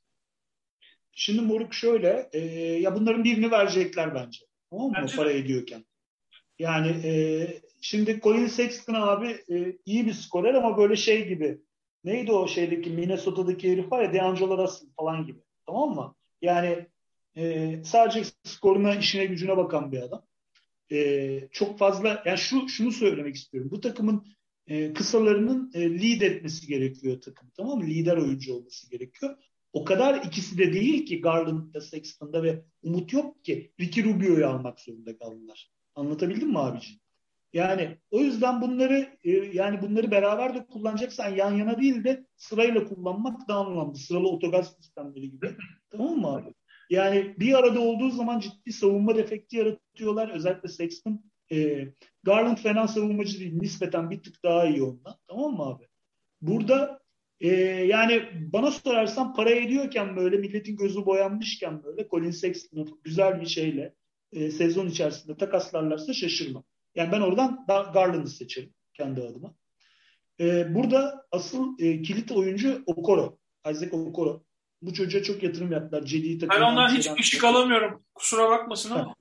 Şimdi 1.13 1.41
Moruk 1.41 1.75
şöyle, 1.75 2.29
e, 2.33 2.39
ya 2.81 2.95
bunların 2.95 3.25
birini 3.25 3.51
verecekler 3.51 4.15
bence. 4.15 4.39
Tamam 4.71 4.87
mı? 4.87 4.95
Bence 5.01 5.17
para 5.17 5.33
ediyorken. 5.33 5.85
Yani 6.59 6.89
e, 6.89 7.13
şimdi 7.81 8.21
Colin 8.21 8.47
Sexton 8.47 8.95
abi 8.95 9.45
e, 9.51 9.77
iyi 9.87 10.07
bir 10.07 10.13
skorer 10.13 10.55
ama 10.55 10.79
böyle 10.79 10.97
şey 10.97 11.29
gibi. 11.29 11.59
Neydi 12.05 12.33
o 12.33 12.49
şeydeki 12.49 12.91
Minnesota'daki 12.91 13.73
herif 13.73 13.93
var 13.93 14.03
ya 14.03 14.13
DeAngelo 14.13 14.59
Russell 14.59 14.89
falan 14.97 15.27
gibi. 15.27 15.39
Tamam 15.67 15.95
mı? 15.95 16.15
Yani 16.43 16.87
e, 17.39 17.77
sadece 17.85 18.23
skoruna, 18.45 18.95
işine, 18.95 19.27
gücüne 19.27 19.57
bakan 19.57 19.93
bir 19.93 20.03
adam. 20.03 20.27
E, 20.93 21.49
çok 21.53 21.79
fazla 21.79 22.23
yani 22.27 22.39
şu 22.39 22.69
şunu 22.69 22.93
söylemek 22.93 23.37
istiyorum. 23.37 23.71
Bu 23.71 23.81
takımın 23.81 24.27
e, 24.67 24.93
kısalarının 24.93 25.71
e, 25.75 25.81
lead 25.81 26.21
etmesi 26.21 26.67
gerekiyor 26.67 27.21
takım. 27.21 27.51
Tamam 27.57 27.79
mı? 27.79 27.87
Lider 27.87 28.17
oyuncu 28.17 28.55
olması 28.55 28.91
gerekiyor. 28.91 29.37
O 29.73 29.85
kadar 29.85 30.25
ikisi 30.25 30.59
de 30.59 30.73
değil 30.73 31.07
ki 31.07 31.21
Garland'da, 31.21 31.81
Sexton'da 31.81 32.43
ve 32.43 32.65
Umut 32.83 33.13
yok 33.13 33.45
ki 33.45 33.73
Ricky 33.81 34.07
Rubio'yu 34.07 34.47
almak 34.47 34.81
zorunda 34.81 35.19
kaldılar. 35.19 35.71
Anlatabildim 35.95 36.49
mi 36.49 36.59
abiciğim? 36.59 37.01
Yani 37.53 37.99
o 38.11 38.21
yüzden 38.21 38.61
bunları 38.61 39.19
e, 39.25 39.31
yani 39.31 39.83
bunları 39.83 40.11
beraber 40.11 40.55
de 40.55 40.67
kullanacaksan 40.67 41.29
yan 41.29 41.55
yana 41.55 41.79
değil 41.79 42.05
de 42.05 42.27
sırayla 42.37 42.85
kullanmak 42.85 43.49
daha 43.49 43.67
anlamlı. 43.67 43.97
Sıralı 43.97 44.29
otogaz 44.29 44.77
sistemleri 44.77 45.31
gibi. 45.31 45.57
tamam 45.91 46.19
mı 46.19 46.29
abi? 46.29 46.55
Yani 46.91 47.35
bir 47.39 47.55
arada 47.59 47.81
olduğu 47.81 48.11
zaman 48.11 48.41
ciddi 48.41 48.73
savunma 48.73 49.17
defekti 49.17 49.57
yaratıyorlar. 49.57 50.29
Özellikle 50.29 50.69
Sexton. 50.69 51.25
E, 51.53 51.89
Garland 52.23 52.57
fena 52.59 52.89
savunmacı 52.89 53.41
değil. 53.41 53.53
Nispeten 53.61 54.11
bir 54.11 54.23
tık 54.23 54.45
daha 54.45 54.67
iyi 54.67 54.83
ondan. 54.83 55.15
Tamam 55.29 55.53
mı 55.57 55.63
abi? 55.63 55.85
Burada 56.41 57.01
e, 57.41 57.49
yani 57.67 58.23
bana 58.53 58.71
sorarsan 58.71 59.35
para 59.35 59.51
ediyorken 59.51 60.17
böyle 60.17 60.37
milletin 60.37 60.77
gözü 60.77 61.07
boyanmışken 61.07 61.85
böyle 61.85 62.09
Colin 62.09 62.31
Sexton'ı 62.31 62.87
güzel 63.05 63.41
bir 63.41 63.47
şeyle 63.47 63.95
e, 64.33 64.51
sezon 64.51 64.87
içerisinde 64.87 65.37
takaslarlarsa 65.37 66.13
şaşırmam. 66.13 66.65
Yani 66.95 67.13
ben 67.13 67.21
oradan 67.21 67.65
Garland'ı 67.67 68.31
seçerim 68.31 68.75
kendi 68.93 69.21
adıma. 69.21 69.55
E, 70.41 70.75
burada 70.75 71.27
asıl 71.33 71.79
e, 71.79 72.03
kilit 72.03 72.33
oyuncu 72.33 72.83
Okoro. 72.87 73.39
Isaac 73.71 73.95
Okoro. 73.95 74.45
Bu 74.83 74.95
çocuğa 74.95 75.23
çok 75.23 75.43
yatırım 75.43 75.73
yaptılar. 75.73 76.05
Cedi'yi 76.05 76.41
Ben 76.41 76.61
ondan 76.61 76.89
hiç 76.89 77.11
ışık 77.21 77.45
alamıyorum. 77.45 78.03
Kusura 78.15 78.51
bakmasın 78.51 78.91
ama. 78.91 79.15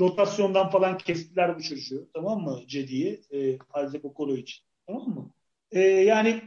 Rotasyondan 0.00 0.70
falan 0.70 0.98
kestiler 0.98 1.58
bu 1.58 1.62
çocuğu. 1.62 2.08
Tamam 2.14 2.42
mı? 2.42 2.60
Cedi'yi. 2.66 3.20
E, 3.30 3.38
Isaac 3.52 4.04
Okoro 4.04 4.36
için. 4.36 4.64
Tamam 4.86 5.08
mı? 5.08 5.30
E, 5.70 5.80
yani 5.80 6.42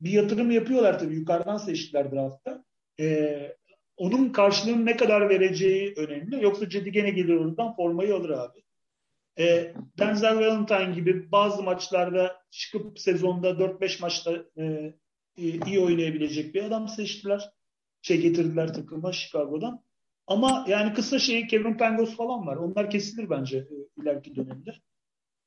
bir 0.00 0.10
yatırım 0.10 0.50
yapıyorlar 0.50 0.98
tabii. 0.98 1.14
Yukarıdan 1.14 1.56
seçtiler 1.56 2.12
draftta. 2.12 2.64
E, 3.00 3.56
onun 3.96 4.28
karşılığını 4.28 4.86
ne 4.86 4.96
kadar 4.96 5.28
vereceği 5.28 5.94
önemli. 5.96 6.44
Yoksa 6.44 6.68
Cedi 6.68 6.92
gene 6.92 7.10
gelir 7.10 7.34
oradan 7.34 7.76
formayı 7.76 8.14
alır 8.14 8.30
abi. 8.30 8.64
E, 9.38 9.74
Denzel 9.98 10.36
Valentine 10.36 10.94
gibi 10.94 11.32
bazı 11.32 11.62
maçlarda 11.62 12.42
çıkıp 12.50 12.98
sezonda 12.98 13.50
4-5 13.50 14.00
maçta 14.02 14.32
e, 14.58 14.94
iyi 15.36 15.80
oynayabilecek 15.80 16.54
bir 16.54 16.64
adam 16.64 16.88
seçtiler. 16.88 17.50
Şey 18.02 18.20
getirdiler 18.20 18.74
takıma 18.74 19.12
Chicago'dan. 19.12 19.84
Ama 20.26 20.64
yani 20.68 20.94
kısa 20.94 21.18
şey 21.18 21.46
Kevin 21.46 21.76
Pangos 21.76 22.16
falan 22.16 22.46
var. 22.46 22.56
Onlar 22.56 22.90
kesilir 22.90 23.30
bence 23.30 23.58
e, 23.58 24.02
ileriki 24.02 24.36
dönemde. 24.36 24.74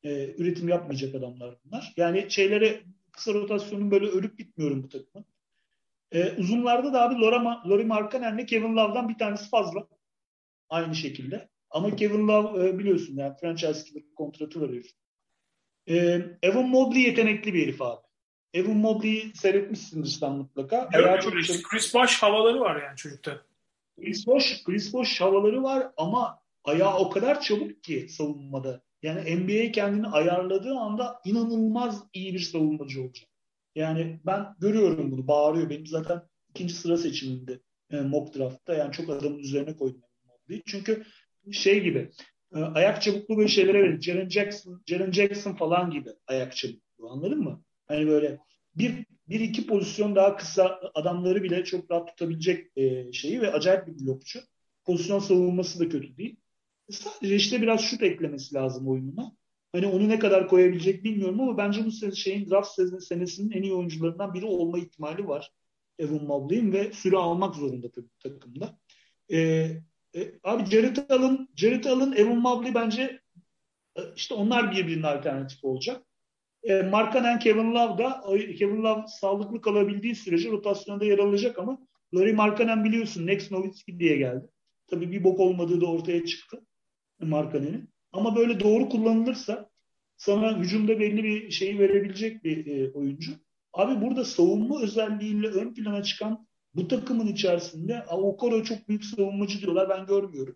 E, 0.04 0.36
üretim 0.38 0.70
yapmayacak 0.70 1.16
adamlar 1.16 1.56
bunlar. 1.66 1.94
Yani 1.98 2.26
şeyleri 2.30 2.84
kısa 3.12 3.34
rotasyonun 3.34 3.92
böyle 3.92 4.06
ölüp 4.06 4.38
gitmiyorum 4.38 4.84
bu 4.84 4.90
takımın. 4.90 5.26
E, 6.12 6.32
uzunlarda 6.38 6.94
da 6.94 7.02
abi 7.02 7.22
Laura, 7.22 7.70
Lori 7.70 7.86
Markkanen'le 7.86 8.46
Kevin 8.46 8.76
Love'dan 8.76 9.10
bir 9.10 9.18
tanesi 9.18 9.50
fazla. 9.50 9.88
Aynı 10.70 10.96
şekilde. 10.96 11.50
Ama 11.70 11.96
Kevin 11.96 12.28
Love 12.28 12.70
e, 12.70 12.80
biliyorsun 12.80 13.18
yani 13.18 13.36
franchise 13.42 13.90
gibi 13.90 14.14
kontratı 14.16 14.62
herif. 14.62 14.92
E, 15.90 16.22
Evan 16.42 16.70
Mobley 16.70 17.02
yetenekli 17.02 17.54
bir 17.54 17.64
herif 17.64 17.82
abi. 17.82 18.07
Evan 18.54 18.78
Mobley'i 18.78 19.32
seyretmişsindir 19.36 20.10
sen 20.10 20.32
mutlaka. 20.32 20.90
Ayağı 20.94 21.22
çok 21.22 21.42
işte. 21.42 21.62
Chris 21.64 21.94
Bosh 21.94 22.24
havaları 22.24 22.60
var 22.60 22.82
yani 22.82 22.98
çocukta. 22.98 23.42
Chris 24.00 24.28
Bosh, 24.28 24.64
Chris 24.64 24.94
Bosh 24.94 25.22
havaları 25.22 25.64
var 25.64 25.92
ama 25.98 26.40
ayağı 26.64 26.98
o 26.98 27.10
kadar 27.10 27.42
çabuk 27.42 27.84
ki 27.84 28.08
savunmada. 28.10 28.82
Yani 29.04 29.36
NBA 29.36 29.72
kendini 29.72 30.08
ayarladığı 30.08 30.74
anda 30.74 31.22
inanılmaz 31.26 32.04
iyi 32.14 32.34
bir 32.34 32.40
savunmacı 32.40 33.02
olacak. 33.02 33.30
Yani 33.76 34.20
ben 34.26 34.56
görüyorum 34.60 35.12
bunu. 35.12 35.28
Bağırıyor. 35.28 35.70
Benim 35.70 35.88
zaten 35.88 36.22
ikinci 36.50 36.74
sıra 36.74 36.98
seçiminde 36.98 37.60
e, 37.92 38.02
mock 38.02 38.36
draft'ta. 38.36 38.74
Yani 38.74 38.92
çok 38.92 39.10
adamın 39.10 39.40
üzerine 39.40 39.76
koydum. 39.76 40.02
Mobley. 40.26 40.62
Çünkü 40.66 41.04
şey 41.52 41.84
gibi 41.84 42.12
e, 42.56 42.60
ayak 42.60 43.02
çabukluğu 43.02 43.38
böyle 43.38 43.48
şeylere 43.48 43.84
verir. 43.84 44.02
Jaren 44.02 44.30
Jackson, 44.30 44.84
Jaren 44.86 45.12
Jackson 45.12 45.54
falan 45.54 45.92
gibi 45.92 46.10
ayak 46.28 46.56
çabukluğu. 46.56 47.10
Anladın 47.10 47.40
mı? 47.40 47.64
Hani 47.88 48.08
böyle 48.08 48.40
bir, 48.76 49.06
bir 49.30 49.40
iki 49.40 49.68
pozisyon 49.68 50.16
daha 50.16 50.38
kısa 50.38 50.80
adamları 50.94 51.44
bile 51.44 51.64
çok 51.64 51.92
rahat 51.92 52.08
tutabilecek 52.08 52.78
e, 52.78 53.12
şeyi 53.14 53.42
ve 53.42 53.52
acayip 53.52 53.88
bir 53.88 54.06
blokçu. 54.06 54.40
Pozisyon 54.86 55.20
savunması 55.20 55.80
da 55.80 55.90
kötü 55.90 56.18
değil. 56.18 56.36
Sadece 56.92 57.36
işte 57.36 57.62
biraz 57.62 57.82
şut 57.82 58.04
eklemesi 58.04 58.56
lazım 58.56 58.88
oyununa. 58.88 59.32
Hani 59.72 59.88
onu 59.88 60.10
ne 60.10 60.20
kadar 60.20 60.48
koyabilecek 60.48 61.04
bilmiyorum 61.04 61.42
ama 61.42 61.58
bence 61.58 61.86
bu 61.86 62.16
şeyin 62.16 62.50
draft 62.50 62.70
senesinin 63.04 63.52
en 63.52 63.64
iyi 63.64 63.74
oyuncularından 63.74 64.34
biri 64.34 64.46
olma 64.46 64.80
ihtimali 64.80 65.28
var. 65.28 65.52
Evan 66.00 66.24
Mobley'in 66.24 66.72
ve 66.72 66.92
süre 66.94 67.18
almak 67.18 67.56
zorunda 67.56 67.92
tabii 67.92 68.10
takımda. 68.20 68.80
Ee, 69.32 69.38
e, 70.16 70.34
abi 70.44 70.66
Jared 70.66 70.98
Allen, 71.10 71.48
Jared 71.56 71.84
Allen, 71.84 72.12
Evan 72.12 72.38
Mobley 72.38 72.74
bence 72.76 73.22
e, 73.96 74.02
işte 74.16 74.34
onlar 74.34 74.72
birbirinin 74.72 75.04
alternatifi 75.04 75.68
olacak. 75.68 76.07
E, 76.64 76.82
Markanen 76.82 77.40
Kevin 77.40 77.74
Love 77.76 77.98
da 77.98 78.24
Kevin 78.60 78.84
Love 78.84 79.04
sağlıklı 79.08 79.62
kalabildiği 79.62 80.16
sürece 80.16 80.52
rotasyonda 80.52 81.06
yer 81.06 81.20
alacak 81.20 81.60
ama 81.60 81.88
Larry 82.14 82.34
Markanen 82.34 82.84
biliyorsun 82.84 83.28
Next 83.28 83.52
Nowitzki 83.52 84.00
diye 84.00 84.18
geldi. 84.18 84.48
Tabii 84.88 85.12
bir 85.12 85.24
bok 85.24 85.40
olmadığı 85.40 85.82
da 85.82 85.86
ortaya 85.86 86.26
çıktı 86.26 86.62
Markanen'in. 87.22 87.90
Ama 88.12 88.36
böyle 88.36 88.60
doğru 88.60 88.90
kullanılırsa 88.90 89.70
sana 90.18 90.58
hücumda 90.58 91.00
belli 91.00 91.24
bir 91.24 91.52
şeyi 91.52 91.80
verebilecek 91.80 92.44
bir 92.44 92.68
e, 92.68 92.92
oyuncu. 92.92 93.32
Abi 93.74 94.02
burada 94.02 94.26
savunma 94.26 94.82
özelliğiyle 94.82 95.48
ön 95.48 95.74
plana 95.74 96.04
çıkan 96.04 96.48
bu 96.76 96.88
takımın 96.88 97.28
içerisinde 97.28 98.06
Okoro 98.12 98.64
çok 98.64 98.90
büyük 98.90 99.06
savunmacı 99.06 99.62
diyorlar. 99.62 99.90
Ben 99.90 100.06
görmüyorum. 100.06 100.56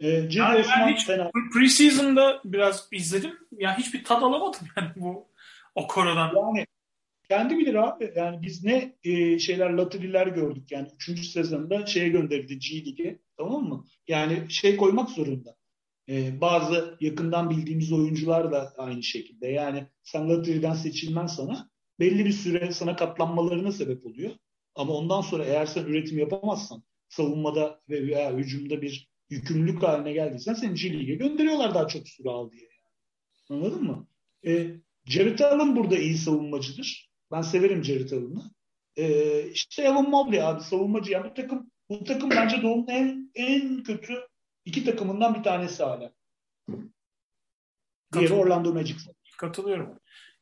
Ee, 0.00 0.08
yani 0.30 0.64
ben 0.76 0.92
hiç 0.92 1.06
fena. 1.06 1.30
preseason'da 1.52 2.40
biraz 2.44 2.88
izledim. 2.92 3.38
Yani 3.52 3.78
hiçbir 3.78 4.04
tad 4.04 4.22
alamadım 4.22 4.60
yani 4.76 4.90
bu 4.96 5.28
Okoro'dan. 5.74 6.32
Yani 6.36 6.66
kendi 7.28 7.58
bilir 7.58 7.74
abi. 7.74 8.12
Yani 8.16 8.42
biz 8.42 8.64
ne 8.64 8.96
e, 9.04 9.38
şeyler 9.38 9.70
latililer 9.70 10.26
gördük 10.26 10.72
yani. 10.72 10.88
Üçüncü 10.94 11.24
sezonda 11.24 11.86
şeye 11.86 12.08
gönderildi 12.08 12.58
G 12.58 12.86
League'e. 12.86 13.18
Tamam 13.36 13.64
mı? 13.64 13.84
Yani 14.08 14.50
şey 14.50 14.76
koymak 14.76 15.10
zorunda. 15.10 15.56
E, 16.08 16.40
bazı 16.40 16.96
yakından 17.00 17.50
bildiğimiz 17.50 17.92
oyuncular 17.92 18.52
da 18.52 18.74
aynı 18.78 19.02
şekilde. 19.02 19.46
Yani 19.46 19.86
sen 20.02 20.28
Latter'den 20.30 20.74
seçilmen 20.74 21.26
sana 21.26 21.70
belli 22.00 22.24
bir 22.24 22.32
süre 22.32 22.72
sana 22.72 22.96
katlanmalarına 22.96 23.72
sebep 23.72 24.06
oluyor. 24.06 24.30
Ama 24.74 24.92
ondan 24.92 25.20
sonra 25.20 25.44
eğer 25.44 25.66
sen 25.66 25.84
üretim 25.84 26.18
yapamazsan 26.18 26.82
savunmada 27.08 27.80
ve 27.88 28.06
veya 28.06 28.32
hücumda 28.32 28.82
bir 28.82 29.07
yükümlülük 29.30 29.82
haline 29.82 30.12
geldiysen 30.12 30.54
seni 30.54 30.74
G 30.74 30.92
League'e 30.92 31.14
gönderiyorlar 31.14 31.74
daha 31.74 31.88
çok 31.88 32.08
süre 32.08 32.30
al 32.30 32.50
diye. 32.50 32.68
Anladın 33.48 33.84
mı? 33.84 34.06
E, 34.46 34.66
Jared 35.04 35.38
Allen 35.38 35.76
burada 35.76 35.98
iyi 35.98 36.18
savunmacıdır. 36.18 37.10
Ben 37.32 37.42
severim 37.42 37.84
Jared 37.84 38.10
Allen'ı. 38.10 38.50
E, 38.96 39.42
işte 39.50 39.82
Evan 39.82 40.10
Mobley 40.10 40.42
abi 40.42 40.60
savunmacı. 40.60 41.12
Yani 41.12 41.30
bu 41.30 41.34
takım 41.34 41.70
bu 41.88 42.04
takım 42.04 42.30
bence 42.30 42.62
Doğu'nun 42.62 42.86
en, 42.88 43.30
en 43.34 43.82
kötü 43.82 44.14
iki 44.64 44.84
takımından 44.84 45.34
bir 45.34 45.42
tanesi 45.42 45.82
hala. 45.82 46.12
Diğeri 48.12 48.32
Orlando 48.32 48.74
Magic. 48.74 48.96
Katılıyorum. 49.38 49.98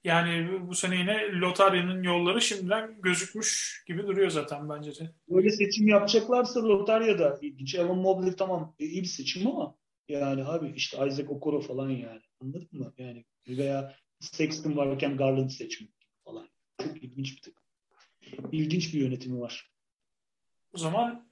Yani 0.06 0.60
bu 0.68 0.74
sene 0.74 0.96
yine 0.96 1.32
lotaryanın 1.32 2.02
yolları 2.02 2.42
şimdiden 2.42 3.00
gözükmüş 3.02 3.82
gibi 3.86 4.06
duruyor 4.06 4.30
zaten 4.30 4.68
bence 4.68 4.94
de. 4.94 5.10
Böyle 5.28 5.50
seçim 5.50 5.88
yapacaklarsa 5.88 6.62
lotarya 6.62 7.18
da 7.18 7.38
ilginç. 7.42 7.74
Evan 7.74 7.98
Mobley 7.98 8.36
tamam 8.36 8.74
iyi 8.78 9.02
bir 9.02 9.06
seçim 9.06 9.46
ama 9.46 9.76
yani 10.08 10.44
abi 10.44 10.72
işte 10.76 10.96
Isaac 11.06 11.30
Okoro 11.30 11.60
falan 11.60 11.90
yani. 11.90 12.20
Anladın 12.40 12.68
mı? 12.72 12.92
Yani 12.98 13.24
veya 13.48 13.94
Sexton 14.20 14.76
varken 14.76 15.16
Garland 15.16 15.50
seçmek 15.50 15.90
falan. 16.24 16.48
Çok 16.82 17.02
ilginç 17.02 17.36
bir 17.36 17.42
takım. 17.42 17.62
İlginç 18.52 18.94
bir 18.94 19.00
yönetimi 19.00 19.40
var. 19.40 19.70
O 20.72 20.78
zaman 20.78 21.28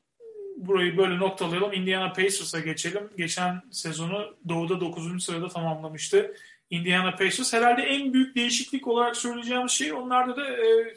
burayı 0.57 0.97
böyle 0.97 1.18
noktalayalım. 1.18 1.72
Indiana 1.72 2.12
Pacers'a 2.12 2.61
geçelim. 2.61 3.11
Geçen 3.16 3.62
sezonu 3.70 4.37
Doğu'da 4.49 4.81
9. 4.81 5.25
sırada 5.25 5.49
tamamlamıştı. 5.49 6.35
Indiana 6.70 7.10
Pacers. 7.10 7.52
Herhalde 7.52 7.82
en 7.82 8.12
büyük 8.12 8.36
değişiklik 8.36 8.86
olarak 8.86 9.16
söyleyeceğimiz 9.16 9.72
şey 9.72 9.92
onlarda 9.92 10.36
da 10.36 10.48
e, 10.48 10.94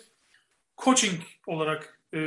coaching 0.78 1.22
olarak 1.48 2.00
e, 2.14 2.18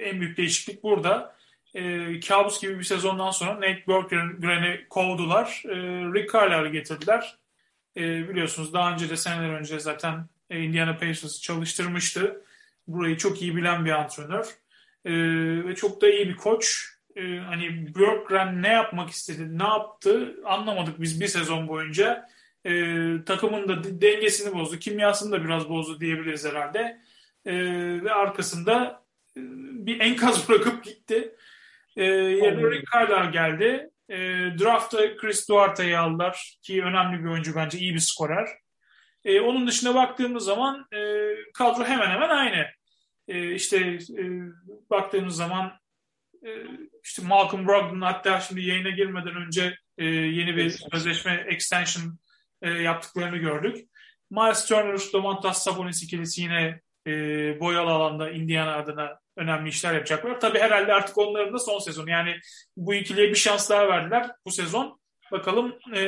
en 0.00 0.20
büyük 0.20 0.36
değişiklik 0.36 0.82
burada. 0.82 1.36
E, 1.74 2.20
kabus 2.20 2.60
gibi 2.60 2.78
bir 2.78 2.84
sezondan 2.84 3.30
sonra 3.30 3.54
Nate 3.54 3.84
Berggren'i 3.88 4.88
kovdular. 4.88 5.62
E, 5.64 5.76
Rick 6.14 6.34
Carlisle'ı 6.34 6.72
getirdiler. 6.72 7.38
E, 7.96 8.28
biliyorsunuz 8.28 8.72
daha 8.72 8.92
önce 8.92 9.10
de 9.10 9.16
seneler 9.16 9.50
önce 9.50 9.80
zaten 9.80 10.26
e, 10.50 10.60
Indiana 10.60 10.96
Pacers 10.96 11.40
çalıştırmıştı. 11.40 12.44
Burayı 12.86 13.16
çok 13.16 13.42
iyi 13.42 13.56
bilen 13.56 13.84
bir 13.84 13.90
antrenör. 13.90 14.46
E, 15.04 15.12
ve 15.66 15.74
çok 15.74 16.02
da 16.02 16.08
iyi 16.10 16.28
bir 16.28 16.36
koç. 16.36 16.94
E, 17.16 17.38
hani 17.38 17.94
Berggren 17.94 18.62
ne 18.62 18.68
yapmak 18.68 19.10
istedi, 19.10 19.58
ne 19.58 19.64
yaptı 19.64 20.36
anlamadık 20.44 21.00
biz 21.00 21.20
bir 21.20 21.26
sezon 21.26 21.68
boyunca 21.68 22.28
e, 22.68 23.24
takımın 23.24 23.68
da 23.68 24.00
dengesini 24.00 24.54
bozdu. 24.54 24.78
Kimyasını 24.78 25.32
da 25.32 25.44
biraz 25.44 25.68
bozdu 25.68 26.00
diyebiliriz 26.00 26.44
herhalde. 26.44 27.00
E, 27.46 27.54
ve 28.04 28.12
arkasında 28.12 29.04
e, 29.36 29.40
bir 29.86 30.00
enkaz 30.00 30.48
bırakıp 30.48 30.84
gitti. 30.84 31.34
E, 31.96 32.04
yerine 32.04 32.70
Rick 32.70 32.92
Carlisle 32.92 33.30
geldi. 33.30 33.90
E, 34.08 34.16
draftta 34.58 35.16
Chris 35.16 35.48
Duarte'yi 35.48 35.98
aldılar 35.98 36.58
ki 36.62 36.84
önemli 36.84 37.24
bir 37.24 37.28
oyuncu 37.28 37.54
bence 37.56 37.78
iyi 37.78 37.94
bir 37.94 38.00
skorer. 38.00 38.48
E, 39.24 39.40
onun 39.40 39.66
dışında 39.66 39.94
baktığımız 39.94 40.44
zaman 40.44 40.86
e, 40.92 41.28
kadro 41.54 41.84
hemen 41.84 42.10
hemen 42.10 42.28
aynı. 42.28 42.66
E, 43.28 43.52
işte 43.54 43.76
e, 44.18 44.24
baktığımız 44.90 45.36
zaman 45.36 45.72
e, 46.46 46.50
işte 47.04 47.22
Malcolm 47.22 47.66
Brogdon 47.66 48.00
hatta 48.00 48.40
şimdi 48.40 48.62
yayına 48.62 48.90
girmeden 48.90 49.36
önce 49.36 49.74
e, 49.98 50.04
yeni 50.04 50.56
bir 50.56 50.70
sözleşme 50.70 51.44
extension 51.48 52.18
e, 52.62 52.70
yaptıklarını 52.70 53.36
gördük. 53.36 53.88
Miles 54.30 54.66
Turner, 54.66 55.00
Domantas 55.12 55.64
Sabonis 55.64 56.02
ikilisi 56.02 56.42
yine 56.42 56.80
e, 57.06 57.10
boyalı 57.60 57.90
alanda 57.90 58.30
Indiana 58.30 58.76
adına 58.76 59.18
önemli 59.36 59.68
işler 59.68 59.94
yapacaklar. 59.94 60.40
Tabii 60.40 60.58
herhalde 60.58 60.94
artık 60.94 61.18
onların 61.18 61.54
da 61.54 61.58
son 61.58 61.78
sezonu. 61.78 62.10
Yani 62.10 62.36
bu 62.76 62.94
ikiliye 62.94 63.28
bir 63.28 63.34
şans 63.34 63.70
daha 63.70 63.88
verdiler 63.88 64.30
bu 64.46 64.50
sezon. 64.50 65.00
Bakalım 65.32 65.78
e, 65.94 66.02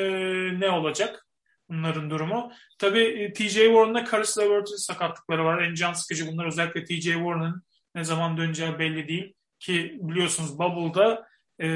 ne 0.61 0.71
olacak 0.71 1.27
bunların 1.69 2.11
durumu. 2.11 2.53
Tabii 2.79 3.05
e, 3.05 3.33
TJ 3.33 3.55
Warren'da 3.55 4.05
Caris 4.05 4.39
LeVert'in 4.39 4.77
sakatlıkları 4.77 5.45
var. 5.45 5.63
En 5.63 5.75
can 5.75 5.93
sıkıcı 5.93 6.27
bunlar. 6.27 6.47
Özellikle 6.47 6.85
TJ 6.85 7.05
Warren'ın 7.05 7.63
ne 7.95 8.05
zaman 8.05 8.37
döneceği 8.37 8.79
belli 8.79 9.09
değil. 9.09 9.35
Ki 9.59 9.99
biliyorsunuz 10.01 10.59
Bubble'da 10.59 11.30
e, 11.63 11.67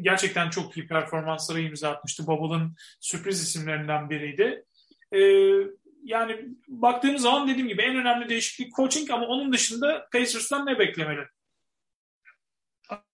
gerçekten 0.00 0.50
çok 0.50 0.76
iyi 0.76 0.86
performansları 0.86 1.60
imza 1.60 1.90
atmıştı. 1.90 2.26
Bubble'ın 2.26 2.76
sürpriz 3.00 3.42
isimlerinden 3.42 4.10
biriydi. 4.10 4.64
E, 5.12 5.20
yani 6.04 6.48
baktığımız 6.68 7.22
zaman 7.22 7.48
dediğim 7.48 7.68
gibi 7.68 7.82
en 7.82 7.96
önemli 7.96 8.28
değişiklik 8.28 8.74
coaching 8.76 9.10
ama 9.10 9.26
onun 9.26 9.52
dışında 9.52 10.08
Pacers'tan 10.12 10.66
ne 10.66 10.78
beklemeli? 10.78 11.20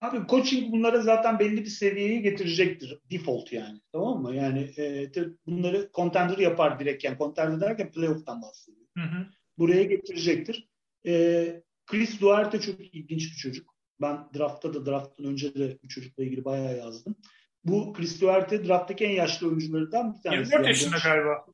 Abi 0.00 0.28
coaching 0.28 0.72
bunlara 0.72 1.02
zaten 1.02 1.38
belli 1.38 1.60
bir 1.60 1.70
seviyeyi 1.70 2.22
getirecektir. 2.22 2.98
Default 3.10 3.52
yani. 3.52 3.80
Tamam 3.92 4.22
mı? 4.22 4.34
Yani 4.34 4.70
e, 4.78 5.10
bunları 5.46 5.90
contender 5.94 6.38
yapar 6.38 6.80
direkt. 6.80 7.04
Yani 7.04 7.18
contender 7.18 7.60
derken 7.60 7.92
playoff'tan 7.92 8.42
bahsediyor. 8.42 8.86
Hı 8.96 9.02
hı. 9.02 9.26
Buraya 9.58 9.82
getirecektir. 9.82 10.68
E, 11.06 11.62
Chris 11.86 12.20
Duarte 12.20 12.60
çok 12.60 12.80
ilginç 12.80 13.22
bir 13.32 13.36
çocuk. 13.36 13.71
Ben 14.02 14.28
draftta 14.38 14.74
da 14.74 14.86
drafttan 14.86 15.26
önce 15.26 15.54
de 15.54 15.78
bu 15.84 15.88
çocukla 15.88 16.24
ilgili 16.24 16.44
bayağı 16.44 16.76
yazdım. 16.78 17.16
Bu 17.64 17.92
Chris 17.92 18.20
Duarte 18.20 18.68
drafttaki 18.68 19.04
en 19.04 19.10
yaşlı 19.10 19.48
oyuncularından 19.48 20.14
bir 20.14 20.22
tanesi. 20.22 20.52
24 20.52 20.66
yaşında 20.66 20.96
galiba. 21.04 21.46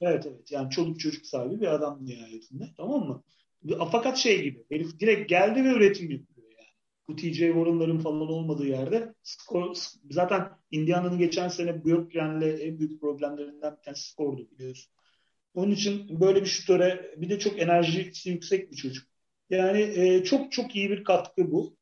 Evet 0.00 0.26
evet 0.26 0.52
yani 0.52 0.70
çoluk 0.70 1.00
çocuk 1.00 1.26
sahibi 1.26 1.60
bir 1.60 1.66
adam 1.66 2.06
nihayetinde 2.06 2.64
tamam 2.76 3.08
mı? 3.08 3.22
Fakat 3.92 4.16
şey 4.16 4.42
gibi 4.42 4.64
herif 4.70 5.00
direkt 5.00 5.28
geldi 5.28 5.64
ve 5.64 5.68
üretim 5.68 6.10
yapıyor 6.10 6.48
yani. 6.50 6.68
Bu 7.08 7.16
TJ 7.16 7.38
Warren'ların 7.38 7.98
falan 7.98 8.28
olmadığı 8.28 8.66
yerde 8.66 9.14
skor, 9.22 9.76
zaten 10.10 10.48
Indiana'nın 10.70 11.18
geçen 11.18 11.48
sene 11.48 11.84
Björkgren'le 11.84 12.58
en 12.60 12.78
büyük 12.78 13.00
problemlerinden 13.00 13.76
bir 13.76 13.82
tanesi 13.82 14.10
skordu 14.10 14.48
biliyorsun. 14.50 14.92
Onun 15.54 15.70
için 15.70 16.20
böyle 16.20 16.40
bir 16.40 16.46
şutöre 16.46 17.14
bir 17.16 17.28
de 17.28 17.38
çok 17.38 17.58
enerjisi 17.60 18.30
yüksek 18.30 18.72
bir 18.72 18.76
çocuk. 18.76 19.08
Yani 19.50 19.80
e, 19.80 20.24
çok 20.24 20.52
çok 20.52 20.76
iyi 20.76 20.90
bir 20.90 21.04
katkı 21.04 21.52
bu. 21.52 21.76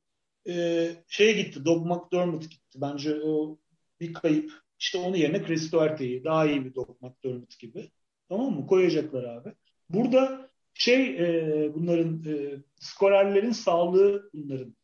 E, 0.49 0.89
şeye 1.09 1.33
gitti, 1.33 1.65
Doug 1.65 1.87
McDermott 1.87 2.43
gitti. 2.43 2.81
Bence 2.81 3.15
o 3.25 3.59
bir 4.01 4.15
kayıp. 4.15 4.53
İşte 4.79 4.99
onun 4.99 5.17
yerine 5.17 5.43
Chris 5.43 5.73
Duarte'yi 5.73 6.25
daha 6.25 6.47
iyi 6.47 6.65
bir 6.65 6.75
Doug 6.75 6.89
McDermott 7.01 7.59
gibi. 7.59 7.91
Tamam 8.29 8.53
mı? 8.53 8.67
Koyacaklar 8.67 9.25
abi. 9.25 9.53
Burada 9.91 10.51
şey 10.75 11.17
e, 11.17 11.75
bunların 11.75 12.25
e, 12.27 12.57
skorerlerin 12.81 13.53
sağlığı 13.53 14.31
bunların 14.35 14.77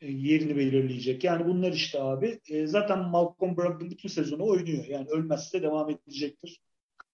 e, 0.00 0.10
yerini 0.12 0.56
belirleyecek. 0.56 1.24
Yani 1.24 1.46
bunlar 1.46 1.72
işte 1.72 2.02
abi 2.02 2.40
e, 2.48 2.66
zaten 2.66 2.98
Malcolm 2.98 3.56
Brogdon 3.56 3.90
bütün 3.90 4.08
sezonu 4.08 4.46
oynuyor. 4.46 4.84
Yani 4.84 5.08
ölmezse 5.08 5.62
devam 5.62 5.90
edecektir. 5.90 6.60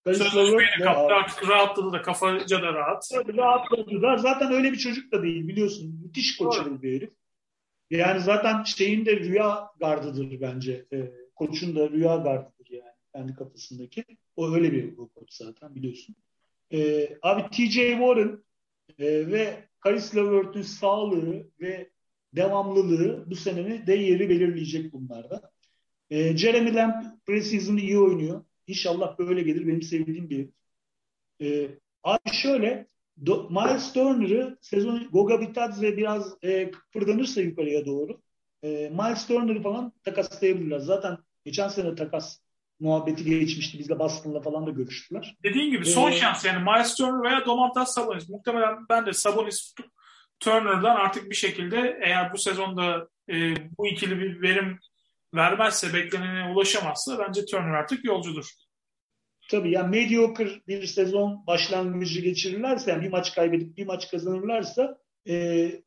Sözleşmeyi 0.07 0.69
kaptı 0.85 1.15
artık 1.15 1.49
rahatladı 1.49 1.93
da 1.93 2.03
kafaca 2.03 2.63
da 2.63 2.75
rahat. 2.75 3.11
Rahatladı 3.13 4.03
da 4.03 4.17
zaten 4.17 4.53
öyle 4.53 4.73
bir 4.73 4.79
çocuk 4.79 5.13
da 5.13 5.23
değil 5.23 5.49
biliyorsun. 5.49 6.01
Müthiş 6.05 6.37
koçalı 6.37 6.83
bir 6.83 6.97
herif. 6.97 7.11
Yani 7.91 8.21
zaten 8.21 8.63
şeyin 8.63 9.07
de 9.07 9.17
rüya 9.17 9.71
gardıdır 9.81 10.41
bence. 10.41 10.87
E, 10.93 11.13
koçun 11.35 11.77
da 11.77 11.91
rüya 11.91 12.17
gardıdır 12.17 12.71
yani 12.71 12.99
kendi 13.15 13.35
kafasındaki. 13.35 14.05
O 14.37 14.55
öyle 14.55 14.73
bir 14.73 14.97
koç 14.97 15.33
zaten 15.33 15.75
biliyorsun. 15.75 16.17
E, 16.73 17.09
abi 17.23 17.51
TJ 17.51 17.75
Warren 17.75 18.45
e, 18.99 19.27
ve 19.27 19.69
Karis 19.81 20.17
LeVert'ün 20.17 20.63
sağlığı 20.63 21.47
ve 21.61 21.91
devamlılığı 22.33 23.31
bu 23.31 23.37
senenin 23.37 23.87
de 23.87 23.95
yeri 23.95 24.29
belirleyecek 24.29 24.93
bunlarda. 24.93 25.53
E, 26.11 26.37
Jeremy 26.37 26.75
Lamb 26.75 27.05
preseason'ı 27.27 27.81
iyi 27.81 27.99
oynuyor. 27.99 28.45
İnşallah 28.69 29.19
böyle 29.19 29.43
gelir. 29.43 29.67
Benim 29.67 29.83
sevdiğim 29.83 30.31
bir 30.31 30.49
e, 31.43 31.69
abi 32.05 32.31
şöyle 32.33 32.87
Do, 33.27 33.49
Miles 33.51 33.93
Turner'ı 33.93 34.59
sezon 34.61 35.09
Goga 35.13 35.41
Bitadze 35.41 35.97
biraz 35.97 36.37
e, 36.43 36.71
kıpırdanırsa 36.71 37.41
yukarıya 37.41 37.87
doğru 37.87 38.21
e, 38.63 38.69
Miles 38.69 39.27
Turner'ı 39.27 39.63
falan 39.63 39.93
takaslayabilirler. 40.05 40.79
Zaten 40.79 41.19
geçen 41.45 41.69
sene 41.69 41.95
takas 41.95 42.39
muhabbeti 42.81 43.25
geçmişti. 43.25 43.79
Bizle 43.79 43.99
Boston'la 43.99 44.41
falan 44.41 44.67
da 44.67 44.71
görüştüler. 44.71 45.37
Dediğin 45.45 45.71
gibi 45.71 45.87
son 45.87 46.11
ee, 46.11 46.15
şans 46.15 46.45
yani 46.45 46.65
Miles 46.65 46.95
Turner 46.95 47.31
veya 47.31 47.47
Domantas 47.47 47.95
Sabonis. 47.95 48.29
Muhtemelen 48.29 48.77
ben 48.89 49.07
de 49.07 49.13
Sabonis 49.13 49.75
Turner'dan 50.41 50.97
artık 50.97 51.31
bir 51.31 51.35
şekilde 51.35 51.99
eğer 52.03 52.33
bu 52.33 52.39
sezonda 52.39 53.09
e, 53.31 53.55
bu 53.79 53.89
ikili 53.89 54.21
bir 54.21 54.43
verim 54.43 54.79
vermezse, 55.35 55.95
beklenene 55.95 56.53
ulaşamazsa 56.53 57.19
bence 57.19 57.45
Turner 57.45 57.75
artık 57.75 58.05
yolcudur. 58.05 58.47
Tabii 59.51 59.71
yani 59.71 59.91
mediocre 59.91 60.51
bir 60.69 60.87
sezon 60.87 61.47
başlangıcı 61.47 62.21
geçirirlerse, 62.21 62.91
yani 62.91 63.03
bir 63.03 63.11
maç 63.11 63.35
kaybedip 63.35 63.77
bir 63.77 63.87
maç 63.87 64.11
kazanırlarsa 64.11 64.99
e, 65.29 65.33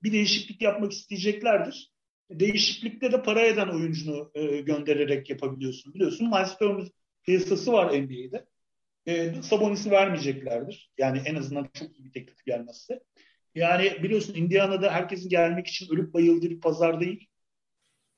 bir 0.03 0.11
değişiklik 0.11 0.61
yapmak 0.61 0.91
isteyeceklerdir. 0.91 1.91
Değişiklikte 2.29 3.11
de 3.11 3.21
para 3.21 3.41
eden 3.41 3.67
oyuncunu 3.67 4.31
e, 4.35 4.61
göndererek 4.61 5.29
yapabiliyorsun. 5.29 5.93
Biliyorsun 5.93 6.29
Miles 6.29 6.57
Turner 6.57 6.87
piyasası 7.23 7.71
var 7.71 8.01
NBA'de. 8.01 8.45
E, 9.05 9.33
Sabonis'i 9.41 9.91
vermeyeceklerdir. 9.91 10.91
Yani 10.97 11.21
en 11.25 11.35
azından 11.35 11.69
çok 11.73 11.99
iyi 11.99 12.05
bir 12.05 12.11
teklif 12.11 12.45
gelmezse. 12.45 12.99
Yani 13.55 14.03
biliyorsun 14.03 14.33
Indiana'da 14.35 14.91
herkesin 14.91 15.29
gelmek 15.29 15.67
için 15.67 15.93
ölüp 15.93 16.13
bayıldığı 16.13 16.49
bir 16.49 16.59
pazar 16.59 17.01
değil. 17.01 17.27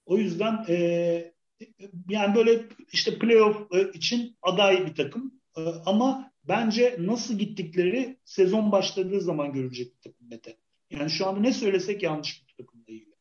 O 0.06 0.18
yüzden 0.18 0.66
e, 0.70 1.34
yani 2.10 2.36
böyle 2.36 2.66
işte 2.94 3.20
playoff 3.20 3.74
e, 3.74 3.92
için 3.94 4.38
aday 4.42 4.86
bir 4.86 4.96
takım. 4.96 5.42
E, 5.58 5.62
ama 5.86 6.32
bence 6.44 6.96
nasıl 7.00 7.38
gittikleri 7.38 8.18
sezon 8.26 8.72
başladığı 8.72 9.22
zaman 9.22 9.54
görecek 9.54 9.96
bir 9.96 10.12
takım 10.12 10.30
Mete. 10.30 10.58
Yani 10.90 11.10
şu 11.10 11.28
anda 11.28 11.40
ne 11.40 11.54
söylesek 11.54 12.04
yanlış 12.04 12.44
bir 12.48 12.64
takım 12.64 12.88
değil. 12.88 13.14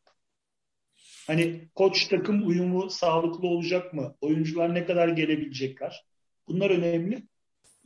Hani 1.27 1.69
koç 1.75 2.09
takım 2.09 2.49
uyumu 2.49 2.91
sağlıklı 2.91 3.49
olacak 3.49 3.95
mı? 3.95 4.17
Oyuncular 4.21 4.75
ne 4.75 4.87
kadar 4.87 5.09
gelebilecekler? 5.09 6.07
Bunlar 6.49 6.71
önemli. 6.71 7.23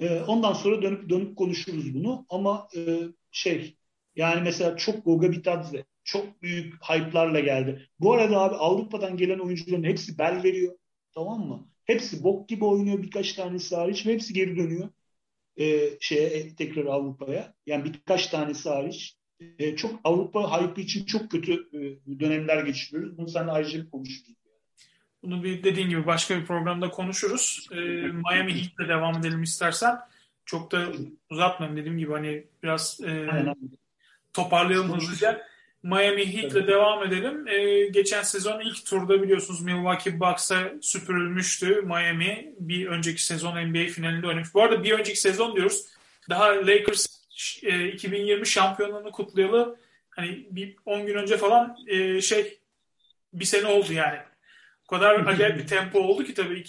E, 0.01 0.21
ondan 0.21 0.53
sonra 0.53 0.83
dönüp 0.83 1.09
dönüp 1.09 1.37
konuşuruz 1.37 1.95
bunu. 1.95 2.27
Ama 2.29 2.69
e, 2.77 2.99
şey 3.31 3.77
yani 4.17 4.41
mesela 4.43 4.77
çok 4.77 5.05
Goga 5.05 5.33
Bitadze 5.33 5.85
çok 6.05 6.43
büyük 6.43 6.75
hype'larla 6.85 7.41
geldi. 7.41 7.89
Bu 8.01 8.13
arada 8.13 8.41
abi 8.41 8.55
Avrupa'dan 8.55 9.17
gelen 9.17 9.39
oyuncuların 9.39 9.85
hepsi 9.85 10.19
bel 10.19 10.43
veriyor. 10.43 10.75
Tamam 11.15 11.41
mı? 11.41 11.69
Hepsi 11.85 12.25
bok 12.25 12.49
gibi 12.49 12.65
oynuyor 12.65 13.03
birkaç 13.03 13.33
tanesi 13.33 13.77
hariç 13.77 14.07
ve 14.07 14.13
hepsi 14.13 14.35
geri 14.35 14.57
dönüyor. 14.57 14.89
Ee, 15.61 15.91
şeye 16.01 16.29
e, 16.29 16.55
tekrar 16.55 16.85
Avrupa'ya. 16.85 17.55
Yani 17.67 17.85
birkaç 17.85 18.27
tanesi 18.27 18.69
hariç. 18.69 19.17
Ee, 19.59 19.77
çok 19.77 20.01
Avrupa 20.05 20.61
hype 20.61 20.83
için 20.83 21.05
çok 21.05 21.31
kötü 21.31 21.53
e, 21.53 22.21
dönemler 22.21 22.65
geçiriyoruz. 22.65 23.19
Bunu 23.19 23.29
seninle 23.29 23.51
ayrıca 23.51 23.91
konuşuruz. 23.91 24.37
Bunu 25.23 25.45
bir 25.45 25.63
dediğin 25.63 25.89
gibi 25.89 26.07
başka 26.07 26.41
bir 26.41 26.47
programda 26.47 26.91
konuşuruz. 26.91 27.69
Ee, 27.73 27.77
Miami 28.31 28.55
Heat'le 28.55 28.89
devam 28.89 29.19
edelim 29.19 29.43
istersen. 29.43 29.99
Çok 30.45 30.73
da 30.73 30.89
uzatmayayım 31.31 31.81
dediğim 31.81 31.99
gibi 31.99 32.13
hani 32.13 32.47
biraz 32.63 33.01
e, 33.05 33.27
toparlayalım 34.37 34.97
hızlıca. 34.97 35.47
Miami 35.83 36.37
Heat'le 36.37 36.67
devam 36.67 37.05
edelim. 37.05 37.49
Ee, 37.49 37.87
geçen 37.87 38.23
sezon 38.23 38.61
ilk 38.61 38.87
turda 38.87 39.23
biliyorsunuz 39.23 39.63
Milwaukee 39.63 40.21
Bucks'a 40.21 40.73
süpürülmüştü 40.83 41.83
Miami. 41.83 42.55
Bir 42.59 42.87
önceki 42.87 43.25
sezon 43.25 43.67
NBA 43.67 43.87
finalinde 43.93 44.27
oynamış. 44.27 44.55
Bu 44.55 44.63
arada 44.63 44.85
bir 44.85 44.93
önceki 44.93 45.21
sezon 45.21 45.57
diyoruz. 45.57 45.87
Daha 46.31 46.47
Lakers 46.47 47.07
e, 47.63 47.89
2020 47.89 48.47
şampiyonluğunu 48.47 49.13
kutlayalı 49.13 49.79
hani 50.11 50.47
bir 50.51 50.77
10 50.87 51.07
gün 51.07 51.15
önce 51.15 51.37
falan 51.37 51.77
e, 51.87 52.21
şey 52.21 52.59
bir 53.33 53.45
sene 53.45 53.67
oldu 53.67 53.93
yani. 53.93 54.19
O 54.85 54.97
kadar 54.97 55.15
acayip 55.27 55.59
bir 55.59 55.67
tempo 55.67 55.99
oldu 55.99 56.25
ki 56.25 56.35
tabii 56.35 56.61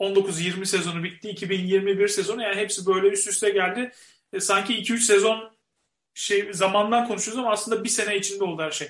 2019-20 0.00 0.66
sezonu 0.66 1.04
bitti. 1.04 1.28
2021 1.28 2.08
sezonu 2.08 2.42
yani 2.42 2.56
hepsi 2.56 2.86
böyle 2.86 3.08
üst 3.08 3.28
üste 3.28 3.50
geldi. 3.50 3.92
E, 4.32 4.40
sanki 4.40 4.74
2-3 4.82 4.98
sezon 4.98 5.57
şey 6.18 6.52
zamandan 6.52 7.06
konuşuyoruz 7.08 7.38
ama 7.38 7.52
aslında 7.52 7.84
bir 7.84 7.88
sene 7.88 8.16
içinde 8.16 8.44
oldu 8.44 8.62
her 8.62 8.70
şey. 8.70 8.88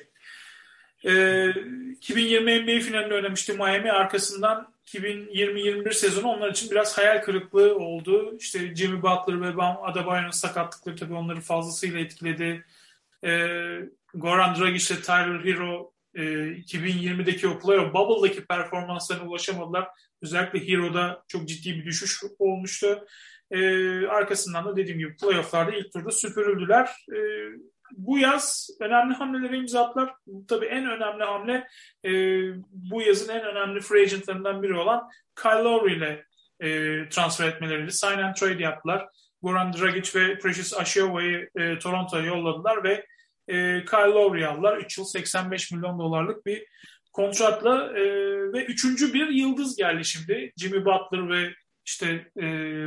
E, 1.05 1.51
2020 1.91 2.62
NBA 2.62 2.81
finalinde 2.81 3.14
oynamıştı 3.14 3.55
Miami. 3.55 3.93
Arkasından 3.93 4.74
2020-21 4.87 5.93
sezonu 5.93 6.29
onlar 6.29 6.51
için 6.51 6.70
biraz 6.70 6.99
hayal 6.99 7.22
kırıklığı 7.22 7.79
oldu. 7.79 8.37
İşte 8.41 8.74
Jimmy 8.74 9.03
Butler 9.03 9.41
ve 9.43 9.57
Bam 9.57 9.79
Adebayo'nun 9.85 10.31
sakatlıkları 10.31 10.97
tabii 10.97 11.14
onları 11.14 11.41
fazlasıyla 11.41 12.01
etkiledi. 12.01 12.64
E, 13.24 13.31
Goran 14.14 14.57
Dragic 14.61 14.95
ile 14.95 15.03
Tyler 15.03 15.45
Hero 15.45 15.93
e, 16.14 16.22
2020'deki 16.22 17.49
o 17.49 17.59
playoff 17.59 17.95
bubble'daki 17.95 18.45
performanslarına 18.45 19.29
ulaşamadılar. 19.29 19.89
Özellikle 20.22 20.68
Hero'da 20.68 21.24
çok 21.29 21.49
ciddi 21.49 21.74
bir 21.74 21.85
düşüş 21.85 22.22
olmuştu. 22.39 23.07
E, 23.51 24.07
arkasından 24.07 24.64
da 24.64 24.76
dediğim 24.76 24.99
gibi 24.99 25.16
playofflarda 25.16 25.72
ilk 25.72 25.92
turda 25.92 26.11
süpürüldüler. 26.11 26.88
E, 27.12 27.18
bu 27.96 28.18
yaz 28.18 28.70
önemli 28.80 29.14
hamleleri 29.14 29.57
imza. 29.57 29.94
Tabii 30.49 30.66
en 30.66 30.86
önemli 30.86 31.24
hamle 31.24 31.68
e, 32.05 32.11
bu 32.70 33.03
yazın 33.03 33.32
en 33.32 33.44
önemli 33.44 33.80
free 33.80 34.03
agentlarından 34.03 34.62
biri 34.62 34.74
olan 34.74 35.09
Kyle 35.42 35.62
Lowry 35.62 35.96
ile 35.96 36.24
e, 36.61 36.68
transfer 37.09 37.49
etmeleriydi. 37.49 37.92
Sign 37.92 38.18
and 38.18 38.34
trade 38.34 38.62
yaptılar. 38.62 39.09
Goran 39.42 39.72
Dragic 39.72 40.20
ve 40.20 40.38
Precious 40.38 40.74
Achiova'yı 40.74 41.51
e, 41.57 41.78
Toronto'ya 41.78 42.24
yolladılar 42.24 42.84
ve 42.84 43.07
e, 43.49 43.84
Kyle 43.84 44.12
Lowry 44.12 44.46
aldılar. 44.46 44.76
3 44.76 44.99
yıl 44.99 45.05
85 45.05 45.72
milyon 45.72 45.99
dolarlık 45.99 46.46
bir 46.46 46.64
kontratla 47.12 47.99
e, 47.99 48.03
ve 48.53 48.64
üçüncü 48.64 49.14
bir 49.14 49.28
yıldız 49.28 49.76
geldi 49.76 50.05
şimdi. 50.05 50.53
Jimmy 50.57 50.84
Butler 50.84 51.30
ve 51.30 51.55
işte 51.89 52.30
e, 52.36 52.45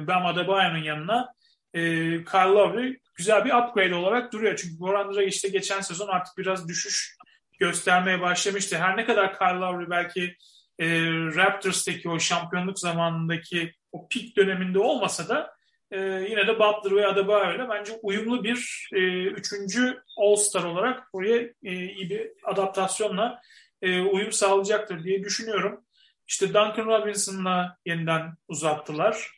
Bam 0.07 0.25
Adebayo'nun 0.25 0.83
yanına 0.83 1.33
e, 1.73 1.81
Kyle 2.23 2.53
Lowry 2.53 2.97
güzel 3.15 3.45
bir 3.45 3.53
upgrade 3.53 3.95
olarak 3.95 4.33
duruyor. 4.33 4.55
Çünkü 4.55 4.77
Goran 4.77 5.13
Dragic 5.15 5.49
geçen 5.49 5.81
sezon 5.81 6.07
artık 6.07 6.37
biraz 6.37 6.67
düşüş 6.67 7.17
göstermeye 7.59 8.21
başlamıştı. 8.21 8.77
Her 8.77 8.97
ne 8.97 9.05
kadar 9.05 9.37
Kyle 9.37 9.59
Lowry 9.59 9.89
belki 9.89 10.35
e, 10.79 10.87
Raptors'taki 11.35 12.09
o 12.09 12.19
şampiyonluk 12.19 12.79
zamanındaki 12.79 13.73
o 13.91 14.07
peak 14.07 14.35
döneminde 14.37 14.79
olmasa 14.79 15.29
da 15.29 15.53
e, 15.91 15.99
yine 16.29 16.47
de 16.47 16.59
Butler 16.59 16.95
ve 16.95 17.07
Adebayo 17.07 17.55
ile 17.55 17.69
bence 17.69 17.93
uyumlu 18.01 18.43
bir 18.43 18.89
e, 18.93 19.23
üçüncü 19.23 20.03
All-Star 20.17 20.63
olarak 20.63 21.07
oraya 21.13 21.37
e, 21.63 21.73
iyi 21.73 22.09
bir 22.09 22.31
adaptasyonla 22.43 23.41
e, 23.81 24.01
uyum 24.01 24.31
sağlayacaktır 24.31 25.03
diye 25.03 25.23
düşünüyorum. 25.23 25.85
İşte 26.31 26.47
Duncan 26.47 26.85
Robinson'la 26.85 27.77
yeniden 27.85 28.33
uzattılar. 28.47 29.31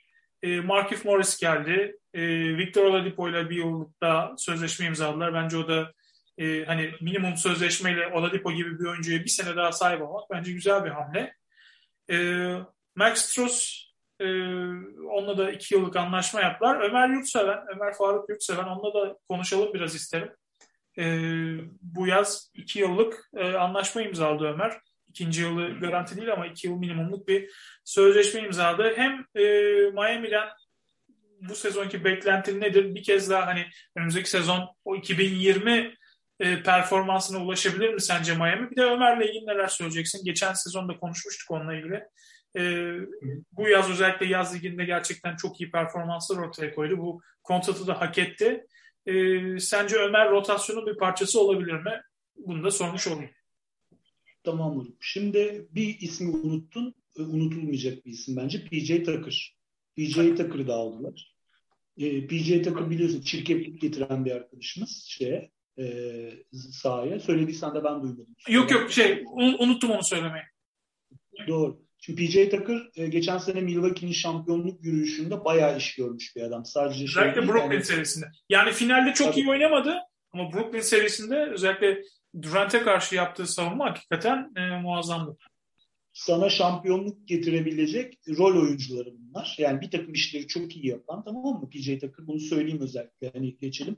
E, 0.43 0.59
Markif 0.59 1.05
Morris 1.05 1.39
geldi. 1.39 1.97
E, 2.13 2.21
Victor 2.57 2.85
Oladipo 2.85 3.29
ile 3.29 3.49
bir 3.49 3.55
yıllıkta 3.55 4.35
sözleşme 4.37 4.85
imzaladılar. 4.85 5.33
Bence 5.33 5.57
o 5.57 5.67
da 5.67 5.93
e, 6.37 6.65
hani 6.65 6.91
minimum 7.01 7.37
sözleşmeyle 7.37 8.07
Oladipo 8.07 8.51
gibi 8.51 8.79
bir 8.79 8.85
oyuncuya 8.85 9.19
bir 9.19 9.29
sene 9.29 9.55
daha 9.55 9.71
sahip 9.71 10.01
olmak 10.01 10.29
bence 10.29 10.51
güzel 10.51 10.85
bir 10.85 10.89
hamle. 10.89 11.35
E, 12.11 12.47
Max 12.95 13.17
Struz 13.17 13.87
e, 14.19 14.25
onunla 15.05 15.37
da 15.37 15.51
iki 15.51 15.75
yıllık 15.75 15.95
anlaşma 15.95 16.41
yaptılar. 16.41 16.81
Ömer 16.81 17.09
Yurtseven, 17.09 17.59
Ömer 17.75 17.93
Faruk 17.93 18.29
Yurtseven 18.29 18.63
onunla 18.63 18.93
da 18.93 19.17
konuşalım 19.29 19.73
biraz 19.73 19.95
isterim. 19.95 20.31
E, 20.97 21.03
bu 21.81 22.07
yaz 22.07 22.51
iki 22.53 22.79
yıllık 22.79 23.29
e, 23.35 23.53
anlaşma 23.53 24.01
imzaladı 24.01 24.43
Ömer. 24.43 24.73
İkinci 25.13 25.41
yılı 25.41 25.79
garanti 25.79 26.17
değil 26.17 26.33
ama 26.33 26.47
iki 26.47 26.67
yıl 26.67 26.75
minimumluk 26.75 27.27
bir 27.27 27.49
sözleşme 27.83 28.41
imzaladı. 28.41 28.93
Hem 28.95 29.25
e, 29.35 29.43
Miami'den 29.91 30.49
bu 31.49 31.55
sezonki 31.55 32.03
beklentin 32.03 32.61
nedir? 32.61 32.95
Bir 32.95 33.03
kez 33.03 33.29
daha 33.29 33.47
hani 33.47 33.65
önümüzdeki 33.95 34.29
sezon 34.29 34.69
o 34.85 34.95
2020 34.95 35.95
e, 36.39 36.63
performansına 36.63 37.43
ulaşabilir 37.43 37.93
mi 37.93 38.01
sence 38.01 38.35
Miami? 38.35 38.71
Bir 38.71 38.75
de 38.75 38.83
Ömer'le 38.83 39.21
ilgili 39.21 39.45
neler 39.45 39.67
söyleyeceksin? 39.67 40.25
Geçen 40.25 40.53
sezonda 40.53 40.97
konuşmuştuk 40.97 41.51
onunla 41.51 41.75
ilgili. 41.75 42.03
E, 42.57 42.93
bu 43.51 43.69
yaz 43.69 43.91
özellikle 43.91 44.25
yaz 44.25 44.55
liginde 44.55 44.85
gerçekten 44.85 45.35
çok 45.35 45.61
iyi 45.61 45.71
performanslar 45.71 46.37
ortaya 46.37 46.75
koydu. 46.75 46.97
Bu 46.97 47.21
kontratı 47.43 47.87
da 47.87 48.01
hak 48.01 48.17
etti. 48.17 48.65
E, 49.05 49.13
sence 49.59 49.95
Ömer 49.95 50.29
rotasyonun 50.29 50.85
bir 50.85 50.97
parçası 50.97 51.39
olabilir 51.41 51.73
mi? 51.73 52.01
Bunu 52.35 52.63
da 52.63 52.71
sormuş 52.71 53.07
olayım. 53.07 53.31
Tamam. 54.43 54.87
Şimdi 54.99 55.67
bir 55.71 55.99
ismi 55.99 56.29
unuttun. 56.29 56.95
E, 57.19 57.21
unutulmayacak 57.21 58.05
bir 58.05 58.11
isim 58.11 58.35
bence. 58.35 58.65
PJ 58.65 58.87
Tucker. 58.87 59.55
PJ 59.97 60.15
Tucker'ı 60.15 60.67
da 60.67 60.75
aldılar. 60.75 61.35
E, 61.97 62.27
PJ 62.27 62.47
Tucker 62.47 62.89
biliyorsun 62.89 63.21
çirkeflik 63.21 63.81
getiren 63.81 64.25
bir 64.25 64.31
arkadaşımız 64.31 65.05
şeye 65.07 65.51
e, 65.79 65.85
sahaya. 66.71 67.19
Söylediysen 67.19 67.75
de 67.75 67.83
ben 67.83 68.01
duymadım. 68.01 68.35
Yok 68.49 68.71
yok 68.71 68.91
şey 68.91 69.23
unuttum 69.59 69.91
onu 69.91 70.03
söylemeyi. 70.03 70.43
Doğru. 71.47 71.83
Şimdi 71.99 72.25
PJ 72.25 72.33
Tucker 72.33 72.89
e, 72.95 73.07
geçen 73.07 73.37
sene 73.37 73.61
Milwaukee'nin 73.61 74.11
şampiyonluk 74.11 74.85
yürüyüşünde 74.85 75.45
bayağı 75.45 75.77
iş 75.77 75.95
görmüş 75.95 76.35
bir 76.35 76.41
adam. 76.41 76.65
Sadece 76.65 77.07
şey 77.07 77.23
özellikle 77.23 77.47
Brooklyn 77.47 77.71
yani... 77.71 77.83
serisinde. 77.83 78.25
Yani 78.49 78.71
finalde 78.71 79.13
çok 79.13 79.27
Tabii. 79.27 79.39
iyi 79.39 79.49
oynamadı 79.49 79.95
ama 80.31 80.53
Brooklyn 80.53 80.81
serisinde 80.81 81.49
özellikle 81.51 82.01
Durant'e 82.41 82.81
karşı 82.81 83.15
yaptığı 83.15 83.47
savunma 83.47 83.89
hakikaten 83.89 84.51
e, 84.55 84.81
muazzamdı. 84.81 85.37
Sana 86.13 86.49
şampiyonluk 86.49 87.27
getirebilecek 87.27 88.19
rol 88.37 88.61
oyuncuları 88.61 89.13
bunlar. 89.17 89.55
Yani 89.59 89.81
bir 89.81 89.91
takım 89.91 90.13
işleri 90.13 90.47
çok 90.47 90.75
iyi 90.75 90.87
yapan 90.87 91.23
tamam 91.23 91.43
mı? 91.43 91.69
PJ 91.69 91.85
Tucker 91.85 92.27
bunu 92.27 92.39
söyleyeyim 92.39 92.81
özellikle. 92.81 93.31
Hani 93.33 93.57
geçelim. 93.57 93.97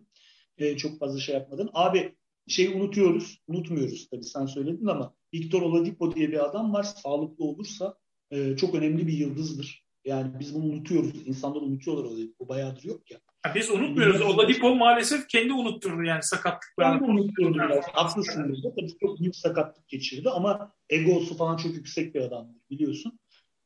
E, 0.58 0.78
çok 0.78 1.00
fazla 1.00 1.20
şey 1.20 1.36
yapmadın. 1.36 1.70
Abi 1.74 2.16
şey 2.48 2.68
unutuyoruz. 2.68 3.42
Unutmuyoruz 3.48 4.10
tabii 4.10 4.24
sen 4.24 4.46
söyledin 4.46 4.86
ama 4.86 5.16
Victor 5.34 5.62
Oladipo 5.62 6.16
diye 6.16 6.32
bir 6.32 6.46
adam 6.46 6.74
var. 6.74 6.84
Sağlıklı 6.84 7.46
olursa 7.46 7.98
e, 8.32 8.56
çok 8.56 8.76
önemli 8.76 9.08
bir 9.08 9.14
yıldızdır. 9.14 9.86
Yani 10.06 10.40
biz 10.40 10.56
bunu 10.56 10.66
unutuyoruz. 10.66 11.28
İnsanlar 11.28 11.62
unutuyorlar 11.62 12.04
Oladipo. 12.04 12.48
Bayağıdır 12.48 12.84
yok 12.84 13.12
ya. 13.12 13.20
Biz 13.56 13.72
unutmuyoruz. 13.72 14.22
Oladipo 14.22 14.76
maalesef 14.76 15.28
kendi 15.28 15.54
unutturdu 15.54 16.04
yani 16.04 16.24
sakatlıklarını. 16.24 17.08
Unutturdu 17.08 17.54
biraz. 17.54 17.86
Haklısın 17.94 18.50
burada. 18.50 18.76
Tabii 18.76 18.98
çok 19.02 19.20
büyük 19.20 19.36
sakatlık 19.36 19.88
geçirdi 19.88 20.30
ama 20.30 20.72
egosu 20.90 21.38
falan 21.38 21.58
çok 21.58 21.74
yüksek 21.76 22.16
bir 22.16 22.22
adamdır 22.22 22.62
biliyorsun. 22.70 23.20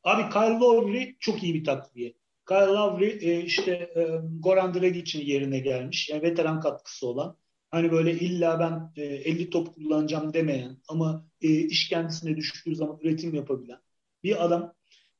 Abi 0.03 0.33
Kyle 0.33 0.59
Lowry 0.59 1.15
çok 1.19 1.43
iyi 1.43 1.53
bir 1.53 1.63
takviye. 1.63 2.13
Kyle 2.47 2.57
Lowry 2.57 3.17
e, 3.21 3.41
işte 3.43 3.71
e, 3.71 4.07
Goran 4.39 4.73
Dragic'in 4.73 5.25
yerine 5.25 5.59
gelmiş. 5.59 6.09
Yani 6.09 6.21
veteran 6.21 6.59
katkısı 6.59 7.07
olan 7.07 7.35
Hani 7.71 7.91
böyle 7.91 8.13
illa 8.13 8.59
ben 8.59 9.03
e, 9.03 9.05
50 9.05 9.49
top 9.49 9.75
kullanacağım 9.75 10.33
demeyen 10.33 10.77
ama 10.87 11.25
e, 11.41 11.49
iş 11.49 11.89
kendisine 11.89 12.37
düştüğü 12.37 12.75
zaman 12.75 12.99
üretim 13.01 13.33
yapabilen 13.33 13.79
bir 14.23 14.45
adam. 14.45 14.73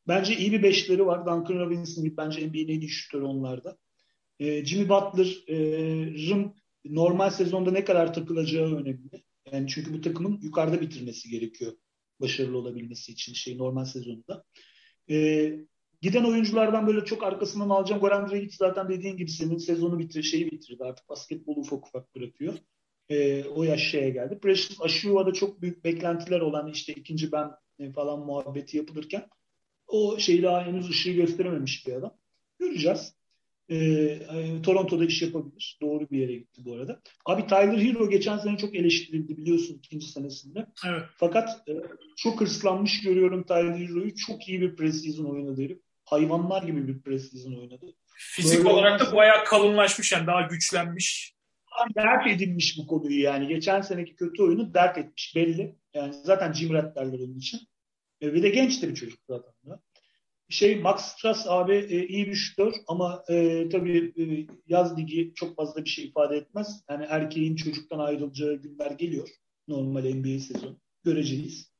Bence 0.08 0.38
iyi 0.38 0.52
bir 0.52 0.64
beşleri 0.64 1.06
var. 1.06 1.26
Duncan 1.26 1.60
Robinson 1.60 2.04
gibi 2.04 2.18
bence 2.18 2.48
NBA'nin 2.48 2.68
en 2.68 2.80
iyi 2.80 2.90
şutörü 2.90 3.24
onlarda. 3.24 3.78
E, 4.40 4.66
Jimmy 4.66 4.90
Butler'ın 4.90 6.44
e, 6.44 6.94
normal 6.96 7.30
sezonda 7.30 7.72
ne 7.72 7.84
kadar 7.84 8.14
takılacağı 8.14 8.76
önemli. 8.76 9.24
Yani 9.52 9.68
çünkü 9.68 9.94
bu 9.94 10.02
takımın 10.02 10.40
yukarıda 10.42 10.82
bitirmesi 10.82 11.30
gerekiyor 11.30 11.74
başarılı 12.20 12.58
olabilmesi 12.58 13.12
için 13.12 13.34
şey 13.34 13.58
normal 13.58 13.86
sezonunda. 13.86 14.44
E, 15.10 15.52
Giden 16.02 16.24
oyunculardan 16.24 16.88
böyle 16.88 17.06
çok 17.06 17.24
arkasından 17.24 17.70
alacağım. 17.70 18.02
Goran 18.02 18.30
Dragic 18.30 18.56
zaten 18.58 18.90
dediğin 18.90 19.18
gibi 19.18 19.32
senin 19.32 19.58
sezonu 19.58 20.00
bitir, 20.00 20.24
şeyi 20.24 20.52
bitirdi. 20.52 20.84
Artık 20.84 21.10
basketbolu 21.10 21.60
ufak 21.60 21.88
ufak 21.88 22.16
bırakıyor. 22.16 22.54
O 23.56 23.64
yaş 23.64 23.92
şeye 23.92 24.10
geldi. 24.10 24.40
Precious 24.42 24.82
Aşua'da 24.82 25.34
çok 25.34 25.62
büyük 25.62 25.84
beklentiler 25.84 26.40
olan 26.40 26.68
işte 26.68 26.94
ikinci 26.94 27.32
ben 27.32 27.52
falan 27.96 28.20
muhabbeti 28.20 28.78
yapılırken 28.78 29.28
o 29.88 30.20
şeyi 30.20 30.44
daha 30.44 30.66
henüz 30.66 30.90
ışığı 30.90 31.12
gösterememiş 31.12 31.88
bir 31.88 31.94
adam. 31.94 32.18
Göreceğiz. 32.60 33.19
E, 33.72 34.62
Toronto'da 34.64 35.06
iş 35.06 35.22
yapabilir. 35.22 35.78
Doğru 35.82 36.10
bir 36.12 36.20
yere 36.20 36.34
gitti 36.34 36.62
bu 36.66 36.76
arada. 36.76 37.02
Abi 37.26 37.48
Tyler 37.48 37.78
Hero 37.78 38.10
geçen 38.10 38.38
sene 38.38 38.58
çok 38.58 38.76
eleştirildi 38.76 39.38
biliyorsun 39.38 39.76
ikinci 39.78 40.08
senesinde. 40.08 40.66
Evet. 40.88 41.02
Fakat 41.18 41.70
e, 41.70 41.74
çok 42.18 42.42
hırslanmış 42.42 43.02
görüyorum 43.02 43.44
Tyler 43.44 43.78
Hero'yu. 43.78 44.16
Çok 44.16 44.50
iyi 44.50 44.62
bir 44.62 44.76
preseason 44.76 45.26
oynadı 45.26 45.62
herif 45.62 45.80
hayvanlar 46.06 46.64
gibi 46.64 46.88
bir 46.88 47.02
preseason 47.02 47.54
oynadı. 47.54 47.96
Fizik 48.18 48.58
Böyle 48.58 48.70
olarak 48.70 49.00
da 49.00 49.16
bayağı 49.16 49.46
kalınlaşmış 49.46 50.12
yani 50.12 50.28
daha 50.28 50.42
güçlenmiş. 50.42 51.36
Dert 51.96 52.28
edinmiş 52.28 52.78
bu 52.78 52.88
konuyu 52.88 53.22
yani. 53.22 53.48
Geçen 53.48 53.82
seneki 53.82 54.16
kötü 54.16 54.44
oyunu 54.44 54.74
dert 54.74 54.98
etmiş 54.98 55.36
belli. 55.36 55.76
Yani 55.94 56.14
zaten 56.24 56.54
Jim 56.54 56.74
Rat 56.74 56.96
derler 56.96 57.20
onun 57.20 57.38
için. 57.38 57.60
E, 58.22 58.34
bir 58.34 58.44
de 58.44 58.50
genç 58.50 58.82
de 58.82 58.90
bir 58.90 58.96
çocuk 58.96 59.20
zaten. 59.28 59.54
Da. 59.66 59.80
Şey 60.50 60.80
Max 60.80 61.02
Strass 61.02 61.48
abi 61.48 61.76
e, 61.76 62.08
iyi 62.08 62.28
bir 62.28 62.36
şutör 62.36 62.74
ama 62.88 63.24
e, 63.30 63.70
tabii 63.70 64.14
e, 64.18 64.24
yaz 64.68 64.98
ligi 64.98 65.32
çok 65.36 65.56
fazla 65.56 65.86
bir 65.86 65.90
şey 65.90 66.06
ifade 66.06 66.38
etmez. 66.38 66.84
Yani 66.90 67.06
erkeğin 67.10 67.56
çocuktan 67.56 68.00
ayrılacağı 68.00 68.56
günler 68.56 68.92
geliyor. 68.92 69.30
Normal 69.68 70.04
NBA 70.04 70.40
sezonu. 70.40 70.80
Göreceğiz. 71.04 71.72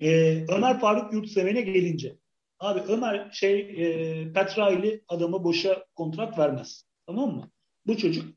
E, 0.00 0.10
Ömer 0.48 0.80
Faruk 0.80 1.12
Yurtseven'e 1.12 1.60
gelince 1.60 2.16
Abi 2.58 2.80
Ömer 2.80 3.30
şey 3.32 3.60
e, 3.60 4.32
Petraili 4.32 5.04
adamı 5.08 5.44
boşa 5.44 5.84
kontrat 5.94 6.38
vermez. 6.38 6.84
Tamam 7.06 7.34
mı? 7.34 7.50
Bu 7.86 7.96
çocuk 7.96 8.34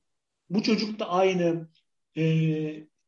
bu 0.49 0.63
çocuk 0.63 0.99
da 0.99 1.09
aynı 1.09 1.69
e, 2.15 2.23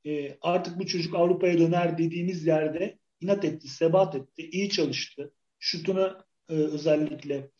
e, 0.05 0.37
artık 0.41 0.79
bu 0.79 0.85
çocuk 0.85 1.15
Avrupa'ya 1.15 1.59
döner 1.59 1.97
dediğimiz 1.97 2.45
yerde 2.45 2.97
inat 3.21 3.45
etti, 3.45 3.67
sebat 3.67 4.15
etti, 4.15 4.49
iyi 4.51 4.69
çalıştı. 4.69 5.33
Şutunu 5.59 6.17
e, 6.49 6.53
özellikle 6.53 7.51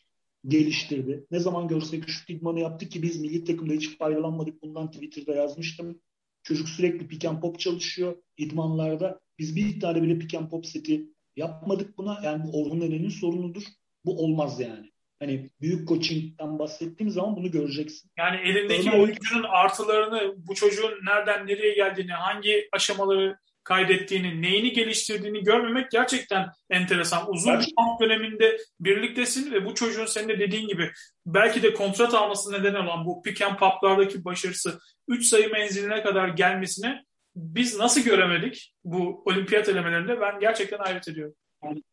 geliştirdi. 0.47 1.25
Ne 1.31 1.39
zaman 1.39 1.67
görsek 1.67 2.09
şut 2.09 2.29
idmanı 2.29 2.59
yaptı 2.59 2.89
ki 2.89 3.03
biz 3.03 3.21
milli 3.21 3.43
takımda 3.43 3.73
hiç 3.73 3.97
faydalanmadık. 3.97 4.61
Bundan 4.61 4.91
Twitter'da 4.91 5.35
yazmıştım. 5.35 6.01
Çocuk 6.43 6.69
sürekli 6.69 7.07
pick 7.07 7.25
and 7.25 7.41
pop 7.41 7.59
çalışıyor 7.59 8.15
idmanlarda. 8.37 9.19
Biz 9.39 9.55
bir 9.55 9.79
tane 9.79 10.01
bile 10.01 10.19
pick 10.19 10.35
and 10.35 10.49
pop 10.49 10.65
seti 10.65 11.05
yapmadık 11.35 11.97
buna. 11.97 12.21
Yani 12.23 12.43
bu 12.43 12.61
Orhun 12.61 12.81
Eren'in 12.81 13.09
sorunudur. 13.09 13.63
Bu 14.05 14.23
olmaz 14.23 14.59
yani. 14.59 14.91
Hani 15.19 15.49
büyük 15.61 15.87
coaching'den 15.87 16.59
bahsettiğim 16.59 17.11
zaman 17.11 17.35
bunu 17.35 17.51
göreceksin. 17.51 18.11
Yani 18.17 18.37
elindeki 18.37 18.91
oyuncunun 18.91 19.43
artılarını, 19.43 20.35
bu 20.37 20.55
çocuğun 20.55 20.91
nereden 21.05 21.47
nereye 21.47 21.75
geldiğini, 21.75 22.11
hangi 22.11 22.69
aşamaları 22.71 23.37
kaydettiğini, 23.67 24.41
neyini 24.41 24.73
geliştirdiğini 24.73 25.43
görmemek 25.43 25.91
gerçekten 25.91 26.49
enteresan. 26.69 27.31
Uzun 27.31 27.59
bir 27.59 27.73
kamp 27.77 28.01
döneminde 28.01 28.57
birliktesin 28.79 29.51
ve 29.51 29.65
bu 29.65 29.75
çocuğun 29.75 30.05
senin 30.05 30.29
de 30.29 30.39
dediğin 30.39 30.67
gibi 30.67 30.91
belki 31.25 31.63
de 31.63 31.73
kontrat 31.73 32.13
alması 32.13 32.51
neden 32.51 32.75
olan 32.75 33.05
bu 33.05 33.21
pick 33.21 33.41
and 33.41 33.57
pop'lardaki 33.57 34.25
başarısı 34.25 34.79
3 35.07 35.25
sayı 35.25 35.51
menziline 35.51 36.03
kadar 36.03 36.27
gelmesine 36.27 37.03
biz 37.35 37.79
nasıl 37.79 38.01
göremedik 38.01 38.73
bu 38.83 39.23
olimpiyat 39.25 39.69
elemelerinde 39.69 40.21
ben 40.21 40.39
gerçekten 40.39 40.77
hayret 40.77 41.07
ediyorum. 41.07 41.35
Yani 41.63 41.83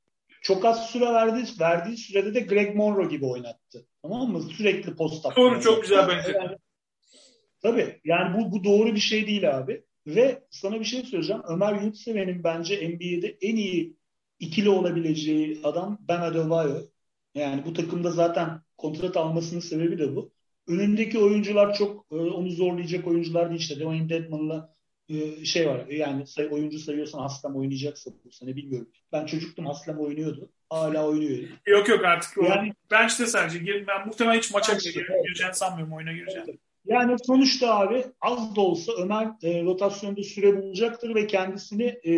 çok 0.43 0.64
az 0.64 0.87
süre 0.91 1.05
verdi, 1.05 1.45
verdiği 1.61 1.97
sürede 1.97 2.35
de 2.35 2.41
Greg 2.41 2.77
Monroe 2.77 3.09
gibi 3.09 3.27
oynattı. 3.27 3.87
Tamam 4.03 4.33
mı? 4.33 4.43
Sürekli 4.43 4.95
post 4.95 5.37
Doğru 5.37 5.61
çok 5.61 5.83
güzel 5.83 6.09
bence. 6.09 6.33
Yani, 6.33 6.57
tabii 7.62 8.01
yani 8.05 8.39
bu, 8.39 8.53
bu 8.53 8.64
doğru 8.64 8.95
bir 8.95 9.01
şey 9.01 9.27
değil 9.27 9.57
abi. 9.59 9.85
Ve 10.07 10.42
sana 10.50 10.80
bir 10.80 10.84
şey 10.84 11.02
söyleyeceğim. 11.02 11.42
Ömer 11.48 11.82
Yurtseven'in 11.82 12.44
bence 12.44 12.88
NBA'de 12.88 13.36
en 13.40 13.57
iyi 13.57 13.96
ikili 14.38 14.68
olabileceği 14.68 15.61
adam 15.64 15.98
Ben 16.09 16.20
Adebayo. 16.20 16.82
Yani 17.34 17.64
bu 17.64 17.72
takımda 17.72 18.11
zaten 18.11 18.61
kontrat 18.76 19.16
almasının 19.16 19.61
sebebi 19.61 19.98
de 19.98 20.16
bu. 20.16 20.32
Önündeki 20.68 21.18
oyuncular 21.18 21.74
çok 21.74 22.07
e, 22.12 22.14
onu 22.14 22.50
zorlayacak 22.50 23.07
oyuncular 23.07 23.50
değil 23.50 23.61
işte. 23.61 23.76
Dwayne 23.76 24.09
Dedman'la 24.09 24.74
e, 25.09 25.44
şey 25.44 25.68
var 25.68 25.86
yani 25.86 26.26
say, 26.26 26.48
oyuncu 26.50 26.78
sayıyorsan 26.78 27.18
Haslem 27.18 27.57
oynayacaksa 27.57 28.11
bu 28.24 28.32
sene 28.32 28.57
bilmiyorum. 28.57 28.88
Ben 29.12 29.26
çocuktum 29.26 29.66
Haslem 29.66 29.98
oynuyordu. 29.98 30.50
Hala 30.70 31.09
oynuyor. 31.09 31.48
Yok 31.66 31.88
yok 31.88 32.05
artık. 32.05 32.36
Yani, 32.48 32.72
bench'te 32.90 33.26
sadece. 33.26 33.86
Ben 33.86 34.07
muhtemelen 34.07 34.38
hiç 34.38 34.50
maça 34.50 34.72
gireceğini 34.72 35.55
sanmıyorum 35.55 35.94
oyuna 35.94 36.12
gireceğini. 36.12 36.50
Evet. 36.50 36.61
Yani 36.85 37.16
sonuçta 37.26 37.78
abi 37.78 38.05
az 38.20 38.57
da 38.57 38.61
olsa 38.61 38.93
Ömer 38.93 39.28
e, 39.43 39.62
rotasyonda 39.62 40.22
süre 40.22 40.62
bulacaktır 40.62 41.14
ve 41.14 41.26
kendisini 41.26 41.99
e, 42.05 42.12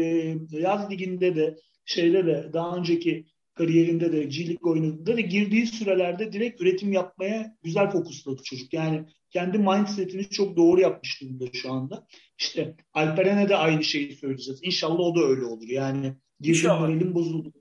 yaz 0.50 0.90
liginde 0.90 1.36
de 1.36 1.56
şeyde 1.84 2.26
de 2.26 2.50
daha 2.52 2.76
önceki 2.76 3.26
kariyerinde 3.54 4.12
de 4.12 4.24
G 4.24 4.48
League 4.48 4.72
oynadığında 4.72 5.16
da 5.16 5.20
girdiği 5.20 5.66
sürelerde 5.66 6.32
direkt 6.32 6.60
üretim 6.60 6.92
yapmaya 6.92 7.56
güzel 7.62 7.90
fokusladı 7.90 8.42
çocuk. 8.42 8.72
Yani 8.72 9.04
kendi 9.30 9.58
mindsetini 9.58 10.28
çok 10.28 10.56
doğru 10.56 10.80
yapmış 10.80 11.20
durumda 11.20 11.44
şu 11.52 11.72
anda. 11.72 12.06
İşte 12.38 12.76
Alperen'e 12.94 13.48
de 13.48 13.56
aynı 13.56 13.84
şeyi 13.84 14.12
söyleyeceğiz. 14.12 14.60
İnşallah 14.62 15.00
o 15.00 15.14
da 15.14 15.20
öyle 15.20 15.44
olur. 15.44 15.68
Yani 15.68 16.14
girdim 16.40 16.70
moralim 16.70 17.14
bozuldu, 17.14 17.52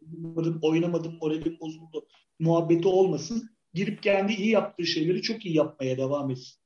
oynamadım 0.62 1.18
moralim 1.22 1.58
bozuldu 1.60 2.08
muhabbeti 2.40 2.88
olmasın. 2.88 3.50
Girip 3.74 4.04
kendi 4.04 4.34
iyi 4.34 4.50
yaptığı 4.50 4.86
şeyleri 4.86 5.22
çok 5.22 5.46
iyi 5.46 5.56
yapmaya 5.56 5.98
devam 5.98 6.32
etsin. 6.32 6.65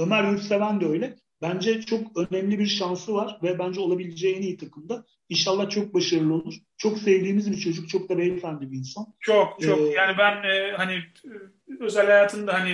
Ömer 0.00 0.24
Yurtseven 0.24 0.80
de 0.80 0.86
öyle. 0.86 1.16
Bence 1.42 1.82
çok 1.82 2.00
önemli 2.16 2.58
bir 2.58 2.66
şansı 2.66 3.14
var 3.14 3.38
ve 3.42 3.58
bence 3.58 3.80
olabileceği 3.80 4.36
en 4.36 4.42
iyi 4.42 4.56
takımda. 4.56 5.04
İnşallah 5.28 5.70
çok 5.70 5.94
başarılı 5.94 6.34
olur. 6.34 6.54
Çok 6.78 6.98
sevdiğimiz 6.98 7.52
bir 7.52 7.58
çocuk, 7.58 7.88
çok 7.88 8.08
da 8.08 8.18
beyefendi 8.18 8.70
bir 8.70 8.78
insan. 8.78 9.06
Çok 9.20 9.60
çok. 9.60 9.80
Ee, 9.80 9.82
yani 9.82 10.18
ben 10.18 10.42
e, 10.42 10.72
hani 10.76 10.94
e, 10.94 11.32
özel 11.80 12.06
hayatında 12.06 12.54
hani 12.54 12.70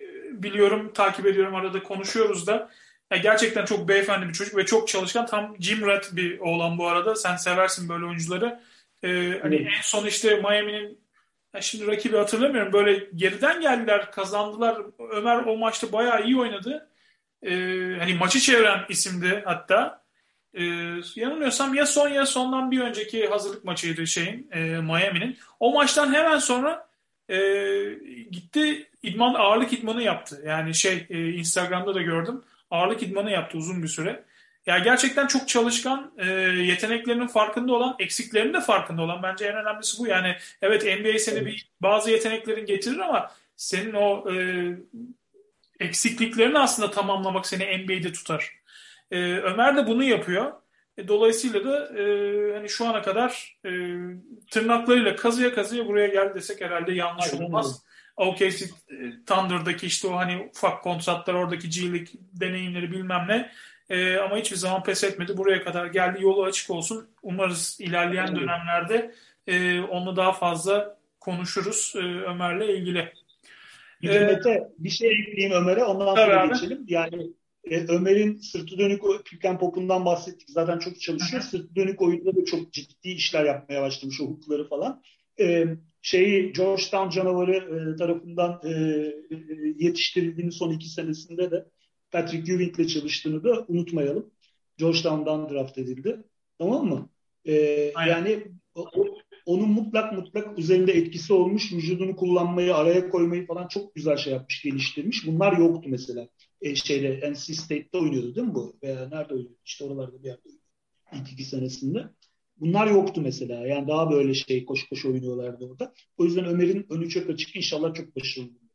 e, 0.00 0.02
biliyorum, 0.42 0.92
takip 0.94 1.26
ediyorum, 1.26 1.54
arada 1.54 1.82
konuşuyoruz 1.82 2.46
da. 2.46 2.70
Yani 3.10 3.22
gerçekten 3.22 3.64
çok 3.64 3.88
beyefendi 3.88 4.28
bir 4.28 4.32
çocuk 4.32 4.56
ve 4.56 4.66
çok 4.66 4.88
çalışkan. 4.88 5.26
Tam 5.26 5.56
Jim 5.60 5.86
Rat 5.86 6.10
bir 6.12 6.38
oğlan 6.38 6.78
bu 6.78 6.86
arada. 6.86 7.14
Sen 7.16 7.36
seversin 7.36 7.88
böyle 7.88 8.04
oyuncuları. 8.04 8.60
Ee, 9.02 9.38
hani 9.42 9.56
evet. 9.56 9.66
en 9.66 9.82
son 9.82 10.06
işte 10.06 10.36
Miami'nin 10.36 11.05
şimdi 11.60 11.86
rakibi 11.86 12.16
hatırlamıyorum. 12.16 12.72
Böyle 12.72 13.08
geriden 13.16 13.60
geldiler, 13.60 14.10
kazandılar. 14.12 14.82
Ömer 15.10 15.36
o 15.36 15.56
maçta 15.56 15.92
bayağı 15.92 16.24
iyi 16.24 16.38
oynadı. 16.38 16.90
Ee, 17.42 17.50
hani 17.98 18.14
maçı 18.14 18.40
çeviren 18.40 18.80
isimdi 18.88 19.42
hatta. 19.44 20.06
Ee, 20.54 20.64
yanılmıyorsam 21.16 21.74
ya 21.74 21.86
son 21.86 22.08
ya 22.08 22.26
sondan 22.26 22.70
bir 22.70 22.80
önceki 22.80 23.26
hazırlık 23.26 23.64
maçıydı 23.64 24.06
şeyin 24.06 24.50
e, 24.52 24.60
Miami'nin. 24.60 25.38
O 25.60 25.72
maçtan 25.72 26.14
hemen 26.14 26.38
sonra 26.38 26.88
e, 27.28 27.38
gitti 28.30 28.90
idman 29.02 29.34
ağırlık 29.34 29.72
idmanı 29.72 30.02
yaptı. 30.02 30.42
Yani 30.46 30.74
şey 30.74 31.06
e, 31.10 31.28
Instagram'da 31.28 31.94
da 31.94 32.02
gördüm. 32.02 32.44
Ağırlık 32.70 33.02
idmanı 33.02 33.30
yaptı 33.30 33.58
uzun 33.58 33.82
bir 33.82 33.88
süre. 33.88 34.24
Ya 34.66 34.78
gerçekten 34.78 35.26
çok 35.26 35.48
çalışkan, 35.48 36.12
e, 36.18 36.26
yeteneklerinin 36.40 37.26
farkında 37.26 37.72
olan, 37.72 37.96
eksiklerinin 37.98 38.54
de 38.54 38.60
farkında 38.60 39.02
olan 39.02 39.22
bence 39.22 39.46
en 39.46 39.56
önemlisi 39.56 39.98
bu. 39.98 40.06
Yani 40.06 40.36
evet 40.62 40.84
NBA 40.84 41.18
seni 41.18 41.46
bir 41.46 41.68
bazı 41.80 42.10
yeteneklerin 42.10 42.66
getirir 42.66 42.98
ama 42.98 43.30
senin 43.56 43.92
o 43.92 44.32
e, 44.32 44.36
eksikliklerini 45.80 46.58
aslında 46.58 46.90
tamamlamak 46.90 47.46
seni 47.46 47.78
NBA'de 47.78 48.12
tutar. 48.12 48.50
E, 49.10 49.18
Ömer 49.18 49.76
de 49.76 49.86
bunu 49.86 50.02
yapıyor. 50.02 50.52
E, 50.98 51.08
dolayısıyla 51.08 51.64
da 51.64 51.98
e, 51.98 52.04
hani 52.54 52.68
şu 52.68 52.88
ana 52.88 53.02
kadar 53.02 53.58
e, 53.64 53.70
tırnaklarıyla 54.50 55.16
kazıya 55.16 55.54
kazıya 55.54 55.86
buraya 55.86 56.06
geldi 56.06 56.34
desek 56.34 56.60
herhalde 56.60 56.92
yanlış 56.92 57.32
Aynen 57.32 57.44
olmaz. 57.44 57.82
OKC 58.16 58.64
e, 58.64 58.70
Thunder'daki 59.26 59.86
işte 59.86 60.08
o 60.08 60.16
hani 60.16 60.50
ufak 60.54 60.82
kontratlar, 60.82 61.34
oradaki 61.34 61.70
G 61.70 61.92
League 61.92 62.08
deneyimleri 62.32 62.92
bilmem 62.92 63.26
ne 63.28 63.50
e, 63.88 64.16
ama 64.16 64.36
hiçbir 64.36 64.56
zaman 64.56 64.82
pes 64.82 65.04
etmedi. 65.04 65.36
Buraya 65.36 65.64
kadar 65.64 65.86
geldi. 65.86 66.22
Yolu 66.22 66.44
açık 66.44 66.70
olsun. 66.70 67.08
Umarız 67.22 67.78
ilerleyen 67.80 68.36
dönemlerde 68.36 69.14
e, 69.46 69.80
onu 69.80 70.16
daha 70.16 70.32
fazla 70.32 70.98
konuşuruz 71.20 71.92
e, 71.96 71.98
Ömer'le 72.00 72.68
ilgili. 72.68 73.12
Bir, 74.02 74.10
ee, 74.10 74.68
bir 74.78 74.90
şey 74.90 75.10
ekleyeyim 75.10 75.56
Ömer'e 75.56 75.84
ondan 75.84 76.14
sonra 76.14 76.42
abi. 76.42 76.52
geçelim. 76.52 76.84
Yani 76.88 77.26
e, 77.64 77.86
Ömer'in 77.88 78.36
sırtı 78.36 78.78
dönük 78.78 79.02
pick 79.24 79.44
and 79.44 79.58
pop'undan 79.58 80.04
bahsettik. 80.04 80.50
Zaten 80.50 80.78
çok 80.78 81.00
çalışıyor. 81.00 81.42
Hı-hı. 81.42 81.50
Sırtı 81.50 81.76
dönük 81.76 82.02
oyunda 82.02 82.36
da 82.36 82.44
çok 82.44 82.72
ciddi 82.72 83.08
işler 83.08 83.44
yapmaya 83.44 83.82
başlamış 83.82 84.20
o 84.20 84.24
hukukları 84.24 84.68
falan. 84.68 85.02
E, 85.40 85.64
şeyi 86.02 86.52
Georgetown 86.52 87.08
canavarı 87.08 87.56
e, 87.56 87.96
tarafından 87.96 88.60
e, 88.64 88.70
e 88.70 89.36
yetiştirildiğini 89.78 90.52
son 90.52 90.72
iki 90.72 90.88
senesinde 90.88 91.50
de 91.50 91.66
Patrick 92.10 92.52
Ewing'le 92.52 92.88
çalıştığını 92.88 93.44
da 93.44 93.64
unutmayalım. 93.68 94.30
Georgetown'dan 94.78 95.48
draft 95.48 95.78
edildi. 95.78 96.22
Tamam 96.58 96.86
mı? 96.86 97.10
Ee, 97.44 97.92
yani 98.08 98.42
o, 98.74 98.84
onun 99.46 99.68
mutlak 99.68 100.12
mutlak 100.12 100.58
üzerinde 100.58 100.92
etkisi 100.92 101.32
olmuş. 101.32 101.72
Vücudunu 101.72 102.16
kullanmayı, 102.16 102.74
araya 102.74 103.08
koymayı 103.10 103.46
falan 103.46 103.68
çok 103.68 103.94
güzel 103.94 104.16
şey 104.16 104.32
yapmış, 104.32 104.62
geliştirmiş. 104.62 105.26
Bunlar 105.26 105.58
yoktu 105.58 105.88
mesela. 105.90 106.28
E, 106.60 106.74
şeyde 106.74 107.32
NC 107.32 107.54
State'de 107.54 107.98
oynuyordu 107.98 108.34
değil 108.34 108.46
mi 108.46 108.54
bu? 108.54 108.78
Veya 108.82 109.08
nerede 109.08 109.34
oynuyordu? 109.34 109.58
İşte 109.64 109.84
oralarda 109.84 110.22
bir 110.22 110.28
yerde 110.28 110.42
oynuyordu. 110.46 110.66
İlk 111.12 111.32
iki 111.32 111.44
senesinde. 111.44 112.04
Bunlar 112.60 112.86
yoktu 112.86 113.20
mesela. 113.20 113.66
Yani 113.66 113.88
daha 113.88 114.10
böyle 114.10 114.34
şey 114.34 114.64
koş 114.64 114.88
koş 114.88 115.04
oynuyorlardı 115.04 115.64
orada. 115.64 115.92
O 116.16 116.24
yüzden 116.24 116.44
Ömer'in 116.44 116.86
önü 116.90 117.08
çok 117.08 117.30
açık. 117.30 117.56
İnşallah 117.56 117.94
çok 117.94 118.16
başarılı. 118.16 118.65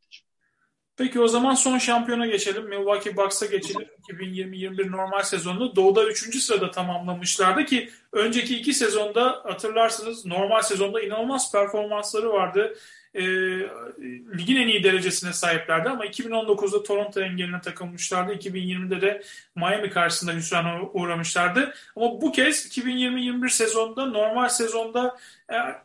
Peki 0.97 1.19
o 1.19 1.27
zaman 1.27 1.53
son 1.53 1.77
şampiyona 1.77 2.25
geçelim. 2.25 2.69
Milwaukee 2.69 3.17
Bucks'a 3.17 3.45
geçelim. 3.45 3.87
2020-21 4.09 4.91
normal 4.91 5.23
sezonunda 5.23 5.75
Doğu'da 5.75 6.05
3. 6.05 6.43
sırada 6.43 6.71
tamamlamışlardı 6.71 7.65
ki 7.65 7.89
önceki 8.11 8.57
iki 8.57 8.73
sezonda 8.73 9.41
hatırlarsınız 9.43 10.25
normal 10.25 10.61
sezonda 10.61 11.01
inanılmaz 11.01 11.51
performansları 11.51 12.33
vardı. 12.33 12.77
E, 13.15 13.21
ligin 14.37 14.55
en 14.55 14.67
iyi 14.67 14.83
derecesine 14.83 15.33
sahiplerdi 15.33 15.89
ama 15.89 16.05
2019'da 16.05 16.83
Toronto 16.83 17.21
engeline 17.21 17.61
takılmışlardı. 17.61 18.33
2020'de 18.33 19.01
de 19.01 19.23
Miami 19.55 19.89
karşısında 19.89 20.31
hüsrana 20.33 20.81
uğramışlardı. 20.81 21.73
Ama 21.95 22.21
bu 22.21 22.31
kez 22.31 22.77
2020-21 22.77 23.49
sezonda 23.49 24.05
normal 24.05 24.49
sezonda 24.49 25.17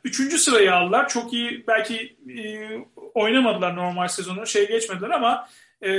3. 0.04 0.20
E, 0.20 0.38
sırayı 0.38 0.74
aldılar. 0.74 1.08
Çok 1.08 1.32
iyi 1.32 1.64
belki 1.66 2.16
e, 2.28 2.68
oynamadılar 3.14 3.76
normal 3.76 4.08
sezonu. 4.08 4.46
Şey 4.46 4.68
geçmediler 4.68 5.10
ama 5.10 5.48
e, 5.82 5.90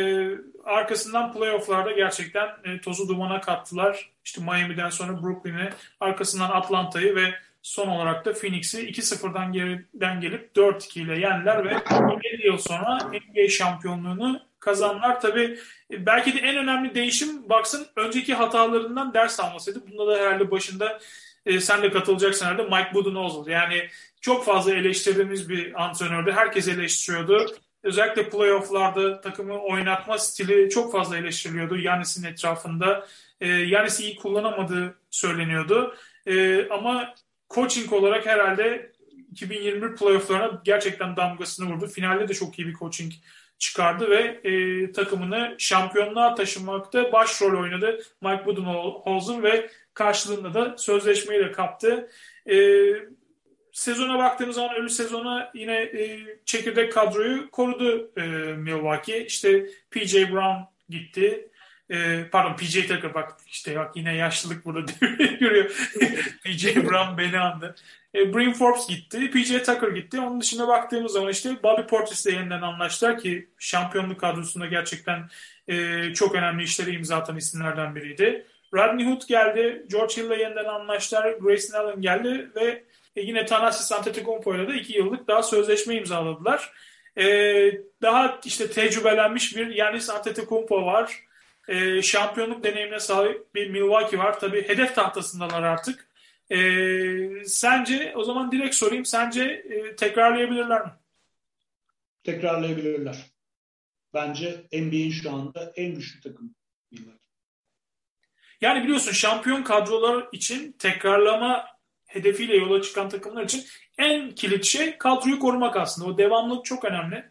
arkasından 0.64 1.34
playofflarda 1.34 1.92
gerçekten 1.92 2.48
e, 2.64 2.82
tozu 2.82 3.08
dumana 3.08 3.42
kattılar. 3.42 4.10
İşte 4.26 4.42
Miami'den 4.42 4.90
sonra 4.90 5.24
Brooklyn'i, 5.24 5.70
arkasından 6.00 6.50
Atlanta'yı 6.50 7.16
ve 7.16 7.34
son 7.68 7.88
olarak 7.88 8.26
da 8.26 8.34
Phoenix'i 8.34 8.90
2-0'dan 8.90 9.52
geriden 9.52 10.22
gelip 10.22 10.56
4-2 10.56 11.00
ile 11.00 11.20
yendiler 11.20 11.66
ve 11.66 11.74
7 12.34 12.48
yıl 12.48 12.58
sonra 12.58 12.98
NBA 12.98 13.50
şampiyonluğunu 13.50 14.42
kazanlar. 14.60 15.22
Tabii 15.22 15.60
e, 15.92 16.06
belki 16.06 16.34
de 16.34 16.40
en 16.40 16.58
önemli 16.58 16.96
değişim 16.96 17.50
Bucks'ın 17.50 17.88
önceki 17.96 18.34
hatalarından 18.34 19.14
ders 19.14 19.40
almasıydı. 19.40 19.84
Bunda 19.88 20.08
da 20.08 20.20
herhalde 20.20 20.52
başında 20.52 21.00
e, 21.46 21.60
sen 21.60 21.82
de 21.82 21.92
katılacaksın 21.92 22.46
herhalde 22.46 22.64
Mike 22.64 22.94
Budenholzer. 22.94 23.52
Yani 23.52 23.88
çok 24.22 24.46
fazla 24.46 24.76
eleştirdiğimiz 24.76 25.50
bir 25.50 25.84
antrenördü. 25.84 26.32
Herkes 26.32 26.68
eleştiriyordu. 26.68 27.56
Özellikle 27.84 28.30
playofflarda 28.30 29.22
takımı 29.22 29.60
oynatma 29.60 30.18
stili 30.18 30.70
çok 30.70 30.92
fazla 30.92 31.18
eleştiriliyordu 31.18 31.78
Yanis'in 31.78 32.24
etrafında. 32.24 33.08
E, 33.42 33.48
Yanis'i 33.48 34.04
iyi 34.04 34.16
kullanamadığı 34.16 34.96
söyleniyordu. 35.10 35.96
E, 36.28 36.68
ama 36.70 37.14
coaching 37.50 37.94
olarak 37.94 38.26
herhalde 38.26 38.92
2021 39.32 39.96
playofflarına 39.96 40.62
gerçekten 40.64 41.18
damgasını 41.18 41.74
vurdu. 41.74 41.88
Finalde 41.88 42.28
de 42.28 42.34
çok 42.34 42.60
iyi 42.60 42.68
bir 42.68 42.74
coaching 42.74 43.14
çıkardı 43.60 44.10
ve 44.10 44.40
e, 44.44 44.92
takımını 44.92 45.56
şampiyonluğa 45.58 46.36
taşımakta 46.36 47.12
başrol 47.12 47.62
oynadı 47.62 48.02
Mike 48.22 48.46
Budenholzer 48.46 49.44
ve 49.44 49.70
karşılığında 49.94 50.54
da 50.54 50.78
sözleşmeyi 50.78 51.40
de 51.42 51.52
kaptı. 51.52 52.10
E, 52.50 52.56
sezona 53.72 54.18
baktığımız 54.18 54.56
zaman 54.56 54.76
ölü 54.76 54.90
sezona 54.90 55.52
yine 55.54 55.76
e, 55.76 56.20
çekirdek 56.46 56.94
kadroyu 56.94 57.52
korudu 57.52 58.12
e, 58.18 58.22
Milwaukee. 58.54 59.26
İşte 59.26 59.66
PJ 59.92 60.16
Brown 60.16 60.62
gitti. 60.90 61.50
E, 61.90 62.30
pardon 62.32 62.56
PJ 62.56 62.88
Tucker 62.88 63.14
bak 63.14 63.38
işte 63.48 63.76
bak 63.76 63.96
yine 63.96 64.16
yaşlılık 64.16 64.66
burada 64.66 64.92
görüyor. 65.40 65.90
PJ 66.44 66.66
Brown 66.76 67.18
beni 67.18 67.40
andı. 67.40 67.76
E, 68.16 68.34
Bryn 68.34 68.54
Forbes 68.54 68.88
gitti. 68.88 69.32
PJ 69.32 69.64
Tucker 69.64 69.88
gitti. 69.88 70.20
Onun 70.20 70.42
dışında 70.42 70.68
baktığımız 70.68 71.12
zaman 71.12 71.32
işte 71.32 71.64
Bobby 71.64 71.82
Portis 71.82 72.26
ile 72.26 72.36
yeniden 72.36 72.62
anlaştılar 72.62 73.20
ki 73.20 73.50
şampiyonluk 73.60 74.20
kadrosunda 74.20 74.66
gerçekten 74.66 75.30
e, 75.68 76.04
çok 76.14 76.36
önemli 76.36 76.64
işleri 76.64 76.96
imza 76.96 77.18
atan 77.18 77.38
isimlerden 77.38 77.96
biriydi. 77.96 78.46
Rodney 78.74 79.06
Hood 79.06 79.28
geldi. 79.28 79.86
George 79.92 80.18
Hill 80.18 80.26
ile 80.26 80.42
yeniden 80.42 80.66
anlaştılar. 80.66 81.32
Grayson 81.32 81.80
Allen 81.80 82.02
geldi 82.02 82.52
ve 82.56 82.84
e, 83.16 83.22
yine 83.22 83.46
Tanasi 83.46 83.96
Antetokounmpo 83.96 84.56
ile 84.56 84.68
de 84.68 84.76
iki 84.76 84.98
yıllık 84.98 85.28
daha 85.28 85.44
sözleşme 85.44 85.96
imzaladılar. 85.96 86.72
E, 87.18 87.26
daha 88.02 88.40
işte 88.46 88.72
tecrübelenmiş 88.72 89.58
bir 89.58 89.68
Yanis 89.68 90.10
Antetokounmpo 90.10 90.86
var. 90.86 91.27
E, 91.68 92.02
şampiyonluk 92.02 92.64
deneyimine 92.64 93.00
sahip 93.00 93.56
bir 93.56 93.70
Milwaukee 93.70 94.18
var. 94.18 94.40
Tabii 94.40 94.68
hedef 94.68 94.96
tahtasındalar 94.96 95.64
artık. 95.64 96.08
E, 96.50 96.60
sence 97.46 98.14
o 98.16 98.24
zaman 98.24 98.52
direkt 98.52 98.76
sorayım. 98.76 99.06
Sence 99.06 99.44
e, 99.44 99.96
tekrarlayabilirler 99.96 100.86
mi? 100.86 100.92
Tekrarlayabilirler. 102.24 103.26
Bence 104.14 104.68
NBA'in 104.74 105.12
şu 105.12 105.32
anda 105.32 105.74
en 105.76 105.96
güçlü 105.96 106.22
takım. 106.22 106.56
Yani 108.62 108.84
biliyorsun 108.84 109.12
şampiyon 109.12 109.64
kadrolar 109.64 110.28
için 110.32 110.72
tekrarlama 110.72 111.66
hedefiyle 112.06 112.56
yola 112.56 112.82
çıkan 112.82 113.10
takımlar 113.10 113.44
için 113.44 113.66
en 113.98 114.32
kilit 114.32 114.66
şey 114.66 114.98
kadroyu 114.98 115.40
korumak 115.40 115.78
aslında. 115.78 116.10
O 116.10 116.18
devamlılık 116.18 116.66
çok 116.66 116.86
önemli. 116.86 117.30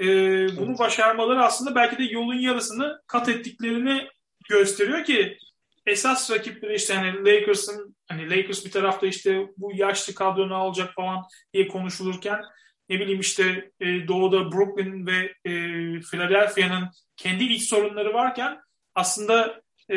Ee, 0.00 0.56
bunu 0.56 0.78
başarmaları 0.78 1.44
aslında 1.44 1.74
belki 1.74 1.98
de 1.98 2.02
yolun 2.02 2.34
yarısını 2.34 3.00
kat 3.06 3.28
ettiklerini 3.28 4.08
gösteriyor 4.48 5.04
ki 5.04 5.38
esas 5.86 6.30
rakipleri 6.30 6.74
işte 6.74 6.94
hani 6.94 7.24
Lakers'ın 7.24 7.96
hani 8.08 8.30
Lakers 8.30 8.64
bir 8.64 8.70
tarafta 8.70 9.06
işte 9.06 9.46
bu 9.56 9.72
yaşlı 9.74 10.14
kadro 10.14 10.48
ne 10.48 10.54
alacak 10.54 10.94
falan 10.94 11.24
diye 11.52 11.68
konuşulurken 11.68 12.42
ne 12.88 13.00
bileyim 13.00 13.20
işte 13.20 13.70
e, 13.80 14.08
doğuda 14.08 14.52
Brooklyn 14.52 15.06
ve 15.06 15.34
e, 15.44 15.52
Philadelphia'nın 16.00 16.88
kendi 17.16 17.44
iç 17.44 17.68
sorunları 17.68 18.14
varken 18.14 18.60
aslında 18.94 19.62
e, 19.90 19.96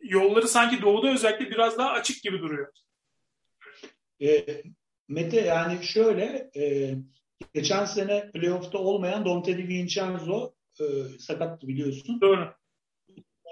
yolları 0.00 0.48
sanki 0.48 0.82
doğuda 0.82 1.12
özellikle 1.12 1.50
biraz 1.50 1.78
daha 1.78 1.90
açık 1.90 2.22
gibi 2.22 2.40
duruyor. 2.40 2.72
E, 4.22 4.46
Mete 5.08 5.40
yani 5.40 5.84
şöyle 5.84 6.50
e, 6.56 6.94
geçen 7.54 7.84
sene 7.84 8.30
playoff'ta 8.30 8.78
olmayan 8.78 9.24
Dante 9.24 9.58
DiVincenzo 9.58 10.54
e, 10.80 10.84
sakattı 11.18 11.68
biliyorsun. 11.68 12.20
Doğru. 12.20 12.54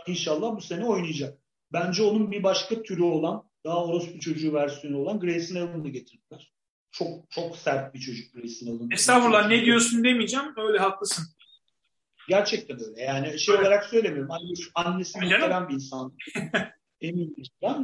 İnşallah 0.07 0.57
bu 0.57 0.61
sene 0.61 0.85
oynayacak. 0.85 1.39
Bence 1.73 2.03
onun 2.03 2.31
bir 2.31 2.43
başka 2.43 2.83
türü 2.83 3.03
olan 3.03 3.51
daha 3.65 3.85
orospu 3.85 4.21
çocuğu 4.21 4.53
versiyonu 4.53 4.99
olan 4.99 5.21
Grayson 5.21 5.57
Allen'ı 5.57 5.89
getirdiler. 5.89 6.53
Çok 6.91 7.31
çok 7.31 7.57
sert 7.57 7.95
bir 7.95 8.01
çocuk 8.01 8.35
Grayson 8.35 8.67
Allen. 8.67 8.91
Estağfurullah 8.91 9.49
ne 9.49 9.65
diyorsun 9.65 10.05
demeyeceğim. 10.05 10.47
Öyle 10.57 10.79
haklısın. 10.79 11.25
Gerçekten 12.29 12.81
öyle. 12.81 13.03
Yani 13.03 13.39
şey 13.39 13.55
olarak 13.55 13.85
söylemiyorum. 13.85 14.31
Annesi, 14.31 14.65
annesi 14.75 15.21
muhterem 15.21 15.69
bir 15.69 15.75
insan. 15.75 16.17
Eminim. 17.01 17.35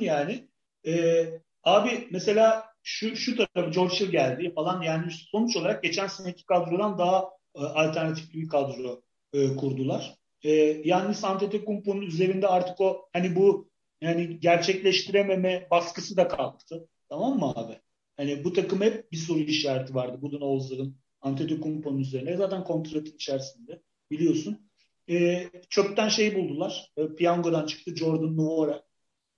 Yani 0.01 0.49
e, 0.87 1.25
abi 1.65 2.09
mesela 2.11 2.67
şu 2.89 3.17
şu 3.17 3.37
tarafı 3.37 3.71
George 3.71 3.95
Hill 3.95 4.11
geldi 4.11 4.53
falan 4.55 4.83
yani 4.83 5.11
sonuç 5.11 5.57
olarak 5.57 5.83
geçen 5.83 6.07
seneki 6.07 6.47
kadrodan 6.47 6.99
daha 6.99 7.31
e, 7.55 7.61
alternatif 7.61 8.35
bir 8.35 8.49
kadro 8.49 9.03
e, 9.33 9.57
kurdular. 9.57 10.15
E, 10.43 10.51
yani 10.85 11.17
Antetokounmpo'nun 11.23 12.03
üzerinde 12.03 12.47
artık 12.47 12.81
o 12.81 13.09
hani 13.13 13.37
bu 13.37 13.71
yani 14.01 14.41
gerçekleştirememe 14.41 15.69
baskısı 15.71 16.17
da 16.17 16.29
kalktı. 16.29 16.89
Tamam 17.09 17.39
mı 17.39 17.53
abi? 17.57 17.79
Hani 18.17 18.45
bu 18.45 18.53
takım 18.53 18.81
hep 18.81 19.13
bir 19.13 19.17
soru 19.17 19.39
işareti 19.39 19.95
vardı. 19.95 20.23
Budenholzer'ın 20.23 20.97
Antetokounmpo'nun 21.21 21.99
üzerine. 21.99 22.37
Zaten 22.37 22.65
kontratın 22.65 23.15
içerisinde 23.15 23.83
biliyorsun. 24.11 24.71
E, 25.11 25.47
çöpten 25.71 26.09
şey 26.09 26.35
buldular. 26.35 26.93
E, 26.97 27.15
piyangodan 27.15 27.67
çıktı 27.67 27.97
Jordan 27.97 28.37
Noora. 28.37 28.83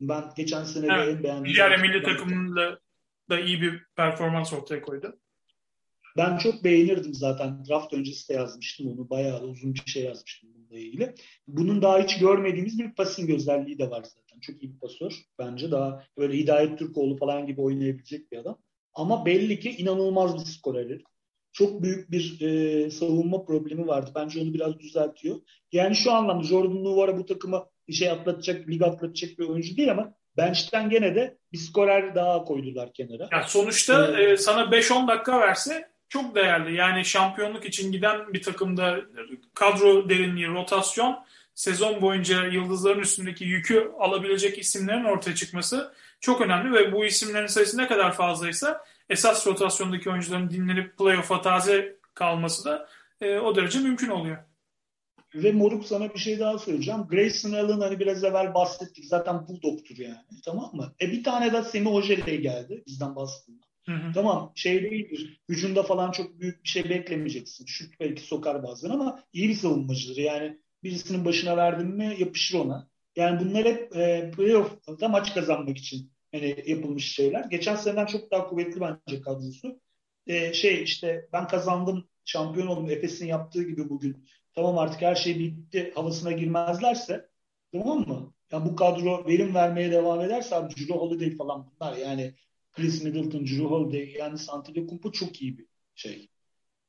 Ben 0.00 0.24
geçen 0.36 0.64
sene 0.64 0.86
evet. 0.94 1.08
en 1.08 1.22
beğendiğim. 1.22 1.44
Nijerya 1.44 1.78
milli 1.78 2.02
takımında 2.02 2.80
da 3.30 3.40
iyi 3.40 3.62
bir 3.62 3.82
performans 3.96 4.52
ortaya 4.52 4.82
koydu. 4.82 5.20
Ben 6.16 6.38
çok 6.38 6.64
beğenirdim 6.64 7.14
zaten. 7.14 7.64
Draft 7.68 7.92
öncesi 7.92 8.28
de 8.28 8.32
yazmıştım 8.32 8.86
onu. 8.86 9.10
Bayağı 9.10 9.42
uzun 9.42 9.74
bir 9.74 9.90
şey 9.90 10.04
yazmıştım 10.04 10.50
bununla 10.54 10.78
ilgili. 10.78 11.14
Bunun 11.48 11.82
daha 11.82 11.98
hiç 12.02 12.18
görmediğimiz 12.18 12.78
bir 12.78 12.94
passing 12.94 13.30
özelliği 13.30 13.78
de 13.78 13.90
var 13.90 14.02
zaten. 14.02 14.40
Çok 14.40 14.62
iyi 14.62 14.74
bir 14.74 14.78
pasör. 14.78 15.12
Bence 15.38 15.70
daha 15.70 16.04
böyle 16.18 16.38
Hidayet 16.38 16.78
Türkoğlu 16.78 17.16
falan 17.16 17.46
gibi 17.46 17.60
oynayabilecek 17.60 18.32
bir 18.32 18.38
adam. 18.38 18.58
Ama 18.94 19.26
belli 19.26 19.60
ki 19.60 19.70
inanılmaz 19.70 20.34
bir 20.34 20.50
skorer. 20.50 21.00
Çok 21.52 21.82
büyük 21.82 22.10
bir 22.10 22.40
e, 22.40 22.90
savunma 22.90 23.44
problemi 23.44 23.86
vardı. 23.86 24.10
Bence 24.14 24.40
onu 24.40 24.54
biraz 24.54 24.78
düzeltiyor. 24.78 25.36
Yani 25.72 25.96
şu 25.96 26.12
anlamda 26.12 26.44
Jordan 26.44 26.84
Nuvara 26.84 27.18
bu 27.18 27.26
takıma 27.26 27.66
bir 27.88 27.92
şey 27.92 28.10
atlatacak, 28.10 28.68
lig 28.68 28.82
atlatacak 28.82 29.38
bir 29.38 29.44
oyuncu 29.44 29.76
değil 29.76 29.90
ama 29.90 30.14
bench'ten 30.36 30.90
gene 30.90 31.14
de 31.14 31.36
bir 31.52 31.58
skorer 31.58 32.14
daha 32.14 32.44
koydular 32.44 32.92
kenara. 32.92 33.28
Ya 33.32 33.42
sonuçta 33.42 34.18
ee, 34.18 34.22
e, 34.22 34.36
sana 34.36 34.60
5-10 34.62 35.08
dakika 35.08 35.40
verse 35.40 35.90
çok 36.08 36.34
değerli. 36.34 36.74
Yani 36.74 37.04
şampiyonluk 37.04 37.64
için 37.64 37.92
giden 37.92 38.32
bir 38.32 38.42
takımda 38.42 39.00
kadro 39.54 40.08
derinliği, 40.08 40.48
rotasyon 40.48 41.18
sezon 41.54 42.02
boyunca 42.02 42.46
yıldızların 42.46 43.00
üstündeki 43.00 43.44
yükü 43.44 43.92
alabilecek 43.98 44.58
isimlerin 44.58 45.04
ortaya 45.04 45.34
çıkması 45.34 45.92
çok 46.20 46.40
önemli 46.40 46.72
ve 46.72 46.92
bu 46.92 47.04
isimlerin 47.04 47.46
sayısı 47.46 47.78
ne 47.78 47.86
kadar 47.86 48.12
fazlaysa 48.12 48.84
esas 49.08 49.46
rotasyondaki 49.46 50.10
oyuncuların 50.10 50.50
dinlenip 50.50 50.98
playoff'a 50.98 51.40
taze 51.40 51.96
kalması 52.14 52.64
da 52.64 52.88
e, 53.20 53.38
o 53.38 53.56
derece 53.56 53.78
mümkün 53.78 54.08
oluyor. 54.08 54.38
Ve 55.34 55.52
Moruk 55.52 55.84
sana 55.84 56.14
bir 56.14 56.18
şey 56.18 56.38
daha 56.38 56.58
söyleyeceğim. 56.58 57.00
Grayson 57.10 57.52
Allen 57.52 57.80
hani 57.80 57.98
biraz 57.98 58.24
evvel 58.24 58.54
bahsettik. 58.54 59.04
Zaten 59.04 59.48
Bulldog'tur 59.48 59.96
yani. 59.96 60.16
Tamam 60.44 60.70
mı? 60.74 60.94
E 61.00 61.12
bir 61.12 61.24
tane 61.24 61.52
de 61.52 61.62
Semi 61.62 61.88
Ojeley 61.88 62.40
geldi. 62.40 62.82
Bizden 62.86 63.16
bahsettiğinde. 63.16 63.64
Tamam 64.14 64.52
şey 64.54 64.82
değildir. 64.82 65.40
Hücumda 65.48 65.82
falan 65.82 66.10
çok 66.12 66.40
büyük 66.40 66.64
bir 66.64 66.68
şey 66.68 66.90
beklemeyeceksin. 66.90 67.66
Şut 67.66 68.00
belki 68.00 68.22
sokar 68.22 68.62
bazen 68.62 68.90
ama 68.90 69.22
iyi 69.32 69.48
bir 69.48 69.54
savunmacıdır. 69.54 70.16
Yani 70.16 70.58
birisinin 70.84 71.24
başına 71.24 71.56
verdin 71.56 71.88
mi 71.88 72.16
yapışır 72.18 72.58
ona. 72.58 72.88
Yani 73.16 73.40
bunlar 73.40 73.64
hep 73.64 73.96
e, 73.96 74.30
playoff'ta 74.36 75.08
maç 75.08 75.34
kazanmak 75.34 75.78
için 75.78 76.12
yani 76.32 76.64
yapılmış 76.66 77.12
şeyler. 77.12 77.44
Geçen 77.44 77.76
seneden 77.76 78.06
çok 78.06 78.30
daha 78.30 78.48
kuvvetli 78.48 78.80
bence 78.80 79.20
kadrosu. 79.20 79.80
E, 80.26 80.52
şey 80.52 80.82
işte 80.82 81.28
ben 81.32 81.48
kazandım 81.48 82.08
şampiyon 82.24 82.66
oldum 82.66 82.90
Efes'in 82.90 83.26
yaptığı 83.26 83.62
gibi 83.62 83.88
bugün 83.88 84.26
tamam 84.60 84.78
artık 84.78 85.02
her 85.02 85.14
şey 85.14 85.38
bitti 85.38 85.92
havasına 85.94 86.32
girmezlerse 86.32 87.28
tamam 87.72 88.08
mı? 88.08 88.34
Ya 88.52 88.66
bu 88.66 88.76
kadro 88.76 89.26
verim 89.26 89.54
vermeye 89.54 89.90
devam 89.90 90.20
ederse 90.20 90.56
abi 90.56 90.74
Drew 90.74 90.94
Holiday 90.94 91.36
falan 91.36 91.70
bunlar 91.70 91.96
yani 91.96 92.34
Chris 92.72 93.04
Middleton, 93.04 93.46
Drew 93.46 93.64
Holiday 93.64 94.10
yani 94.18 94.38
Antetokounmpo 94.48 95.12
çok 95.12 95.42
iyi 95.42 95.58
bir 95.58 95.66
şey. 95.94 96.28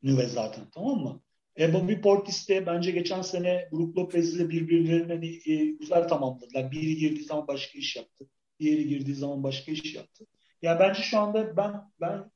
Nüve 0.03 0.27
zaten 0.27 0.69
tamam 0.72 0.99
mı? 0.99 1.22
E, 1.60 1.73
Bobby 1.73 1.93
Portis 1.93 2.49
de 2.49 2.65
bence 2.65 2.91
geçen 2.91 3.22
sene 3.22 3.69
Brook 3.72 3.98
Lopez 3.98 4.35
ile 4.35 4.49
birbirlerini 4.49 5.14
hani, 5.14 5.53
e, 5.53 5.65
güzel 5.65 6.07
tamamladılar. 6.07 6.72
Biri 6.72 6.95
girdiği 6.95 7.23
zaman 7.23 7.48
başka 7.48 7.80
iş 7.80 7.95
yaptı. 7.95 8.27
Diğeri 8.60 8.88
girdiği 8.88 9.15
zaman 9.15 9.43
başka 9.43 9.72
iş 9.72 9.95
yaptı. 9.95 10.26
Ya 10.61 10.80
bence 10.80 11.02
şu 11.02 11.19
anda 11.19 11.57
ben 11.57 11.73
ben 12.02 12.31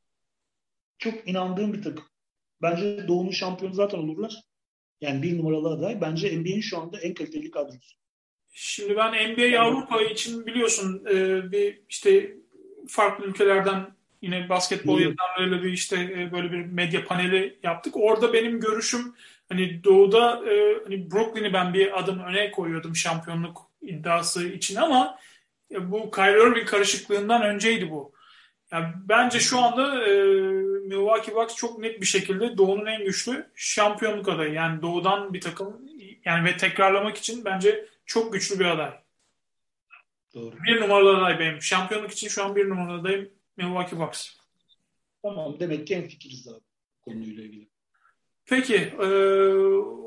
çok 0.98 1.30
inandığım 1.30 1.74
bir 1.74 1.82
takım. 1.82 2.06
Bence 2.62 3.08
Doğu'nun 3.08 3.32
şampiyonu 3.32 3.74
zaten 3.74 3.98
olurlar. 3.98 4.55
Yani 5.06 5.24
bir 5.24 5.38
numaralı 5.38 5.70
aday 5.70 6.02
bence 6.02 6.40
NBA'in 6.40 6.62
şu 6.62 6.78
anda 6.78 7.00
en 7.00 7.14
kaliteli 7.14 7.52
kadrosu. 7.52 7.96
Şimdi 8.54 8.98
ben 8.98 9.34
NBA 9.34 9.62
Avrupa 9.62 10.02
için 10.02 10.46
biliyorsun 10.46 11.06
e, 11.10 11.52
bir 11.52 11.82
işte 11.90 12.36
farklı 12.88 13.26
ülkelerden 13.26 13.96
yine 14.22 14.50
basketbol 14.50 15.00
yazarlarıyla 15.00 15.64
bir 15.64 15.74
işte 15.74 15.96
e, 15.96 16.32
böyle 16.32 16.52
bir 16.52 16.66
medya 16.66 17.06
paneli 17.06 17.60
yaptık. 17.64 17.98
Orada 17.98 18.34
benim 18.34 18.60
görüşüm 18.60 19.16
hani 19.50 19.84
doğuda 19.84 20.52
e, 20.52 20.84
hani 20.84 21.12
Brooklyn'i 21.12 21.54
ben 21.54 21.74
bir 21.74 22.00
adım 22.00 22.20
öne 22.20 22.52
koyuyordum 22.52 22.96
şampiyonluk 22.96 23.72
iddiası 23.82 24.48
için 24.48 24.76
ama 24.76 25.20
bu 25.80 26.12
Kyrie 26.12 26.48
Irving 26.48 26.68
karışıklığından 26.68 27.42
önceydi 27.42 27.92
bu. 27.92 28.14
Yani 28.72 28.86
bence 28.96 29.40
şu 29.40 29.60
anda 29.60 30.06
e, 30.06 30.12
Milwaukee 30.88 31.36
Bucks 31.36 31.56
çok 31.56 31.80
net 31.80 32.02
bir 32.02 32.06
şekilde 32.06 32.58
Doğu'nun 32.58 32.86
en 32.86 33.06
güçlü 33.06 33.52
şampiyonluk 33.56 34.30
adayı. 34.30 34.54
Yani 34.54 34.82
Doğu'dan 34.82 35.34
bir 35.34 35.42
takım 35.42 35.82
yani 36.26 36.46
ve 36.46 36.58
tekrarlamak 36.58 37.18
için 37.18 37.46
bence 37.46 37.86
çok 38.06 38.34
güçlü 38.34 38.60
bir 38.60 38.66
aday. 38.66 38.92
Doğru. 40.34 40.56
Bir 40.68 40.82
numaralı 40.82 41.18
aday 41.18 41.40
benim. 41.40 41.62
Şampiyonluk 41.62 42.12
için 42.12 42.28
şu 42.28 42.46
an 42.46 42.56
bir 42.56 42.70
numaralı 42.70 43.02
adayım 43.02 43.30
Milwaukee 43.58 44.00
Bucks. 44.00 44.30
Tamam 45.22 45.60
demek 45.60 45.88
ki 45.88 45.96
en 45.96 46.08
fikiriz 46.08 46.48
abi 46.48 46.60
konuyla 47.02 47.44
ilgili. 47.44 47.68
Peki 48.46 48.76
e, 48.76 49.08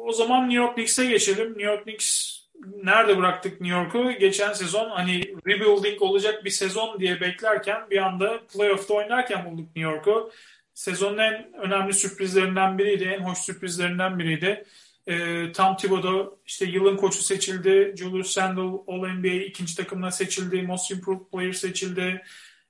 o 0.09 0.13
zaman 0.13 0.43
New 0.43 0.63
York 0.63 0.75
Knicks'e 0.75 1.07
geçelim. 1.07 1.49
New 1.49 1.63
York 1.63 1.83
Knicks 1.85 2.39
nerede 2.67 3.19
bıraktık 3.19 3.61
New 3.61 3.79
York'u? 3.79 4.13
Geçen 4.13 4.53
sezon 4.53 4.91
hani 4.91 5.21
rebuilding 5.47 6.03
olacak 6.03 6.45
bir 6.45 6.51
sezon 6.51 7.01
diye 7.01 7.21
beklerken 7.21 7.91
bir 7.91 7.99
anda 7.99 8.41
playoff'ta 8.47 8.95
oynarken 8.95 9.45
bulduk 9.45 9.67
New 9.77 9.81
York'u. 9.81 10.31
Sezonun 10.79 11.19
en 11.19 11.53
önemli 11.55 11.93
sürprizlerinden 11.93 12.79
biriydi, 12.79 13.05
en 13.05 13.21
hoş 13.21 13.39
sürprizlerinden 13.39 14.19
biriydi. 14.19 14.65
E, 15.07 15.53
Tom 15.53 15.77
Thibodeau 15.77 16.39
işte 16.47 16.65
yılın 16.65 16.97
koçu 16.97 17.23
seçildi. 17.23 17.95
Julius 17.97 18.39
Randle 18.39 18.83
All-NBA 18.87 19.45
ikinci 19.45 19.77
takımına 19.77 20.11
seçildi. 20.11 20.63
Most 20.63 20.91
Improved 20.91 21.31
Player 21.33 21.53
seçildi. 21.53 22.23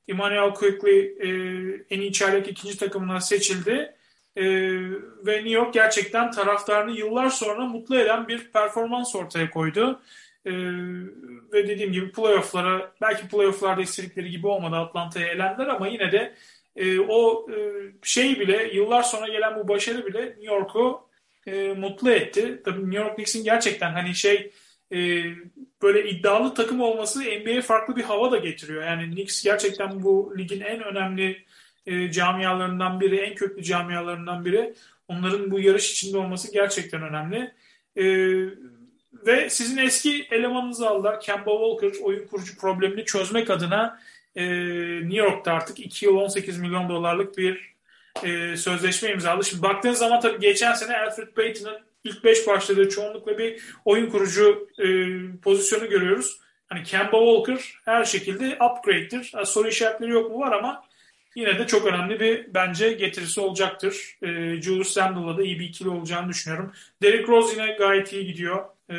Emmanuel 0.09 0.55
Quickly 0.55 0.99
e, 1.01 1.29
en 1.91 2.01
iyi 2.01 2.13
çaylak 2.13 2.49
ikinci 2.49 2.79
takımına 2.79 3.21
seçildi. 3.21 3.95
E, 4.37 4.45
ve 5.27 5.37
New 5.37 5.51
York 5.51 5.75
gerçekten 5.75 6.31
taraftarını 6.31 6.91
yıllar 6.91 7.29
sonra 7.31 7.67
mutlu 7.67 7.99
eden 7.99 8.29
bir 8.29 8.53
performans 8.53 9.15
ortaya 9.15 9.51
koydu. 9.51 10.01
E, 10.45 10.53
ve 11.53 11.69
dediğim 11.69 11.93
gibi 11.93 12.13
playofflara 12.13 12.93
belki 13.01 13.29
playofflarda 13.29 13.83
istedikleri 13.83 14.31
gibi 14.31 14.47
olmadı 14.47 14.77
Atlanta'ya 14.77 15.27
elendiler 15.27 15.67
ama 15.67 15.89
yine 15.89 16.13
de 16.13 16.35
e, 16.79 17.01
o 17.01 17.47
e, 17.51 17.57
şey 18.03 18.41
bile 18.41 18.71
yıllar 18.75 19.03
sonra 19.03 19.29
gelen 19.29 19.57
bu 19.57 19.69
başarı 19.69 20.07
bile 20.07 20.27
New 20.27 20.47
York'u 20.47 21.09
e, 21.47 21.73
mutlu 21.73 22.11
etti. 22.11 22.63
Tabii 22.65 22.91
New 22.91 22.99
York 22.99 23.15
Knicks'in 23.15 23.45
gerçekten 23.45 23.93
hani 23.93 24.15
şey 24.15 24.51
e, 24.93 25.25
böyle 25.83 26.11
iddialı 26.11 26.55
takım 26.55 26.81
olması 26.81 27.21
NBA'ye 27.21 27.63
farklı 27.63 27.97
bir 27.97 28.03
hava 28.03 28.31
da 28.31 28.37
getiriyor. 28.37 28.85
Yani 28.85 29.15
Knicks 29.15 29.43
gerçekten 29.43 30.03
bu 30.03 30.35
ligin 30.39 30.61
en 30.61 30.85
önemli 30.85 31.45
e, 31.87 32.11
camialarından 32.11 33.01
biri, 33.01 33.17
en 33.17 33.35
köklü 33.35 33.63
camialarından 33.63 34.45
biri. 34.45 34.75
Onların 35.09 35.51
bu 35.51 35.61
yarış 35.61 35.93
içinde 35.93 36.19
olması 36.19 36.53
gerçekten 36.53 37.03
önemli. 37.03 37.53
E, 37.97 38.05
ve 39.27 39.51
sizin 39.51 39.77
eski 39.77 40.27
elemanınızı 40.31 40.89
aldılar. 40.89 41.21
Kemba 41.21 41.51
Walker 41.51 42.03
oyun 42.03 42.27
kurucu 42.27 42.57
problemini 42.57 43.05
çözmek 43.05 43.51
adına 43.51 44.01
e, 44.37 44.45
New 45.01 45.17
York'ta 45.17 45.53
artık 45.53 45.81
2 45.81 46.07
yıl 46.07 46.17
18 46.17 46.59
milyon 46.59 46.89
dolarlık 46.89 47.39
bir 47.39 47.75
e, 48.25 48.57
sözleşme 48.57 49.11
imzaladı. 49.11 49.45
Şimdi 49.45 49.63
baktığınız 49.63 49.99
zaman 49.99 50.21
tabii 50.21 50.41
geçen 50.41 50.75
sene 50.75 50.97
Alfred 50.97 51.29
Payton'ın 51.29 51.79
ilk 52.05 52.25
5 52.25 52.47
başladığı 52.47 52.89
çoğunlukla 52.89 53.39
bir 53.39 53.63
oyun 53.85 54.11
kurucu 54.11 54.69
e, 54.79 54.87
pozisyonu 55.43 55.89
görüyoruz. 55.89 56.41
Hani 56.67 56.83
Kemba 56.83 57.19
Walker 57.19 57.81
her 57.85 58.05
şekilde 58.05 58.59
upgrade'dir. 58.65 59.33
Soru 59.45 59.69
işaretleri 59.69 60.11
yok 60.11 60.31
mu 60.31 60.39
var 60.39 60.53
ama 60.53 60.85
yine 61.35 61.59
de 61.59 61.67
çok 61.67 61.87
önemli 61.87 62.21
bir 62.21 62.55
bence 62.55 62.93
getirisi 62.93 63.41
olacaktır. 63.41 64.19
E, 64.23 64.29
Julius 64.63 64.99
Randle'la 64.99 65.39
da 65.39 65.43
iyi 65.43 65.61
bir 65.61 65.65
ikili 65.65 65.89
olacağını 65.89 66.29
düşünüyorum. 66.29 66.73
Derrick 67.03 67.29
Rose 67.29 67.53
yine 67.53 67.73
gayet 67.73 68.13
iyi 68.13 68.27
gidiyor. 68.27 68.65
E, 68.91 68.97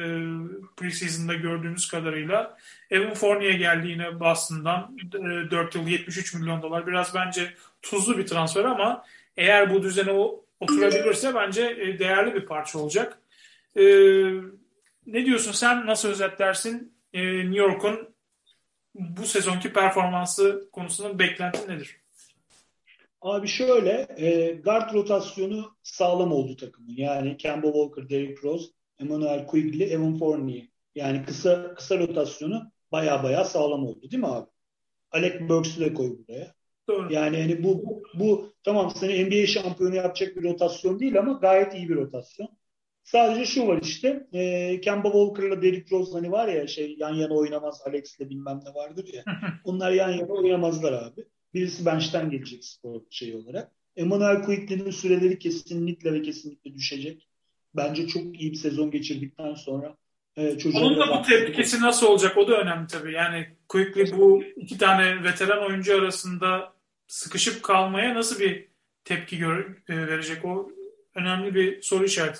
preseason'da 0.77 1.33
gördüğümüz 1.33 1.87
kadarıyla. 1.87 2.57
Evan 2.89 3.13
Fournier 3.13 3.53
geldi 3.53 3.87
yine 3.87 4.19
Boston'dan. 4.19 4.97
E, 5.13 5.51
4 5.51 5.75
yıl 5.75 5.87
73 5.87 6.33
milyon 6.33 6.61
dolar. 6.61 6.87
Biraz 6.87 7.15
bence 7.15 7.53
tuzlu 7.81 8.17
bir 8.17 8.27
transfer 8.27 8.65
ama 8.65 9.05
eğer 9.37 9.73
bu 9.73 9.83
düzene 9.83 10.11
oturabilirse 10.59 11.35
bence 11.35 11.61
e, 11.61 11.99
değerli 11.99 12.35
bir 12.35 12.45
parça 12.45 12.79
olacak. 12.79 13.19
E, 13.75 13.83
ne 15.05 15.25
diyorsun 15.25 15.51
sen? 15.51 15.85
Nasıl 15.85 16.09
özetlersin? 16.09 16.93
E, 17.13 17.21
New 17.37 17.57
York'un 17.57 18.15
bu 18.95 19.25
sezonki 19.25 19.73
performansı 19.73 20.69
konusunda 20.71 21.19
beklentin 21.19 21.69
nedir? 21.69 21.99
Abi 23.21 23.47
şöyle, 23.47 24.07
e, 24.17 24.51
guard 24.53 24.93
rotasyonu 24.93 25.75
sağlam 25.83 26.31
oldu 26.31 26.55
takımın. 26.55 26.93
Yani 26.95 27.37
Kemba 27.37 27.67
Walker, 27.67 28.09
Derrick 28.09 28.41
Rose, 28.43 28.65
Emmanuel 28.99 29.47
Quigley, 29.47 29.93
Evan 29.93 30.17
Fournier. 30.17 30.67
Yani 30.95 31.25
kısa 31.25 31.73
kısa 31.75 31.97
rotasyonu 31.97 32.71
baya 32.91 33.23
baya 33.23 33.45
sağlam 33.45 33.85
oldu 33.87 34.11
değil 34.11 34.23
mi 34.23 34.27
abi? 34.27 34.49
Alec 35.11 35.49
Burks'u 35.49 35.81
da 35.81 35.93
koy 35.93 36.17
buraya. 36.17 36.53
Doğru. 36.87 37.13
Yani 37.13 37.41
hani 37.41 37.63
bu, 37.63 37.83
bu, 37.85 38.03
bu 38.13 38.53
tamam 38.63 38.91
seni 38.95 39.25
NBA 39.25 39.47
şampiyonu 39.47 39.95
yapacak 39.95 40.35
bir 40.35 40.43
rotasyon 40.43 40.99
değil 40.99 41.19
ama 41.19 41.33
gayet 41.33 41.73
iyi 41.73 41.89
bir 41.89 41.95
rotasyon. 41.95 42.49
Sadece 43.03 43.45
şu 43.45 43.67
var 43.67 43.79
işte 43.81 44.27
e, 44.33 44.81
Kemba 44.81 45.11
Walker'la 45.11 45.61
Derrick 45.61 45.95
Rose 45.95 46.11
hani 46.11 46.31
var 46.31 46.47
ya 46.47 46.67
şey 46.67 46.95
yan 46.99 47.13
yana 47.13 47.33
oynamaz 47.33 47.81
Alex'le 47.85 48.19
bilmem 48.19 48.59
ne 48.65 48.73
vardır 48.73 49.13
ya. 49.13 49.23
onlar 49.63 49.91
yan 49.91 50.09
yana 50.09 50.33
oynamazlar 50.33 50.93
abi. 50.93 51.25
Birisi 51.53 51.85
bench'ten 51.85 52.29
gelecek 52.29 52.65
spor 52.65 53.01
şey 53.09 53.35
olarak. 53.35 53.71
Emmanuel 53.95 54.43
Quickly'nin 54.43 54.91
süreleri 54.91 55.39
kesinlikle 55.39 56.13
ve 56.13 56.21
kesinlikle 56.21 56.73
düşecek. 56.73 57.29
Bence 57.75 58.07
çok 58.07 58.41
iyi 58.41 58.51
bir 58.51 58.57
sezon 58.57 58.91
geçirdikten 58.91 59.53
sonra 59.53 59.97
e, 60.37 60.57
Onun 60.75 60.99
da 60.99 61.19
bu 61.19 61.21
tepkisi 61.27 61.81
nasıl 61.81 62.07
olacak 62.07 62.37
o 62.37 62.47
da 62.47 62.57
önemli 62.61 62.87
tabii. 62.87 63.13
Yani 63.13 63.47
Quickly 63.67 64.17
bu 64.17 64.43
iki 64.55 64.77
tane 64.77 65.23
veteran 65.23 65.65
oyuncu 65.65 65.97
arasında 65.97 66.73
sıkışıp 67.07 67.63
kalmaya 67.63 68.15
nasıl 68.15 68.39
bir 68.39 68.67
tepki 69.03 69.37
gör, 69.37 69.77
e, 69.89 70.07
verecek 70.07 70.45
o 70.45 70.71
önemli 71.15 71.55
bir 71.55 71.81
soru 71.81 72.05
işareti. 72.05 72.39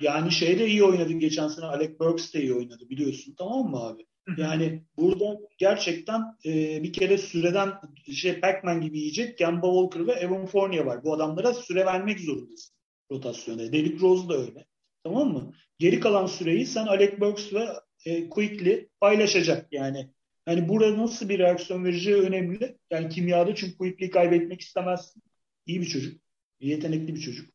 Yani 0.00 0.32
şey 0.32 0.58
de 0.58 0.66
iyi 0.66 0.84
oynadı 0.84 1.12
geçen 1.12 1.48
sene 1.48 1.64
Alec 1.64 1.98
Burks 1.98 2.34
de 2.34 2.42
iyi 2.42 2.54
oynadı 2.54 2.90
biliyorsun 2.90 3.34
tamam 3.38 3.70
mı 3.70 3.76
abi? 3.76 4.06
Yani 4.36 4.82
burada 4.96 5.38
gerçekten 5.58 6.20
e, 6.44 6.82
bir 6.82 6.92
kere 6.92 7.18
süreden 7.18 7.72
şey 8.14 8.40
Pac-Man 8.40 8.80
gibi 8.80 8.98
yiyecek 8.98 9.38
Kemba 9.38 9.66
Walker 9.66 10.06
ve 10.06 10.12
Evan 10.12 10.46
Fournier 10.46 10.84
var. 10.84 11.04
Bu 11.04 11.14
adamlara 11.14 11.54
süre 11.54 11.86
vermek 11.86 12.20
zorundasın 12.20 12.74
rotasyona. 13.10 13.72
Derrick 13.72 14.00
Rose 14.00 14.28
da 14.28 14.36
öyle. 14.38 14.66
Tamam 15.06 15.32
mı? 15.32 15.52
Geri 15.78 16.00
kalan 16.00 16.26
süreyi 16.26 16.66
sen 16.66 16.86
Alec 16.86 17.20
Burks 17.20 17.52
ve 17.52 17.66
e, 18.04 18.28
Quickly 18.28 18.88
paylaşacak 19.00 19.72
yani. 19.72 20.10
Yani 20.46 20.68
burada 20.68 20.98
nasıl 20.98 21.28
bir 21.28 21.38
reaksiyon 21.38 21.84
vereceği 21.84 22.16
önemli. 22.16 22.76
Yani 22.90 23.08
kimyada 23.08 23.54
çünkü 23.54 23.78
Quickly'i 23.78 24.10
kaybetmek 24.10 24.60
istemezsin. 24.60 25.22
İyi 25.66 25.80
bir 25.80 25.86
çocuk. 25.86 26.20
Yetenekli 26.60 27.14
bir 27.14 27.20
çocuk. 27.20 27.50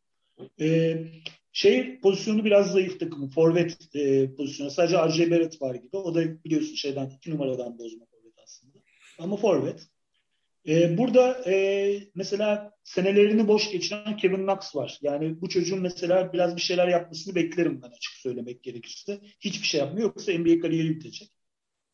Ee, 0.61 0.97
şey 1.51 1.99
pozisyonu 1.99 2.45
biraz 2.45 2.71
zayıf 2.71 2.99
takımı. 2.99 3.29
Forvet 3.29 3.95
e, 3.95 4.33
pozisyonu. 4.35 4.71
Sadece 4.71 4.97
R.J. 4.97 5.31
Barrett 5.31 5.61
var 5.61 5.75
gibi. 5.75 5.97
O 5.97 6.15
da 6.15 6.43
biliyorsun 6.43 6.75
şeyden 6.75 7.09
iki 7.09 7.31
numaradan 7.31 7.79
bozma 7.79 8.05
forvet 8.05 8.33
aslında. 8.43 8.77
Ama 9.19 9.37
forvet. 9.37 9.87
Ee, 10.67 10.97
burada 10.97 11.49
e, 11.51 12.03
mesela 12.15 12.71
senelerini 12.83 13.47
boş 13.47 13.71
geçiren 13.71 14.17
Kevin 14.17 14.47
Knox 14.47 14.75
var. 14.75 14.99
Yani 15.01 15.41
bu 15.41 15.49
çocuğun 15.49 15.81
mesela 15.81 16.33
biraz 16.33 16.55
bir 16.55 16.61
şeyler 16.61 16.87
yapmasını 16.87 17.35
beklerim 17.35 17.81
ben 17.81 17.87
açık 17.87 18.13
söylemek 18.13 18.63
gerekirse. 18.63 19.21
Hiçbir 19.39 19.67
şey 19.67 19.79
yapmıyor 19.79 20.07
yoksa 20.07 20.31
NBA 20.31 20.59
kariyeri 20.59 20.89
bitecek. 20.89 21.29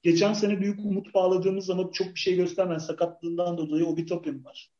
Geçen 0.04 0.34
sene 0.34 0.62
büyük 0.62 0.80
umut 0.80 1.14
bağladığımız 1.14 1.70
ama 1.70 1.92
çok 1.92 2.08
bir 2.08 2.20
şey 2.20 2.36
göstermeyen 2.36 2.80
sakatlığından 2.80 3.58
dolayı 3.58 3.86
o 3.86 3.98
bir 3.98 4.08
Topin 4.08 4.44
var. 4.44 4.72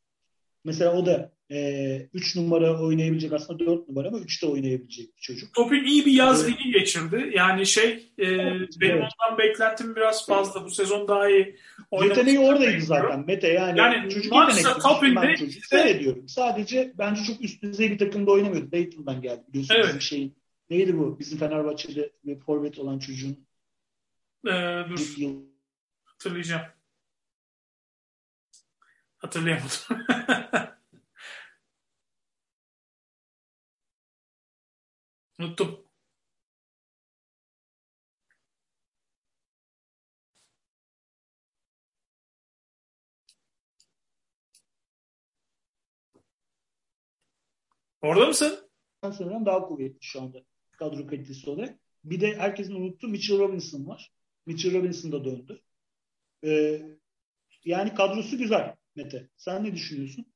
Mesela 0.64 0.96
o 0.96 1.06
da 1.06 1.32
3 1.50 2.36
e, 2.36 2.40
numara 2.40 2.82
oynayabilecek 2.82 3.32
aslında 3.32 3.58
4 3.58 3.88
numara 3.88 4.08
ama 4.08 4.18
3 4.18 4.42
de 4.42 4.46
oynayabilecek 4.46 5.16
bir 5.16 5.20
çocuk. 5.20 5.54
Topin 5.54 5.84
iyi 5.84 6.06
bir 6.06 6.12
yaz 6.12 6.44
evet. 6.44 6.60
ligi 6.60 6.70
geçirdi. 6.70 7.32
Yani 7.34 7.66
şey 7.66 8.12
e, 8.18 8.24
evet, 8.24 8.74
benim 8.80 8.96
evet. 8.96 9.12
ondan 9.20 9.38
beklentim 9.38 9.96
biraz 9.96 10.26
fazla. 10.26 10.64
Bu 10.64 10.70
sezon 10.70 11.08
daha 11.08 11.28
iyi 11.28 11.56
Yeteneği 12.02 12.38
oradaydı 12.38 12.80
zaten 12.80 13.26
Mete 13.26 13.48
yani. 13.48 13.78
Yani 13.78 14.10
çocuk 14.10 14.34
yetenekli. 14.34 14.82
Topin'de 14.82 15.36
çocuk. 15.36 15.62
Işte, 15.62 16.00
diyorum. 16.00 16.28
Sadece 16.28 16.92
bence 16.98 17.24
çok 17.24 17.44
üst 17.44 17.62
düzey 17.62 17.90
bir 17.90 17.98
takımda 17.98 18.30
oynamıyordu. 18.30 18.72
Dayton'dan 18.72 19.22
geldi 19.22 19.42
biliyorsun 19.48 19.74
evet. 19.74 19.86
bizim 19.86 20.00
şey. 20.00 20.32
Neydi 20.70 20.98
bu? 20.98 21.18
Bizim 21.18 21.38
Fenerbahçe'de 21.38 22.12
bir 22.24 22.38
forvet 22.38 22.78
olan 22.78 22.98
çocuğun 22.98 23.46
ee, 24.46 24.50
dur. 24.90 25.14
Yıl. 25.16 25.42
Hatırlayacağım. 26.04 26.62
Hatırlayamadım. 29.18 29.78
Unuttum. 35.38 35.84
Orada 48.02 48.26
mısın? 48.26 48.70
Sanırım 49.02 49.46
daha 49.46 49.62
kuvvetli 49.66 49.98
şu 50.00 50.22
anda 50.22 50.38
kadro 50.78 51.06
kalitesi 51.06 51.50
olarak. 51.50 51.78
Bir 52.04 52.20
de 52.20 52.36
herkesin 52.36 52.74
unuttuğu 52.74 53.08
Mitchell 53.08 53.38
Robinson 53.38 53.86
var. 53.86 54.12
Mitchell 54.46 54.74
Robinson 54.74 55.12
da 55.12 55.24
döndü. 55.24 55.62
Ee, 56.44 56.82
yani 57.64 57.94
kadrosu 57.94 58.38
güzel 58.38 58.76
Mete. 58.96 59.30
Sen 59.36 59.64
ne 59.64 59.74
düşünüyorsun? 59.74 60.26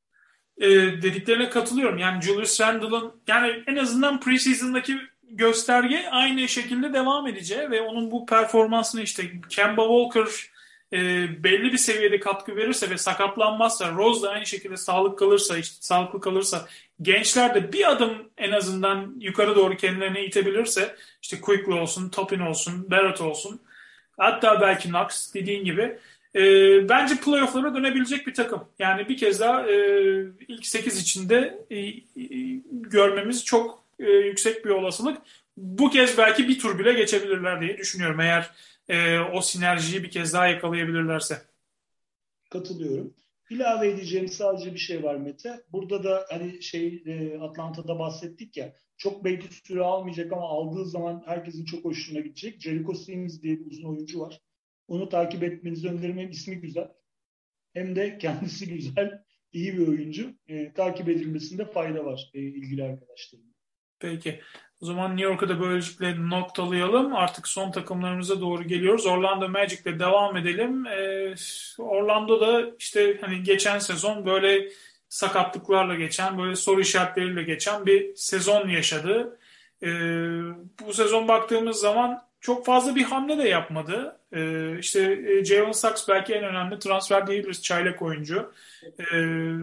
Ee, 0.59 0.69
dediklerine 1.03 1.51
katılıyorum. 1.51 1.99
Yani 1.99 2.23
Julius 2.23 2.61
Randle'ın 2.61 3.13
yani 3.27 3.63
en 3.67 3.77
azından 3.77 4.21
preseason'daki 4.21 4.97
gösterge 5.23 6.09
aynı 6.11 6.49
şekilde 6.49 6.93
devam 6.93 7.27
edeceği 7.27 7.71
ve 7.71 7.81
onun 7.81 8.11
bu 8.11 8.27
performansını 8.27 9.03
işte 9.03 9.23
Kemba 9.49 9.83
Walker 9.83 10.53
e, 10.93 10.99
belli 11.45 11.73
bir 11.73 11.79
seviyede 11.79 12.21
katkı 12.21 12.57
verirse 12.57 12.91
ve 12.91 12.99
sakatlanmazsa, 12.99 13.93
Rose 13.93 14.23
da 14.23 14.31
aynı 14.31 14.47
şekilde 14.47 14.77
sağlık 14.77 15.19
kalırsa, 15.19 15.59
işte 15.59 15.77
sağlıklı 15.81 16.21
kalırsa, 16.21 16.67
gençler 17.03 17.55
de 17.55 17.73
bir 17.73 17.91
adım 17.91 18.31
en 18.39 18.53
azından 18.53 19.15
yukarı 19.21 19.57
doğru 19.57 19.77
kendilerine 19.77 20.25
itebilirse, 20.25 20.97
işte 21.23 21.41
Quickly 21.41 21.73
olsun, 21.73 22.09
Topin 22.09 22.41
olsun, 22.41 22.91
Barrett 22.91 23.21
olsun, 23.21 23.61
hatta 24.19 24.61
belki 24.61 24.89
Knox 24.89 25.35
dediğin 25.35 25.65
gibi 25.65 25.99
e, 26.35 26.43
bence 26.89 27.15
playoff'lara 27.15 27.75
dönebilecek 27.75 28.27
bir 28.27 28.35
takım. 28.35 28.65
Yani 28.79 29.09
bir 29.09 29.17
kez 29.17 29.41
daha 29.41 29.71
e, 29.71 29.75
ilk 30.49 30.67
8 30.67 30.99
içinde 31.03 31.65
e, 31.71 31.77
e, 31.77 32.03
görmemiz 32.71 33.45
çok 33.45 33.85
e, 33.99 34.11
yüksek 34.11 34.65
bir 34.65 34.71
olasılık. 34.71 35.19
Bu 35.57 35.91
kez 35.91 36.19
belki 36.19 36.49
bir 36.49 36.59
tur 36.59 36.79
bile 36.79 36.93
geçebilirler 36.93 37.61
diye 37.61 37.79
düşünüyorum 37.79 38.21
eğer 38.21 38.51
e, 38.89 39.19
o 39.19 39.41
sinerjiyi 39.41 40.03
bir 40.03 40.11
kez 40.11 40.33
daha 40.33 40.47
yakalayabilirlerse. 40.47 41.43
Katılıyorum. 42.51 43.15
İlave 43.51 43.89
edeceğim 43.89 44.29
sadece 44.29 44.75
bir 44.75 44.79
şey 44.79 45.03
var 45.03 45.15
Mete. 45.15 45.61
Burada 45.73 46.05
da 46.05 46.27
hani 46.31 46.63
şey 46.63 47.03
e, 47.07 47.39
Atlanta'da 47.39 47.99
bahsettik 47.99 48.57
ya 48.57 48.73
çok 48.97 49.25
belki 49.25 49.55
süre 49.55 49.83
almayacak 49.83 50.33
ama 50.33 50.49
aldığı 50.49 50.87
zaman 50.87 51.23
herkesin 51.27 51.65
çok 51.65 51.85
hoşuna 51.85 52.21
gidecek. 52.21 52.61
Jericho 52.61 52.95
Sims 52.95 53.43
diye 53.43 53.61
bir 53.61 53.71
uzun 53.71 53.89
oyuncu 53.89 54.21
var. 54.21 54.41
Onu 54.93 55.09
takip 55.09 55.43
etmenizi 55.43 55.89
öneririm. 55.89 56.19
Hem 56.19 56.31
ismi 56.31 56.61
güzel 56.61 56.89
hem 57.75 57.97
de 57.97 58.19
kendisi 58.19 58.69
güzel, 58.75 59.23
iyi 59.53 59.79
bir 59.79 59.89
oyuncu. 59.89 60.35
E, 60.49 60.73
takip 60.73 61.09
edilmesinde 61.09 61.65
fayda 61.65 62.05
var 62.05 62.31
e, 62.35 62.41
ilgili 62.41 62.85
arkadaşlarım. 62.85 63.45
Peki. 63.99 64.41
O 64.81 64.87
zaman 64.87 65.11
New 65.11 65.25
York'u 65.31 65.49
da 65.49 65.61
böylelikle 65.61 66.29
noktalayalım. 66.29 67.17
Artık 67.17 67.49
son 67.49 67.71
takımlarımıza 67.71 68.41
doğru 68.41 68.63
geliyoruz. 68.63 69.07
Orlando 69.07 69.49
Magic'le 69.49 69.99
devam 69.99 70.37
edelim. 70.37 70.87
Ee, 70.87 71.35
Orlando'da 71.79 72.73
işte 72.79 73.19
hani 73.21 73.43
geçen 73.43 73.79
sezon 73.79 74.27
böyle 74.27 74.69
sakatlıklarla 75.09 75.95
geçen, 75.95 76.39
böyle 76.39 76.57
soru 76.57 76.81
işaretleriyle 76.81 77.43
geçen 77.43 77.87
bir 77.87 78.17
sezon 78.17 78.69
yaşadı. 78.69 79.39
Ee, 79.83 79.89
bu 80.87 80.93
sezon 80.93 81.29
baktığımız 81.29 81.77
zaman 81.77 82.23
çok 82.43 82.67
fazla 82.67 82.95
bir 82.95 83.03
hamle 83.03 83.39
de 83.39 83.49
yapmadı. 83.49 84.21
Ee, 84.33 84.79
işte 84.79 85.01
e, 85.29 85.45
Jalen 85.45 85.73
Sachs 85.73 86.09
belki 86.09 86.35
en 86.35 86.45
önemli 86.45 86.79
transfer 86.79 87.27
diyebiliriz 87.27 87.63
çaylak 87.63 88.03
oyuncu. 88.03 88.53
Ee, 88.99 89.55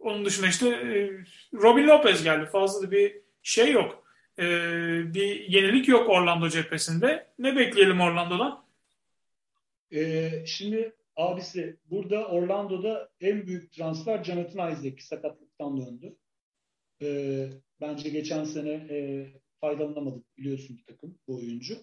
onun 0.00 0.24
dışında 0.24 0.46
işte 0.46 0.68
e, 0.68 1.10
Robin 1.54 1.88
Lopez 1.88 2.22
geldi. 2.22 2.46
Fazla 2.52 2.86
da 2.86 2.90
bir 2.90 3.20
şey 3.42 3.72
yok. 3.72 4.04
Ee, 4.38 5.14
bir 5.14 5.48
yenilik 5.48 5.88
yok 5.88 6.08
Orlando 6.08 6.48
cephesinde. 6.48 7.26
Ne 7.38 7.56
bekleyelim 7.56 8.00
Orlando'dan? 8.00 8.64
Ee, 9.92 10.30
şimdi 10.46 10.92
abisi 11.16 11.76
burada 11.90 12.28
Orlando'da 12.28 13.10
en 13.20 13.46
büyük 13.46 13.72
transfer 13.72 14.24
Jonathan 14.24 14.72
Isaac 14.72 15.02
sakatlıktan 15.02 15.76
döndü. 15.76 16.16
Ee, 17.02 17.48
bence 17.80 18.08
geçen 18.08 18.44
sene 18.44 18.70
e, 18.70 19.26
faydalanamadık 19.60 20.38
biliyorsun 20.38 20.78
bir 20.78 20.84
takım 20.84 21.18
bu 21.28 21.36
oyuncu. 21.36 21.76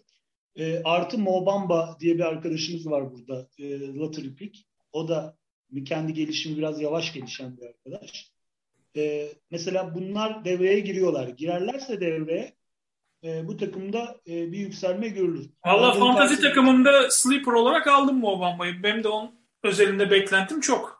E, 0.55 0.83
artı 0.83 1.17
Mobamba 1.17 1.97
diye 1.99 2.15
bir 2.15 2.23
arkadaşımız 2.27 2.89
var 2.89 3.11
burada. 3.13 3.47
E, 3.59 3.93
lottery 3.93 4.35
pick. 4.35 4.65
O 4.91 5.07
da 5.07 5.37
kendi 5.85 6.13
gelişimi 6.13 6.57
biraz 6.57 6.81
yavaş 6.81 7.13
gelişen 7.13 7.57
bir 7.57 7.65
arkadaş. 7.65 8.31
E, 8.97 9.29
mesela 9.51 9.95
bunlar 9.95 10.45
devreye 10.45 10.79
giriyorlar. 10.79 11.27
Girerlerse 11.27 12.01
devreye 12.01 12.55
e, 13.23 13.47
bu 13.47 13.57
takımda 13.57 14.21
e, 14.27 14.51
bir 14.51 14.57
yükselme 14.57 15.07
görülür. 15.07 15.49
Valla 15.65 15.93
fantazi 15.93 16.41
takımında 16.41 17.11
sleeper 17.11 17.51
olarak 17.51 17.87
aldım 17.87 18.19
Mobamba'yı. 18.19 18.83
Benim 18.83 19.03
de 19.03 19.07
onun 19.07 19.31
özelinde 19.63 20.11
beklentim 20.11 20.61
çok. 20.61 20.94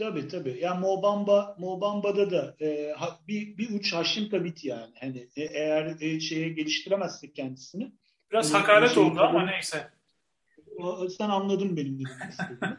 Tabii 0.00 0.28
tabii. 0.28 0.58
Yani 0.60 0.80
Mobamba 0.80 1.56
Mobamba'da 1.58 2.30
da 2.30 2.56
e, 2.60 2.94
bir, 3.28 3.58
bir 3.58 3.70
uç 3.70 3.92
Haşim 3.92 4.28
Tabit 4.28 4.64
yani. 4.64 4.94
Hani 5.00 5.28
e, 5.36 5.42
eğer 5.42 5.96
e, 6.00 6.20
şeye 6.20 6.48
geliştiremezsek 6.48 7.34
kendisini. 7.34 7.92
Biraz 8.30 8.54
hani, 8.54 8.60
hakaret 8.60 8.90
şey, 8.90 9.02
oldu 9.02 9.20
ama 9.20 9.44
neyse. 9.44 9.90
Sen 11.18 11.28
anladın 11.28 11.76
benim 11.76 11.98
demek 11.98 12.30
istediğimi. 12.30 12.78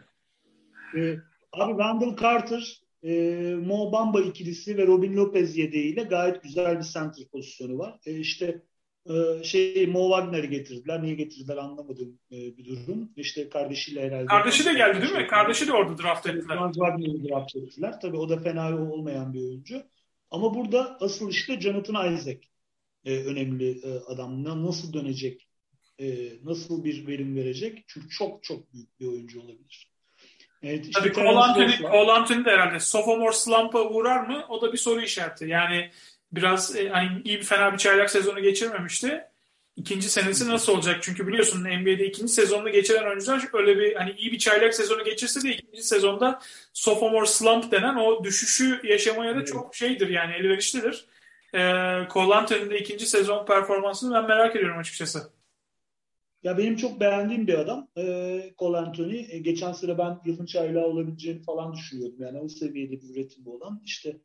e, 0.95 1.19
abi 1.51 1.79
Randall 1.79 2.17
Carter, 2.17 2.81
e, 3.03 3.11
Mo 3.55 3.91
Bamba 3.91 4.21
ikilisi 4.21 4.77
ve 4.77 4.87
Robin 4.87 5.17
Lopez 5.17 5.57
yedeğiyle 5.57 6.03
gayet 6.03 6.43
güzel 6.43 6.79
bir 6.79 6.83
center 6.83 7.25
pozisyonu 7.31 7.77
var. 7.77 7.99
E, 8.05 8.19
işte 8.19 8.61
e, 9.09 9.43
şey 9.43 9.87
Mo 9.87 10.09
Wagner'i 10.09 10.49
getirdiler. 10.49 11.03
Niye 11.03 11.15
getirdiler 11.15 11.57
anlamadım 11.57 12.19
e, 12.31 12.57
bir 12.57 12.65
durum. 12.65 13.09
İşte 13.15 13.49
kardeşiyle 13.49 14.01
herhalde. 14.01 14.25
Kardeşi 14.25 14.65
de 14.65 14.73
geldi 14.73 15.01
değil 15.01 15.13
mi? 15.13 15.27
Kardeşi 15.27 15.67
de 15.67 15.73
orada 15.73 16.03
draft 16.03 16.27
ettiler. 16.27 16.57
Franz 16.57 16.75
Wagner'i 16.75 17.29
draft 17.29 17.55
ettiler. 17.55 18.01
Tabii 18.01 18.17
o 18.17 18.29
da 18.29 18.37
fena 18.37 18.91
olmayan 18.91 19.33
bir 19.33 19.39
oyuncu. 19.39 19.83
Ama 20.31 20.53
burada 20.53 20.97
asıl 20.99 21.29
işte 21.29 21.61
Jonathan 21.61 22.13
Isaac 22.13 22.39
e, 23.05 23.23
önemli 23.23 23.69
e, 23.69 23.99
adam. 24.07 24.43
Nasıl 24.43 24.93
dönecek? 24.93 25.47
E, 25.99 26.29
nasıl 26.43 26.83
bir 26.83 27.07
verim 27.07 27.35
verecek? 27.35 27.83
Çünkü 27.87 28.09
çok 28.09 28.43
çok 28.43 28.73
büyük 28.73 28.99
bir 28.99 29.07
oyuncu 29.07 29.41
olabilir. 29.41 29.91
Evet, 30.63 30.85
işte 30.85 30.99
Tabii 30.99 31.13
Cole 31.13 31.29
Anthony, 31.29 31.77
Cole 31.77 32.11
Anthony 32.11 32.45
de 32.45 32.49
herhalde 32.49 32.79
sophomore 32.79 33.33
slump'a 33.33 33.89
uğrar 33.89 34.27
mı? 34.27 34.45
O 34.49 34.61
da 34.61 34.73
bir 34.73 34.77
soru 34.77 35.01
işareti. 35.01 35.45
Yani 35.45 35.91
biraz 36.31 36.75
e, 36.75 36.89
hani 36.89 37.21
iyi 37.25 37.37
bir 37.39 37.43
fena 37.43 37.73
bir 37.73 37.77
çaylak 37.77 38.09
sezonu 38.09 38.41
geçirmemişti. 38.41 39.23
İkinci 39.75 40.09
senesi 40.09 40.49
nasıl 40.49 40.73
olacak? 40.73 40.97
Çünkü 41.01 41.27
biliyorsun 41.27 41.63
NBA'de 41.63 42.05
ikinci 42.05 42.33
sezonunu 42.33 42.71
geçiren 42.71 43.07
oyuncular 43.07 43.49
öyle 43.53 43.79
bir 43.79 43.95
hani 43.95 44.11
iyi 44.11 44.31
bir 44.31 44.39
çaylak 44.39 44.73
sezonu 44.73 45.03
geçirse 45.03 45.43
de 45.43 45.49
ikinci 45.49 45.83
sezonda 45.83 46.39
sophomore 46.73 47.25
slump 47.25 47.71
denen 47.71 47.95
o 47.95 48.23
düşüşü 48.23 48.81
yaşamaya 48.83 49.35
da 49.35 49.45
çok 49.45 49.75
şeydir 49.75 50.09
yani 50.09 50.33
elverişlidir. 50.33 51.05
Ee, 51.53 51.59
Cole 52.13 52.35
Anthony'nin 52.35 52.69
de 52.69 52.79
ikinci 52.79 53.05
sezon 53.05 53.45
performansını 53.45 54.13
ben 54.13 54.27
merak 54.27 54.55
ediyorum 54.55 54.77
açıkçası. 54.77 55.31
Ya 56.43 56.57
benim 56.57 56.75
çok 56.75 56.99
beğendiğim 56.99 57.47
bir 57.47 57.53
adam 57.53 57.87
e, 57.97 58.53
Cole 58.59 58.77
Anthony. 58.77 59.25
E, 59.29 59.39
geçen 59.39 59.73
sene 59.73 59.97
ben 59.97 60.19
yılın 60.25 60.45
çaylağı 60.45 60.85
olabileceğini 60.85 61.43
falan 61.43 61.73
düşünüyordum. 61.73 62.21
Yani 62.21 62.39
o 62.39 62.47
seviyede 62.47 63.01
bir 63.01 63.09
üretim 63.09 63.47
olan. 63.47 63.81
İşte 63.85 64.17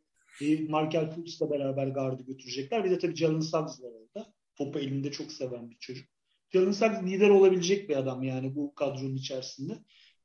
Markel 0.69 1.11
Fultz'la 1.11 1.51
beraber 1.51 1.87
gardı 1.87 2.23
götürecekler. 2.23 2.85
Bir 2.85 2.91
de 2.91 2.99
tabii 2.99 3.17
Jalen 3.17 3.41
Suggs 3.41 3.83
var 3.83 3.91
orada. 3.91 4.33
Topu 4.57 4.79
elinde 4.79 5.13
çok 5.13 5.33
seven 5.33 5.71
bir 5.71 5.79
çocuk. 5.79 6.09
Jalen 6.53 6.73
Suggs 6.73 7.03
lider 7.03 7.29
olabilecek 7.29 7.89
bir 7.89 7.97
adam 7.97 8.23
yani 8.23 8.57
bu 8.57 8.75
kadronun 8.75 9.17
içerisinde. 9.17 9.73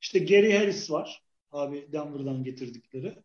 İşte 0.02 0.20
Gary 0.20 0.58
Harris 0.58 0.92
var. 0.92 1.24
Abi 1.52 1.90
Denver'dan 1.92 2.44
getirdikleri. 2.44 3.16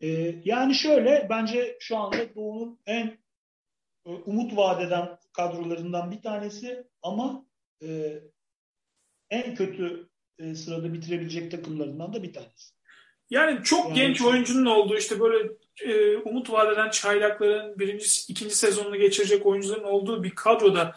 E, 0.00 0.08
yani 0.44 0.74
şöyle 0.74 1.26
bence 1.30 1.76
şu 1.80 1.96
anda 1.96 2.34
Doğu'nun 2.34 2.78
en 2.86 3.18
e, 4.06 4.10
umut 4.10 4.56
vadeden 4.56 5.18
kadrolarından 5.32 6.10
bir 6.10 6.22
tanesi 6.22 6.84
ama 7.02 7.46
e, 7.82 8.20
en 9.30 9.54
kötü 9.54 10.08
e, 10.38 10.54
sırada 10.54 10.92
bitirebilecek 10.92 11.50
takımlarından 11.50 12.12
da 12.12 12.22
bir 12.22 12.32
tanesi. 12.32 12.74
Yani 13.30 13.62
çok 13.64 13.84
yani 13.84 13.94
genç 13.94 14.22
oyuncunun 14.22 14.66
olduğu 14.66 14.96
işte 14.96 15.20
böyle 15.20 15.50
e, 15.84 16.16
umut 16.16 16.50
vadeden 16.50 16.90
çaylakların 16.90 17.78
birinci, 17.78 18.06
ikinci 18.28 18.54
sezonunu 18.54 18.96
geçirecek 18.96 19.46
oyuncuların 19.46 19.84
olduğu 19.84 20.22
bir 20.22 20.30
kadroda 20.30 20.96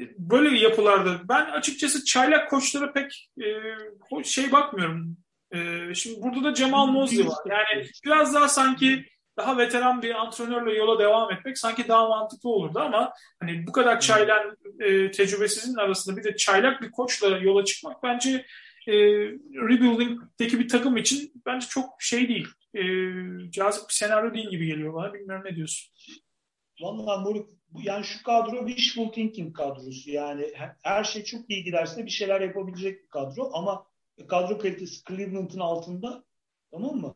e, 0.00 0.02
böyle 0.18 0.58
yapılarda 0.58 1.20
ben 1.28 1.44
açıkçası 1.44 2.04
çaylak 2.04 2.50
koçlara 2.50 2.92
pek 2.92 3.30
e, 3.40 4.24
şey 4.24 4.52
bakmıyorum. 4.52 5.16
E, 5.52 5.58
şimdi 5.94 6.22
burada 6.22 6.44
da 6.44 6.54
Cemal 6.54 6.86
Mosley 6.86 7.26
var. 7.26 7.38
Yani 7.46 7.86
biraz 8.04 8.34
daha 8.34 8.48
sanki 8.48 9.04
daha 9.36 9.58
veteran 9.58 10.02
bir 10.02 10.14
antrenörle 10.14 10.78
yola 10.78 10.98
devam 10.98 11.32
etmek 11.32 11.58
sanki 11.58 11.88
daha 11.88 12.08
mantıklı 12.08 12.50
olurdu 12.50 12.78
ama 12.80 13.12
hani 13.40 13.66
bu 13.66 13.72
kadar 13.72 14.00
çaylan 14.00 14.56
e, 14.80 15.10
tecrübesizin 15.10 15.76
arasında 15.76 16.16
bir 16.16 16.24
de 16.24 16.36
çaylak 16.36 16.82
bir 16.82 16.90
koçla 16.90 17.28
yola 17.28 17.64
çıkmak 17.64 18.02
bence 18.02 18.46
e, 18.88 18.92
rebuilding'deki 19.68 20.58
bir 20.58 20.68
takım 20.68 20.96
için 20.96 21.42
bence 21.46 21.66
çok 21.66 22.02
şey 22.02 22.28
değil. 22.28 22.48
E, 22.74 22.82
cazip 23.50 23.88
bir 23.88 23.94
senaryo 23.94 24.34
değil 24.34 24.50
gibi 24.50 24.66
geliyor 24.66 24.94
bana. 24.94 25.14
Bilmiyorum 25.14 25.44
ne 25.44 25.56
diyorsun? 25.56 25.92
Vallahi 26.80 27.22
Moruk 27.22 27.50
yani 27.84 28.04
şu 28.04 28.22
kadro 28.22 28.66
wishful 28.66 29.12
thinking 29.12 29.56
kadrosu. 29.56 30.10
Yani 30.10 30.52
her 30.82 31.04
şey 31.04 31.24
çok 31.24 31.50
iyi 31.50 31.64
giderse 31.64 32.06
bir 32.06 32.10
şeyler 32.10 32.40
yapabilecek 32.40 33.02
bir 33.04 33.08
kadro 33.08 33.50
ama 33.52 33.86
kadro 34.28 34.58
kalitesi 34.58 35.04
Cleveland'ın 35.04 35.60
altında 35.60 36.24
tamam 36.70 36.96
mı? 36.96 37.14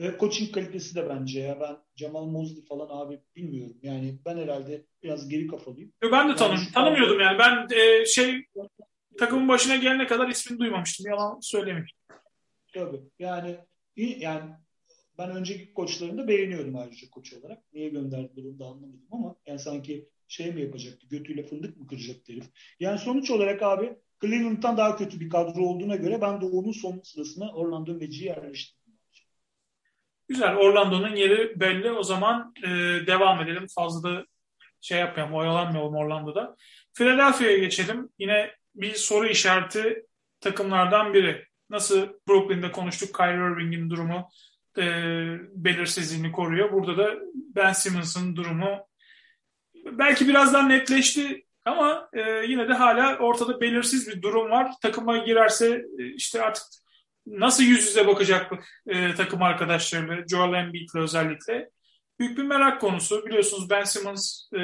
Ve 0.00 0.16
coaching 0.20 0.54
kalitesi 0.54 0.94
de 0.94 1.08
bence 1.08 1.40
ya. 1.40 1.60
Ben 1.60 1.76
Jamal 1.96 2.24
Mosley 2.24 2.64
falan 2.64 2.88
abi 2.90 3.20
bilmiyorum. 3.36 3.76
Yani 3.82 4.18
ben 4.24 4.36
herhalde 4.36 4.86
biraz 5.02 5.28
geri 5.28 5.46
kafalıyım. 5.46 5.92
Ben 6.02 6.28
de 6.28 6.36
tanım, 6.36 6.56
yani 6.56 6.72
tanımıyordum 6.74 7.20
yani. 7.20 7.38
Ben 7.38 7.76
e, 7.76 8.06
şey 8.06 8.44
takımın 9.18 9.48
başına 9.48 9.76
gelene 9.76 10.06
kadar 10.06 10.28
ismini 10.28 10.58
duymamıştım. 10.58 11.06
Yalan 11.10 11.40
söylemeyeyim. 11.40 11.86
Tabii. 12.74 13.00
Yani 13.18 13.58
yani 13.96 14.50
ben 15.18 15.30
önceki 15.30 15.74
koçlarını 15.74 16.18
da 16.18 16.28
beğeniyorum 16.28 16.76
ayrıca 16.76 17.10
koç 17.10 17.32
olarak. 17.32 17.58
Niye 17.72 17.88
gönderdiler 17.88 18.44
onu 18.44 18.58
da 18.58 18.64
anlamadım 18.64 19.06
ama 19.10 19.36
yani 19.46 19.58
sanki 19.58 20.08
şey 20.28 20.52
mi 20.52 20.62
yapacaktı? 20.62 21.06
Götüyle 21.10 21.42
fındık 21.42 21.76
mı 21.76 21.86
kıracaktı 21.86 22.32
herif? 22.32 22.44
Yani 22.80 22.98
sonuç 22.98 23.30
olarak 23.30 23.62
abi 23.62 23.96
Cleveland'dan 24.20 24.76
daha 24.76 24.96
kötü 24.96 25.20
bir 25.20 25.30
kadro 25.30 25.62
olduğuna 25.62 25.96
göre 25.96 26.20
ben 26.20 26.40
de 26.40 26.44
onun 26.44 26.72
son 26.72 27.00
sırasına 27.04 27.52
Orlando 27.52 27.94
Magic'i 27.94 28.24
yerleştirdim. 28.24 28.86
Güzel. 30.28 30.56
Orlando'nun 30.56 31.16
yeri 31.16 31.60
belli. 31.60 31.90
O 31.90 32.02
zaman 32.02 32.54
e, 32.62 32.68
devam 33.06 33.42
edelim. 33.42 33.66
Fazla 33.74 34.10
da 34.10 34.26
şey 34.80 34.98
yapmayalım, 34.98 35.34
oyalanmayalım 35.34 35.94
Orlando'da. 35.94 36.56
Philadelphia'ya 36.94 37.58
geçelim. 37.58 38.08
Yine 38.18 38.50
bir 38.76 38.94
soru 38.94 39.26
işareti 39.26 40.06
takımlardan 40.40 41.14
biri. 41.14 41.46
Nasıl 41.70 42.08
Brooklyn'de 42.28 42.72
konuştuk 42.72 43.14
Kyrie 43.14 43.52
Irving'in 43.52 43.90
durumu 43.90 44.28
e, 44.78 44.82
belirsizliğini 45.54 46.32
koruyor. 46.32 46.72
Burada 46.72 46.96
da 46.96 47.14
Ben 47.34 47.72
Simmons'ın 47.72 48.36
durumu 48.36 48.88
belki 49.84 50.28
birazdan 50.28 50.68
netleşti 50.68 51.46
ama 51.64 52.08
e, 52.12 52.20
yine 52.48 52.68
de 52.68 52.72
hala 52.72 53.18
ortada 53.18 53.60
belirsiz 53.60 54.08
bir 54.08 54.22
durum 54.22 54.50
var. 54.50 54.70
Takıma 54.82 55.18
girerse 55.18 55.84
e, 55.98 56.06
işte 56.14 56.42
artık 56.42 56.64
nasıl 57.26 57.62
yüz 57.64 57.86
yüze 57.86 58.06
bakacak 58.06 58.52
e, 58.86 59.14
takım 59.14 59.42
arkadaşlarıyla, 59.42 60.26
Joel 60.30 60.54
Embiid'le 60.54 60.94
özellikle. 60.94 61.70
Büyük 62.18 62.38
bir 62.38 62.42
merak 62.42 62.80
konusu. 62.80 63.26
Biliyorsunuz 63.26 63.70
Ben 63.70 63.84
Simmons 63.84 64.52
e, 64.52 64.60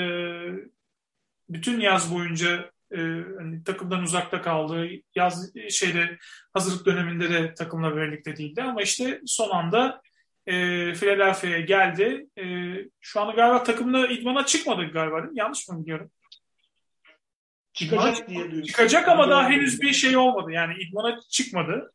bütün 1.48 1.80
yaz 1.80 2.14
boyunca 2.14 2.71
e, 2.92 2.98
hani 3.38 3.64
takımdan 3.64 4.02
uzakta 4.02 4.42
kaldı. 4.42 4.88
Yaz 5.14 5.52
şeyde 5.70 6.18
hazırlık 6.54 6.86
döneminde 6.86 7.30
de 7.30 7.54
takımla 7.54 7.96
birlikte 7.96 8.36
değildi 8.36 8.62
ama 8.62 8.82
işte 8.82 9.20
son 9.26 9.50
anda 9.50 10.00
e, 10.46 10.52
Philadelphia'ya 10.92 11.60
geldi. 11.60 12.26
E, 12.38 12.44
şu 13.00 13.20
anda 13.20 13.32
galiba 13.32 13.62
takımda 13.62 14.06
idmana 14.06 14.46
çıkmadı 14.46 14.84
galiba? 14.92 15.28
Yanlış 15.32 15.68
mı 15.68 15.82
biliyorum? 15.82 16.10
Çıkacak 17.72 18.28
diye. 18.28 18.62
Çıkacak 18.62 19.08
ama 19.08 19.30
daha 19.30 19.50
henüz 19.50 19.80
bir 19.82 19.92
şey 19.92 20.16
olmadı. 20.16 20.52
Yani 20.52 20.74
idmana 20.82 21.18
çıkmadı. 21.30 21.92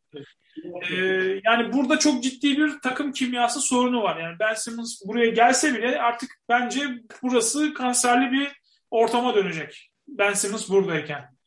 Ee, 0.91 0.95
yani 1.43 1.73
burada 1.73 1.99
çok 1.99 2.23
ciddi 2.23 2.57
bir 2.57 2.79
takım 2.83 3.11
kimyası 3.11 3.61
sorunu 3.61 4.03
var. 4.03 4.17
Yani 4.17 4.35
Ben 4.39 4.53
Simmons 4.53 5.01
buraya 5.05 5.29
gelse 5.29 5.75
bile 5.75 6.01
artık 6.01 6.29
bence 6.49 6.81
burası 7.23 7.73
kanserli 7.73 8.31
bir 8.31 8.51
ortama 8.91 9.35
dönecek. 9.35 9.91
Ben 10.07 10.33
Simmons 10.33 10.69
buradayken. 10.69 11.37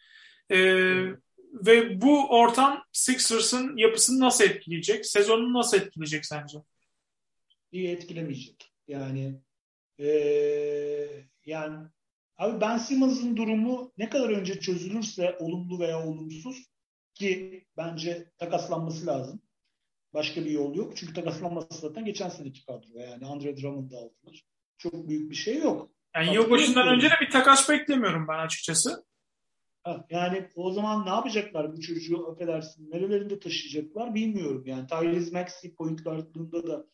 Ee, 0.51 1.07
ve 1.53 2.01
bu 2.01 2.29
ortam 2.29 2.83
Sixers'ın 2.93 3.77
yapısını 3.77 4.21
nasıl 4.21 4.45
etkileyecek? 4.45 5.07
Sezonunu 5.07 5.59
nasıl 5.59 5.77
etkileyecek 5.77 6.27
sence? 6.27 6.59
İyi 7.73 7.89
etkilemeyecek. 7.89 8.73
Yani 8.89 9.41
ee, 10.01 11.25
yani 11.47 11.89
abi 12.37 12.61
Ben 12.61 12.79
Simmons'ın 12.79 13.37
durumu 13.37 13.93
ne 13.99 14.11
kadar 14.11 14.31
önce 14.31 14.61
çözülürse 14.61 15.37
olumlu 15.41 15.79
veya 15.79 16.07
olumsuz 16.07 16.67
ki 17.15 17.65
bence 17.77 18.31
takaslanması 18.39 19.07
lazım. 19.07 19.43
Başka 20.15 20.45
bir 20.45 20.51
yol 20.51 20.75
yok. 20.75 20.97
Çünkü 20.97 21.15
takaslanması 21.15 21.81
zaten 21.81 22.05
geçen 22.05 22.29
seneki 22.29 22.67
kadro. 22.67 22.99
Yani 22.99 23.27
Andre 23.27 23.57
Drummond'ı 23.57 23.97
aldılar. 23.97 24.45
Çok 24.79 25.09
büyük 25.09 25.31
bir 25.31 25.37
şey 25.37 25.59
yok. 25.59 25.91
Yani 26.17 26.35
yıl 26.35 26.51
başından 26.51 26.89
önce 26.89 27.11
de 27.11 27.15
bir 27.21 27.31
takas 27.31 27.69
beklemiyorum 27.69 28.29
ben 28.29 28.39
açıkçası. 28.39 29.05
yani 30.11 30.49
o 30.55 30.73
zaman 30.73 31.07
ne 31.07 31.11
yapacaklar 31.11 31.77
bu 31.77 31.81
çocuğu 31.81 32.29
affedersin 32.31 32.91
nerelerinde 32.91 33.39
taşıyacaklar 33.39 34.15
bilmiyorum. 34.15 34.63
Yani 34.67 34.87
Tyrese 34.87 35.39
Maxey 35.39 35.75
point 35.75 36.05
guardlığında 36.05 36.67
da 36.67 36.87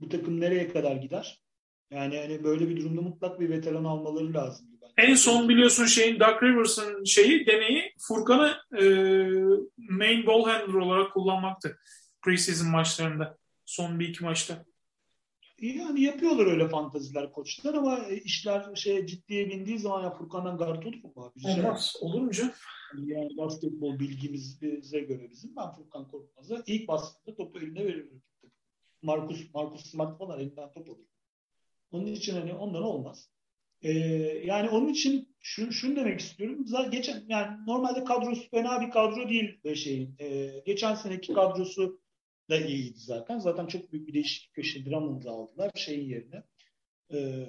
bu 0.00 0.08
takım 0.08 0.40
nereye 0.40 0.68
kadar 0.68 0.96
gider? 0.96 1.44
Yani 1.90 2.18
hani 2.18 2.44
böyle 2.44 2.68
bir 2.68 2.76
durumda 2.76 3.00
mutlak 3.00 3.40
bir 3.40 3.50
veteran 3.50 3.84
almaları 3.84 4.34
lazım. 4.34 4.66
En 4.96 5.14
son 5.14 5.48
biliyorsun 5.48 5.86
şeyin 5.86 6.20
Doug 6.20 6.42
Rivers'ın 6.42 7.04
şeyi 7.04 7.46
deneyi 7.46 7.92
Furkan'ı 7.98 8.56
e, 8.80 8.84
main 9.78 10.26
ball 10.26 10.44
handler 10.44 10.74
olarak 10.74 11.12
kullanmaktı. 11.12 11.78
Preseason 12.22 12.68
maçlarında. 12.68 13.38
Son 13.64 14.00
bir 14.00 14.08
iki 14.08 14.24
maçta. 14.24 14.64
Yani 15.60 16.02
yapıyorlar 16.02 16.46
öyle 16.46 16.68
fantaziler 16.68 17.32
koçlar 17.32 17.74
ama 17.74 17.98
işler 18.08 18.74
şey 18.74 19.06
ciddiye 19.06 19.50
bindiği 19.50 19.78
zaman 19.78 20.02
ya 20.02 20.10
Furkan'dan 20.10 20.56
guard 20.56 20.84
olur 20.84 21.04
mu 21.04 21.12
abi? 21.16 21.48
Olmaz. 21.48 21.96
Olur 22.00 22.20
mu 22.20 22.30
canım? 22.30 22.52
Yani 23.06 23.36
basketbol 23.36 23.98
bilgimize 23.98 25.00
göre 25.00 25.30
bizim 25.30 25.56
ben 25.56 25.72
Furkan 25.72 26.08
Korkmaz'a 26.08 26.62
ilk 26.66 26.88
baskette 26.88 27.34
topu 27.34 27.58
eline 27.58 27.84
veririm. 27.84 28.22
Markus, 29.02 29.54
Markus 29.54 29.90
Smart 29.90 30.18
falan 30.18 30.40
elinden 30.40 30.72
top 30.72 30.88
alır. 30.88 31.06
Onun 31.92 32.06
için 32.06 32.34
hani 32.34 32.54
ondan 32.54 32.82
olmaz. 32.82 33.30
Ee, 33.82 33.92
yani 34.44 34.68
onun 34.68 34.88
için 34.88 35.36
şunu, 35.40 35.72
şunu 35.72 35.96
demek 35.96 36.20
istiyorum. 36.20 36.66
Zaten 36.66 36.90
geçen 36.90 37.24
yani 37.28 37.56
normalde 37.66 38.04
kadrosu 38.04 38.50
fena 38.50 38.80
bir 38.80 38.90
kadro 38.90 39.28
değil 39.28 39.74
şeyin. 39.74 40.14
Ee, 40.20 40.62
geçen 40.66 40.94
seneki 40.94 41.32
kadrosu 41.32 42.00
da 42.50 42.56
iyiydi 42.56 42.98
zaten. 42.98 43.38
Zaten 43.38 43.66
çok 43.66 43.92
büyük 43.92 44.08
bir 44.08 44.14
değişiklik 44.14 44.54
köşe 44.54 44.84
Drummond'ı 44.84 45.30
aldılar 45.30 45.70
şeyin 45.74 46.08
yerine. 46.08 46.42
Ee, 47.12 47.46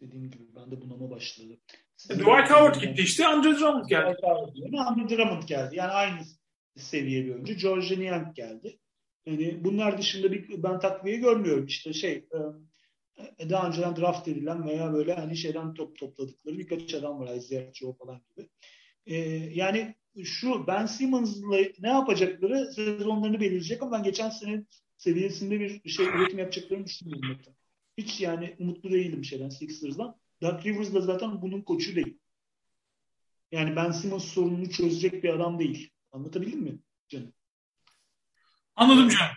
dediğim 0.00 0.30
gibi 0.30 0.44
ben 0.56 0.70
de 0.70 0.80
bunama 0.80 1.10
başladı. 1.10 1.58
Dwight 2.04 2.50
Howard 2.50 2.80
gitti 2.80 3.02
işte. 3.02 3.26
Andre 3.26 3.48
Drummond 3.48 3.88
geldi. 3.88 4.10
Dwight 4.10 4.22
Howard 4.22 4.56
yerine 4.56 4.80
Andre 4.80 5.16
Drummond 5.16 5.42
geldi. 5.42 5.76
Yani 5.76 5.92
aynı 5.92 6.20
seviye 6.76 7.24
bir 7.24 7.34
oyuncu. 7.34 7.54
George 7.54 8.00
Niang 8.00 8.34
geldi. 8.34 8.78
Yani 9.26 9.64
bunlar 9.64 9.98
dışında 9.98 10.32
bir 10.32 10.62
ben 10.62 10.80
takviye 10.80 11.16
görmüyorum. 11.16 11.66
İşte 11.66 11.92
şey 11.92 12.28
e, 13.38 13.50
daha 13.50 13.66
önceden 13.68 13.96
draft 13.96 14.28
edilen 14.28 14.66
veya 14.66 14.92
böyle 14.92 15.14
hani 15.14 15.36
şeyden 15.36 15.74
top 15.74 15.98
topladıkları 15.98 16.58
birkaç 16.58 16.94
adam 16.94 17.20
var. 17.20 17.36
Isaiah 17.36 17.72
Joe 17.72 17.92
falan 17.92 18.20
gibi. 18.30 18.48
Ee, 19.08 19.16
yani 19.54 19.94
şu 20.24 20.66
Ben 20.66 20.86
Simmons'la 20.86 21.56
ne 21.80 21.88
yapacakları 21.88 22.72
sezonlarını 22.72 23.40
belirleyecek 23.40 23.82
ama 23.82 23.92
ben 23.92 24.02
geçen 24.02 24.30
sene 24.30 24.64
seviyesinde 24.96 25.60
bir 25.60 25.90
şey 25.90 26.06
üretim 26.06 26.38
yapacaklarını 26.38 26.84
düşünmüyorum. 26.84 27.38
Hiç 27.98 28.20
yani 28.20 28.56
umutlu 28.58 28.90
değilim 28.90 29.24
şeyden 29.24 29.48
Sixers'dan. 29.48 30.16
Doug 30.42 30.66
Rivers 30.66 30.94
da 30.94 31.00
zaten 31.00 31.42
bunun 31.42 31.62
koçu 31.62 31.96
değil. 31.96 32.18
Yani 33.52 33.76
Ben 33.76 33.90
Simmons 33.90 34.24
sorununu 34.24 34.70
çözecek 34.70 35.24
bir 35.24 35.28
adam 35.28 35.58
değil. 35.58 35.90
Anlatabildim 36.12 36.60
mi 36.60 36.78
canım? 37.08 37.32
Anladım 38.76 39.08
canım. 39.08 39.32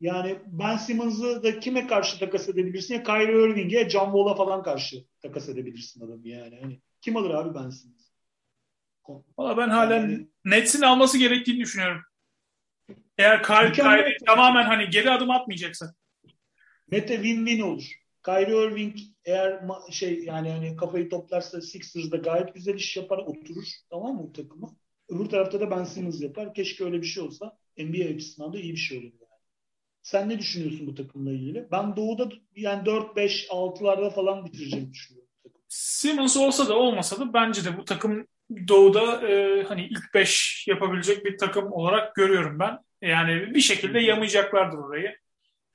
Yani 0.00 0.38
Ben 0.46 0.76
Simmons'ı 0.76 1.42
da 1.42 1.60
kime 1.60 1.86
karşı 1.86 2.18
takas 2.18 2.48
edebilirsin? 2.48 2.94
Ya 2.94 3.02
Kyrie 3.02 3.50
Irving'e, 3.50 3.90
John 3.90 4.04
Wall'a 4.04 4.34
falan 4.34 4.62
karşı 4.62 5.04
takas 5.22 5.48
edebilirsin 5.48 6.00
adamı 6.00 6.28
yani. 6.28 6.58
Hani 6.62 6.80
kim 7.00 7.16
alır 7.16 7.30
abi 7.30 7.54
Ben 7.54 7.70
Simmons? 7.70 8.05
Valla 9.38 9.56
ben 9.56 9.68
halen 9.68 10.00
yani, 10.00 10.28
Nets'in 10.44 10.82
alması 10.82 11.18
gerektiğini 11.18 11.60
düşünüyorum. 11.60 12.02
Eğer 13.18 13.42
Kyrie, 13.42 13.72
Kyrie 13.72 14.16
tamamen 14.26 14.64
hani 14.64 14.90
geri 14.90 15.10
adım 15.10 15.30
atmayacaksa. 15.30 15.94
Nete 16.90 17.14
win-win 17.14 17.62
olur. 17.62 17.84
Kyrie 18.24 18.66
Irving 18.66 18.96
eğer 19.24 19.60
şey 19.90 20.24
yani 20.24 20.50
hani 20.50 20.76
kafayı 20.76 21.08
toplarsa 21.08 21.60
Sixers'da 21.60 22.16
gayet 22.16 22.54
güzel 22.54 22.74
iş 22.74 22.96
yapar, 22.96 23.18
oturur. 23.18 23.64
Tamam 23.90 24.14
mı 24.14 24.22
bu 24.22 24.32
takıma? 24.32 24.76
Öbür 25.08 25.24
tarafta 25.24 25.60
da 25.60 25.70
Ben 25.70 25.84
Simmons 25.84 26.20
yapar. 26.20 26.54
Keşke 26.54 26.84
öyle 26.84 27.02
bir 27.02 27.06
şey 27.06 27.22
olsa. 27.22 27.58
NBA 27.78 28.14
açısından 28.14 28.52
da 28.52 28.58
iyi 28.58 28.72
bir 28.72 28.78
şey 28.78 28.98
olur. 28.98 29.12
Sen 30.02 30.28
ne 30.28 30.38
düşünüyorsun 30.38 30.86
bu 30.86 30.94
takımla 30.94 31.32
ilgili? 31.32 31.68
Ben 31.70 31.96
Doğu'da 31.96 32.28
yani 32.56 32.88
4-5-6'larda 32.88 34.10
falan 34.10 34.44
bitireceğini 34.44 34.92
düşünüyorum. 34.92 35.30
Simmons 35.68 36.36
olsa 36.36 36.68
da 36.68 36.74
olmasa 36.74 37.18
da 37.18 37.32
bence 37.32 37.64
de 37.64 37.78
bu 37.78 37.84
takım 37.84 38.26
Doğu'da 38.68 39.28
e, 39.28 39.62
hani 39.62 39.86
ilk 39.86 40.14
5 40.14 40.64
yapabilecek 40.68 41.24
bir 41.24 41.38
takım 41.38 41.72
olarak 41.72 42.14
görüyorum 42.14 42.58
ben. 42.58 42.78
Yani 43.02 43.54
bir 43.54 43.60
şekilde 43.60 44.00
yamayacaklardır 44.00 44.78
orayı. 44.78 45.16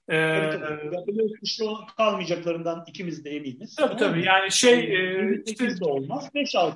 Ee, 0.10 0.50
tabii, 0.52 0.92
tabii. 1.06 1.94
kalmayacaklarından 1.98 2.84
ikimiz 2.88 3.26
de 3.26 3.30
eminiz. 3.30 3.76
Tabii 3.76 3.98
tabii. 3.98 4.26
Yani 4.26 4.52
şey 4.52 4.74
e, 4.74 5.42
işte, 5.46 5.80
de 5.80 5.86
olmaz. 5.86 6.30
5-6 6.36 6.72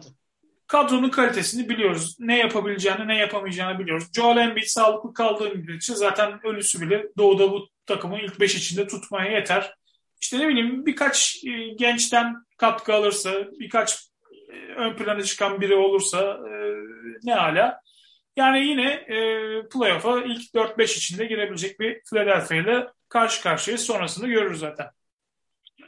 kadronun 0.68 1.10
kalitesini 1.10 1.70
biliyoruz. 1.70 2.16
Ne 2.20 2.38
yapabileceğini, 2.38 3.08
ne 3.08 3.18
yapamayacağını 3.18 3.80
biliyoruz. 3.80 4.08
Joel 4.16 4.38
Embiid 4.38 4.66
sağlıklı 4.66 5.14
kaldığı 5.14 5.50
müddetçe 5.50 5.96
zaten 5.96 6.46
ölüsü 6.46 6.82
bile 6.82 7.06
doğuda 7.18 7.52
bu 7.52 7.68
takımı 7.86 8.20
ilk 8.22 8.40
5 8.40 8.56
içinde 8.56 8.88
tutmaya 8.88 9.32
yeter. 9.32 9.74
işte 10.22 10.40
ne 10.40 10.48
bileyim 10.48 10.86
birkaç 10.86 11.44
e, 11.46 11.68
gençten 11.68 12.36
katkı 12.58 12.94
alırsa, 12.94 13.32
birkaç 13.60 13.94
e, 13.94 14.15
ön 14.76 14.96
plana 14.96 15.24
çıkan 15.24 15.62
biri 15.62 15.76
olursa 15.76 16.22
e, 16.22 16.54
ne 17.24 17.34
hala. 17.34 17.82
Yani 18.36 18.68
yine 18.68 18.92
e, 18.92 19.18
playoff'a 19.70 20.22
ilk 20.22 20.42
4-5 20.54 20.84
içinde 20.84 21.26
girebilecek 21.26 21.80
bir 21.80 22.02
Philadelphia 22.10 22.56
ile 22.56 22.88
karşı 23.10 23.44
karşıya 23.44 23.78
sonrasında 23.78 24.28
görürüz 24.28 24.60
zaten. 24.60 24.88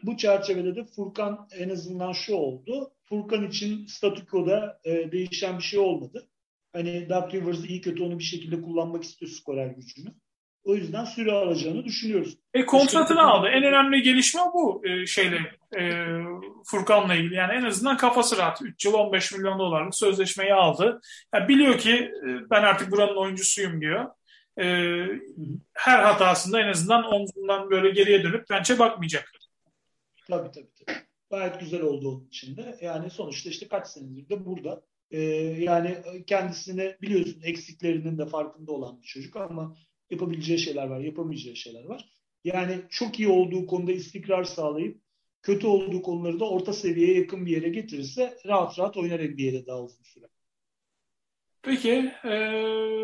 Bu 0.04 0.18
çerçevede 0.18 0.76
de 0.76 0.86
Furkan 0.86 1.48
en 1.58 1.70
azından 1.70 2.12
şu 2.12 2.34
oldu. 2.34 2.92
Furkan 3.04 3.48
için 3.48 3.86
statükoda 3.86 4.80
e, 4.84 5.12
değişen 5.12 5.58
bir 5.58 5.64
şey 5.64 5.80
olmadı. 5.80 6.30
Hani 6.74 7.10
Doug 7.10 7.34
Rivers 7.34 7.66
iyi 7.66 7.82
kötü 7.82 8.04
onu 8.04 8.20
bir 8.20 8.24
şekilde 8.24 8.62
kullanmak 8.62 9.04
istiyor 9.04 9.32
skorer 9.32 9.68
gücünü. 9.68 10.10
O 10.68 10.76
yüzden 10.76 11.06
süre 11.06 11.32
alacağını 11.32 11.86
düşünüyoruz. 11.86 12.38
E 12.54 12.66
kontratını 12.66 13.22
aldı. 13.22 13.48
En 13.48 13.64
önemli 13.64 14.02
gelişme 14.02 14.42
bu 14.54 14.82
e, 14.88 15.06
şeyle 15.06 15.38
e, 15.80 16.04
Furkan'la 16.66 17.16
ilgili. 17.16 17.36
Yani 17.36 17.54
en 17.54 17.64
azından 17.64 17.98
kafası 17.98 18.38
rahat. 18.38 18.62
3 18.62 18.86
yıl 18.86 18.94
15 18.94 19.32
milyon 19.32 19.60
dolarlık 19.60 19.96
sözleşmeyi 19.96 20.54
aldı. 20.54 21.02
Yani 21.34 21.48
biliyor 21.48 21.78
ki 21.78 21.94
e, 21.94 22.50
ben 22.50 22.64
artık 22.64 22.92
buranın 22.92 23.16
oyuncusuyum 23.16 23.82
diyor. 23.82 24.06
E, 24.60 24.66
her 25.74 26.04
hatasında 26.04 26.62
en 26.62 26.68
azından 26.68 27.14
omzundan 27.14 27.70
böyle 27.70 27.90
geriye 27.90 28.24
dönüp 28.24 28.50
bençe 28.50 28.80
bakmayacak. 28.80 29.32
Tabii 30.28 30.52
tabii. 30.52 30.72
tabii. 30.86 30.98
Gayet 31.32 31.60
güzel 31.60 31.82
oldu 31.82 32.10
onun 32.10 32.28
için 32.28 32.58
de. 32.58 32.78
Yani 32.82 33.10
sonuçta 33.10 33.50
işte 33.50 33.68
kaç 33.68 33.88
senedir 33.88 34.30
de 34.30 34.46
burada. 34.46 34.82
Ee, 35.12 35.22
yani 35.60 35.98
kendisine 36.28 36.98
biliyorsun 37.02 37.42
eksiklerinin 37.44 38.18
de 38.18 38.26
farkında 38.26 38.72
olan 38.72 39.02
bir 39.02 39.08
çocuk 39.08 39.36
ama 39.36 39.78
yapabileceği 40.10 40.60
şeyler 40.60 40.88
var, 40.88 41.00
yapamayacağı 41.00 41.56
şeyler 41.56 41.84
var. 41.84 42.06
Yani 42.44 42.82
çok 42.90 43.20
iyi 43.20 43.28
olduğu 43.28 43.66
konuda 43.66 43.92
istikrar 43.92 44.44
sağlayıp 44.44 45.02
kötü 45.42 45.68
olduğu 45.68 46.02
konuları 46.02 46.40
da 46.40 46.50
orta 46.50 46.74
seviyeye 46.74 47.18
yakın 47.20 47.46
bir 47.46 47.52
yere 47.52 47.70
getirirse 47.70 48.38
rahat 48.46 48.80
rahat 48.80 48.98
oynar 48.98 49.20
NBA'de 49.20 49.68
daha 49.68 49.82
uzun 49.84 50.04
süre. 50.04 50.26
Peki 51.62 52.12
e, 52.24 52.32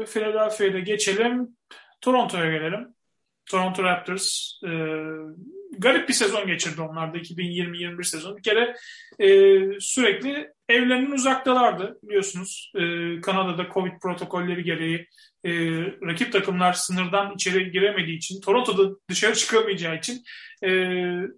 Philadelphia'da 0.05 0.79
geçelim. 0.79 1.57
Toronto'ya 2.01 2.51
gelelim. 2.51 2.95
Toronto 3.45 3.83
Raptors 3.83 4.53
e, 4.63 4.69
garip 5.77 6.09
bir 6.09 6.13
sezon 6.13 6.47
geçirdi 6.47 6.81
onlar 6.81 7.13
da 7.13 7.17
2020-21 7.17 8.03
sezonu. 8.03 8.37
Bir 8.37 8.43
kere 8.43 8.75
e, 9.19 9.27
sürekli 9.79 10.52
evlerinin 10.69 11.11
uzaktalardı 11.11 11.99
biliyorsunuz. 12.03 12.71
E, 12.75 12.81
Kanada'da 13.21 13.67
Covid 13.73 13.99
protokolleri 14.01 14.63
gereği 14.63 15.07
e, 15.43 15.51
rakip 15.81 16.33
takımlar 16.33 16.73
sınırdan 16.73 17.33
içeri 17.35 17.71
giremediği 17.71 18.17
için, 18.17 18.41
Toronto'da 18.41 18.95
dışarı 19.09 19.35
çıkamayacağı 19.35 19.97
için 19.97 20.23
e, 20.63 20.93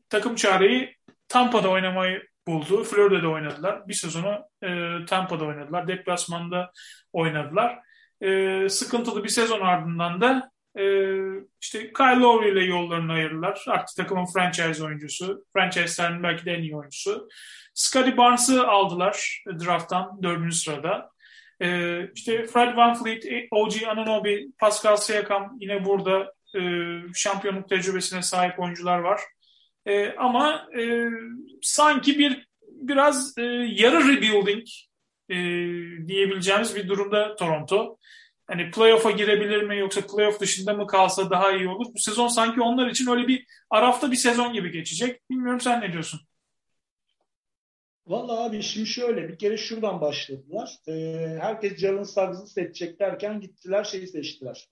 takım 0.09 0.35
çareyi 0.35 0.95
Tampa'da 1.27 1.69
oynamayı 1.69 2.27
buldu. 2.47 2.83
Florida'da 2.83 3.29
oynadılar. 3.29 3.87
Bir 3.87 3.93
sezonu 3.93 4.39
e, 4.63 4.69
Tampa'da 5.05 5.45
oynadılar. 5.45 5.87
Deplasmanda 5.87 6.71
oynadılar. 7.13 7.79
E, 8.21 8.69
sıkıntılı 8.69 9.23
bir 9.23 9.29
sezon 9.29 9.61
ardından 9.61 10.21
da 10.21 10.51
e, 10.79 10.85
işte 11.61 11.93
Kyle 11.93 12.19
Lowry 12.19 12.51
ile 12.51 12.63
yollarını 12.63 13.13
ayırdılar. 13.13 13.65
Artık 13.67 13.97
takımın 13.97 14.25
franchise 14.25 14.83
oyuncusu. 14.83 15.45
Franchise'lerin 15.53 16.23
belki 16.23 16.45
de 16.45 16.51
en 16.51 16.61
iyi 16.61 16.75
oyuncusu. 16.75 17.27
Scotty 17.73 18.17
Barnes'ı 18.17 18.67
aldılar 18.67 19.43
draft'tan 19.65 20.23
dördüncü 20.23 20.55
sırada. 20.55 21.09
Ee, 21.61 22.09
işte 22.15 22.45
Fred 22.45 22.77
Van 22.77 23.03
Fleet, 23.03 23.25
OG 23.51 23.73
Anunoby, 23.87 24.35
Pascal 24.59 24.95
Siakam 24.95 25.57
yine 25.59 25.85
burada 25.85 26.33
e, 26.55 26.61
şampiyonluk 27.13 27.69
tecrübesine 27.69 28.21
sahip 28.21 28.59
oyuncular 28.59 28.99
var. 28.99 29.21
E, 29.85 30.15
ama 30.15 30.67
e, 30.79 31.09
sanki 31.61 32.19
bir 32.19 32.47
biraz 32.65 33.37
e, 33.37 33.43
yarı 33.69 34.07
rebuilding 34.07 34.67
e, 35.29 35.35
diyebileceğimiz 36.07 36.75
bir 36.75 36.87
durumda 36.87 37.35
Toronto. 37.35 37.97
Hani 38.47 38.71
playoff'a 38.71 39.11
girebilir 39.11 39.63
mi 39.63 39.77
yoksa 39.77 40.01
playoff 40.01 40.39
dışında 40.39 40.73
mı 40.73 40.87
kalsa 40.87 41.29
daha 41.29 41.51
iyi 41.51 41.67
olur. 41.67 41.85
Bu 41.93 41.99
sezon 41.99 42.27
sanki 42.27 42.61
onlar 42.61 42.87
için 42.87 43.07
öyle 43.07 43.27
bir 43.27 43.45
arafta 43.69 44.11
bir 44.11 44.15
sezon 44.15 44.53
gibi 44.53 44.71
geçecek. 44.71 45.29
Bilmiyorum 45.29 45.61
sen 45.61 45.81
ne 45.81 45.93
diyorsun? 45.93 46.19
Vallahi 48.07 48.39
abi 48.39 48.63
şimdi 48.63 48.87
şöyle 48.87 49.29
bir 49.29 49.37
kere 49.37 49.57
şuradan 49.57 50.01
başladılar. 50.01 50.77
Ee, 50.87 51.37
herkes 51.41 51.77
Jalen 51.77 52.03
Suggs'ı 52.03 52.47
seçecek 52.47 52.99
derken 52.99 53.39
gittiler 53.39 53.83
şeyi 53.83 54.07
seçtiler. 54.07 54.67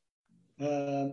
Ee, 0.62 1.04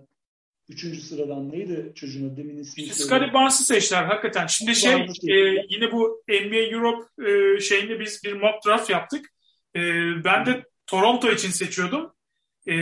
üçüncü 0.68 1.00
sıradan 1.00 1.52
neydi 1.52 1.92
çocuğun 1.94 2.36
demin 2.36 2.58
ismi? 2.58 2.82
İşte 2.82 2.94
Scottie 2.94 3.34
Barnes'ı 3.34 3.64
seçtiler 3.64 4.04
hakikaten. 4.04 4.46
Şimdi 4.46 4.74
şey 4.74 4.94
e, 5.28 5.66
yine 5.68 5.92
bu 5.92 6.22
NBA 6.28 6.76
Europe 6.76 7.30
e, 7.30 7.60
şeyinde 7.60 8.00
biz 8.00 8.24
bir 8.24 8.32
mock 8.32 8.66
draft 8.66 8.90
yaptık. 8.90 9.26
E, 9.76 9.80
ben 10.24 10.46
de 10.46 10.64
Toronto 10.86 11.30
için 11.30 11.50
seçiyordum. 11.50 12.12
E, 12.68 12.74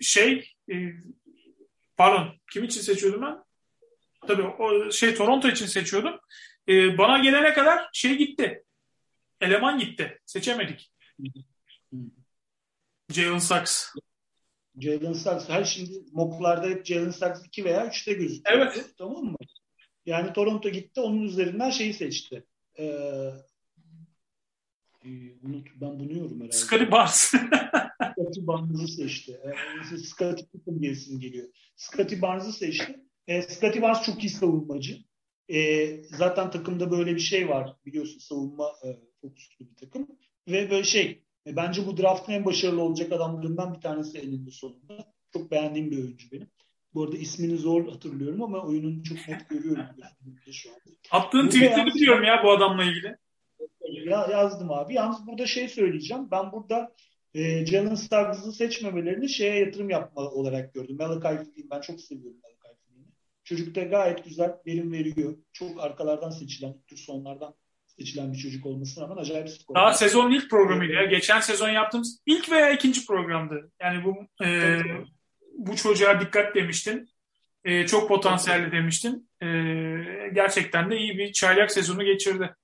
şey 0.00 0.54
e, 0.72 0.74
pardon 1.96 2.34
kim 2.52 2.64
için 2.64 2.80
seçiyordum 2.80 3.22
ben? 3.22 3.44
Tabii 4.26 4.42
o 4.42 4.92
şey 4.92 5.14
Toronto 5.14 5.48
için 5.48 5.66
seçiyordum 5.66 6.20
e, 6.68 6.98
bana 6.98 7.18
gelene 7.18 7.52
kadar 7.54 7.88
şey 7.92 8.18
gitti. 8.18 8.64
Eleman 9.40 9.78
gitti. 9.78 10.18
Seçemedik. 10.26 10.92
Jalen 13.12 13.38
Sachs. 13.38 13.94
Jalen 14.80 15.12
Sachs. 15.12 15.48
Her 15.48 15.64
şimdi 15.64 15.90
mocklarda 16.12 16.66
hep 16.66 16.86
Jalen 16.86 17.10
Sachs 17.10 17.44
2 17.46 17.64
veya 17.64 17.86
3'te 17.86 18.12
gözüküyor. 18.12 18.58
Evet. 18.58 18.84
Tamam 18.98 19.24
mı? 19.24 19.36
Yani 20.06 20.32
Toronto 20.32 20.68
gitti. 20.68 21.00
Onun 21.00 21.22
üzerinden 21.22 21.70
şeyi 21.70 21.94
seçti. 21.94 22.44
Ee, 22.78 23.30
unut, 25.42 25.68
ben 25.80 26.00
bunuyorum 26.00 26.36
herhalde. 26.36 26.56
Scottie 26.56 26.90
Barnes. 26.92 27.16
Scottie 28.12 28.46
Barnes'ı 28.46 28.88
seçti. 28.88 29.40
Ee, 29.92 29.96
Scottie 29.96 30.46
Pippen 30.46 30.82
diye 30.82 30.94
geliyor. 31.18 31.48
Scottie 31.76 32.22
Barnes'ı 32.22 32.52
seçti. 32.52 33.00
Ee, 33.26 33.42
Scottie 33.42 33.82
Barnes 33.82 34.02
çok 34.02 34.24
iyi 34.24 34.30
savunmacı. 34.30 34.98
E, 35.48 35.88
zaten 36.02 36.50
takımda 36.50 36.90
böyle 36.90 37.14
bir 37.14 37.20
şey 37.20 37.48
var 37.48 37.76
biliyorsun 37.86 38.18
savunma 38.18 38.72
e, 38.84 38.88
fokuslu 39.20 39.66
bir 39.70 39.76
takım. 39.76 40.08
Ve 40.48 40.70
böyle 40.70 40.84
şey 40.84 41.22
e, 41.46 41.56
bence 41.56 41.86
bu 41.86 41.96
draftın 41.96 42.32
en 42.32 42.44
başarılı 42.44 42.82
olacak 42.82 43.12
adamlarından 43.12 43.74
bir 43.74 43.80
tanesi 43.80 44.18
elinde 44.18 44.50
sonunda. 44.50 45.12
Çok 45.32 45.50
beğendiğim 45.50 45.90
bir 45.90 45.98
oyuncu 45.98 46.32
benim. 46.32 46.48
Bu 46.94 47.04
arada 47.04 47.16
ismini 47.16 47.56
zor 47.56 47.88
hatırlıyorum 47.88 48.42
ama 48.42 48.62
oyununu 48.62 49.02
çok 49.02 49.28
net 49.28 49.48
görüyorum 49.48 49.84
şu 50.52 50.70
anda. 50.70 50.80
Attığın 51.10 51.48
tweetleri 51.48 51.94
biliyorum 51.94 52.24
ya 52.24 52.40
bu 52.44 52.50
adamla 52.50 52.84
ilgili. 52.84 53.16
Ya, 53.90 54.26
yazdım 54.30 54.70
abi. 54.70 54.94
Yalnız 54.94 55.26
burada 55.26 55.46
şey 55.46 55.68
söyleyeceğim. 55.68 56.30
Ben 56.30 56.52
burada 56.52 56.94
e, 57.34 57.66
Jalen 57.66 57.94
Starks'ı 57.94 58.52
seçmemelerini 58.52 59.28
şeye 59.28 59.58
yatırım 59.58 59.90
yapma 59.90 60.22
olarak 60.22 60.74
gördüm. 60.74 60.96
Malachi 60.96 61.44
Flynn 61.44 61.70
ben 61.70 61.80
çok 61.80 62.00
seviyorum 62.00 62.40
Çocuk 63.46 63.74
da 63.74 63.82
gayet 63.82 64.24
güzel 64.24 64.56
verim 64.66 64.92
veriyor. 64.92 65.36
Çok 65.52 65.80
arkalardan 65.84 66.30
seçilen, 66.30 66.74
tür 66.88 66.96
sonlardan 66.96 67.54
seçilen 67.86 68.32
bir 68.32 68.38
çocuk 68.38 68.66
olmasına 68.66 69.04
rağmen 69.04 69.22
acayip 69.22 69.48
skor. 69.48 69.74
Daha 69.74 69.92
sezonun 69.92 70.30
ilk 70.30 70.50
programıydı 70.50 70.92
ya. 70.92 71.04
Geçen 71.04 71.40
sezon 71.40 71.68
yaptığımız 71.68 72.22
ilk 72.26 72.50
veya 72.50 72.70
ikinci 72.70 73.06
programdı. 73.06 73.70
Yani 73.82 74.04
bu 74.04 74.44
e, 74.44 74.78
bu 75.58 75.76
çocuğa 75.76 76.20
dikkat 76.20 76.54
demiştin. 76.54 77.08
E, 77.64 77.86
çok 77.86 78.08
potansiyelli 78.08 78.72
demiştin. 78.72 79.30
E, 79.42 79.46
gerçekten 80.34 80.90
de 80.90 80.96
iyi 80.98 81.18
bir 81.18 81.32
çaylak 81.32 81.70
sezonu 81.70 82.04
geçirdi. 82.04 82.54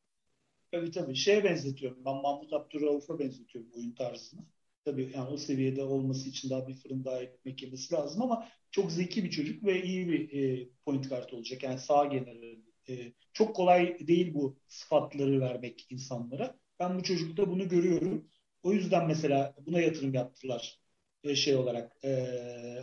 Tabii 0.72 0.90
tabii. 0.90 1.14
Şeye 1.16 1.44
benzetiyorum. 1.44 2.04
Ben 2.04 2.16
Mahmut 2.16 2.52
Abdurrauf'a 2.52 3.18
benzetiyorum 3.18 3.70
oyun 3.76 3.92
tarzını. 3.94 4.40
Tabii 4.84 5.12
yani 5.14 5.28
o 5.30 5.36
seviyede 5.36 5.82
olması 5.84 6.28
için 6.28 6.50
daha 6.50 6.68
bir 6.68 6.74
fırın 6.74 7.04
daha 7.04 7.22
ekmek 7.22 7.62
yemesi 7.62 7.94
lazım 7.94 8.22
ama 8.22 8.48
çok 8.70 8.92
zeki 8.92 9.24
bir 9.24 9.30
çocuk 9.30 9.64
ve 9.64 9.82
iyi 9.82 10.08
bir 10.08 10.32
e, 10.62 10.68
point 10.84 11.08
guard 11.08 11.30
olacak. 11.32 11.62
Yani 11.62 11.78
sağ 11.78 12.04
generali. 12.04 12.60
E, 12.88 13.12
çok 13.32 13.56
kolay 13.56 13.98
değil 14.08 14.34
bu 14.34 14.58
sıfatları 14.68 15.40
vermek 15.40 15.86
insanlara. 15.90 16.58
Ben 16.80 16.98
bu 16.98 17.02
çocukta 17.02 17.48
bunu 17.50 17.68
görüyorum. 17.68 18.28
O 18.62 18.72
yüzden 18.72 19.06
mesela 19.06 19.54
buna 19.66 19.80
yatırım 19.80 20.14
yaptılar 20.14 20.80
e, 21.24 21.34
şey 21.34 21.56
olarak. 21.56 22.04
E, 22.04 22.10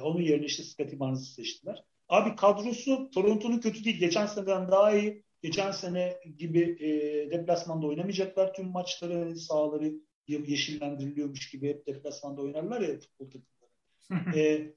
onun 0.04 0.22
yerine 0.22 0.46
işte 0.46 0.64
Scottie 0.64 1.00
Barnes'ı 1.00 1.26
seçtiler. 1.34 1.84
Abi 2.10 2.36
kadrosu 2.36 3.10
Toronto'nun 3.12 3.60
kötü 3.60 3.84
değil. 3.84 4.00
Geçen 4.00 4.26
seneden 4.26 4.72
daha 4.72 4.96
iyi. 4.96 5.24
Geçen 5.42 5.72
sene 5.72 6.18
gibi 6.38 6.78
e, 6.80 6.90
deplasmanda 7.32 7.88
oynamayacaklar 7.88 8.54
tüm 8.54 8.68
maçları. 8.68 9.38
Sahaları 9.38 9.94
yeşillendiriliyormuş 10.28 11.50
gibi 11.50 11.70
hep 11.70 11.88
deplasmanda 11.88 12.42
oynarlar 12.42 12.82
ya 12.82 13.00
futbol 13.00 13.30
takımları. 13.30 14.38
e, 14.40 14.74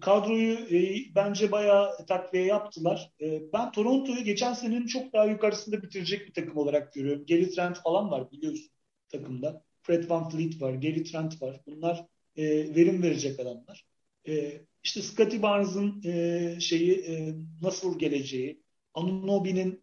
kadroyu 0.00 0.54
e, 0.54 0.96
bence 1.14 1.52
bayağı 1.52 2.06
takviye 2.06 2.44
yaptılar. 2.44 3.12
E, 3.20 3.52
ben 3.52 3.72
Toronto'yu 3.72 4.24
geçen 4.24 4.52
senenin 4.52 4.86
çok 4.86 5.12
daha 5.12 5.24
yukarısında 5.24 5.82
bitirecek 5.82 6.28
bir 6.28 6.32
takım 6.32 6.56
olarak 6.56 6.92
görüyorum. 6.92 7.26
Gary 7.26 7.50
Trent 7.50 7.82
falan 7.82 8.10
var 8.10 8.30
biliyorsun 8.30 8.70
takımda. 9.08 9.64
Fred 9.82 10.10
Van 10.10 10.28
Fleet 10.28 10.62
var, 10.62 10.72
Gary 10.72 11.02
Trent 11.02 11.42
var. 11.42 11.60
Bunlar 11.66 12.06
e, 12.36 12.44
verim 12.74 13.02
verecek 13.02 13.40
adamlar. 13.40 13.84
E, 14.28 14.60
işte 14.82 15.02
Scottie 15.02 15.42
Barnes'ın 15.42 16.02
e, 16.04 16.56
şeyi 16.60 16.92
e, 16.92 17.34
nasıl 17.62 17.98
geleceği, 17.98 18.61
Anunobi'nin 18.94 19.80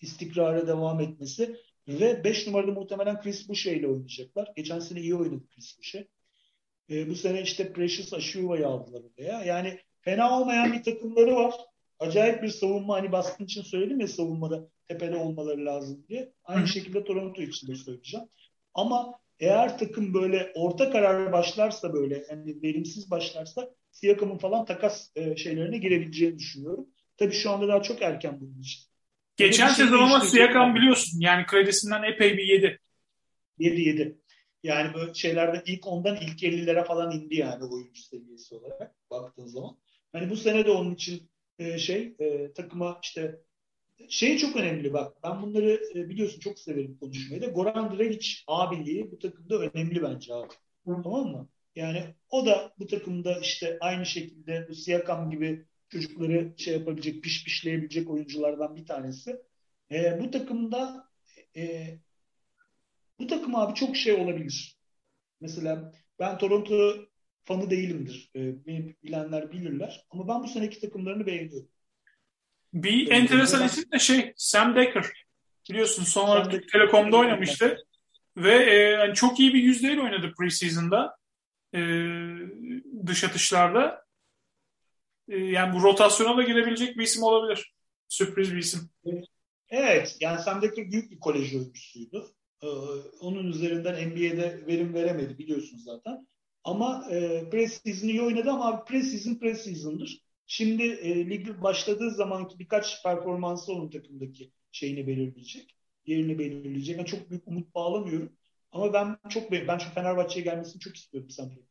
istikrara 0.00 0.66
devam 0.66 1.00
etmesi 1.00 1.56
ve 1.88 2.24
5 2.24 2.46
numarada 2.46 2.72
muhtemelen 2.72 3.20
Chris 3.20 3.48
Boucher 3.48 3.76
ile 3.76 3.86
oynayacaklar. 3.86 4.52
Geçen 4.56 4.78
sene 4.78 5.00
iyi 5.00 5.14
oynadı 5.14 5.44
Chris 5.54 5.78
Boucher. 5.78 6.06
E, 6.90 7.10
bu 7.10 7.14
sene 7.14 7.42
işte 7.42 7.72
Precious 7.72 8.12
Aşuva'yı 8.12 8.66
aldılar 8.66 9.02
oraya. 9.02 9.44
Yani 9.44 9.78
fena 10.00 10.40
olmayan 10.40 10.72
bir 10.72 10.82
takımları 10.82 11.36
var. 11.36 11.54
Acayip 11.98 12.42
bir 12.42 12.48
savunma 12.48 12.94
hani 12.94 13.12
baskın 13.12 13.44
için 13.44 13.62
söyledim 13.62 14.00
ya 14.00 14.08
savunmada 14.08 14.68
tepede 14.88 15.16
olmaları 15.16 15.64
lazım 15.64 16.04
diye. 16.08 16.32
Aynı 16.44 16.68
şekilde 16.68 17.04
Toronto 17.04 17.42
için 17.42 17.68
de 17.68 17.74
söyleyeceğim. 17.74 18.26
Ama 18.74 19.14
eğer 19.40 19.78
takım 19.78 20.14
böyle 20.14 20.52
orta 20.54 20.90
karar 20.90 21.32
başlarsa 21.32 21.92
böyle 21.92 22.24
yani 22.30 22.62
verimsiz 22.62 23.10
başlarsa 23.10 23.70
Siakam'ın 23.90 24.38
falan 24.38 24.64
takas 24.64 25.10
e, 25.16 25.36
şeylerine 25.36 25.78
girebileceğini 25.78 26.38
düşünüyorum. 26.38 26.86
Tabii 27.22 27.34
şu 27.34 27.50
anda 27.50 27.68
daha 27.68 27.82
çok 27.82 28.02
erken 28.02 28.40
bunun 28.40 28.60
için. 28.60 28.82
Geçen 29.36 29.66
şey 29.66 29.84
sezon 29.84 29.98
ama 29.98 30.20
Siakam 30.20 30.74
biliyorsun 30.74 31.20
yani 31.20 31.46
kredisinden 31.46 32.02
epey 32.02 32.36
bir 32.36 32.44
yedi. 32.44 32.78
Yedi 33.58 33.80
yedi. 33.80 34.18
Yani 34.62 34.94
böyle 34.94 35.14
şeylerde 35.14 35.62
ilk 35.66 35.86
ondan 35.86 36.16
ilk 36.16 36.42
50'lere 36.42 36.84
falan 36.84 37.12
indi 37.12 37.34
yani 37.34 37.64
oyuncu 37.64 38.02
seviyesi 38.02 38.54
olarak 38.54 38.94
baktığın 39.10 39.46
zaman. 39.46 39.78
Hani 40.12 40.30
bu 40.30 40.36
sene 40.36 40.66
de 40.66 40.70
onun 40.70 40.94
için 40.94 41.30
e, 41.58 41.78
şey 41.78 42.16
e, 42.18 42.52
takıma 42.52 43.00
işte 43.02 43.40
şey 44.08 44.38
çok 44.38 44.56
önemli 44.56 44.92
bak. 44.92 45.16
Ben 45.24 45.42
bunları 45.42 45.80
e, 45.94 46.08
biliyorsun 46.08 46.40
çok 46.40 46.58
severim 46.58 46.96
konuşmayı 47.00 47.42
da. 47.42 47.46
Goran 47.46 47.98
Dragic 47.98 48.28
abiliği 48.46 49.12
bu 49.12 49.18
takımda 49.18 49.58
önemli 49.58 50.02
bence 50.02 50.34
abi. 50.34 50.48
Hı. 50.86 51.02
Tamam 51.02 51.26
mı? 51.26 51.48
Yani 51.76 52.04
o 52.30 52.46
da 52.46 52.72
bu 52.78 52.86
takımda 52.86 53.38
işte 53.40 53.78
aynı 53.80 54.06
şekilde 54.06 54.66
bu 54.68 54.74
Siakam 54.74 55.30
gibi 55.30 55.66
çocukları 55.92 56.54
şey 56.58 56.74
yapabilecek, 56.74 57.22
piş 57.22 57.44
pişleyebilecek 57.44 58.10
oyunculardan 58.10 58.76
bir 58.76 58.86
tanesi. 58.86 59.36
E, 59.92 60.20
bu 60.20 60.30
takımda 60.30 61.08
e, 61.56 61.86
bu 63.18 63.26
takım 63.26 63.54
abi 63.54 63.74
çok 63.74 63.96
şey 63.96 64.12
olabilir. 64.12 64.78
Mesela 65.40 65.92
ben 66.18 66.38
Toronto 66.38 66.94
fanı 67.44 67.70
değilimdir. 67.70 68.30
E, 68.36 68.66
beni 68.66 68.96
bilenler 69.02 69.52
bilirler. 69.52 70.06
Ama 70.10 70.28
ben 70.28 70.42
bu 70.42 70.48
seneki 70.48 70.80
takımlarını 70.80 71.26
beğeniyorum. 71.26 71.68
Bir 72.72 73.10
ee, 73.10 73.14
enteresan 73.14 73.66
isim 73.66 73.92
de 73.92 73.98
şey 73.98 74.32
Sam 74.36 74.76
Decker. 74.76 75.06
Biliyorsun 75.70 76.04
son 76.04 76.28
olarak 76.28 76.68
Telekom'da 76.72 77.16
oynamıştı. 77.16 77.76
Ve 78.36 78.54
e, 78.54 78.74
yani 78.74 79.14
çok 79.14 79.40
iyi 79.40 79.54
bir 79.54 79.62
yüzdeyle 79.62 80.00
oynadı 80.00 80.32
preseason'da. 80.38 81.16
E, 81.74 81.80
dış 83.06 83.24
atışlarda. 83.24 84.01
E, 85.28 85.36
yani 85.36 85.74
bu 85.74 85.82
rotasyona 85.82 86.36
da 86.36 86.42
girebilecek 86.42 86.98
bir 86.98 87.02
isim 87.02 87.22
olabilir. 87.22 87.74
Sürpriz 88.08 88.52
bir 88.52 88.58
isim. 88.58 88.90
Evet. 89.68 90.16
Yani 90.20 90.42
Sam 90.42 90.62
Decker 90.62 90.90
büyük 90.90 91.10
bir 91.10 91.20
kolej 91.20 91.54
oyuncusuydu. 91.54 92.34
Ee, 92.62 92.66
onun 93.20 93.46
üzerinden 93.46 94.08
NBA'de 94.08 94.66
verim 94.66 94.94
veremedi 94.94 95.38
biliyorsunuz 95.38 95.84
zaten. 95.84 96.26
Ama 96.64 97.06
e, 97.10 97.50
preseason 97.50 98.08
iyi 98.08 98.22
oynadı 98.22 98.50
ama 98.50 98.84
preseason 98.84 99.34
preseason'dır. 99.34 100.22
Şimdi 100.46 100.82
e, 100.82 101.30
lig 101.30 101.62
başladığı 101.62 102.10
zamanki 102.10 102.58
birkaç 102.58 103.02
performansı 103.02 103.72
onun 103.72 103.90
takımdaki 103.90 104.52
şeyini 104.72 105.06
belirleyecek. 105.06 105.76
Yerini 106.06 106.38
belirleyecek. 106.38 106.98
Ben 106.98 107.04
çok 107.04 107.30
büyük 107.30 107.48
umut 107.48 107.74
bağlamıyorum. 107.74 108.32
Ama 108.72 108.92
ben 108.92 109.18
çok 109.28 109.52
ben 109.52 109.78
çok 109.78 109.94
Fenerbahçe'ye 109.94 110.44
gelmesini 110.44 110.80
çok 110.80 110.96
istiyorum 110.96 111.30
sanki. 111.30 111.62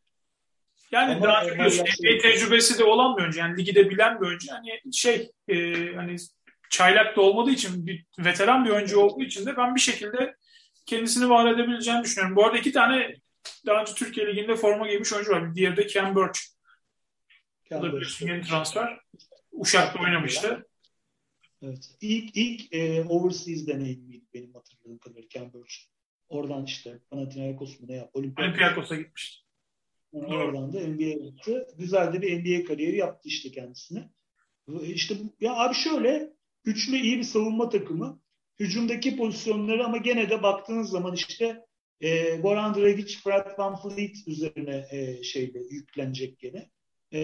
Yani 0.92 1.16
Ama 1.16 1.26
daha 1.26 1.46
önce 1.46 1.86
şey, 1.86 2.18
tecrübesi 2.18 2.80
de 2.80 2.84
olan 2.84 3.18
bir 3.18 3.22
oyuncu. 3.22 3.40
Yani 3.40 3.58
ligi 3.58 3.76
de 3.76 3.90
bilen 3.90 4.22
bir 4.22 4.26
oyuncu. 4.26 4.52
Hani 4.52 4.94
şey 4.94 5.32
e, 5.48 5.56
hani 5.96 6.16
çaylak 6.70 7.18
da 7.18 7.22
olmadığı 7.22 7.52
için 7.52 7.88
bir 7.88 8.06
veteran 8.20 8.66
bir 8.66 8.70
oyuncu 8.70 9.00
olduğu 9.00 9.24
için 9.24 9.46
de 9.46 9.58
ben 9.58 9.76
bir 9.76 9.82
şekilde 9.82 10.36
kendisini 10.86 11.30
var 11.30 11.54
edebileceğini 11.54 12.04
düşünüyorum. 12.04 12.36
Bu 12.36 12.46
arada 12.46 12.58
iki 12.58 12.72
tane 12.72 13.16
daha 13.66 13.82
önce 13.82 13.94
Türkiye 13.94 14.28
Ligi'nde 14.28 14.56
forma 14.56 14.88
giymiş 14.88 15.14
oyuncu 15.14 15.32
var. 15.32 15.56
Diğeri 15.56 15.78
de 15.78 15.88
Ken 15.88 16.16
Birch. 16.16 16.40
O 17.72 17.82
da 17.82 17.94
bir 17.94 18.18
yeni 18.22 18.42
transfer. 18.42 19.00
Uşak'ta 19.52 20.00
oynamıştı. 20.00 20.68
Evet. 21.64 21.90
İlk, 22.02 22.38
ilk 22.38 22.74
e, 22.74 23.04
overseas 23.04 23.68
deneyimiydi 23.68 24.26
benim 24.34 24.54
hatırladığım 24.54 24.98
kadarıyla 24.98 25.28
Ken 25.28 25.54
Birch. 25.54 25.76
Oradan 26.30 26.66
işte 26.66 27.00
Panathinaikos 27.10 27.80
mu 27.80 27.88
ne 27.88 27.96
yap? 27.96 28.10
Olympiakos'a 28.14 28.96
gitmişti. 28.96 29.41
Yani 30.14 30.36
oradan 30.36 30.74
da 30.74 30.80
NBA'ye 30.80 31.14
gitti. 31.14 31.66
Güzel 31.78 32.14
de 32.14 32.22
bir 32.22 32.40
NBA 32.40 32.66
kariyeri 32.68 32.98
yaptı 32.98 33.30
işte 33.30 33.52
kendisine. 33.52 34.10
İşte 34.84 35.16
ya 35.42 35.56
abi 35.56 35.76
şöyle 35.76 36.34
üçlü 36.66 36.98
iyi 36.98 37.18
bir 37.18 37.24
savunma 37.24 37.70
takımı. 37.70 38.22
Hücumdaki 38.60 39.18
pozisyonları 39.18 39.86
ama 39.86 39.98
gene 39.98 40.30
de 40.30 40.44
baktığınız 40.44 40.90
zaman 40.90 41.14
işte 41.14 41.66
e, 42.02 42.36
Goran 42.36 42.76
Dragic, 42.76 43.18
Fred 43.24 43.58
Van 43.58 43.76
Fleet 43.82 44.28
üzerine 44.28 44.88
e, 44.92 45.24
şeyde 45.24 45.60
yüklenecek 45.60 46.40
gene. 46.40 46.70
E, 47.14 47.20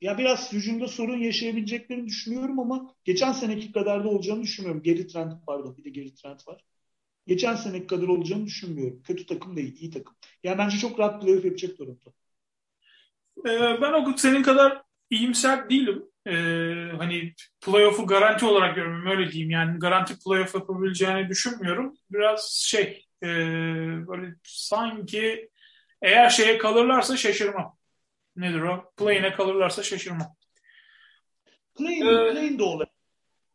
ya 0.00 0.18
biraz 0.18 0.52
hücumda 0.52 0.88
sorun 0.88 1.18
yaşayabileceklerini 1.18 2.06
düşünüyorum 2.06 2.60
ama 2.60 2.94
geçen 3.04 3.32
seneki 3.32 3.72
kadar 3.72 4.04
da 4.04 4.08
olacağını 4.08 4.42
düşünmüyorum. 4.42 4.82
Geri 4.82 5.06
Trent 5.06 5.46
pardon 5.46 5.76
bir 5.76 5.84
de 5.84 5.90
Geri 5.90 6.14
Trent 6.14 6.48
var. 6.48 6.64
Geçen 7.26 7.54
seneki 7.54 7.86
kadar 7.86 8.08
olacağını 8.08 8.46
düşünmüyorum. 8.46 9.02
Kötü 9.02 9.26
takım 9.26 9.56
değil, 9.56 9.76
iyi 9.80 9.90
takım. 9.90 10.16
Yani 10.42 10.58
bence 10.58 10.78
çok 10.78 10.98
rahat 10.98 11.22
playoff 11.22 11.44
yapacak 11.44 11.78
Toronto. 11.78 12.12
Ee, 13.46 13.80
ben 13.82 13.92
o 13.92 14.16
senin 14.16 14.42
kadar 14.42 14.82
iyimser 15.10 15.70
değilim. 15.70 16.04
Ee, 16.26 16.32
hani 16.98 17.34
playoff'u 17.60 18.06
garanti 18.06 18.46
olarak 18.46 18.76
görüyorum 18.76 19.06
öyle 19.06 19.32
diyeyim. 19.32 19.50
Yani 19.50 19.78
garanti 19.78 20.18
playoff 20.18 20.54
yapabileceğini 20.54 21.28
düşünmüyorum. 21.28 21.94
Biraz 22.10 22.50
şey 22.66 23.06
e, 23.22 23.26
böyle 24.08 24.34
sanki 24.42 25.50
eğer 26.02 26.30
şeye 26.30 26.58
kalırlarsa 26.58 27.16
şaşırmam. 27.16 27.76
Nedir 28.36 28.60
o? 28.60 28.92
Play'ine 28.96 29.32
kalırlarsa 29.32 29.82
şaşırmam. 29.82 30.36
Play'in, 31.74 32.06
ee, 32.06 32.32
play'in 32.32 32.58
de 32.58 32.62
olur. 32.62 32.86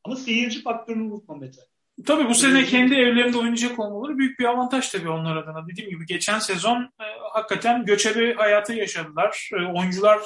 Ama 0.03 0.15
seyirci 0.15 0.61
faktörünü 0.61 1.03
unutma 1.03 1.35
Mete. 1.35 1.61
Tabii 2.05 2.30
bu 2.30 2.35
sene 2.35 2.65
kendi 2.65 2.95
evlerinde 2.95 3.38
oynayacak 3.38 3.80
olmaları 3.80 4.17
büyük 4.17 4.39
bir 4.39 4.45
avantaj 4.45 4.89
tabii 4.89 5.09
onlar 5.09 5.35
adına. 5.35 5.67
Dediğim 5.67 5.89
gibi 5.89 6.05
geçen 6.05 6.39
sezon 6.39 6.81
e, 6.81 7.05
hakikaten 7.34 7.85
göçebe 7.85 8.34
hayatı 8.34 8.73
yaşadılar. 8.73 9.49
E, 9.53 9.65
oyuncular 9.65 10.19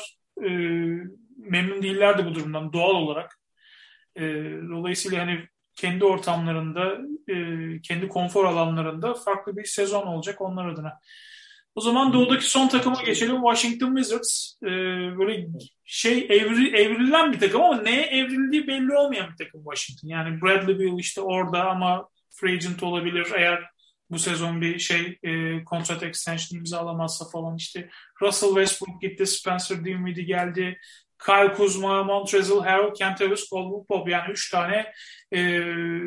e, 0.43 0.49
memnun 1.37 1.81
değillerdi 1.81 2.25
bu 2.25 2.35
durumdan 2.35 2.73
doğal 2.73 2.95
olarak. 2.95 3.39
E, 4.15 4.21
dolayısıyla 4.69 5.21
hani 5.21 5.47
kendi 5.75 6.05
ortamlarında, 6.05 6.97
e, 7.27 7.35
kendi 7.81 8.07
konfor 8.07 8.45
alanlarında 8.45 9.13
farklı 9.13 9.57
bir 9.57 9.65
sezon 9.65 10.07
olacak 10.07 10.41
onlar 10.41 10.69
adına. 10.69 10.99
O 11.75 11.81
zaman 11.81 12.13
doğudaki 12.13 12.49
son 12.49 12.67
takıma 12.67 13.03
geçelim. 13.03 13.35
Washington 13.35 13.95
Wizards. 13.95 14.55
Ee, 14.63 14.67
böyle 15.17 15.47
şey 15.85 16.17
evri, 16.29 16.75
evrilen 16.75 17.33
bir 17.33 17.39
takım 17.39 17.61
ama 17.61 17.81
neye 17.81 18.01
evrildiği 18.01 18.67
belli 18.67 18.97
olmayan 18.97 19.29
bir 19.31 19.45
takım 19.45 19.63
Washington. 19.63 20.07
Yani 20.07 20.41
Bradley 20.41 20.79
Beal 20.79 20.99
işte 20.99 21.21
orada 21.21 21.69
ama 21.69 22.09
free 22.29 22.53
agent 22.53 22.83
olabilir 22.83 23.27
eğer 23.35 23.73
bu 24.09 24.19
sezon 24.19 24.61
bir 24.61 24.79
şey 24.79 25.19
e, 25.23 25.63
kontrat 25.63 26.03
extension 26.03 26.59
imzalamazsa 26.59 27.25
falan 27.29 27.55
işte 27.55 27.89
Russell 28.21 28.49
Westbrook 28.49 29.01
gitti, 29.01 29.27
Spencer 29.27 29.85
Dinwiddie 29.85 30.23
geldi, 30.23 30.79
Kyle 31.25 31.53
Kuzma, 31.53 32.03
Montrezl 32.03 32.59
Harrell, 32.59 32.93
Kentavious 32.93 33.49
Caldwell 33.49 33.85
Pop 33.87 34.09
yani 34.09 34.31
üç 34.31 34.51
tane 34.51 34.93
e, 35.31 35.59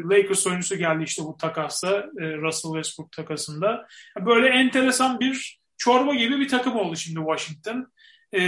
Lakers 0.03 0.47
oyuncusu 0.47 0.77
geldi 0.77 1.05
işte 1.05 1.23
bu 1.23 1.37
takasta, 1.37 2.07
e, 2.21 2.37
Russell 2.37 2.73
Westbrook 2.73 3.13
takasında. 3.13 3.87
Böyle 4.21 4.49
enteresan 4.49 5.21
bir 5.21 5.61
çorba 5.77 6.15
gibi 6.15 6.41
bir 6.41 6.49
takım 6.49 6.77
oldu 6.77 6.97
şimdi 6.97 7.19
Washington. 7.19 7.93
E, 8.33 8.41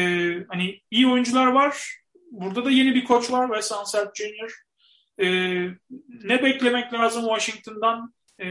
hani 0.48 0.80
iyi 0.90 1.08
oyuncular 1.08 1.46
var. 1.46 1.98
Burada 2.30 2.64
da 2.64 2.70
yeni 2.70 2.94
bir 2.94 3.04
koç 3.04 3.30
var 3.30 3.46
Wes 3.46 3.72
Unseld 3.72 4.08
Jr. 4.14 4.52
E, 5.20 5.26
ne 6.24 6.42
beklemek 6.42 6.92
lazım 6.92 7.24
Washington'dan? 7.24 8.14
E, 8.40 8.46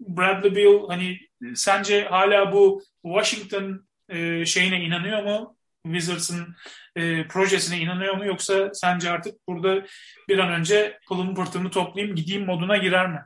Bradley 0.00 0.56
Beal 0.56 0.88
hani 0.88 1.20
sence 1.54 2.04
hala 2.04 2.52
bu 2.52 2.82
Washington 3.02 3.86
e, 4.08 4.46
şeyine 4.46 4.80
inanıyor 4.80 5.22
mu? 5.22 5.57
Wizards'ın 5.84 6.56
e, 6.96 7.28
projesine 7.28 7.78
inanıyor 7.78 8.16
mu 8.16 8.26
yoksa 8.26 8.74
sence 8.74 9.10
artık 9.10 9.48
burada 9.48 9.86
bir 10.28 10.38
an 10.38 10.52
önce 10.52 10.98
pılımı 11.08 11.34
pırtımı 11.34 11.70
toplayayım 11.70 12.16
gideyim 12.16 12.44
moduna 12.44 12.76
girer 12.76 13.10
mi? 13.10 13.20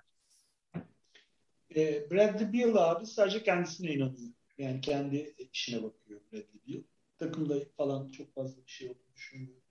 E, 1.77 2.11
Bradley 2.11 2.53
Beal 2.53 2.91
abi 2.91 3.07
sadece 3.07 3.43
kendisine 3.43 3.93
inanıyor. 3.93 4.33
Yani 4.59 4.81
kendi 4.81 5.35
işine 5.53 5.83
bakıyor 5.83 6.21
Bradley 6.33 6.61
Beal. 6.69 6.83
Takımda 7.19 7.55
falan 7.77 8.11
çok 8.11 8.35
fazla 8.35 8.67
bir 8.67 8.71
şey 8.71 8.89
olduğunu 8.89 9.15
düşünmüyorum. 9.15 9.63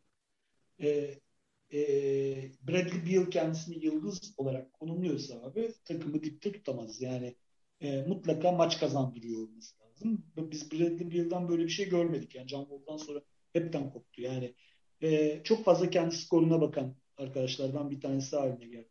E, 0.80 0.88
e, 1.74 1.82
Bradley 2.68 3.06
Beal 3.06 3.32
kendisini 3.32 3.86
yıldız 3.86 4.34
olarak 4.38 4.74
konumluyorsa 4.74 5.42
abi 5.44 5.74
takımı 5.86 6.24
dipte 6.24 6.52
tutamaz. 6.52 7.02
Yani 7.02 7.36
e, 7.82 8.02
mutlaka 8.02 8.52
maç 8.52 8.80
kazandırıyor 8.80 9.40
olması 9.48 9.81
lazım. 10.02 10.26
Biz 10.38 10.72
Bradley 10.72 11.12
Beal'dan 11.12 11.50
böyle 11.50 11.64
bir 11.64 11.70
şey 11.70 11.90
görmedik. 11.90 12.36
Yani 12.36 12.48
John 12.48 12.66
Wall'dan 12.66 12.98
sonra 12.98 13.22
hepten 13.54 13.92
koptu. 13.92 14.22
Yani 14.22 14.56
e, 15.02 15.42
çok 15.44 15.66
fazla 15.66 15.90
kendi 15.90 16.16
skoruna 16.16 16.62
bakan 16.62 16.96
arkadaşlardan 17.18 17.92
bir 17.92 18.02
tanesi 18.02 18.36
haline 18.36 18.66
geldi. 18.68 18.90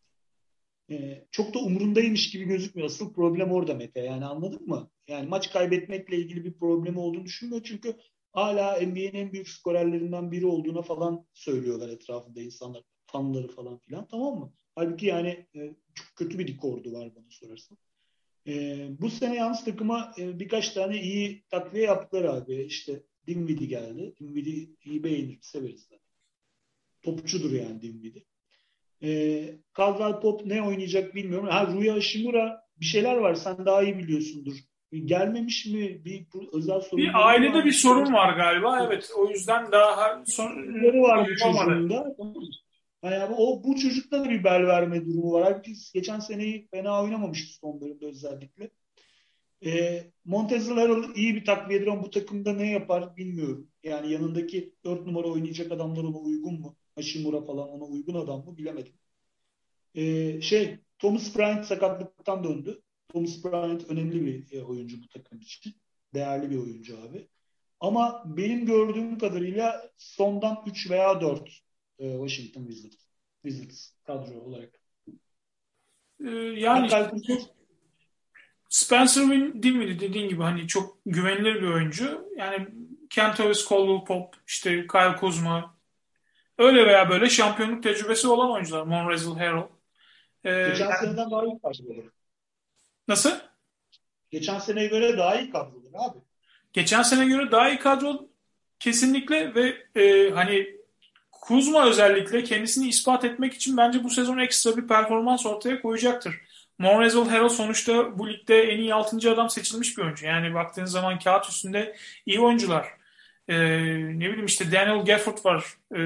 Ee, 0.91 1.25
çok 1.31 1.55
da 1.55 1.59
umurundaymış 1.59 2.31
gibi 2.31 2.45
gözükmüyor. 2.45 2.89
Asıl 2.89 3.15
problem 3.15 3.53
orada 3.53 3.75
Mete. 3.75 4.01
Yani 4.01 4.25
anladın 4.25 4.67
mı? 4.69 4.91
Yani 5.09 5.29
maç 5.29 5.53
kaybetmekle 5.53 6.17
ilgili 6.17 6.45
bir 6.45 6.53
problemi 6.53 6.99
olduğunu 6.99 7.25
düşünmüyor. 7.25 7.63
Çünkü 7.65 7.97
hala 8.33 8.81
NBA'nin 8.81 9.15
en 9.15 9.33
büyük 9.33 9.49
skorerlerinden 9.49 10.33
biri 10.33 10.47
olduğuna 10.47 10.83
falan 10.83 11.27
söylüyorlar 11.35 11.89
etrafında 11.89 12.41
insanlar. 12.41 12.83
Fanları 13.07 13.49
falan 13.49 13.79
filan. 13.79 14.09
Tamam 14.09 14.39
mı? 14.39 14.53
Halbuki 14.75 15.07
yani 15.07 15.47
e, 15.57 15.75
çok 15.95 16.07
kötü 16.17 16.39
bir 16.39 16.55
rekordu 16.55 16.93
var 16.93 17.15
bana 17.17 17.31
sorarsan. 17.31 17.79
E, 18.47 18.87
bu 19.01 19.11
sene 19.11 19.37
yalnız 19.37 19.65
takıma 19.65 20.13
e, 20.19 20.39
birkaç 20.41 20.69
tane 20.69 21.01
iyi 21.01 21.45
takviye 21.51 21.85
yaptılar 21.85 22.25
abi. 22.25 22.63
İşte 22.63 23.03
Dinwiddie 23.27 23.67
geldi. 23.67 24.15
Dinwiddie 24.21 24.69
iyi 24.85 25.05
beğenir, 25.05 25.39
severiz 25.41 25.83
zaten. 25.83 26.01
Topçudur 27.03 27.53
yani 27.53 27.83
Dinwiddie. 27.83 28.25
E, 29.03 29.11
Caldwell 29.77 30.21
Pop 30.21 30.47
ne 30.47 30.63
oynayacak 30.63 31.15
bilmiyorum. 31.15 31.49
Ha 31.49 31.67
Rui 31.67 31.91
Hashimura 31.91 32.63
bir 32.81 32.85
şeyler 32.85 33.17
var. 33.17 33.35
Sen 33.35 33.67
daha 33.67 33.83
iyi 33.83 33.99
biliyorsundur. 33.99 34.55
Gelmemiş 35.05 35.67
mi? 35.67 36.05
Bir 36.05 36.27
özel 36.53 36.81
sorun 36.81 37.05
Bir 37.05 37.29
ailede 37.29 37.53
var. 37.53 37.65
bir 37.65 37.73
sorun 37.73 38.13
var 38.13 38.37
galiba. 38.37 38.87
Evet. 38.87 39.11
O 39.19 39.29
yüzden 39.31 39.73
daha 39.73 40.23
sorunları 40.27 41.03
var 41.03 41.29
bu 41.31 41.37
çocuğunda. 41.37 42.17
Yani 43.03 43.35
o 43.39 43.65
bu 43.65 43.77
çocukta 43.77 44.25
da 44.25 44.31
bir 44.31 44.45
bel 44.45 44.67
verme 44.67 45.07
durumu 45.07 45.33
var. 45.33 45.65
Biz 45.65 45.93
geçen 45.93 46.21
seneyi 46.21 46.69
fena 46.71 47.03
oynamamıştı 47.03 47.59
son 47.59 47.81
bölümde 47.81 48.07
özellikle. 48.07 48.71
E, 49.65 50.05
Montezl 50.25 50.73
Harrell 50.73 51.15
iyi 51.15 51.35
bir 51.35 51.45
takviyedir 51.45 51.87
ama 51.87 52.03
bu 52.03 52.11
takımda 52.11 52.53
ne 52.53 52.71
yapar 52.71 53.17
bilmiyorum. 53.17 53.69
Yani 53.85 54.13
yanındaki 54.13 54.75
dört 54.85 55.07
numara 55.07 55.27
oynayacak 55.27 55.73
adamlar 55.73 56.05
ona 56.05 56.19
uygun 56.19 56.61
mu? 56.61 56.77
Hashimura 56.95 57.45
falan 57.47 57.69
ona 57.69 57.85
uygun 57.85 58.15
adam 58.15 58.45
mı 58.45 58.57
bilemedim. 58.59 58.93
E, 59.95 60.41
şey 60.41 60.79
Thomas 60.99 61.37
Bryant 61.37 61.67
sakatlıktan 61.67 62.45
döndü. 62.45 62.83
Thomas 63.09 63.45
Bryant 63.45 63.91
önemli 63.91 64.27
bir 64.27 64.53
e, 64.53 64.63
oyuncu 64.65 65.03
bu 65.03 65.09
takım 65.09 65.41
için. 65.41 65.75
Değerli 66.15 66.51
bir 66.51 66.59
oyuncu 66.59 66.99
abi. 66.99 67.29
Ama 67.81 68.23
benim 68.27 68.67
gördüğüm 68.67 69.19
kadarıyla 69.19 69.91
sondan 69.97 70.63
3 70.67 70.91
veya 70.91 71.21
4 71.21 71.63
e, 72.01 72.13
Washington 72.13 72.67
Wizards. 72.67 73.07
Wizards 73.43 73.93
kadro 74.07 74.41
olarak. 74.41 74.81
Ee, 76.25 76.31
yani 76.57 76.87
işte, 76.87 77.39
Spencer 78.69 79.23
Win 79.23 79.63
değil 79.63 79.75
miydi 79.75 80.01
dediğin 80.01 80.29
gibi 80.29 80.43
hani 80.43 80.67
çok 80.67 80.99
güvenilir 81.07 81.63
bir 81.63 81.67
oyuncu. 81.67 82.29
Yani 82.37 82.69
Kentavis 83.11 83.69
Caldwell 83.69 84.05
Pop, 84.05 84.35
işte 84.47 84.87
Kyle 84.87 85.17
Kuzma 85.17 85.77
öyle 86.59 86.87
veya 86.87 87.11
böyle 87.11 87.29
şampiyonluk 87.29 87.83
tecrübesi 87.83 88.29
olan 88.29 88.51
oyuncular. 88.51 88.83
Monrezl 88.83 89.37
Harrell. 89.37 89.69
Ee, 90.45 90.69
Geçen 90.69 90.91
seneden 90.91 91.31
daha 91.31 91.45
iyi 91.45 91.59
kadroları. 91.63 92.11
Nasıl? 93.09 93.31
Geçen 94.31 94.59
seneye 94.59 94.87
göre 94.87 95.19
daha 95.19 95.41
iyi 95.41 95.51
kadroları 95.51 95.99
abi. 95.99 96.19
Geçen 96.73 97.03
sene 97.03 97.27
göre 97.27 97.51
daha 97.51 97.69
iyi 97.69 97.79
kadro 97.79 98.29
kesinlikle 98.79 99.55
ve 99.55 99.87
e, 100.03 100.31
hani 100.31 100.80
Kuzma 101.41 101.87
özellikle 101.87 102.45
kendisini 102.45 102.89
ispat 102.89 103.25
etmek 103.25 103.55
için 103.55 103.77
bence 103.77 104.05
bu 104.05 104.11
sezon 104.11 104.39
ekstra 104.39 104.77
bir 104.77 104.89
performans 104.89 105.47
ortaya 105.47 105.83
koyacaktır. 105.83 106.41
Monrezl 106.79 107.29
Harrell 107.29 107.49
sonuçta 107.49 108.19
bu 108.19 108.29
ligde 108.29 108.63
en 108.63 108.79
iyi 108.79 108.95
6. 108.95 109.31
adam 109.33 109.51
seçilmiş 109.51 109.99
bir 109.99 110.03
oyuncu. 110.03 110.27
Yani 110.27 110.55
baktığınız 110.55 110.91
zaman 110.91 111.19
kağıt 111.19 111.49
üstünde 111.49 111.97
iyi 112.27 112.41
oyuncular. 112.41 112.89
Ee, 113.49 113.57
ne 114.19 114.29
bileyim 114.29 114.47
işte 114.47 114.73
Daniel 114.73 115.05
Gafford 115.05 115.45
var. 115.45 115.65
Ee, 115.95 115.99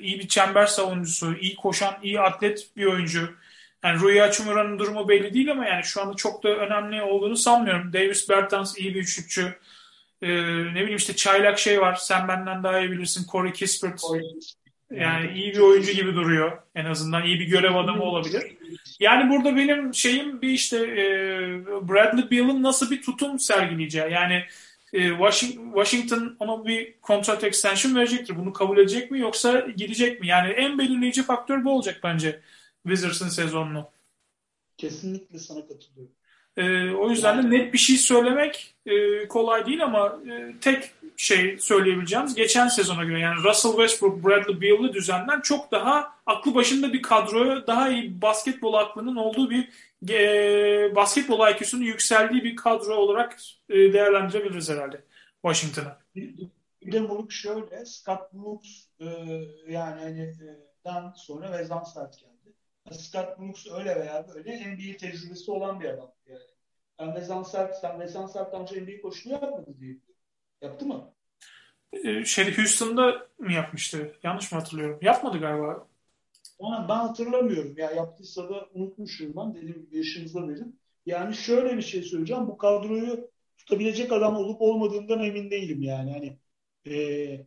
iyi 0.00 0.18
bir 0.18 0.28
çember 0.28 0.66
savunucusu, 0.66 1.34
iyi 1.34 1.56
koşan, 1.56 1.94
iyi 2.02 2.20
atlet 2.20 2.76
bir 2.76 2.86
oyuncu. 2.86 3.34
Yani 3.84 4.00
Rui 4.00 4.20
Hachimura'nın 4.20 4.78
durumu 4.78 5.08
belli 5.08 5.34
değil 5.34 5.50
ama 5.50 5.66
yani 5.66 5.84
şu 5.84 6.02
anda 6.02 6.16
çok 6.16 6.42
da 6.44 6.48
önemli 6.48 7.02
olduğunu 7.02 7.36
sanmıyorum. 7.36 7.92
Davis 7.92 8.28
Bertans 8.28 8.78
iyi 8.78 8.94
bir 8.94 9.00
üçlükçü. 9.00 9.58
Ee, 10.22 10.28
ne 10.64 10.74
bileyim 10.74 10.96
işte 10.96 11.16
çaylak 11.16 11.58
şey 11.58 11.80
var. 11.80 11.94
Sen 11.94 12.28
benden 12.28 12.62
daha 12.62 12.80
iyi 12.80 12.90
bilirsin. 12.90 13.26
Corey 13.32 13.52
Kispert. 13.52 14.00
Yani 14.90 15.32
iyi 15.38 15.52
bir 15.52 15.58
oyuncu 15.58 15.92
gibi 15.92 16.14
duruyor. 16.14 16.58
En 16.74 16.84
azından 16.84 17.24
iyi 17.24 17.40
bir 17.40 17.46
görev 17.46 17.74
adamı 17.74 18.02
olabilir. 18.02 18.56
Yani 19.00 19.30
burada 19.30 19.56
benim 19.56 19.94
şeyim 19.94 20.42
bir 20.42 20.48
işte 20.48 20.76
e, 20.76 21.06
Bradley 21.88 22.30
Beal'ın 22.30 22.62
nasıl 22.62 22.90
bir 22.90 23.02
tutum 23.02 23.38
sergileyeceği. 23.38 24.12
Yani 24.12 24.44
e, 24.92 25.08
Washington 25.74 26.36
ona 26.38 26.66
bir 26.66 27.00
kontrat 27.00 27.44
extension 27.44 27.94
verecektir. 27.94 28.36
Bunu 28.36 28.52
kabul 28.52 28.78
edecek 28.78 29.10
mi 29.10 29.20
yoksa 29.20 29.60
gidecek 29.60 30.20
mi? 30.20 30.26
Yani 30.26 30.50
en 30.50 30.78
belirleyici 30.78 31.22
faktör 31.22 31.64
bu 31.64 31.72
olacak 31.72 32.00
bence 32.02 32.40
Wizards'ın 32.82 33.28
sezonunu. 33.28 33.90
Kesinlikle 34.76 35.38
sana 35.38 35.60
katılıyorum. 35.60 36.14
E, 36.60 36.94
o 36.94 37.10
yüzden 37.10 37.42
de 37.42 37.50
net 37.56 37.72
bir 37.72 37.78
şey 37.78 37.96
söylemek 37.96 38.74
e, 38.86 39.28
kolay 39.28 39.66
değil 39.66 39.84
ama 39.84 40.18
e, 40.30 40.54
tek 40.60 40.90
şey 41.16 41.58
söyleyebileceğimiz 41.58 42.34
geçen 42.34 42.68
sezona 42.68 43.04
göre 43.04 43.20
yani 43.20 43.42
Russell 43.44 43.70
Westbrook, 43.70 44.24
Bradley 44.24 44.60
Beal'lı 44.60 44.92
düzenden 44.92 45.40
çok 45.40 45.70
daha 45.72 46.12
aklı 46.26 46.54
başında 46.54 46.92
bir 46.92 47.02
kadroya 47.02 47.66
daha 47.66 47.88
iyi 47.88 48.22
basketbol 48.22 48.74
aklının 48.74 49.16
olduğu 49.16 49.50
bir 49.50 49.68
e, 50.08 50.94
basketbol 50.96 51.50
IQ'sunun 51.50 51.82
yükseldiği 51.82 52.44
bir 52.44 52.56
kadro 52.56 52.94
olarak 52.94 53.36
e, 53.68 53.74
değerlendirebiliriz 53.74 54.70
herhalde 54.70 55.00
Washington'a. 55.42 55.98
Bir 56.82 56.92
de 56.92 57.00
Moruk 57.00 57.32
şöyle, 57.32 57.86
Scott 57.86 58.32
Brooks 58.32 58.68
e, 59.00 59.06
yani 59.68 60.00
hani 60.00 60.22
e, 60.86 61.12
sonra 61.16 61.52
Vezan 61.52 61.84
Sert 61.84 62.18
geldi. 62.18 62.29
Scott 62.94 63.38
Brooks 63.38 63.66
öyle 63.78 63.96
veya 64.00 64.26
böyle 64.28 64.74
NBA 64.74 64.96
tecrübesi 64.96 65.50
olan 65.50 65.80
bir 65.80 65.88
adam 65.88 66.12
yani. 66.26 66.40
Ben 66.98 67.14
Vezan 67.14 67.42
Sert, 67.42 67.76
sen 67.80 68.00
Vezan 68.00 68.26
Sert 68.26 68.54
önce 68.54 68.82
NBA 68.82 69.02
koşulu 69.02 69.32
yapmadı 69.32 69.76
diye 69.80 69.96
Yaptı 70.62 70.86
mı? 70.86 71.14
Ee, 71.92 72.24
şey 72.24 72.56
Houston'da 72.56 73.28
mı 73.38 73.52
yapmıştı? 73.52 74.16
Yanlış 74.22 74.52
mı 74.52 74.58
hatırlıyorum? 74.58 74.98
Yapmadı 75.02 75.38
galiba. 75.38 75.86
Ama 76.60 76.86
ben 76.88 76.94
hatırlamıyorum. 76.94 77.74
Ya 77.76 77.90
yaptıysa 77.90 78.48
da 78.48 78.68
unutmuşum 78.74 79.36
ben. 79.36 79.54
Dediğim 79.54 79.82
gibi 79.82 79.96
yaşınıza 79.96 80.48
verin. 80.48 80.80
Yani 81.06 81.34
şöyle 81.34 81.76
bir 81.76 81.82
şey 81.82 82.02
söyleyeceğim. 82.02 82.46
Bu 82.46 82.58
kadroyu 82.58 83.30
tutabilecek 83.56 84.12
adam 84.12 84.36
olup 84.36 84.62
olmadığından 84.62 85.20
emin 85.20 85.50
değilim 85.50 85.82
yani. 85.82 86.12
Hani 86.12 86.38
e, 86.96 87.46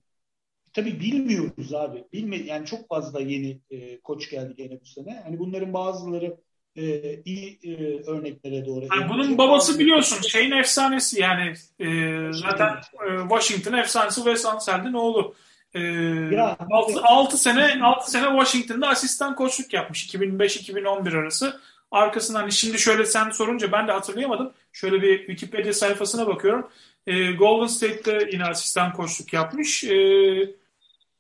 tabii 0.73 0.99
bilmiyoruz 0.99 1.73
abi. 1.73 2.03
Bilme, 2.13 2.37
yani 2.37 2.65
çok 2.65 2.89
fazla 2.89 3.21
yeni 3.21 3.59
e, 3.71 3.99
koç 3.99 4.29
geldi 4.29 4.53
gene 4.57 4.81
bu 4.81 4.85
sene. 4.85 5.21
Hani 5.23 5.39
bunların 5.39 5.73
bazıları 5.73 6.37
e, 6.75 7.15
iyi 7.25 7.59
e, 7.63 8.03
örneklere 8.07 8.65
doğru. 8.65 8.85
Yani 8.95 9.09
bunun 9.09 9.37
babası 9.37 9.79
biliyorsun 9.79 10.21
şeyin 10.21 10.51
efsanesi 10.51 11.21
yani 11.21 11.53
e, 11.79 11.87
zaten 12.33 12.75
e, 12.77 13.19
Washington 13.29 13.73
efsanesi 13.73 14.15
Wes 14.15 14.45
Ansel'in 14.45 14.93
oğlu. 14.93 15.35
E, 15.73 15.81
ya, 15.81 16.57
6, 16.71 17.01
6 17.01 17.37
sene 17.37 17.83
6 17.83 18.11
sene 18.11 18.25
Washington'da 18.25 18.87
asistan 18.87 19.35
koçluk 19.35 19.73
yapmış 19.73 20.15
2005-2011 20.15 21.17
arası. 21.17 21.59
Arkasından 21.91 22.39
hani 22.39 22.51
şimdi 22.51 22.79
şöyle 22.79 23.05
sen 23.05 23.29
sorunca 23.29 23.71
ben 23.71 23.87
de 23.87 23.91
hatırlayamadım. 23.91 24.53
Şöyle 24.71 25.01
bir 25.01 25.17
Wikipedia 25.17 25.73
sayfasına 25.73 26.27
bakıyorum. 26.27 26.69
E, 27.07 27.31
Golden 27.31 27.67
State'te 27.67 28.29
yine 28.31 28.45
asistan 28.45 28.93
koçluk 28.93 29.33
yapmış. 29.33 29.83
E, 29.83 29.95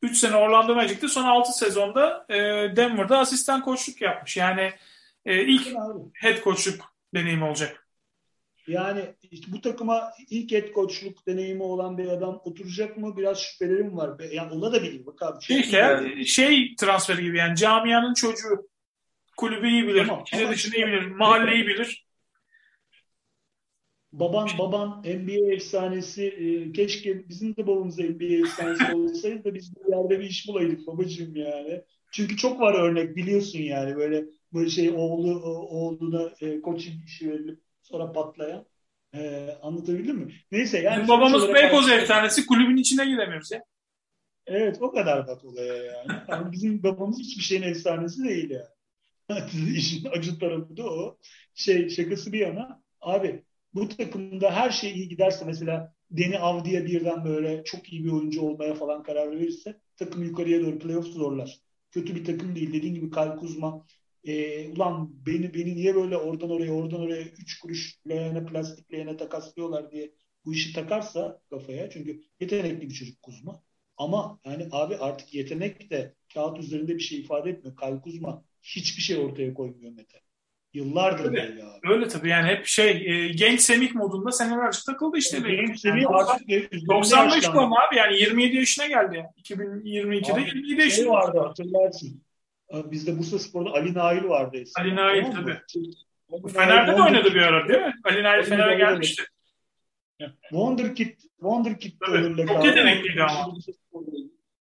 3 0.03 0.17
sene 0.17 0.35
Orlando 0.35 0.75
Magic'te 0.75 1.07
son 1.07 1.23
6 1.23 1.57
sezonda 1.57 2.25
e, 2.29 2.35
Denver'da 2.75 3.19
asistan 3.19 3.61
koçluk 3.61 4.01
yapmış. 4.01 4.37
Yani 4.37 4.73
e, 5.25 5.43
ilk 5.43 5.67
head 6.13 6.43
coachluk 6.43 6.81
deneyimi 7.13 7.43
olacak. 7.43 7.87
Yani 8.67 9.01
işte 9.31 9.51
bu 9.51 9.61
takıma 9.61 10.11
ilk 10.29 10.51
head 10.51 10.73
coachluk 10.73 11.27
deneyimi 11.27 11.63
olan 11.63 11.97
bir 11.97 12.07
adam 12.07 12.41
oturacak 12.43 12.97
mı 12.97 13.17
biraz 13.17 13.39
şüphelerim 13.39 13.97
var. 13.97 14.19
Yani 14.31 14.51
ona 14.51 14.73
da 14.73 14.83
bileyim. 14.83 15.05
Bak 15.05 15.21
abi, 15.21 15.43
şey, 15.43 15.63
şey, 15.63 16.25
şey 16.25 16.75
transferi 16.75 17.21
gibi 17.21 17.37
yani 17.37 17.55
camianın 17.55 18.13
çocuğu 18.13 18.69
kulübü 19.37 19.67
iyi 19.67 19.87
bilir, 19.87 20.07
tamam, 20.07 20.21
içine 20.21 20.49
dışını 20.49 20.75
iyi 20.75 20.87
bilir, 20.87 21.05
mahalleyi 21.05 21.67
bilir. 21.67 22.02
Baban 24.13 24.49
baban 24.59 25.01
NBA 25.05 25.53
efsanesi 25.53 26.25
e, 26.25 26.71
keşke 26.71 27.29
bizim 27.29 27.55
de 27.55 27.67
babamız 27.67 27.99
NBA 27.99 28.47
efsanesi 28.47 28.95
olsaydı 28.95 29.43
da 29.43 29.53
biz 29.53 29.75
bir 29.75 29.91
yerde 29.91 30.19
bir 30.19 30.29
iş 30.29 30.47
bulaydık 30.47 30.87
babacığım 30.87 31.35
yani. 31.35 31.81
Çünkü 32.11 32.37
çok 32.37 32.59
var 32.59 32.73
örnek 32.73 33.15
biliyorsun 33.15 33.59
yani 33.59 33.95
böyle 33.95 34.25
böyle 34.53 34.69
şey 34.69 34.89
oğlu 34.89 35.41
oğluna 35.69 36.31
e, 36.41 36.61
coaching 36.61 37.05
işi 37.05 37.31
verilip 37.31 37.59
sonra 37.81 38.11
patlayan. 38.11 38.65
E, 39.15 39.49
anlatabildim 39.61 40.17
mi? 40.17 40.33
Neyse 40.51 40.79
yani. 40.79 40.95
Bizim 40.95 41.07
babamız 41.07 41.53
Beykoz 41.53 41.89
efsanesi 41.89 42.45
kulübün 42.45 42.77
içine 42.77 43.05
giremiyoruz 43.05 43.51
ya. 43.51 43.63
Evet 44.45 44.77
o 44.81 44.91
kadar 44.91 45.27
bak 45.27 45.45
olaya 45.45 45.75
yani. 45.75 46.07
yani 46.27 46.51
bizim 46.51 46.83
babamız 46.83 47.19
hiçbir 47.19 47.43
şeyin 47.43 47.63
efsanesi 47.63 48.23
değil 48.23 48.49
yani. 48.49 48.73
İşin 49.77 50.09
acı 50.09 50.39
tarafı 50.39 50.77
da 50.77 50.83
o. 50.83 51.17
Şey 51.55 51.89
şakası 51.89 52.33
bir 52.33 52.39
yana. 52.39 52.81
Abi 53.01 53.43
bu 53.75 53.87
takımda 53.89 54.51
her 54.55 54.69
şey 54.71 54.91
iyi 54.91 55.07
giderse 55.09 55.45
mesela 55.45 55.93
Deni 56.11 56.39
Avdi'ye 56.39 56.85
birden 56.85 57.25
böyle 57.25 57.63
çok 57.63 57.93
iyi 57.93 58.03
bir 58.05 58.11
oyuncu 58.11 58.41
olmaya 58.41 58.73
falan 58.73 59.03
karar 59.03 59.31
verirse 59.31 59.79
takım 59.97 60.23
yukarıya 60.23 60.61
doğru 60.61 60.79
playoff 60.79 61.05
zorlar. 61.07 61.59
kötü 61.91 62.15
bir 62.15 62.25
takım 62.25 62.55
değil. 62.55 62.73
Dediğin 62.73 62.95
gibi 62.95 63.09
Kyle 63.11 63.35
Kuzma 63.35 63.85
e, 64.23 64.67
ulan 64.69 65.25
beni 65.25 65.53
beni 65.53 65.75
niye 65.75 65.95
böyle 65.95 66.17
oradan 66.17 66.49
oraya 66.49 66.71
oradan 66.73 67.01
oraya 67.01 67.23
3 67.23 67.59
kuruş 67.59 67.99
leğene 68.09 68.45
plastik 68.45 68.93
leğene 68.93 69.17
takaslıyorlar 69.17 69.91
diye 69.91 70.13
bu 70.45 70.53
işi 70.53 70.73
takarsa 70.73 71.41
kafaya 71.49 71.89
çünkü 71.89 72.23
yetenekli 72.39 72.89
bir 72.89 72.93
çocuk 72.93 73.21
Kuzma. 73.21 73.63
Ama 73.97 74.39
yani 74.45 74.67
abi 74.71 74.97
artık 74.97 75.33
yetenek 75.33 75.89
de 75.91 76.15
kağıt 76.33 76.59
üzerinde 76.59 76.95
bir 76.95 76.99
şey 76.99 77.19
ifade 77.19 77.49
etmiyor. 77.49 77.77
Kyle 77.77 78.01
Kuzma 78.01 78.43
hiçbir 78.61 79.01
şey 79.01 79.17
ortaya 79.17 79.53
koymuyor 79.53 79.91
Mete. 79.91 80.21
Yıllardır 80.73 81.25
öyle, 81.25 81.37
böyle 81.37 81.63
abi. 81.63 81.93
Öyle 81.93 82.07
tabii 82.07 82.29
yani 82.29 82.47
hep 82.47 82.65
şey 82.65 82.89
e, 82.89 83.27
genç 83.27 83.61
Semih 83.61 83.95
modunda 83.95 84.31
senelerce 84.31 84.79
takıldı 84.85 85.17
işte. 85.17 85.37
Yani 85.37 85.55
genç 85.55 85.67
yani 85.69 85.77
Semih 85.77 86.09
artık 86.09 86.49
95 86.89 87.53
bu 87.53 87.59
ama 87.59 87.75
abi 87.89 87.95
yani 87.95 88.19
27 88.19 88.55
yaşına 88.55 88.87
geldi. 88.87 89.15
Yani. 89.15 89.27
2022'de 89.43 90.33
abi, 90.33 90.41
27 90.41 90.81
yaşında. 90.81 90.95
Şey 90.95 91.09
vardı 91.09 91.39
hatırlarsın. 91.39 92.23
Bizde 92.73 93.19
Bursa 93.19 93.39
Spor'da 93.39 93.69
Ali 93.69 93.93
Nail 93.93 94.23
vardı 94.23 94.57
eskiden. 94.57 94.85
Ali 94.85 94.95
Nail 94.95 95.23
tamam 95.23 95.35
tabii. 95.35 95.57
Ali 96.31 96.53
Fener'de 96.53 96.91
Nail, 96.91 96.97
de 96.97 97.01
oynadı 97.01 97.33
bir 97.33 97.41
ara 97.41 97.67
değil 97.67 97.79
mi? 97.79 97.93
Ali 98.03 98.23
Nail 98.23 98.43
Fener'e 98.43 98.75
gelmişti. 98.75 99.23
Wonderkid, 100.49 101.19
Wonderkid 101.19 101.93
çok 102.47 102.65
yetenekliydi 102.65 103.23
ama. 103.23 103.55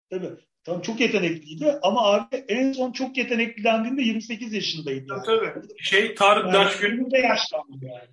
Tabii. 0.10 0.30
Tamam 0.68 0.82
çok 0.82 1.00
yetenekliydi 1.00 1.80
ama 1.82 2.02
abi 2.14 2.36
en 2.48 2.74
son 2.74 2.92
çok 2.92 3.18
yetenekli 3.18 3.64
dendiğinde 3.64 4.02
28 4.02 4.54
yaşındaydı. 4.54 5.06
Yani. 5.10 5.22
tabii. 5.26 5.68
Şey 5.80 6.16
Tarık 6.16 6.46
Yani 6.46 6.54
Daşgül. 6.54 6.94
önünde 6.94 7.18
yaşlandı 7.18 7.78
yani. 7.82 8.10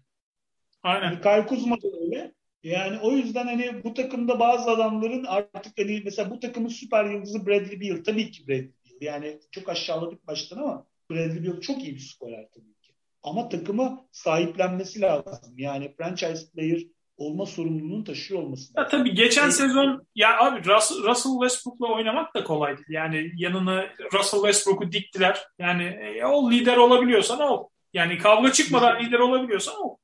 Aynen. 0.82 1.04
Yani 1.06 1.20
Kyle 1.20 1.46
Kuzma 1.46 1.76
da 1.76 1.88
öyle. 2.04 2.32
Yani 2.62 2.98
o 2.98 3.12
yüzden 3.12 3.46
hani 3.46 3.84
bu 3.84 3.94
takımda 3.94 4.40
bazı 4.40 4.70
adamların 4.70 5.24
artık 5.24 5.78
hani 5.78 6.02
mesela 6.04 6.30
bu 6.30 6.40
takımın 6.40 6.68
süper 6.68 7.04
yıldızı 7.04 7.46
Bradley 7.46 7.80
Beal. 7.80 8.04
Tabii 8.04 8.30
ki 8.30 8.48
Bradley 8.48 8.72
Beal. 8.84 9.00
Yani 9.00 9.38
çok 9.50 9.68
aşağıladık 9.68 10.26
baştan 10.26 10.58
ama 10.58 10.86
Bradley 11.10 11.44
Beal 11.44 11.60
çok 11.60 11.84
iyi 11.84 11.94
bir 11.94 12.00
skorer 12.00 12.48
tabii 12.54 12.74
ki. 12.82 12.92
Ama 13.22 13.48
takımı 13.48 14.06
sahiplenmesi 14.12 15.00
lazım. 15.00 15.54
Yani 15.56 15.94
franchise 15.96 16.50
player 16.54 16.80
olma 17.16 17.46
sorumluluğunu 17.46 18.04
taşıyor 18.04 18.42
olması 18.42 18.72
Ya 18.76 18.88
tabii 18.88 19.14
geçen 19.14 19.48
E, 19.48 19.52
sezon 19.52 20.06
ya 20.14 20.38
abi 20.38 20.64
Russell, 20.64 21.02
Russell 21.02 21.32
Westbrook'la 21.32 21.94
oynamak 21.94 22.34
da 22.34 22.44
kolay 22.44 22.76
değil. 22.76 22.86
Yani 22.88 23.30
yanına 23.36 23.84
Russell 24.12 24.40
Westbrook'u 24.40 24.92
diktiler. 24.92 25.46
Yani 25.58 25.84
e, 25.84 26.24
o 26.24 26.50
lider 26.50 26.76
olabiliyorsan 26.76 27.40
ol. 27.40 27.68
Yani 27.92 28.18
kavga 28.18 28.52
çıkmadan 28.52 29.00
lider 29.00 29.18
olabiliyorsan 29.18 29.80
ol. 29.80 29.96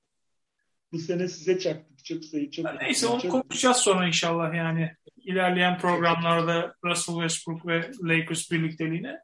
Bu 0.93 0.99
sene 0.99 1.29
size 1.29 1.59
çaktık. 1.59 2.05
Çok 2.05 2.25
sayı 2.25 2.51
çok. 2.51 2.81
Neyse 2.81 3.07
onu 3.07 3.21
çok, 3.21 3.31
konuşacağız 3.31 3.77
sonra 3.77 4.07
inşallah 4.07 4.55
yani. 4.55 4.93
ilerleyen 5.17 5.79
programlarda 5.79 6.75
Russell 6.85 7.15
Westbrook 7.15 7.67
ve 7.67 7.91
Lakers 8.03 8.51
birlikteliğine. 8.51 9.21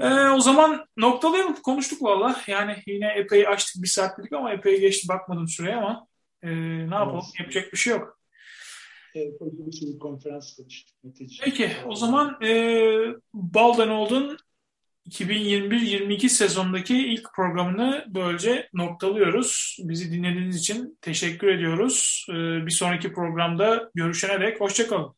Ee, 0.00 0.14
o 0.14 0.40
zaman 0.40 0.86
noktalayalım. 0.96 1.54
Konuştuk 1.54 2.02
valla. 2.02 2.36
Yani 2.46 2.76
yine 2.86 3.12
epey 3.12 3.48
açtık 3.48 3.82
bir 3.82 3.88
saatlik 3.88 4.32
ama 4.32 4.52
epey 4.52 4.80
geçti. 4.80 5.08
Bakmadım 5.08 5.48
süreye 5.48 5.76
ama 5.76 6.06
e, 6.42 6.50
ne 6.90 6.94
yapalım? 6.94 7.24
Evet. 7.24 7.40
Yapacak 7.40 7.72
bir 7.72 7.78
şey 7.78 7.92
yok. 7.92 8.20
Evet, 9.14 9.40
bir 9.40 9.98
konferans 9.98 10.56
konuştuk. 10.56 10.96
Peki 11.44 11.70
o 11.86 11.94
zaman 11.94 12.42
e, 12.44 12.84
Baldan 13.34 13.88
Old'un 13.88 14.36
2021-22 15.08 16.28
sezondaki 16.28 16.98
ilk 16.98 17.34
programını 17.34 18.04
böylece 18.08 18.68
noktalıyoruz. 18.72 19.76
Bizi 19.80 20.12
dinlediğiniz 20.12 20.56
için 20.56 20.98
teşekkür 21.00 21.48
ediyoruz. 21.48 22.26
E, 22.30 22.32
bir 22.66 22.70
sonraki 22.70 23.12
programda 23.12 23.90
görüşene 23.94 24.40
dek 24.40 24.60
hoşçakalın. 24.60 25.14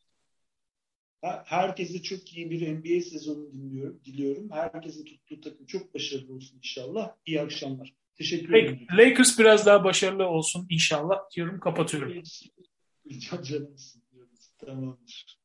Herkese 1.45 2.01
çok 2.01 2.33
iyi 2.33 2.51
bir 2.51 2.73
NBA 2.73 3.01
sezonu 3.01 3.51
dinliyorum, 3.53 4.01
diliyorum. 4.05 4.51
Herkesin 4.51 5.05
tuttuğu 5.05 5.41
takım 5.41 5.65
çok 5.65 5.93
başarılı 5.93 6.33
olsun 6.35 6.57
inşallah. 6.57 7.11
İyi 7.25 7.41
akşamlar. 7.41 7.93
Teşekkür 8.15 8.53
ederim. 8.53 8.87
Lakers 8.97 9.39
biraz 9.39 9.65
daha 9.65 9.83
başarılı 9.83 10.25
olsun 10.27 10.67
inşallah 10.69 11.17
diyorum. 11.35 11.59
Kapatıyorum. 11.59 12.23
Rica 13.11 13.37
ederim. 13.37 13.75
Tamamdır. 14.57 15.44